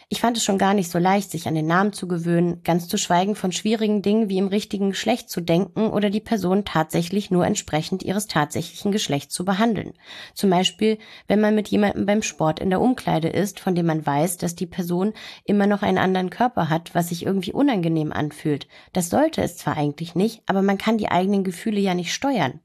Ich 0.09 0.21
fand 0.21 0.37
es 0.37 0.45
schon 0.45 0.59
gar 0.59 0.75
nicht 0.75 0.91
so 0.91 0.99
leicht, 0.99 1.31
sich 1.31 1.49
an 1.49 1.55
den 1.55 1.67
Namen 1.67 1.93
zu 1.93 2.07
gewöhnen, 2.07 2.63
ganz 2.65 2.89
zu 2.89 2.99
schweigen 2.99 3.35
von 3.35 3.53
schwierigen 3.53 4.03
Dingen 4.03 4.29
wie 4.29 4.39
im 4.39 4.49
richtigen 4.49 4.91
Geschlecht 4.91 5.31
zu 5.31 5.41
denken 5.41 5.89
oder 5.89 6.11
die 6.11 6.21
Person 6.21 6.65
tatsächlich 6.65 7.31
nur 7.31 7.47
entsprechend 7.47 8.03
ihres 8.03 8.27
tatsächlichen 8.27 8.93
Geschlechts 8.93 9.35
zu 9.35 9.45
behandeln. 9.45 9.95
Zum 10.35 10.51
Beispiel, 10.51 10.99
wenn 11.29 11.41
man 11.41 11.55
mit 11.55 11.69
jemandem 11.69 12.07
beim 12.07 12.23
Sport 12.23 12.61
in 12.61 12.71
der 12.71 12.81
Umkleide 12.81 13.29
ist, 13.29 13.61
von 13.61 13.75
dem 13.75 13.87
man 13.87 14.05
weiß, 14.05 14.37
dass 14.39 14.55
die 14.55 14.67
Person 14.67 15.13
immer 15.45 15.67
noch 15.67 15.83
einen 15.83 15.99
anderen 15.99 16.31
Körper 16.31 16.69
hat, 16.69 16.95
was 16.95 17.09
sich 17.09 17.25
irgendwie 17.25 17.53
unangenehm 17.53 18.13
anfühlt. 18.13 18.69
Das 18.93 19.11
sollte 19.11 19.43
es 19.43 19.57
zwar 19.57 19.77
eigentlich 19.77 20.15
nicht, 20.15 20.43
aber 20.47 20.63
man 20.63 20.79
kann 20.79 20.99
die 20.99 21.11
eigenen 21.11 21.45
Gefühle 21.45 21.81
ja 21.81 21.95
nicht 21.95 22.13
steuern. 22.13 22.61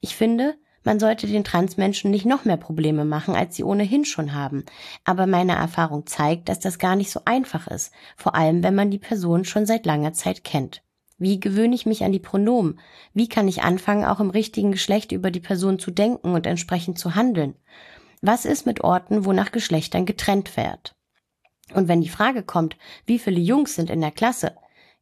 Ich 0.00 0.14
finde, 0.14 0.56
man 0.84 1.00
sollte 1.00 1.26
den 1.26 1.44
Transmenschen 1.44 2.10
nicht 2.10 2.24
noch 2.24 2.44
mehr 2.44 2.56
Probleme 2.56 3.04
machen, 3.04 3.34
als 3.34 3.56
sie 3.56 3.64
ohnehin 3.64 4.04
schon 4.04 4.34
haben. 4.34 4.64
Aber 5.04 5.26
meine 5.26 5.56
Erfahrung 5.56 6.06
zeigt, 6.06 6.48
dass 6.48 6.60
das 6.60 6.78
gar 6.78 6.96
nicht 6.96 7.10
so 7.10 7.20
einfach 7.24 7.66
ist, 7.66 7.92
vor 8.16 8.34
allem 8.34 8.62
wenn 8.62 8.74
man 8.74 8.90
die 8.90 8.98
Person 8.98 9.44
schon 9.44 9.66
seit 9.66 9.86
langer 9.86 10.12
Zeit 10.12 10.44
kennt. 10.44 10.82
Wie 11.18 11.40
gewöhne 11.40 11.74
ich 11.74 11.84
mich 11.84 12.04
an 12.04 12.12
die 12.12 12.20
Pronomen? 12.20 12.78
Wie 13.12 13.28
kann 13.28 13.48
ich 13.48 13.62
anfangen, 13.62 14.04
auch 14.04 14.20
im 14.20 14.30
richtigen 14.30 14.70
Geschlecht 14.70 15.10
über 15.10 15.32
die 15.32 15.40
Person 15.40 15.80
zu 15.80 15.90
denken 15.90 16.32
und 16.32 16.46
entsprechend 16.46 16.98
zu 16.98 17.16
handeln? 17.16 17.56
Was 18.22 18.44
ist 18.44 18.66
mit 18.66 18.82
Orten, 18.82 19.24
wo 19.24 19.32
nach 19.32 19.50
Geschlechtern 19.50 20.06
getrennt 20.06 20.56
wird? 20.56 20.94
Und 21.74 21.88
wenn 21.88 22.00
die 22.00 22.08
Frage 22.08 22.42
kommt, 22.42 22.76
wie 23.04 23.18
viele 23.18 23.40
Jungs 23.40 23.74
sind 23.74 23.90
in 23.90 24.00
der 24.00 24.12
Klasse, 24.12 24.56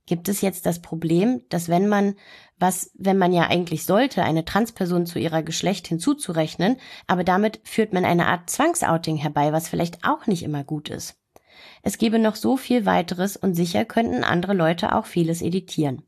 gibt 0.07 0.29
es 0.29 0.41
jetzt 0.41 0.67
das 0.67 0.81
Problem, 0.81 1.43
dass 1.49 1.69
wenn 1.69 1.89
man, 1.89 2.15
was, 2.59 2.91
wenn 2.95 3.19
man 3.19 3.33
ja 3.33 3.49
eigentlich 3.49 3.85
sollte, 3.85 4.23
eine 4.23 4.45
Transperson 4.45 5.05
zu 5.07 5.19
ihrer 5.19 5.43
Geschlecht 5.43 5.87
hinzuzurechnen, 5.89 6.79
aber 7.07 7.25
damit 7.25 7.61
führt 7.65 7.93
man 7.93 8.05
eine 8.05 8.27
Art 8.27 8.49
Zwangsouting 8.49 9.17
herbei, 9.17 9.53
was 9.53 9.69
vielleicht 9.69 10.05
auch 10.05 10.27
nicht 10.27 10.43
immer 10.43 10.65
gut 10.65 10.89
ist. 10.89 11.17
Es 11.83 11.99
gäbe 11.99 12.19
noch 12.19 12.37
so 12.37 12.57
viel 12.57 12.87
weiteres 12.87 13.37
und 13.37 13.55
sicher 13.55 13.85
könnten 13.85 14.25
andere 14.25 14.55
Leute 14.55 14.95
auch 14.95 15.07
vieles 15.07 15.43
editieren. 15.43 16.03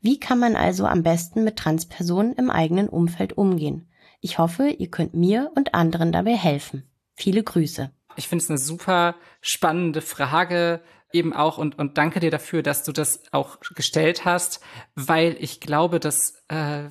Wie 0.00 0.18
kann 0.18 0.38
man 0.38 0.56
also 0.56 0.86
am 0.86 1.02
besten 1.02 1.44
mit 1.44 1.56
Transpersonen 1.56 2.34
im 2.34 2.50
eigenen 2.50 2.88
Umfeld 2.88 3.36
umgehen? 3.36 3.88
Ich 4.20 4.38
hoffe, 4.38 4.68
ihr 4.68 4.88
könnt 4.88 5.14
mir 5.14 5.50
und 5.54 5.74
anderen 5.74 6.12
dabei 6.12 6.36
helfen. 6.36 6.84
Viele 7.14 7.42
Grüße. 7.42 7.90
Ich 8.16 8.28
finde 8.28 8.44
es 8.44 8.50
eine 8.50 8.58
super 8.58 9.16
spannende 9.40 10.00
Frage, 10.00 10.82
eben 11.12 11.32
auch 11.32 11.58
und, 11.58 11.78
und 11.78 11.98
danke 11.98 12.20
dir 12.20 12.30
dafür, 12.30 12.62
dass 12.62 12.84
du 12.84 12.92
das 12.92 13.22
auch 13.32 13.58
gestellt 13.74 14.24
hast, 14.24 14.60
weil 14.94 15.36
ich 15.38 15.60
glaube, 15.60 16.00
dass 16.00 16.42
äh, 16.48 16.84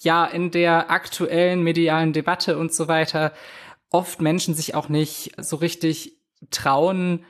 ja 0.00 0.24
in 0.26 0.50
der 0.50 0.90
aktuellen 0.90 1.62
medialen 1.62 2.12
Debatte 2.12 2.58
und 2.58 2.74
so 2.74 2.88
weiter 2.88 3.32
oft 3.90 4.20
Menschen 4.20 4.54
sich 4.54 4.74
auch 4.74 4.88
nicht 4.88 5.32
so 5.38 5.56
richtig 5.56 6.18
trauen, 6.50 7.24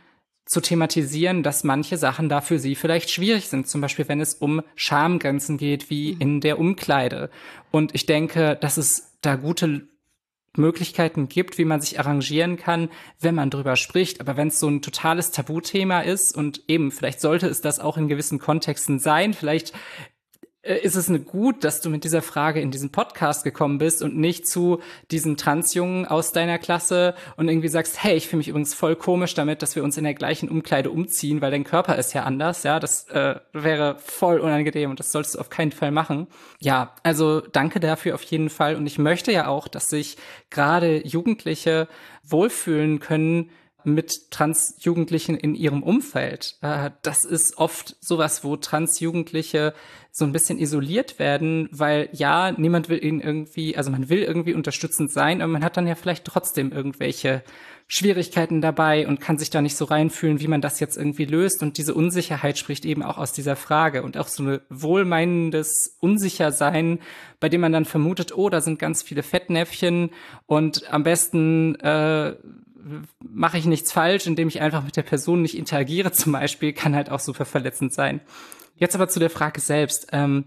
zu 0.44 0.60
thematisieren, 0.60 1.42
dass 1.42 1.64
manche 1.64 1.96
Sachen 1.96 2.28
da 2.28 2.40
für 2.40 2.58
sie 2.58 2.74
vielleicht 2.74 3.10
schwierig 3.10 3.48
sind. 3.48 3.68
Zum 3.68 3.80
Beispiel, 3.80 4.08
wenn 4.08 4.20
es 4.20 4.34
um 4.34 4.62
Schamgrenzen 4.74 5.56
geht, 5.56 5.88
wie 5.88 6.14
mhm. 6.14 6.20
in 6.20 6.40
der 6.40 6.58
Umkleide. 6.58 7.30
Und 7.70 7.94
ich 7.94 8.06
denke, 8.06 8.56
dass 8.60 8.76
es 8.76 9.16
da 9.22 9.36
gute 9.36 9.88
Möglichkeiten 10.56 11.28
gibt, 11.28 11.56
wie 11.56 11.64
man 11.64 11.80
sich 11.80 11.98
arrangieren 11.98 12.56
kann, 12.56 12.90
wenn 13.20 13.34
man 13.34 13.50
drüber 13.50 13.76
spricht. 13.76 14.20
Aber 14.20 14.36
wenn 14.36 14.48
es 14.48 14.60
so 14.60 14.68
ein 14.68 14.82
totales 14.82 15.30
Tabuthema 15.30 16.00
ist 16.00 16.36
und 16.36 16.62
eben, 16.68 16.90
vielleicht 16.90 17.20
sollte 17.20 17.46
es 17.46 17.60
das 17.60 17.80
auch 17.80 17.96
in 17.96 18.08
gewissen 18.08 18.38
Kontexten 18.38 18.98
sein, 18.98 19.32
vielleicht 19.32 19.72
ist 20.62 20.94
es 20.94 21.10
gut, 21.24 21.64
dass 21.64 21.80
du 21.80 21.90
mit 21.90 22.04
dieser 22.04 22.22
Frage 22.22 22.60
in 22.60 22.70
diesen 22.70 22.90
Podcast 22.90 23.42
gekommen 23.42 23.78
bist 23.78 24.00
und 24.00 24.16
nicht 24.16 24.46
zu 24.46 24.80
diesen 25.10 25.36
Transjungen 25.36 26.06
aus 26.06 26.30
deiner 26.30 26.58
Klasse 26.58 27.14
und 27.36 27.48
irgendwie 27.48 27.68
sagst, 27.68 28.02
hey, 28.02 28.14
ich 28.16 28.28
fühle 28.28 28.38
mich 28.38 28.48
übrigens 28.48 28.72
voll 28.72 28.94
komisch 28.94 29.34
damit, 29.34 29.62
dass 29.62 29.74
wir 29.74 29.82
uns 29.82 29.96
in 29.96 30.04
der 30.04 30.14
gleichen 30.14 30.48
Umkleide 30.48 30.90
umziehen, 30.90 31.40
weil 31.40 31.50
dein 31.50 31.64
Körper 31.64 31.96
ist 31.96 32.12
ja 32.12 32.22
anders, 32.22 32.62
ja, 32.62 32.78
das 32.78 33.08
äh, 33.08 33.36
wäre 33.52 33.96
voll 33.98 34.38
unangenehm 34.38 34.90
und 34.90 35.00
das 35.00 35.10
solltest 35.10 35.34
du 35.34 35.40
auf 35.40 35.50
keinen 35.50 35.72
Fall 35.72 35.90
machen. 35.90 36.28
Ja, 36.60 36.94
also 37.02 37.40
danke 37.40 37.80
dafür 37.80 38.14
auf 38.14 38.22
jeden 38.22 38.48
Fall 38.48 38.76
und 38.76 38.86
ich 38.86 38.98
möchte 38.98 39.32
ja 39.32 39.48
auch, 39.48 39.66
dass 39.66 39.90
sich 39.90 40.16
gerade 40.50 41.04
Jugendliche 41.04 41.88
wohlfühlen 42.22 43.00
können, 43.00 43.50
mit 43.84 44.30
Transjugendlichen 44.30 45.36
in 45.36 45.54
ihrem 45.54 45.82
Umfeld. 45.82 46.56
Äh, 46.60 46.90
das 47.02 47.24
ist 47.24 47.58
oft 47.58 47.96
sowas, 48.00 48.44
wo 48.44 48.56
Transjugendliche 48.56 49.74
so 50.10 50.26
ein 50.26 50.32
bisschen 50.32 50.58
isoliert 50.58 51.18
werden, 51.18 51.68
weil 51.72 52.10
ja, 52.12 52.52
niemand 52.52 52.90
will 52.90 53.02
ihnen 53.02 53.20
irgendwie, 53.20 53.76
also 53.76 53.90
man 53.90 54.10
will 54.10 54.22
irgendwie 54.22 54.52
unterstützend 54.52 55.10
sein, 55.10 55.40
aber 55.40 55.52
man 55.52 55.64
hat 55.64 55.78
dann 55.78 55.86
ja 55.86 55.94
vielleicht 55.94 56.26
trotzdem 56.26 56.70
irgendwelche 56.70 57.42
Schwierigkeiten 57.94 58.60
dabei 58.60 59.06
und 59.06 59.20
kann 59.20 59.38
sich 59.38 59.50
da 59.50 59.60
nicht 59.60 59.76
so 59.76 59.84
reinfühlen, 59.84 60.40
wie 60.40 60.48
man 60.48 60.60
das 60.60 60.80
jetzt 60.80 60.96
irgendwie 60.96 61.24
löst. 61.24 61.62
Und 61.62 61.76
diese 61.76 61.94
Unsicherheit 61.94 62.56
spricht 62.56 62.84
eben 62.84 63.02
auch 63.02 63.18
aus 63.18 63.32
dieser 63.32 63.56
Frage 63.56 64.02
und 64.02 64.16
auch 64.16 64.28
so 64.28 64.42
ein 64.42 64.60
wohlmeinendes 64.70 65.96
Unsichersein, 66.00 67.00
bei 67.38 67.48
dem 67.48 67.60
man 67.60 67.72
dann 67.72 67.84
vermutet, 67.84 68.36
oh, 68.36 68.48
da 68.48 68.60
sind 68.60 68.78
ganz 68.78 69.02
viele 69.02 69.22
Fettnäpfchen 69.22 70.10
und 70.46 70.90
am 70.92 71.02
besten 71.02 71.74
äh, 71.76 72.34
mache 73.20 73.58
ich 73.58 73.64
nichts 73.64 73.92
falsch, 73.92 74.26
indem 74.26 74.48
ich 74.48 74.60
einfach 74.60 74.84
mit 74.84 74.96
der 74.96 75.02
Person 75.02 75.42
nicht 75.42 75.56
interagiere 75.56 76.12
zum 76.12 76.32
Beispiel, 76.32 76.72
kann 76.72 76.94
halt 76.94 77.10
auch 77.10 77.20
super 77.20 77.44
verletzend 77.44 77.92
sein. 77.92 78.20
Jetzt 78.76 78.94
aber 78.94 79.08
zu 79.08 79.20
der 79.20 79.30
Frage 79.30 79.60
selbst. 79.60 80.08
Ähm, 80.12 80.46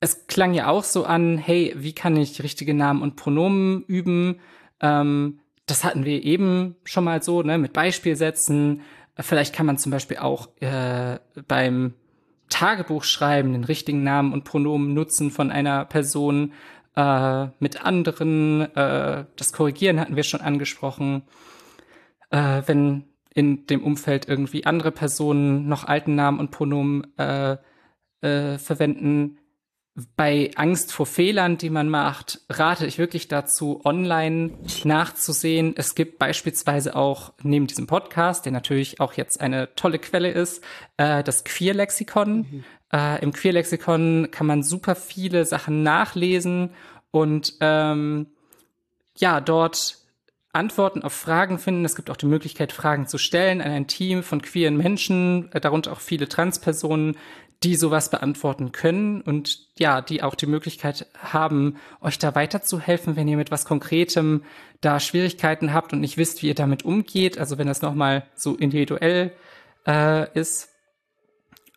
es 0.00 0.26
klang 0.26 0.54
ja 0.54 0.68
auch 0.68 0.84
so 0.84 1.04
an, 1.04 1.38
hey, 1.38 1.74
wie 1.76 1.94
kann 1.94 2.16
ich 2.16 2.42
richtige 2.42 2.74
Namen 2.74 3.02
und 3.02 3.16
Pronomen 3.16 3.82
üben? 3.84 4.40
Ähm, 4.80 5.40
das 5.66 5.84
hatten 5.84 6.04
wir 6.04 6.22
eben 6.22 6.76
schon 6.84 7.04
mal 7.04 7.22
so, 7.22 7.42
ne, 7.42 7.58
mit 7.58 7.72
Beispielsätzen. 7.72 8.82
Vielleicht 9.18 9.54
kann 9.54 9.66
man 9.66 9.78
zum 9.78 9.90
Beispiel 9.90 10.18
auch 10.18 10.48
äh, 10.60 11.18
beim 11.48 11.94
Tagebuch 12.48 13.02
schreiben 13.02 13.52
den 13.52 13.64
richtigen 13.64 14.04
Namen 14.04 14.32
und 14.32 14.44
Pronomen 14.44 14.94
nutzen 14.94 15.30
von 15.30 15.50
einer 15.50 15.84
Person 15.84 16.52
äh, 16.96 17.46
mit 17.60 17.84
anderen. 17.84 18.62
Äh, 18.74 19.26
das 19.36 19.52
Korrigieren 19.52 20.00
hatten 20.00 20.16
wir 20.16 20.24
schon 20.24 20.40
angesprochen. 20.40 21.22
Äh, 22.30 22.62
wenn 22.66 23.04
in 23.36 23.66
dem 23.66 23.84
Umfeld 23.84 24.26
irgendwie 24.28 24.64
andere 24.64 24.90
Personen 24.90 25.68
noch 25.68 25.84
alten 25.84 26.14
Namen 26.14 26.40
und 26.40 26.50
Pronomen 26.50 27.06
äh, 27.18 27.58
äh, 28.22 28.58
verwenden. 28.58 29.38
Bei 30.14 30.50
Angst 30.56 30.92
vor 30.92 31.06
Fehlern, 31.06 31.58
die 31.58 31.70
man 31.70 31.88
macht, 31.88 32.40
rate 32.50 32.86
ich 32.86 32.98
wirklich 32.98 33.28
dazu, 33.28 33.82
online 33.84 34.52
nachzusehen. 34.84 35.74
Es 35.76 35.94
gibt 35.94 36.18
beispielsweise 36.18 36.96
auch 36.96 37.32
neben 37.42 37.66
diesem 37.66 37.86
Podcast, 37.86 38.44
der 38.44 38.52
natürlich 38.52 39.00
auch 39.00 39.14
jetzt 39.14 39.40
eine 39.40 39.74
tolle 39.74 39.98
Quelle 39.98 40.30
ist, 40.30 40.62
äh, 40.96 41.22
das 41.22 41.44
Queer-Lexikon. 41.44 42.36
Mhm. 42.38 42.64
Äh, 42.92 43.22
Im 43.22 43.32
Queer-Lexikon 43.32 44.28
kann 44.30 44.46
man 44.46 44.62
super 44.62 44.94
viele 44.94 45.44
Sachen 45.44 45.82
nachlesen 45.82 46.70
und 47.10 47.54
ähm, 47.60 48.26
ja, 49.16 49.40
dort 49.40 49.98
Antworten 50.52 51.02
auf 51.02 51.12
Fragen 51.12 51.58
finden. 51.58 51.84
Es 51.84 51.96
gibt 51.96 52.10
auch 52.10 52.16
die 52.16 52.26
Möglichkeit, 52.26 52.72
Fragen 52.72 53.06
zu 53.06 53.18
stellen 53.18 53.60
an 53.60 53.70
ein 53.70 53.86
Team 53.86 54.22
von 54.22 54.40
queeren 54.42 54.76
Menschen, 54.76 55.52
äh, 55.52 55.60
darunter 55.60 55.92
auch 55.92 56.00
viele 56.00 56.28
Transpersonen, 56.28 57.16
die 57.62 57.74
sowas 57.74 58.10
beantworten 58.10 58.72
können 58.72 59.22
und 59.22 59.68
ja, 59.78 60.02
die 60.02 60.22
auch 60.22 60.34
die 60.34 60.46
Möglichkeit 60.46 61.06
haben, 61.18 61.76
euch 62.00 62.18
da 62.18 62.34
weiterzuhelfen, 62.34 63.16
wenn 63.16 63.28
ihr 63.28 63.36
mit 63.36 63.50
was 63.50 63.64
Konkretem 63.64 64.42
da 64.82 65.00
Schwierigkeiten 65.00 65.72
habt 65.72 65.92
und 65.92 66.00
nicht 66.00 66.18
wisst, 66.18 66.42
wie 66.42 66.48
ihr 66.48 66.54
damit 66.54 66.84
umgeht. 66.84 67.38
Also 67.38 67.56
wenn 67.56 67.66
das 67.66 67.82
nochmal 67.82 68.26
so 68.34 68.54
individuell 68.54 69.32
äh, 69.86 70.30
ist. 70.38 70.68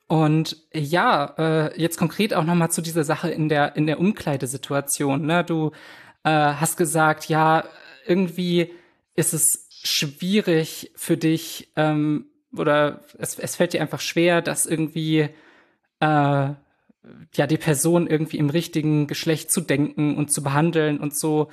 Und 0.09 0.57
ja, 0.73 1.35
äh, 1.37 1.79
jetzt 1.79 1.97
konkret 1.97 2.33
auch 2.33 2.43
nochmal 2.43 2.71
zu 2.71 2.81
dieser 2.81 3.03
Sache 3.03 3.29
in 3.29 3.47
der, 3.47 3.75
in 3.75 3.85
der 3.85 3.99
Umkleidesituation. 3.99 5.23
Ne? 5.23 5.43
Du 5.43 5.71
äh, 6.23 6.31
hast 6.31 6.77
gesagt, 6.77 7.29
ja, 7.29 7.63
irgendwie 8.07 8.73
ist 9.15 9.35
es 9.35 9.67
schwierig 9.69 10.91
für 10.95 11.15
dich 11.15 11.71
ähm, 11.75 12.25
oder 12.57 13.01
es, 13.19 13.37
es 13.37 13.55
fällt 13.55 13.73
dir 13.73 13.81
einfach 13.81 13.99
schwer, 13.99 14.41
dass 14.41 14.65
irgendwie 14.65 15.19
äh, 15.19 15.29
ja 16.01 16.57
die 17.47 17.57
Person 17.57 18.07
irgendwie 18.07 18.37
im 18.37 18.49
richtigen 18.49 19.05
Geschlecht 19.05 19.51
zu 19.51 19.61
denken 19.61 20.17
und 20.17 20.33
zu 20.33 20.41
behandeln 20.41 20.99
und 20.99 21.15
so 21.15 21.49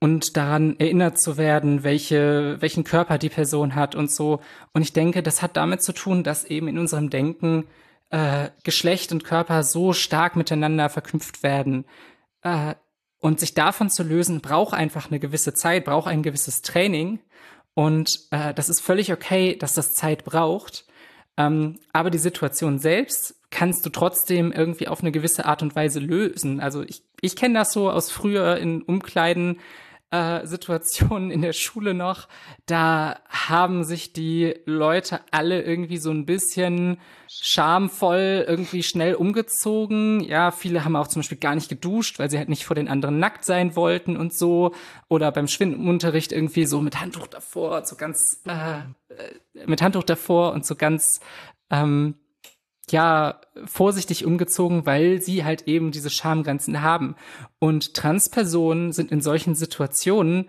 und 0.00 0.36
daran 0.36 0.78
erinnert 0.78 1.20
zu 1.20 1.36
werden, 1.36 1.82
welche, 1.82 2.56
welchen 2.60 2.84
Körper 2.84 3.18
die 3.18 3.30
Person 3.30 3.74
hat 3.74 3.94
und 3.94 4.10
so. 4.10 4.40
Und 4.72 4.82
ich 4.82 4.92
denke, 4.92 5.22
das 5.22 5.42
hat 5.42 5.56
damit 5.56 5.82
zu 5.82 5.92
tun, 5.92 6.22
dass 6.22 6.44
eben 6.44 6.68
in 6.68 6.78
unserem 6.78 7.10
Denken 7.10 7.66
äh, 8.10 8.50
Geschlecht 8.62 9.12
und 9.12 9.24
Körper 9.24 9.62
so 9.64 9.92
stark 9.92 10.36
miteinander 10.36 10.88
verknüpft 10.88 11.42
werden. 11.42 11.84
Äh, 12.42 12.74
und 13.20 13.40
sich 13.40 13.54
davon 13.54 13.90
zu 13.90 14.04
lösen, 14.04 14.40
braucht 14.40 14.74
einfach 14.74 15.10
eine 15.10 15.18
gewisse 15.18 15.52
Zeit, 15.52 15.84
braucht 15.84 16.06
ein 16.06 16.22
gewisses 16.22 16.62
Training. 16.62 17.18
Und 17.74 18.20
äh, 18.30 18.54
das 18.54 18.68
ist 18.68 18.80
völlig 18.80 19.12
okay, 19.12 19.56
dass 19.56 19.74
das 19.74 19.94
Zeit 19.94 20.24
braucht. 20.24 20.86
Ähm, 21.36 21.80
aber 21.92 22.10
die 22.10 22.18
Situation 22.18 22.78
selbst 22.78 23.34
kannst 23.50 23.84
du 23.84 23.90
trotzdem 23.90 24.52
irgendwie 24.52 24.86
auf 24.88 25.00
eine 25.00 25.10
gewisse 25.10 25.46
Art 25.46 25.62
und 25.62 25.74
Weise 25.74 25.98
lösen. 25.98 26.60
Also 26.60 26.82
ich, 26.82 27.02
ich 27.20 27.34
kenne 27.34 27.54
das 27.54 27.72
so 27.72 27.90
aus 27.90 28.10
früher 28.10 28.56
in 28.58 28.82
Umkleiden 28.82 29.58
äh, 30.10 30.46
Situationen 30.46 31.30
in 31.30 31.42
der 31.42 31.52
Schule 31.52 31.92
noch, 31.92 32.28
da 32.66 33.20
haben 33.28 33.84
sich 33.84 34.12
die 34.12 34.54
Leute 34.64 35.20
alle 35.30 35.62
irgendwie 35.62 35.98
so 35.98 36.10
ein 36.10 36.24
bisschen 36.24 36.98
schamvoll 37.28 38.44
irgendwie 38.48 38.82
schnell 38.82 39.14
umgezogen. 39.14 40.20
Ja, 40.20 40.50
viele 40.50 40.84
haben 40.84 40.96
auch 40.96 41.08
zum 41.08 41.20
Beispiel 41.20 41.38
gar 41.38 41.54
nicht 41.54 41.68
geduscht, 41.68 42.18
weil 42.18 42.30
sie 42.30 42.38
halt 42.38 42.48
nicht 42.48 42.64
vor 42.64 42.74
den 42.74 42.88
anderen 42.88 43.18
nackt 43.18 43.44
sein 43.44 43.76
wollten 43.76 44.16
und 44.16 44.32
so. 44.32 44.74
Oder 45.08 45.30
beim 45.30 45.46
Schwimmunterricht 45.46 46.32
irgendwie 46.32 46.64
so 46.64 46.80
mit 46.80 47.00
Handtuch 47.00 47.26
davor, 47.26 47.84
so 47.84 47.96
ganz 47.96 48.42
äh, 48.46 48.78
äh 48.78 49.66
mit 49.66 49.82
Handtuch 49.82 50.04
davor 50.04 50.52
und 50.52 50.64
so 50.64 50.74
ganz 50.74 51.20
ähm, 51.70 52.14
ja 52.92 53.40
vorsichtig 53.64 54.24
umgezogen, 54.24 54.86
weil 54.86 55.20
sie 55.20 55.44
halt 55.44 55.62
eben 55.62 55.90
diese 55.90 56.10
Schamgrenzen 56.10 56.82
haben. 56.82 57.16
Und 57.58 57.94
Transpersonen 57.94 58.92
sind 58.92 59.10
in 59.10 59.20
solchen 59.20 59.54
Situationen 59.54 60.48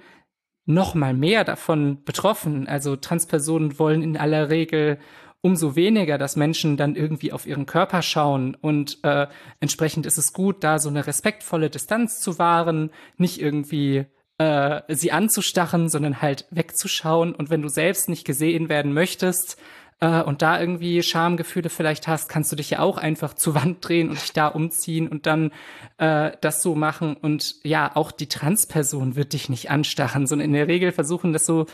noch 0.65 0.93
mal 0.93 1.13
mehr 1.13 1.43
davon 1.43 2.03
betroffen. 2.03 2.67
Also 2.67 2.95
Transpersonen 2.95 3.79
wollen 3.79 4.03
in 4.03 4.17
aller 4.17 4.49
Regel 4.49 4.99
umso 5.41 5.75
weniger, 5.75 6.17
dass 6.17 6.35
Menschen 6.35 6.77
dann 6.77 6.95
irgendwie 6.95 7.31
auf 7.31 7.45
ihren 7.47 7.65
Körper 7.65 8.01
schauen. 8.01 8.55
Und 8.55 8.99
äh, 9.03 9.27
entsprechend 9.59 10.05
ist 10.05 10.17
es 10.17 10.33
gut, 10.33 10.63
da 10.63 10.79
so 10.79 10.89
eine 10.89 11.07
respektvolle 11.07 11.69
Distanz 11.69 12.19
zu 12.19 12.39
wahren, 12.39 12.91
nicht 13.17 13.41
irgendwie 13.41 14.05
äh, 14.37 14.81
sie 14.89 15.11
anzustachen, 15.11 15.89
sondern 15.89 16.21
halt 16.21 16.45
wegzuschauen. 16.51 17.33
Und 17.33 17.49
wenn 17.49 17.61
du 17.61 17.69
selbst 17.69 18.09
nicht 18.09 18.25
gesehen 18.25 18.69
werden 18.69 18.93
möchtest, 18.93 19.57
äh, 19.99 20.21
und 20.21 20.41
da 20.41 20.59
irgendwie 20.59 21.03
Schamgefühle 21.03 21.69
vielleicht 21.69 22.07
hast, 22.07 22.29
kannst 22.29 22.51
du 22.51 22.55
dich 22.55 22.69
ja 22.69 22.79
auch 22.79 22.97
einfach 22.97 23.33
zur 23.33 23.55
Wand 23.55 23.87
drehen 23.87 24.09
und 24.09 24.21
dich 24.21 24.33
da 24.33 24.47
umziehen 24.47 25.07
und 25.07 25.25
dann 25.25 25.51
äh, 25.97 26.31
das 26.41 26.61
so 26.61 26.75
machen. 26.75 27.15
Und 27.15 27.55
ja, 27.63 27.95
auch 27.95 28.11
die 28.11 28.29
Transperson 28.29 29.15
wird 29.15 29.33
dich 29.33 29.49
nicht 29.49 29.69
anstachen, 29.69 30.27
sondern 30.27 30.47
in 30.47 30.53
der 30.53 30.67
Regel 30.67 30.91
versuchen 30.91 31.33
das 31.33 31.45
so 31.45 31.65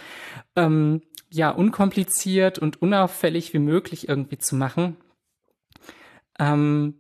ähm, 0.56 1.02
ja 1.30 1.50
unkompliziert 1.50 2.60
und 2.60 2.82
unauffällig 2.82 3.54
wie 3.54 3.60
möglich 3.60 4.10
irgendwie 4.10 4.38
zu 4.38 4.56
machen. 4.56 4.98
Ähm, 6.40 6.96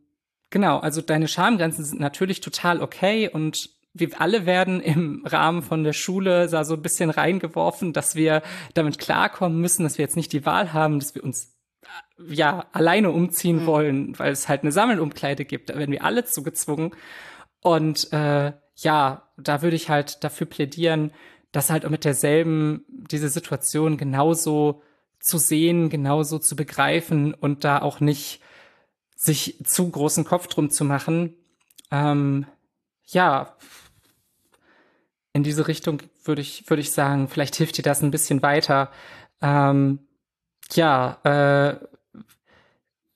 genau, 0.50 0.80
also 0.80 1.02
deine 1.02 1.28
Schamgrenzen 1.28 1.84
sind 1.84 2.00
natürlich 2.00 2.42
total 2.42 2.82
okay 2.82 3.30
und 3.30 3.75
wir 3.96 4.22
alle 4.22 4.46
werden 4.46 4.82
im 4.82 5.26
Rahmen 5.26 5.64
von 5.64 5.84
der 5.84 5.94
Schule 5.94 6.48
da 6.50 6.66
so 6.66 6.76
ein 6.76 6.82
bisschen 6.82 7.10
reingeworfen, 7.10 7.94
dass 7.94 8.16
wir 8.16 8.42
damit 8.74 9.00
klarkommen 9.00 9.60
müssen, 9.60 9.84
dass 9.84 9.98
wir 9.98 10.04
jetzt 10.04 10.18
nicht 10.18 10.34
die 10.34 10.46
Wahl 10.46 10.74
haben, 10.74 11.00
dass 11.00 11.16
wir 11.16 11.24
uns 11.24 11.56
äh, 11.82 12.34
ja 12.34 12.66
alleine 12.74 13.12
umziehen 13.12 13.62
mhm. 13.62 13.66
wollen, 13.66 14.20
weil 14.20 14.34
es 14.34 14.50
halt 14.50 14.62
eine 14.62 14.74
Sammelumkleide 14.74 15.46
gibt. 15.46 15.70
Da 15.70 15.78
werden 15.78 15.92
wir 15.92 16.04
alle 16.04 16.26
zugezwungen. 16.26 16.92
Und 17.62 18.12
äh, 18.12 18.52
ja, 18.76 19.30
da 19.38 19.62
würde 19.62 19.78
ich 19.78 19.90
halt 19.90 20.24
dafür 20.24 20.46
plädieren, 20.46 21.12
dass 21.54 21.70
halt 21.70 21.90
mit 21.90 22.04
derselben 22.04 22.84
diese 22.90 23.30
Situation 23.30 23.96
genauso 23.96 24.82
zu 25.22 25.38
sehen, 25.38 25.90
genauso 25.90 26.38
zu 26.38 26.58
begreifen 26.58 27.34
und 27.34 27.64
da 27.64 27.82
auch 27.82 28.02
nicht 28.02 28.42
sich 29.16 29.64
zu 29.64 29.90
großen 29.90 30.26
Kopf 30.26 30.48
drum 30.48 30.70
zu 30.70 30.84
machen. 30.84 31.34
Ähm, 31.92 32.46
ja, 33.06 33.56
in 35.36 35.44
diese 35.44 35.68
Richtung 35.68 36.02
würde 36.24 36.42
ich, 36.42 36.64
würde 36.70 36.80
ich 36.80 36.92
sagen, 36.92 37.28
vielleicht 37.28 37.58
hilft 37.58 37.78
dir 37.78 37.82
das 37.82 38.02
ein 38.02 38.10
bisschen 38.10 38.42
weiter. 38.42 38.90
Ähm, 39.42 40.00
ja, 40.72 41.20
äh, 41.26 41.76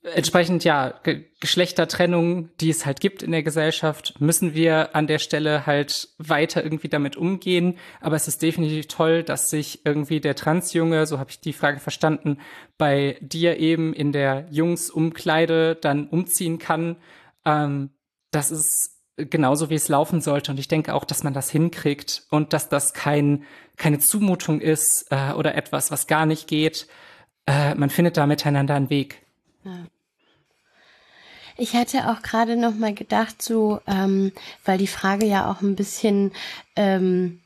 entsprechend 0.03 0.65
ja 0.65 0.99
Ge 1.03 1.23
Geschlechtertrennung, 1.39 2.49
die 2.59 2.69
es 2.69 2.85
halt 2.85 2.99
gibt 2.99 3.23
in 3.23 3.31
der 3.31 3.43
Gesellschaft, 3.43 4.19
müssen 4.19 4.53
wir 4.53 4.93
an 4.97 5.07
der 5.07 5.19
Stelle 5.19 5.65
halt 5.65 6.09
weiter 6.17 6.61
irgendwie 6.61 6.89
damit 6.89 7.15
umgehen. 7.15 7.77
Aber 8.01 8.17
es 8.17 8.27
ist 8.27 8.41
definitiv 8.41 8.89
toll, 8.89 9.23
dass 9.23 9.47
sich 9.47 9.85
irgendwie 9.85 10.19
der 10.19 10.35
Transjunge, 10.35 11.05
so 11.05 11.19
habe 11.19 11.29
ich 11.29 11.39
die 11.39 11.53
Frage 11.53 11.79
verstanden, 11.79 12.39
bei 12.77 13.17
dir 13.21 13.59
eben 13.59 13.93
in 13.93 14.11
der 14.11 14.45
Jungsumkleide 14.51 15.75
dann 15.75 16.09
umziehen 16.09 16.59
kann. 16.59 16.97
Ähm, 17.45 17.91
das 18.31 18.51
ist 18.51 18.98
genauso 19.25 19.69
wie 19.69 19.75
es 19.75 19.87
laufen 19.87 20.21
sollte. 20.21 20.51
Und 20.51 20.59
ich 20.59 20.67
denke 20.67 20.93
auch, 20.93 21.05
dass 21.05 21.23
man 21.23 21.33
das 21.33 21.49
hinkriegt 21.49 22.23
und 22.29 22.53
dass 22.53 22.69
das 22.69 22.93
kein, 22.93 23.43
keine 23.77 23.99
Zumutung 23.99 24.61
ist 24.61 25.07
äh, 25.09 25.33
oder 25.33 25.55
etwas, 25.55 25.91
was 25.91 26.07
gar 26.07 26.25
nicht 26.25 26.47
geht. 26.47 26.87
Äh, 27.45 27.75
man 27.75 27.89
findet 27.89 28.17
da 28.17 28.25
miteinander 28.25 28.75
einen 28.75 28.89
Weg. 28.89 29.21
Ja. 29.63 29.85
Ich 31.61 31.73
hatte 31.73 32.09
auch 32.09 32.21
gerade 32.21 32.55
noch 32.55 32.73
mal 32.73 32.93
gedacht, 32.93 33.41
so, 33.41 33.81
ähm, 33.85 34.31
weil 34.63 34.77
die 34.77 34.87
Frage 34.87 35.25
ja 35.25 35.51
auch 35.51 35.61
ein 35.61 35.75
bisschen, 35.75 36.31
ähm, 36.77 37.41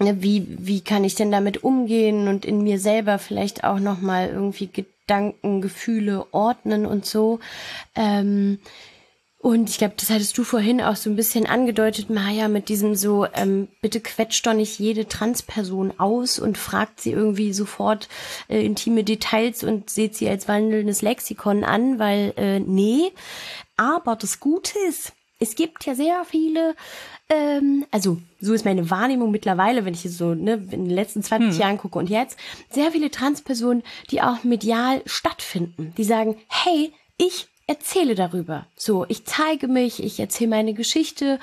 ne, 0.00 0.20
wie, 0.22 0.46
wie 0.58 0.80
kann 0.80 1.04
ich 1.04 1.14
denn 1.14 1.30
damit 1.30 1.62
umgehen 1.62 2.26
und 2.26 2.44
in 2.44 2.64
mir 2.64 2.80
selber 2.80 3.20
vielleicht 3.20 3.62
auch 3.62 3.78
noch 3.78 4.00
mal 4.00 4.28
irgendwie 4.28 4.66
Gedanken, 4.66 5.60
Gefühle 5.60 6.26
ordnen 6.32 6.84
und 6.84 7.06
so. 7.06 7.38
Ähm, 7.94 8.58
und 9.40 9.70
ich 9.70 9.78
glaube, 9.78 9.94
das 9.96 10.10
hattest 10.10 10.36
du 10.36 10.42
vorhin 10.42 10.80
auch 10.80 10.96
so 10.96 11.08
ein 11.08 11.14
bisschen 11.14 11.46
angedeutet, 11.46 12.10
Maja, 12.10 12.48
mit 12.48 12.68
diesem 12.68 12.96
so, 12.96 13.24
ähm, 13.34 13.68
bitte 13.80 14.00
quetscht 14.00 14.44
doch 14.44 14.52
nicht 14.52 14.80
jede 14.80 15.06
Transperson 15.06 15.92
aus 15.96 16.40
und 16.40 16.58
fragt 16.58 17.00
sie 17.00 17.12
irgendwie 17.12 17.52
sofort 17.52 18.08
äh, 18.48 18.64
intime 18.64 19.04
Details 19.04 19.62
und 19.62 19.90
seht 19.90 20.16
sie 20.16 20.28
als 20.28 20.48
wandelndes 20.48 21.02
Lexikon 21.02 21.62
an, 21.62 22.00
weil 22.00 22.34
äh, 22.36 22.58
nee. 22.58 23.12
Aber 23.76 24.16
das 24.16 24.40
Gute 24.40 24.76
ist, 24.88 25.12
es 25.38 25.54
gibt 25.54 25.86
ja 25.86 25.94
sehr 25.94 26.24
viele, 26.24 26.74
ähm, 27.28 27.86
also 27.92 28.18
so 28.40 28.54
ist 28.54 28.64
meine 28.64 28.90
Wahrnehmung 28.90 29.30
mittlerweile, 29.30 29.84
wenn 29.84 29.94
ich 29.94 30.04
es 30.04 30.18
so 30.18 30.34
ne, 30.34 30.54
in 30.54 30.86
den 30.86 30.90
letzten 30.90 31.22
20 31.22 31.52
hm. 31.52 31.60
Jahren 31.60 31.78
gucke 31.78 32.00
und 32.00 32.10
jetzt, 32.10 32.36
sehr 32.70 32.90
viele 32.90 33.12
Transpersonen, 33.12 33.84
die 34.10 34.20
auch 34.20 34.42
medial 34.42 35.00
stattfinden, 35.06 35.94
die 35.96 36.04
sagen, 36.04 36.36
hey, 36.48 36.92
ich 37.18 37.46
erzähle 37.68 38.14
darüber. 38.16 38.66
So, 38.74 39.04
ich 39.08 39.24
zeige 39.24 39.68
mich, 39.68 40.02
ich 40.02 40.18
erzähle 40.18 40.50
meine 40.50 40.74
Geschichte 40.74 41.38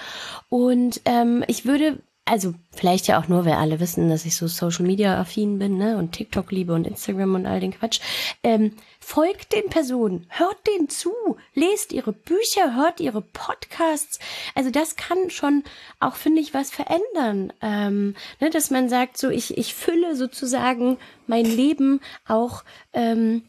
und 0.50 1.00
ähm, 1.06 1.46
ich 1.48 1.66
würde, 1.66 2.00
also 2.26 2.56
vielleicht 2.72 3.08
ja 3.08 3.20
auch 3.20 3.28
nur, 3.28 3.46
weil 3.46 3.54
alle 3.54 3.80
wissen, 3.80 4.10
dass 4.10 4.26
ich 4.26 4.36
so 4.36 4.48
Social 4.48 4.86
Media 4.86 5.22
affin 5.22 5.60
bin, 5.60 5.78
ne, 5.78 5.98
und 5.98 6.14
TikTok 6.14 6.52
liebe 6.52 6.74
und 6.74 6.88
Instagram 6.88 7.36
und 7.36 7.46
all 7.46 7.60
den 7.60 7.72
Quatsch. 7.72 8.00
Ähm, 8.42 8.72
folgt 9.00 9.54
den 9.54 9.70
Personen, 9.70 10.26
hört 10.30 10.58
denen 10.66 10.90
zu, 10.90 11.14
lest 11.54 11.94
ihre 11.94 12.12
Bücher, 12.12 12.76
hört 12.76 13.00
ihre 13.00 13.22
Podcasts. 13.22 14.18
Also 14.56 14.72
das 14.72 14.96
kann 14.96 15.30
schon 15.30 15.64
auch, 16.00 16.16
finde 16.16 16.42
ich, 16.42 16.56
was 16.56 16.72
verändern. 16.72 17.54
Ähm, 17.62 18.16
ne, 18.40 18.50
dass 18.50 18.72
man 18.72 18.90
sagt, 18.90 19.20
so 19.20 19.30
ich, 19.30 19.60
ich 19.60 19.76
fülle 19.76 20.16
sozusagen 20.16 20.98
mein 21.28 21.46
Leben 21.46 22.02
auch 22.28 22.64
ähm, 22.94 23.44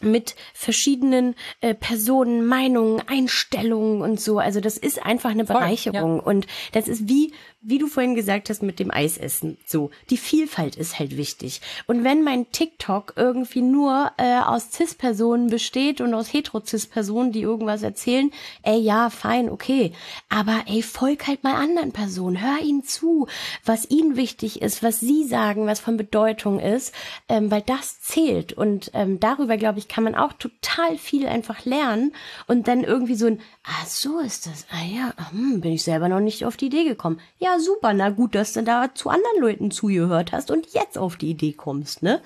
mit 0.00 0.34
verschiedenen 0.54 1.34
äh, 1.60 1.74
Personen, 1.74 2.46
Meinungen, 2.46 3.02
Einstellungen 3.06 4.02
und 4.02 4.20
so. 4.20 4.38
Also 4.38 4.60
das 4.60 4.76
ist 4.78 5.04
einfach 5.04 5.30
eine 5.30 5.44
Bereicherung. 5.44 6.20
Voll, 6.22 6.32
ja. 6.32 6.38
Und 6.38 6.46
das 6.72 6.88
ist 6.88 7.08
wie, 7.08 7.32
wie 7.60 7.78
du 7.78 7.88
vorhin 7.88 8.14
gesagt 8.14 8.50
hast 8.50 8.62
mit 8.62 8.78
dem 8.78 8.92
Eisessen. 8.92 9.58
So, 9.66 9.90
die 10.10 10.16
Vielfalt 10.16 10.76
ist 10.76 10.98
halt 11.00 11.16
wichtig. 11.16 11.60
Und 11.86 12.04
wenn 12.04 12.22
mein 12.22 12.50
TikTok 12.52 13.14
irgendwie 13.16 13.62
nur 13.62 14.12
äh, 14.16 14.38
aus 14.38 14.70
Cis-Personen 14.70 15.50
besteht 15.50 16.00
und 16.00 16.14
aus 16.14 16.32
hetero-Cis-Personen, 16.32 17.32
die 17.32 17.42
irgendwas 17.42 17.82
erzählen, 17.82 18.30
ey, 18.62 18.78
ja, 18.78 19.10
fein, 19.10 19.50
okay. 19.50 19.92
Aber 20.28 20.62
ey, 20.66 20.82
folg 20.82 21.26
halt 21.26 21.42
mal 21.42 21.54
anderen 21.54 21.90
Personen. 21.90 22.40
Hör 22.40 22.64
ihnen 22.64 22.84
zu, 22.84 23.26
was 23.64 23.90
ihnen 23.90 24.16
wichtig 24.16 24.62
ist, 24.62 24.84
was 24.84 25.00
sie 25.00 25.24
sagen, 25.24 25.66
was 25.66 25.80
von 25.80 25.96
Bedeutung 25.96 26.60
ist, 26.60 26.94
ähm, 27.28 27.50
weil 27.50 27.62
das 27.62 28.00
zählt. 28.00 28.52
Und 28.52 28.92
ähm, 28.94 29.18
darüber, 29.18 29.56
glaube 29.56 29.80
ich, 29.80 29.88
kann 29.88 30.04
man 30.04 30.14
auch 30.14 30.32
total 30.32 30.96
viel 30.96 31.26
einfach 31.26 31.64
lernen 31.64 32.12
und 32.46 32.68
dann 32.68 32.84
irgendwie 32.84 33.16
so 33.16 33.26
ein, 33.26 33.40
ah, 33.64 33.84
so 33.84 34.20
ist 34.20 34.46
das. 34.46 34.64
Ah 34.70 34.84
ja, 34.84 35.12
hm, 35.30 35.60
bin 35.60 35.72
ich 35.72 35.82
selber 35.82 36.08
noch 36.08 36.20
nicht 36.20 36.44
auf 36.44 36.56
die 36.56 36.66
Idee 36.66 36.84
gekommen. 36.84 37.20
Ja, 37.38 37.47
ja, 37.48 37.58
super, 37.58 37.94
na 37.94 38.10
gut, 38.10 38.34
dass 38.34 38.52
du 38.52 38.62
da 38.62 38.94
zu 38.94 39.08
anderen 39.08 39.40
Leuten 39.40 39.70
zugehört 39.70 40.32
hast 40.32 40.50
und 40.50 40.72
jetzt 40.72 40.98
auf 40.98 41.16
die 41.16 41.30
Idee 41.30 41.52
kommst, 41.52 42.02
ne? 42.02 42.20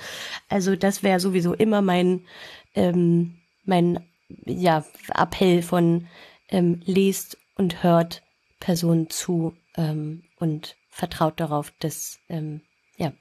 Also 0.48 0.76
das 0.76 1.02
wäre 1.02 1.20
sowieso 1.20 1.54
immer 1.54 1.82
mein, 1.82 2.26
ähm, 2.74 3.38
mein, 3.64 4.04
ja, 4.44 4.84
Appell 5.14 5.62
von 5.62 6.08
ähm, 6.48 6.82
lest 6.84 7.38
und 7.56 7.82
hört 7.82 8.22
Personen 8.60 9.10
zu 9.10 9.54
ähm, 9.76 10.24
und 10.38 10.76
vertraut 10.88 11.38
darauf, 11.38 11.72
dass, 11.78 12.18
ähm, 12.28 12.62
ja, 12.96 13.12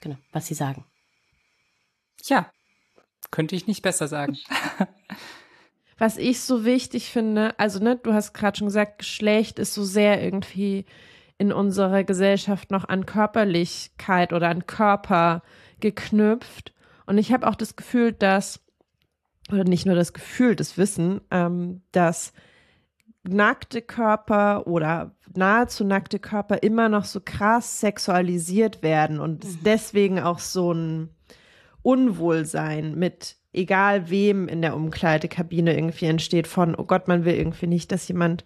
genau, 0.00 0.16
was 0.32 0.46
sie 0.46 0.54
sagen. 0.54 0.84
Ja, 2.24 2.50
könnte 3.30 3.56
ich 3.56 3.66
nicht 3.66 3.82
besser 3.82 4.08
sagen. 4.08 4.38
was 5.98 6.16
ich 6.16 6.40
so 6.40 6.64
wichtig 6.64 7.10
finde, 7.10 7.58
also 7.58 7.78
ne, 7.80 7.96
du 7.96 8.12
hast 8.12 8.32
gerade 8.32 8.58
schon 8.58 8.68
gesagt, 8.68 8.98
Geschlecht 8.98 9.58
ist 9.58 9.74
so 9.74 9.84
sehr 9.84 10.22
irgendwie 10.22 10.86
in 11.40 11.54
unserer 11.54 12.04
Gesellschaft 12.04 12.70
noch 12.70 12.86
an 12.86 13.06
Körperlichkeit 13.06 14.34
oder 14.34 14.50
an 14.50 14.66
Körper 14.66 15.40
geknüpft. 15.80 16.74
Und 17.06 17.16
ich 17.16 17.32
habe 17.32 17.48
auch 17.48 17.54
das 17.54 17.76
Gefühl, 17.76 18.12
dass, 18.12 18.60
oder 19.50 19.64
nicht 19.64 19.86
nur 19.86 19.94
das 19.94 20.12
Gefühl, 20.12 20.54
das 20.54 20.76
Wissen, 20.76 21.22
ähm, 21.30 21.80
dass 21.92 22.34
nackte 23.22 23.80
Körper 23.80 24.66
oder 24.66 25.16
nahezu 25.34 25.82
nackte 25.82 26.18
Körper 26.18 26.62
immer 26.62 26.90
noch 26.90 27.06
so 27.06 27.22
krass 27.24 27.80
sexualisiert 27.80 28.82
werden 28.82 29.18
und 29.18 29.44
mhm. 29.44 29.58
deswegen 29.64 30.20
auch 30.20 30.40
so 30.40 30.74
ein 30.74 31.08
Unwohlsein 31.80 32.96
mit 32.96 33.38
egal 33.52 34.10
wem 34.10 34.46
in 34.48 34.62
der 34.62 34.76
Umkleidekabine 34.76 35.74
irgendwie 35.74 36.06
entsteht 36.06 36.46
von, 36.46 36.74
oh 36.76 36.84
Gott, 36.84 37.08
man 37.08 37.24
will 37.24 37.34
irgendwie 37.34 37.66
nicht, 37.66 37.90
dass 37.90 38.06
jemand 38.06 38.44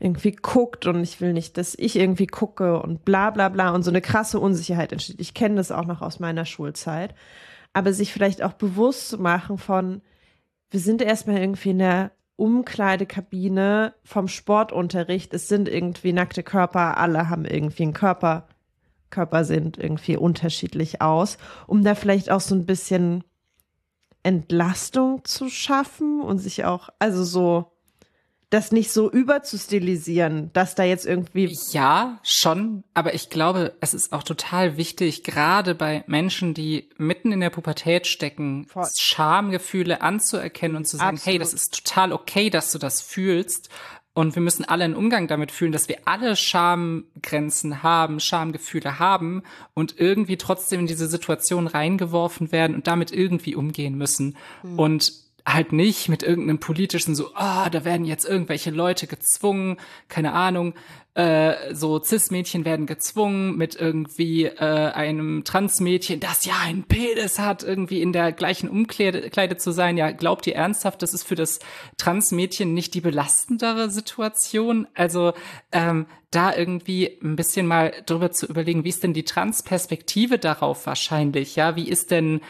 irgendwie 0.00 0.32
guckt 0.32 0.86
und 0.86 1.02
ich 1.02 1.20
will 1.20 1.32
nicht, 1.32 1.58
dass 1.58 1.74
ich 1.74 1.96
irgendwie 1.96 2.26
gucke 2.26 2.80
und 2.80 3.04
bla 3.04 3.30
bla 3.30 3.48
bla 3.50 3.70
und 3.70 3.82
so 3.82 3.90
eine 3.90 4.00
krasse 4.00 4.40
Unsicherheit 4.40 4.92
entsteht. 4.92 5.20
Ich 5.20 5.34
kenne 5.34 5.56
das 5.56 5.72
auch 5.72 5.84
noch 5.84 6.00
aus 6.00 6.20
meiner 6.20 6.44
Schulzeit. 6.46 7.14
Aber 7.74 7.92
sich 7.92 8.12
vielleicht 8.12 8.42
auch 8.42 8.54
bewusst 8.54 9.10
zu 9.10 9.18
machen 9.18 9.58
von, 9.58 10.00
wir 10.70 10.80
sind 10.80 11.02
erstmal 11.02 11.38
irgendwie 11.38 11.70
in 11.70 11.78
der 11.78 12.12
Umkleidekabine 12.36 13.94
vom 14.02 14.28
Sportunterricht. 14.28 15.34
Es 15.34 15.48
sind 15.48 15.68
irgendwie 15.68 16.14
nackte 16.14 16.42
Körper, 16.42 16.96
alle 16.96 17.28
haben 17.28 17.44
irgendwie 17.44 17.82
einen 17.82 17.92
Körper. 17.92 18.48
Körper 19.10 19.44
sind 19.44 19.78
irgendwie 19.78 20.16
unterschiedlich 20.16 21.02
aus, 21.02 21.38
um 21.66 21.84
da 21.84 21.94
vielleicht 21.94 22.30
auch 22.30 22.40
so 22.40 22.54
ein 22.54 22.66
bisschen 22.66 23.24
Entlastung 24.26 25.24
zu 25.24 25.48
schaffen 25.48 26.20
und 26.20 26.38
sich 26.38 26.64
auch, 26.64 26.88
also 26.98 27.22
so, 27.22 27.70
das 28.50 28.72
nicht 28.72 28.90
so 28.90 29.10
überzustilisieren, 29.10 30.50
dass 30.52 30.74
da 30.74 30.82
jetzt 30.82 31.06
irgendwie. 31.06 31.56
Ja, 31.70 32.18
schon. 32.22 32.82
Aber 32.94 33.14
ich 33.14 33.30
glaube, 33.30 33.76
es 33.80 33.94
ist 33.94 34.12
auch 34.12 34.24
total 34.24 34.76
wichtig, 34.76 35.22
gerade 35.22 35.74
bei 35.76 36.02
Menschen, 36.08 36.54
die 36.54 36.88
mitten 36.96 37.30
in 37.30 37.40
der 37.40 37.50
Pubertät 37.50 38.06
stecken, 38.06 38.66
Voll. 38.66 38.86
Schamgefühle 38.98 40.00
anzuerkennen 40.00 40.76
und 40.76 40.88
zu 40.88 40.96
sagen, 40.96 41.16
Absolut. 41.16 41.32
hey, 41.32 41.38
das 41.38 41.54
ist 41.54 41.84
total 41.84 42.12
okay, 42.12 42.50
dass 42.50 42.72
du 42.72 42.78
das 42.78 43.00
fühlst. 43.00 43.68
Und 44.16 44.34
wir 44.34 44.40
müssen 44.40 44.64
alle 44.64 44.84
einen 44.84 44.94
Umgang 44.94 45.28
damit 45.28 45.52
fühlen, 45.52 45.72
dass 45.72 45.90
wir 45.90 45.98
alle 46.06 46.36
Schamgrenzen 46.36 47.82
haben, 47.82 48.18
Schamgefühle 48.18 48.98
haben 48.98 49.42
und 49.74 50.00
irgendwie 50.00 50.38
trotzdem 50.38 50.80
in 50.80 50.86
diese 50.86 51.06
Situation 51.06 51.66
reingeworfen 51.66 52.50
werden 52.50 52.74
und 52.74 52.86
damit 52.86 53.12
irgendwie 53.12 53.54
umgehen 53.54 53.98
müssen. 53.98 54.38
Mhm. 54.62 54.78
Und 54.78 55.12
halt 55.44 55.72
nicht 55.72 56.08
mit 56.08 56.22
irgendeinem 56.22 56.58
politischen 56.58 57.14
so, 57.14 57.34
ah, 57.34 57.66
oh, 57.66 57.68
da 57.68 57.84
werden 57.84 58.06
jetzt 58.06 58.24
irgendwelche 58.24 58.70
Leute 58.70 59.06
gezwungen, 59.06 59.76
keine 60.08 60.32
Ahnung, 60.32 60.72
äh, 61.16 61.74
so 61.74 61.98
Cis-Mädchen 62.02 62.66
werden 62.66 62.84
gezwungen 62.84 63.56
mit 63.56 63.74
irgendwie 63.74 64.44
äh, 64.44 64.90
einem 64.92 65.44
Trans-Mädchen, 65.44 66.20
das 66.20 66.44
ja 66.44 66.52
einen 66.62 66.84
Penis 66.84 67.38
hat, 67.38 67.62
irgendwie 67.62 68.02
in 68.02 68.12
der 68.12 68.32
gleichen 68.32 68.68
Umkleide 68.68 69.56
zu 69.56 69.70
sein. 69.70 69.96
Ja, 69.96 70.10
glaubt 70.10 70.46
ihr 70.46 70.54
ernsthaft, 70.56 71.00
das 71.00 71.14
ist 71.14 71.26
für 71.26 71.34
das 71.34 71.58
Trans-Mädchen 71.96 72.74
nicht 72.74 72.92
die 72.92 73.00
belastendere 73.00 73.88
Situation? 73.90 74.86
Also 74.92 75.32
ähm, 75.72 76.04
da 76.30 76.54
irgendwie 76.54 77.18
ein 77.22 77.36
bisschen 77.36 77.66
mal 77.66 77.94
drüber 78.04 78.30
zu 78.30 78.44
überlegen, 78.44 78.84
wie 78.84 78.90
ist 78.90 79.02
denn 79.02 79.14
die 79.14 79.24
Trans-Perspektive 79.24 80.38
darauf 80.38 80.84
wahrscheinlich? 80.84 81.56
Ja, 81.56 81.76
wie 81.76 81.88
ist 81.88 82.10
denn 82.10 82.42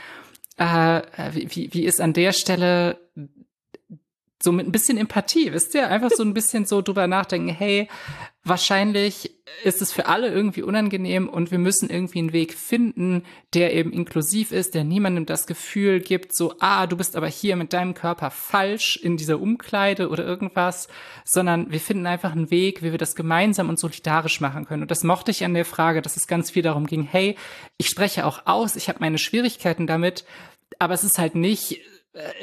äh, 0.57 1.03
wie, 1.35 1.73
wie 1.73 1.85
ist 1.85 2.01
an 2.01 2.15
der 2.15 2.33
Stelle 2.33 2.99
so 4.43 4.51
mit 4.51 4.67
ein 4.67 4.73
bisschen 4.73 4.99
Empathie, 4.99 5.53
wisst 5.53 5.75
ihr? 5.75 5.89
Einfach 5.89 6.11
so 6.11 6.25
ein 6.25 6.35
bisschen 6.35 6.67
so 6.67 6.83
drüber 6.83 7.07
nachdenken, 7.07 7.49
hey, 7.49 7.89
wahrscheinlich 8.49 9.33
ist 9.65 9.81
es 9.81 9.93
für 9.93 10.07
alle 10.07 10.29
irgendwie 10.29 10.63
unangenehm 10.63 11.29
und 11.29 11.51
wir 11.51 11.59
müssen 11.59 11.89
irgendwie 11.89 12.19
einen 12.19 12.33
Weg 12.33 12.55
finden, 12.55 13.25
der 13.55 13.75
eben 13.75 13.93
inklusiv 13.93 14.53
ist, 14.53 14.75
der 14.75 14.85
niemandem 14.85 15.27
das 15.27 15.47
Gefühl 15.47 16.01
gibt, 16.01 16.35
so, 16.35 16.55
ah, 16.61 16.87
du 16.87 16.97
bist 16.97 17.17
aber 17.17 17.29
hier 17.29 17.57
mit 17.57 17.73
deinem 17.73 17.95
Körper 17.95 18.31
falsch 18.31 18.97
in 18.97 19.17
dieser 19.17 19.41
Umkleide 19.41 20.09
oder 20.09 20.25
irgendwas, 20.25 20.89
sondern 21.25 21.71
wir 21.71 21.81
finden 21.81 22.07
einfach 22.07 22.33
einen 22.33 22.51
Weg, 22.51 22.83
wie 22.83 22.93
wir 22.93 22.99
das 22.99 23.17
gemeinsam 23.17 23.69
und 23.69 23.79
solidarisch 23.79 24.41
machen 24.41 24.67
können. 24.67 24.83
Und 24.83 24.91
das 24.91 25.05
mochte 25.05 25.31
ich 25.31 25.45
an 25.45 25.55
der 25.55 25.65
Frage, 25.65 26.03
dass 26.03 26.17
es 26.17 26.27
ganz 26.27 26.51
viel 26.51 26.63
darum 26.63 26.87
ging, 26.87 27.03
hey, 27.03 27.37
ich 27.79 27.89
spreche 27.89 28.27
auch 28.27 28.47
aus, 28.47 28.77
ich 28.77 28.89
habe 28.89 29.01
meine 29.01 29.19
Schwierigkeiten 29.19 29.87
damit, 29.87 30.25
aber 30.79 30.95
es 30.95 31.05
ist 31.05 31.19
halt 31.19 31.35
nicht 31.35 31.81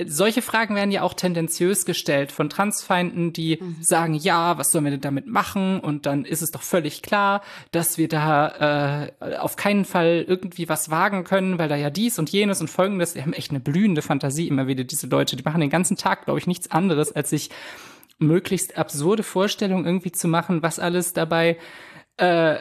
solche 0.05 0.41
Fragen 0.41 0.75
werden 0.75 0.91
ja 0.91 1.01
auch 1.01 1.13
tendenziös 1.13 1.85
gestellt 1.85 2.31
von 2.31 2.49
Transfeinden, 2.49 3.33
die 3.33 3.57
mhm. 3.59 3.77
sagen, 3.81 4.13
ja, 4.13 4.57
was 4.57 4.71
sollen 4.71 4.83
wir 4.85 4.91
denn 4.91 5.01
damit 5.01 5.27
machen? 5.27 5.79
Und 5.79 6.05
dann 6.05 6.25
ist 6.25 6.41
es 6.41 6.51
doch 6.51 6.61
völlig 6.61 7.01
klar, 7.01 7.41
dass 7.71 7.97
wir 7.97 8.07
da 8.07 9.07
äh, 9.19 9.37
auf 9.37 9.55
keinen 9.55 9.85
Fall 9.85 10.25
irgendwie 10.27 10.69
was 10.69 10.91
wagen 10.91 11.23
können, 11.23 11.57
weil 11.57 11.69
da 11.69 11.75
ja 11.75 11.89
dies 11.89 12.19
und 12.19 12.29
jenes 12.29 12.61
und 12.61 12.69
folgendes, 12.69 13.15
wir 13.15 13.23
haben 13.23 13.33
echt 13.33 13.49
eine 13.49 13.59
blühende 13.59 14.01
Fantasie 14.01 14.47
immer 14.47 14.67
wieder, 14.67 14.83
diese 14.83 15.07
Leute, 15.07 15.35
die 15.35 15.43
machen 15.43 15.61
den 15.61 15.69
ganzen 15.69 15.97
Tag, 15.97 16.25
glaube 16.25 16.39
ich, 16.39 16.47
nichts 16.47 16.69
anderes, 16.69 17.11
als 17.11 17.31
sich 17.31 17.49
möglichst 18.19 18.77
absurde 18.77 19.23
Vorstellungen 19.23 19.85
irgendwie 19.85 20.11
zu 20.11 20.27
machen, 20.27 20.61
was 20.61 20.79
alles 20.79 21.13
dabei 21.13 21.57
äh, 22.17 22.57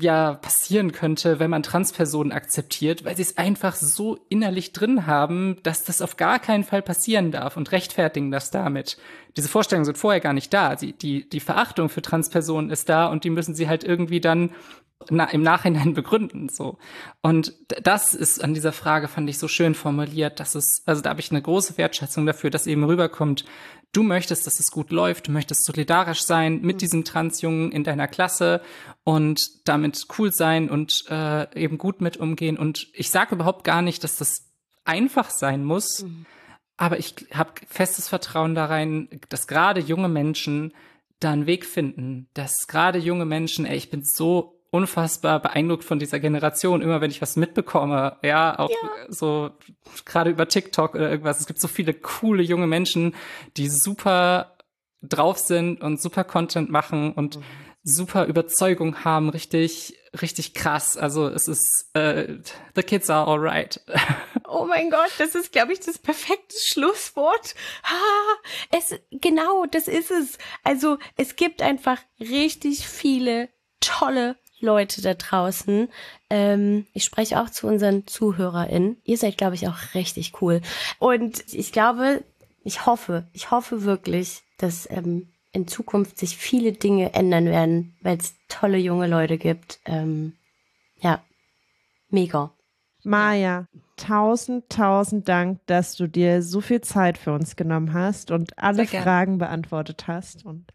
ja 0.00 0.34
passieren 0.34 0.92
könnte, 0.92 1.38
wenn 1.38 1.50
man 1.50 1.62
Transpersonen 1.62 2.32
akzeptiert, 2.32 3.04
weil 3.04 3.16
sie 3.16 3.22
es 3.22 3.38
einfach 3.38 3.74
so 3.74 4.18
innerlich 4.28 4.72
drin 4.72 5.06
haben, 5.06 5.56
dass 5.62 5.84
das 5.84 6.02
auf 6.02 6.16
gar 6.16 6.38
keinen 6.38 6.64
Fall 6.64 6.82
passieren 6.82 7.32
darf 7.32 7.56
und 7.56 7.72
rechtfertigen 7.72 8.30
das 8.30 8.50
damit. 8.50 8.98
Diese 9.36 9.48
Vorstellungen 9.48 9.86
sind 9.86 9.96
vorher 9.96 10.20
gar 10.20 10.34
nicht 10.34 10.52
da. 10.52 10.76
Die, 10.76 10.92
die, 10.92 11.28
die 11.28 11.40
Verachtung 11.40 11.88
für 11.88 12.02
Transpersonen 12.02 12.70
ist 12.70 12.90
da 12.90 13.06
und 13.06 13.24
die 13.24 13.30
müssen 13.30 13.54
sie 13.54 13.66
halt 13.66 13.82
irgendwie 13.82 14.20
dann 14.20 14.50
na, 15.10 15.24
im 15.24 15.42
Nachhinein 15.42 15.94
begründen 15.94 16.48
so 16.48 16.78
und 17.22 17.54
das 17.82 18.14
ist 18.14 18.44
an 18.44 18.54
dieser 18.54 18.70
Frage 18.70 19.08
fand 19.08 19.28
ich 19.28 19.36
so 19.38 19.48
schön 19.48 19.74
formuliert 19.74 20.38
dass 20.38 20.54
es 20.54 20.82
also 20.86 21.02
da 21.02 21.10
habe 21.10 21.20
ich 21.20 21.32
eine 21.32 21.42
große 21.42 21.76
Wertschätzung 21.76 22.24
dafür 22.24 22.50
dass 22.50 22.68
eben 22.68 22.84
rüberkommt 22.84 23.44
du 23.92 24.02
möchtest, 24.02 24.46
dass 24.46 24.58
es 24.58 24.70
gut 24.70 24.90
läuft, 24.90 25.28
du 25.28 25.32
möchtest 25.32 25.64
solidarisch 25.64 26.22
sein 26.22 26.60
mit 26.62 26.76
mhm. 26.76 26.78
diesem 26.78 27.04
Transjungen 27.04 27.70
in 27.70 27.84
deiner 27.84 28.08
Klasse 28.08 28.62
und 29.04 29.68
damit 29.68 30.06
cool 30.18 30.32
sein 30.32 30.70
und 30.70 31.04
äh, 31.08 31.54
eben 31.58 31.78
gut 31.78 32.00
mit 32.00 32.16
umgehen. 32.16 32.58
Und 32.58 32.88
ich 32.94 33.10
sage 33.10 33.34
überhaupt 33.34 33.64
gar 33.64 33.82
nicht, 33.82 34.02
dass 34.02 34.16
das 34.16 34.50
einfach 34.84 35.30
sein 35.30 35.64
muss, 35.64 36.02
mhm. 36.02 36.26
aber 36.76 36.98
ich 36.98 37.14
habe 37.32 37.52
festes 37.68 38.08
Vertrauen 38.08 38.54
da 38.54 38.66
rein, 38.66 39.08
dass 39.28 39.46
gerade 39.46 39.80
junge 39.80 40.08
Menschen 40.08 40.72
da 41.20 41.30
einen 41.30 41.46
Weg 41.46 41.64
finden, 41.64 42.28
dass 42.34 42.66
gerade 42.66 42.98
junge 42.98 43.26
Menschen, 43.26 43.64
ey, 43.64 43.76
ich 43.76 43.90
bin 43.90 44.02
so 44.04 44.51
unfassbar 44.72 45.38
beeindruckt 45.38 45.84
von 45.84 45.98
dieser 45.98 46.18
Generation, 46.18 46.80
immer 46.80 47.02
wenn 47.02 47.10
ich 47.10 47.20
was 47.20 47.36
mitbekomme, 47.36 48.16
ja, 48.22 48.58
auch 48.58 48.70
ja. 48.70 48.76
so 49.10 49.50
gerade 50.06 50.30
über 50.30 50.48
TikTok 50.48 50.94
oder 50.94 51.10
irgendwas. 51.10 51.40
Es 51.40 51.46
gibt 51.46 51.60
so 51.60 51.68
viele 51.68 51.92
coole 51.92 52.42
junge 52.42 52.66
Menschen, 52.66 53.14
die 53.58 53.68
super 53.68 54.56
drauf 55.02 55.36
sind 55.36 55.82
und 55.82 56.00
super 56.00 56.24
Content 56.24 56.70
machen 56.70 57.12
und 57.12 57.36
mhm. 57.36 57.42
super 57.82 58.24
Überzeugung 58.24 59.04
haben, 59.04 59.28
richtig, 59.28 59.94
richtig 60.22 60.54
krass. 60.54 60.96
Also 60.96 61.28
es 61.28 61.48
ist 61.48 61.90
äh, 61.92 62.38
the 62.74 62.82
kids 62.82 63.10
are 63.10 63.30
alright. 63.30 63.80
Oh 64.54 64.66
mein 64.66 64.90
Gott, 64.90 65.10
das 65.16 65.34
ist, 65.34 65.50
glaube 65.50 65.72
ich, 65.72 65.80
das 65.80 65.96
perfekte 65.96 66.54
Schlusswort. 66.62 67.54
Ha, 67.84 68.76
es 68.76 68.94
genau, 69.10 69.64
das 69.64 69.88
ist 69.88 70.10
es. 70.10 70.36
Also 70.62 70.98
es 71.16 71.36
gibt 71.36 71.62
einfach 71.62 71.98
richtig 72.20 72.86
viele 72.86 73.48
tolle 73.80 74.36
Leute 74.62 75.02
da 75.02 75.14
draußen. 75.14 75.88
Ähm, 76.30 76.86
ich 76.92 77.04
spreche 77.04 77.40
auch 77.40 77.50
zu 77.50 77.66
unseren 77.66 78.06
ZuhörerInnen. 78.06 78.96
Ihr 79.04 79.18
seid, 79.18 79.36
glaube 79.36 79.54
ich, 79.54 79.68
auch 79.68 79.94
richtig 79.94 80.40
cool. 80.40 80.60
Und 80.98 81.44
ich 81.52 81.72
glaube, 81.72 82.24
ich 82.64 82.86
hoffe, 82.86 83.26
ich 83.32 83.50
hoffe 83.50 83.82
wirklich, 83.84 84.42
dass 84.58 84.88
ähm, 84.90 85.28
in 85.52 85.68
Zukunft 85.68 86.18
sich 86.18 86.36
viele 86.36 86.72
Dinge 86.72 87.12
ändern 87.12 87.46
werden, 87.46 87.94
weil 88.00 88.16
es 88.16 88.34
tolle 88.48 88.78
junge 88.78 89.06
Leute 89.06 89.36
gibt. 89.36 89.80
Ähm, 89.84 90.34
ja, 91.00 91.22
mega. 92.08 92.52
Maja, 93.04 93.66
tausend, 93.96 94.70
tausend 94.70 95.28
Dank, 95.28 95.58
dass 95.66 95.96
du 95.96 96.06
dir 96.06 96.40
so 96.40 96.60
viel 96.60 96.80
Zeit 96.80 97.18
für 97.18 97.32
uns 97.32 97.56
genommen 97.56 97.92
hast 97.92 98.30
und 98.30 98.56
alle 98.58 98.86
Fragen 98.86 99.38
beantwortet 99.38 100.06
hast. 100.06 100.46
Und 100.46 100.72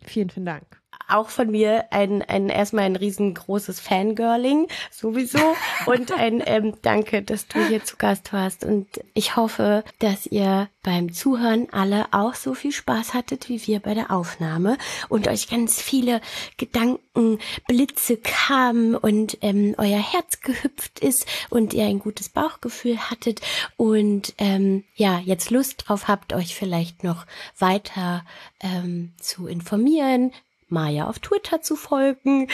vielen, 0.00 0.30
vielen 0.30 0.46
Dank 0.46 0.80
auch 1.08 1.28
von 1.28 1.50
mir 1.50 1.86
ein, 1.90 2.22
ein 2.22 2.48
erstmal 2.48 2.84
ein 2.84 2.96
riesengroßes 2.96 3.80
Fangirling 3.80 4.68
sowieso. 4.90 5.38
Und 5.86 6.12
ein 6.12 6.42
ähm, 6.44 6.74
Danke, 6.82 7.22
dass 7.22 7.48
du 7.48 7.64
hier 7.66 7.84
zu 7.84 7.96
Gast 7.96 8.32
warst. 8.32 8.64
Und 8.64 8.86
ich 9.14 9.36
hoffe, 9.36 9.84
dass 9.98 10.26
ihr 10.26 10.68
beim 10.82 11.12
Zuhören 11.12 11.68
alle 11.72 12.06
auch 12.12 12.34
so 12.34 12.54
viel 12.54 12.72
Spaß 12.72 13.14
hattet 13.14 13.48
wie 13.48 13.66
wir 13.66 13.80
bei 13.80 13.94
der 13.94 14.10
Aufnahme 14.10 14.78
und 15.08 15.26
euch 15.26 15.48
ganz 15.48 15.80
viele 15.80 16.20
Gedanken, 16.56 17.38
Blitze 17.66 18.16
kamen 18.16 18.94
und 18.94 19.38
ähm, 19.40 19.74
euer 19.78 19.98
Herz 19.98 20.40
gehüpft 20.40 21.00
ist 21.00 21.26
und 21.50 21.74
ihr 21.74 21.86
ein 21.86 21.98
gutes 21.98 22.28
Bauchgefühl 22.28 22.98
hattet. 22.98 23.40
Und 23.76 24.34
ähm, 24.38 24.84
ja, 24.94 25.18
jetzt 25.18 25.50
Lust 25.50 25.84
drauf 25.86 26.08
habt, 26.08 26.32
euch 26.32 26.54
vielleicht 26.54 27.04
noch 27.04 27.26
weiter 27.58 28.24
ähm, 28.60 29.12
zu 29.20 29.46
informieren, 29.46 30.32
Maja 30.68 31.06
auf 31.08 31.20
Twitter 31.20 31.62
zu 31.62 31.76
folgen. 31.76 32.48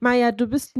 Maja, 0.00 0.32
du 0.32 0.46
bist 0.46 0.76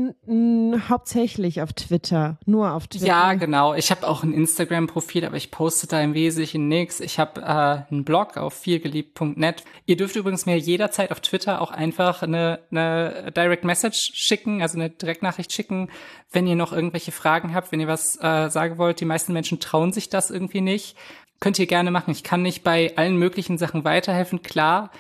hauptsächlich 0.89 1.61
auf 1.61 1.73
Twitter, 1.75 2.39
nur 2.47 2.73
auf 2.73 2.87
Twitter. 2.87 3.07
Ja, 3.07 3.35
genau. 3.35 3.75
Ich 3.75 3.91
habe 3.91 4.09
auch 4.09 4.23
ein 4.23 4.33
Instagram-Profil, 4.33 5.25
aber 5.25 5.37
ich 5.37 5.51
poste 5.51 5.87
da 5.87 6.01
im 6.01 6.15
Wesentlichen 6.15 6.69
nichts. 6.69 7.01
Ich 7.01 7.19
habe 7.19 7.43
äh, 7.43 7.93
einen 7.93 8.05
Blog 8.05 8.39
auf 8.39 8.55
vielgeliebt.net. 8.55 9.65
Ihr 9.85 9.97
dürft 9.97 10.17
übrigens 10.17 10.47
mir 10.47 10.57
jederzeit 10.59 11.11
auf 11.11 11.21
Twitter 11.21 11.61
auch 11.61 11.71
einfach 11.71 12.23
eine, 12.23 12.61
eine 12.71 13.31
Direct 13.37 13.65
Message 13.65 14.13
schicken, 14.15 14.63
also 14.63 14.79
eine 14.79 14.89
Direktnachricht 14.89 15.53
schicken, 15.53 15.91
wenn 16.33 16.47
ihr 16.47 16.57
noch 16.57 16.73
irgendwelche 16.73 17.13
Fragen 17.13 17.55
habt, 17.55 17.73
wenn 17.73 17.81
ihr 17.81 17.89
was 17.89 18.17
äh, 18.23 18.49
sagen 18.49 18.79
wollt. 18.79 19.01
Die 19.01 19.05
meisten 19.05 19.33
Menschen 19.35 19.61
trauen 19.61 19.93
sich 19.93 20.09
das 20.09 20.31
irgendwie 20.31 20.63
nicht. 20.63 20.97
Könnt 21.41 21.59
ihr 21.59 21.67
gerne 21.67 21.91
machen. 21.91 22.11
Ich 22.11 22.23
kann 22.23 22.43
nicht 22.43 22.63
bei 22.63 22.97
allen 22.97 23.17
möglichen 23.17 23.57
Sachen 23.57 23.85
weiterhelfen, 23.85 24.43
klar. 24.43 24.91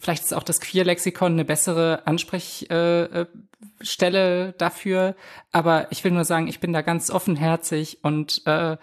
Vielleicht 0.00 0.24
ist 0.24 0.32
auch 0.32 0.42
das 0.42 0.60
Queer-Lexikon 0.60 1.32
eine 1.32 1.44
bessere 1.44 2.06
Ansprechstelle 2.06 4.54
dafür. 4.56 5.14
Aber 5.52 5.92
ich 5.92 6.02
will 6.02 6.12
nur 6.12 6.24
sagen, 6.24 6.48
ich 6.48 6.58
bin 6.58 6.72
da 6.72 6.80
ganz 6.80 7.10
offenherzig 7.10 8.02
und 8.02 8.40
äh, 8.46 8.78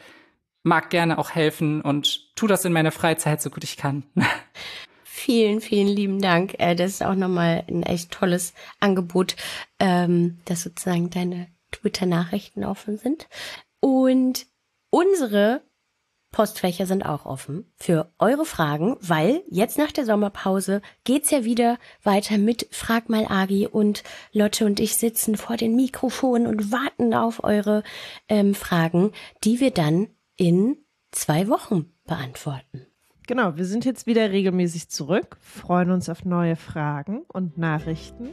mag 0.62 0.92
gerne 0.92 1.18
auch 1.18 1.32
helfen 1.32 1.82
und 1.82 2.36
tu 2.36 2.46
das 2.46 2.66
in 2.66 2.74
meiner 2.74 2.92
Freizeit 2.92 3.42
so 3.42 3.50
gut 3.50 3.64
ich 3.64 3.78
kann. 3.78 4.04
Vielen, 5.04 5.62
vielen 5.62 5.88
lieben 5.88 6.22
Dank. 6.22 6.54
Äh, 6.60 6.76
das 6.76 6.92
ist 6.92 7.04
auch 7.04 7.16
nochmal 7.16 7.64
ein 7.68 7.82
echt 7.82 8.12
tolles 8.12 8.54
Angebot, 8.80 9.36
ähm, 9.80 10.38
dass 10.46 10.62
sozusagen 10.62 11.10
deine 11.10 11.48
Twitter-Nachrichten 11.72 12.64
offen 12.64 13.00
sind. 13.00 13.28
Und 13.80 14.46
unsere 14.92 15.64
Postfächer 16.32 16.86
sind 16.86 17.06
auch 17.06 17.26
offen 17.26 17.72
für 17.78 18.12
eure 18.20 18.46
Fragen, 18.46 18.98
weil 19.00 19.44
jetzt 19.50 19.78
nach 19.78 19.92
der 19.92 20.06
Sommerpause 20.06 20.82
geht's 21.04 21.32
ja 21.32 21.44
wieder 21.44 21.78
weiter 22.04 22.38
mit 22.38 22.68
Frag 22.72 23.10
mal 23.10 23.26
Agi 23.28 23.68
und 23.68 24.04
Lotte 24.34 24.66
und 24.66 24.80
ich 24.80 24.98
sitzen 24.98 25.38
vor 25.38 25.58
den 25.58 25.76
Mikrofonen 25.76 26.48
und 26.48 26.72
warten 26.72 27.14
auf 27.14 27.44
eure 27.44 27.84
ähm, 28.28 28.54
Fragen, 28.54 29.14
die 29.44 29.60
wir 29.60 29.72
dann 29.72 30.08
in 30.36 30.78
zwei 31.12 31.48
Wochen 31.48 31.92
beantworten. 32.06 32.86
Genau, 33.26 33.58
wir 33.58 33.66
sind 33.66 33.84
jetzt 33.84 34.06
wieder 34.06 34.32
regelmäßig 34.32 34.90
zurück, 34.90 35.38
freuen 35.42 35.92
uns 35.92 36.08
auf 36.08 36.24
neue 36.24 36.56
Fragen 36.56 37.24
und 37.28 37.58
Nachrichten. 37.58 38.30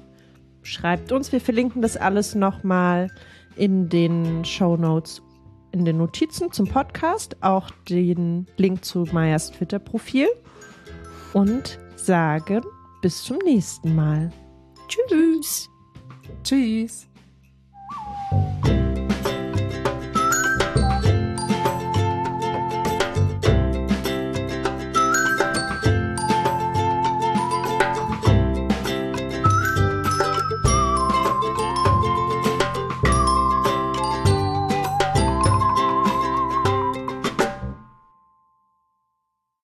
Schreibt 0.63 1.11
uns, 1.13 1.33
wir 1.33 1.41
verlinken 1.41 1.83
das 1.83 1.97
alles 1.97 2.35
nochmal 2.35 3.11
in 3.57 3.89
den 3.89 4.45
Show 4.45 4.77
Notes 4.77 5.21
in 5.75 5.85
den 5.85 5.97
Notizen 5.97 6.53
zum 6.53 6.69
Podcast 6.69 7.37
auch 7.41 7.69
den 7.89 8.47
Link 8.57 8.85
zu 8.85 9.07
Mayas 9.11 9.51
Twitter-Profil 9.51 10.29
und 11.33 11.81
sage 11.97 12.63
bis 13.03 13.25
zum 13.25 13.39
nächsten 13.39 13.93
Mal. 13.95 14.33
Tschüss. 14.87 15.69
Tschüss. 16.45 17.09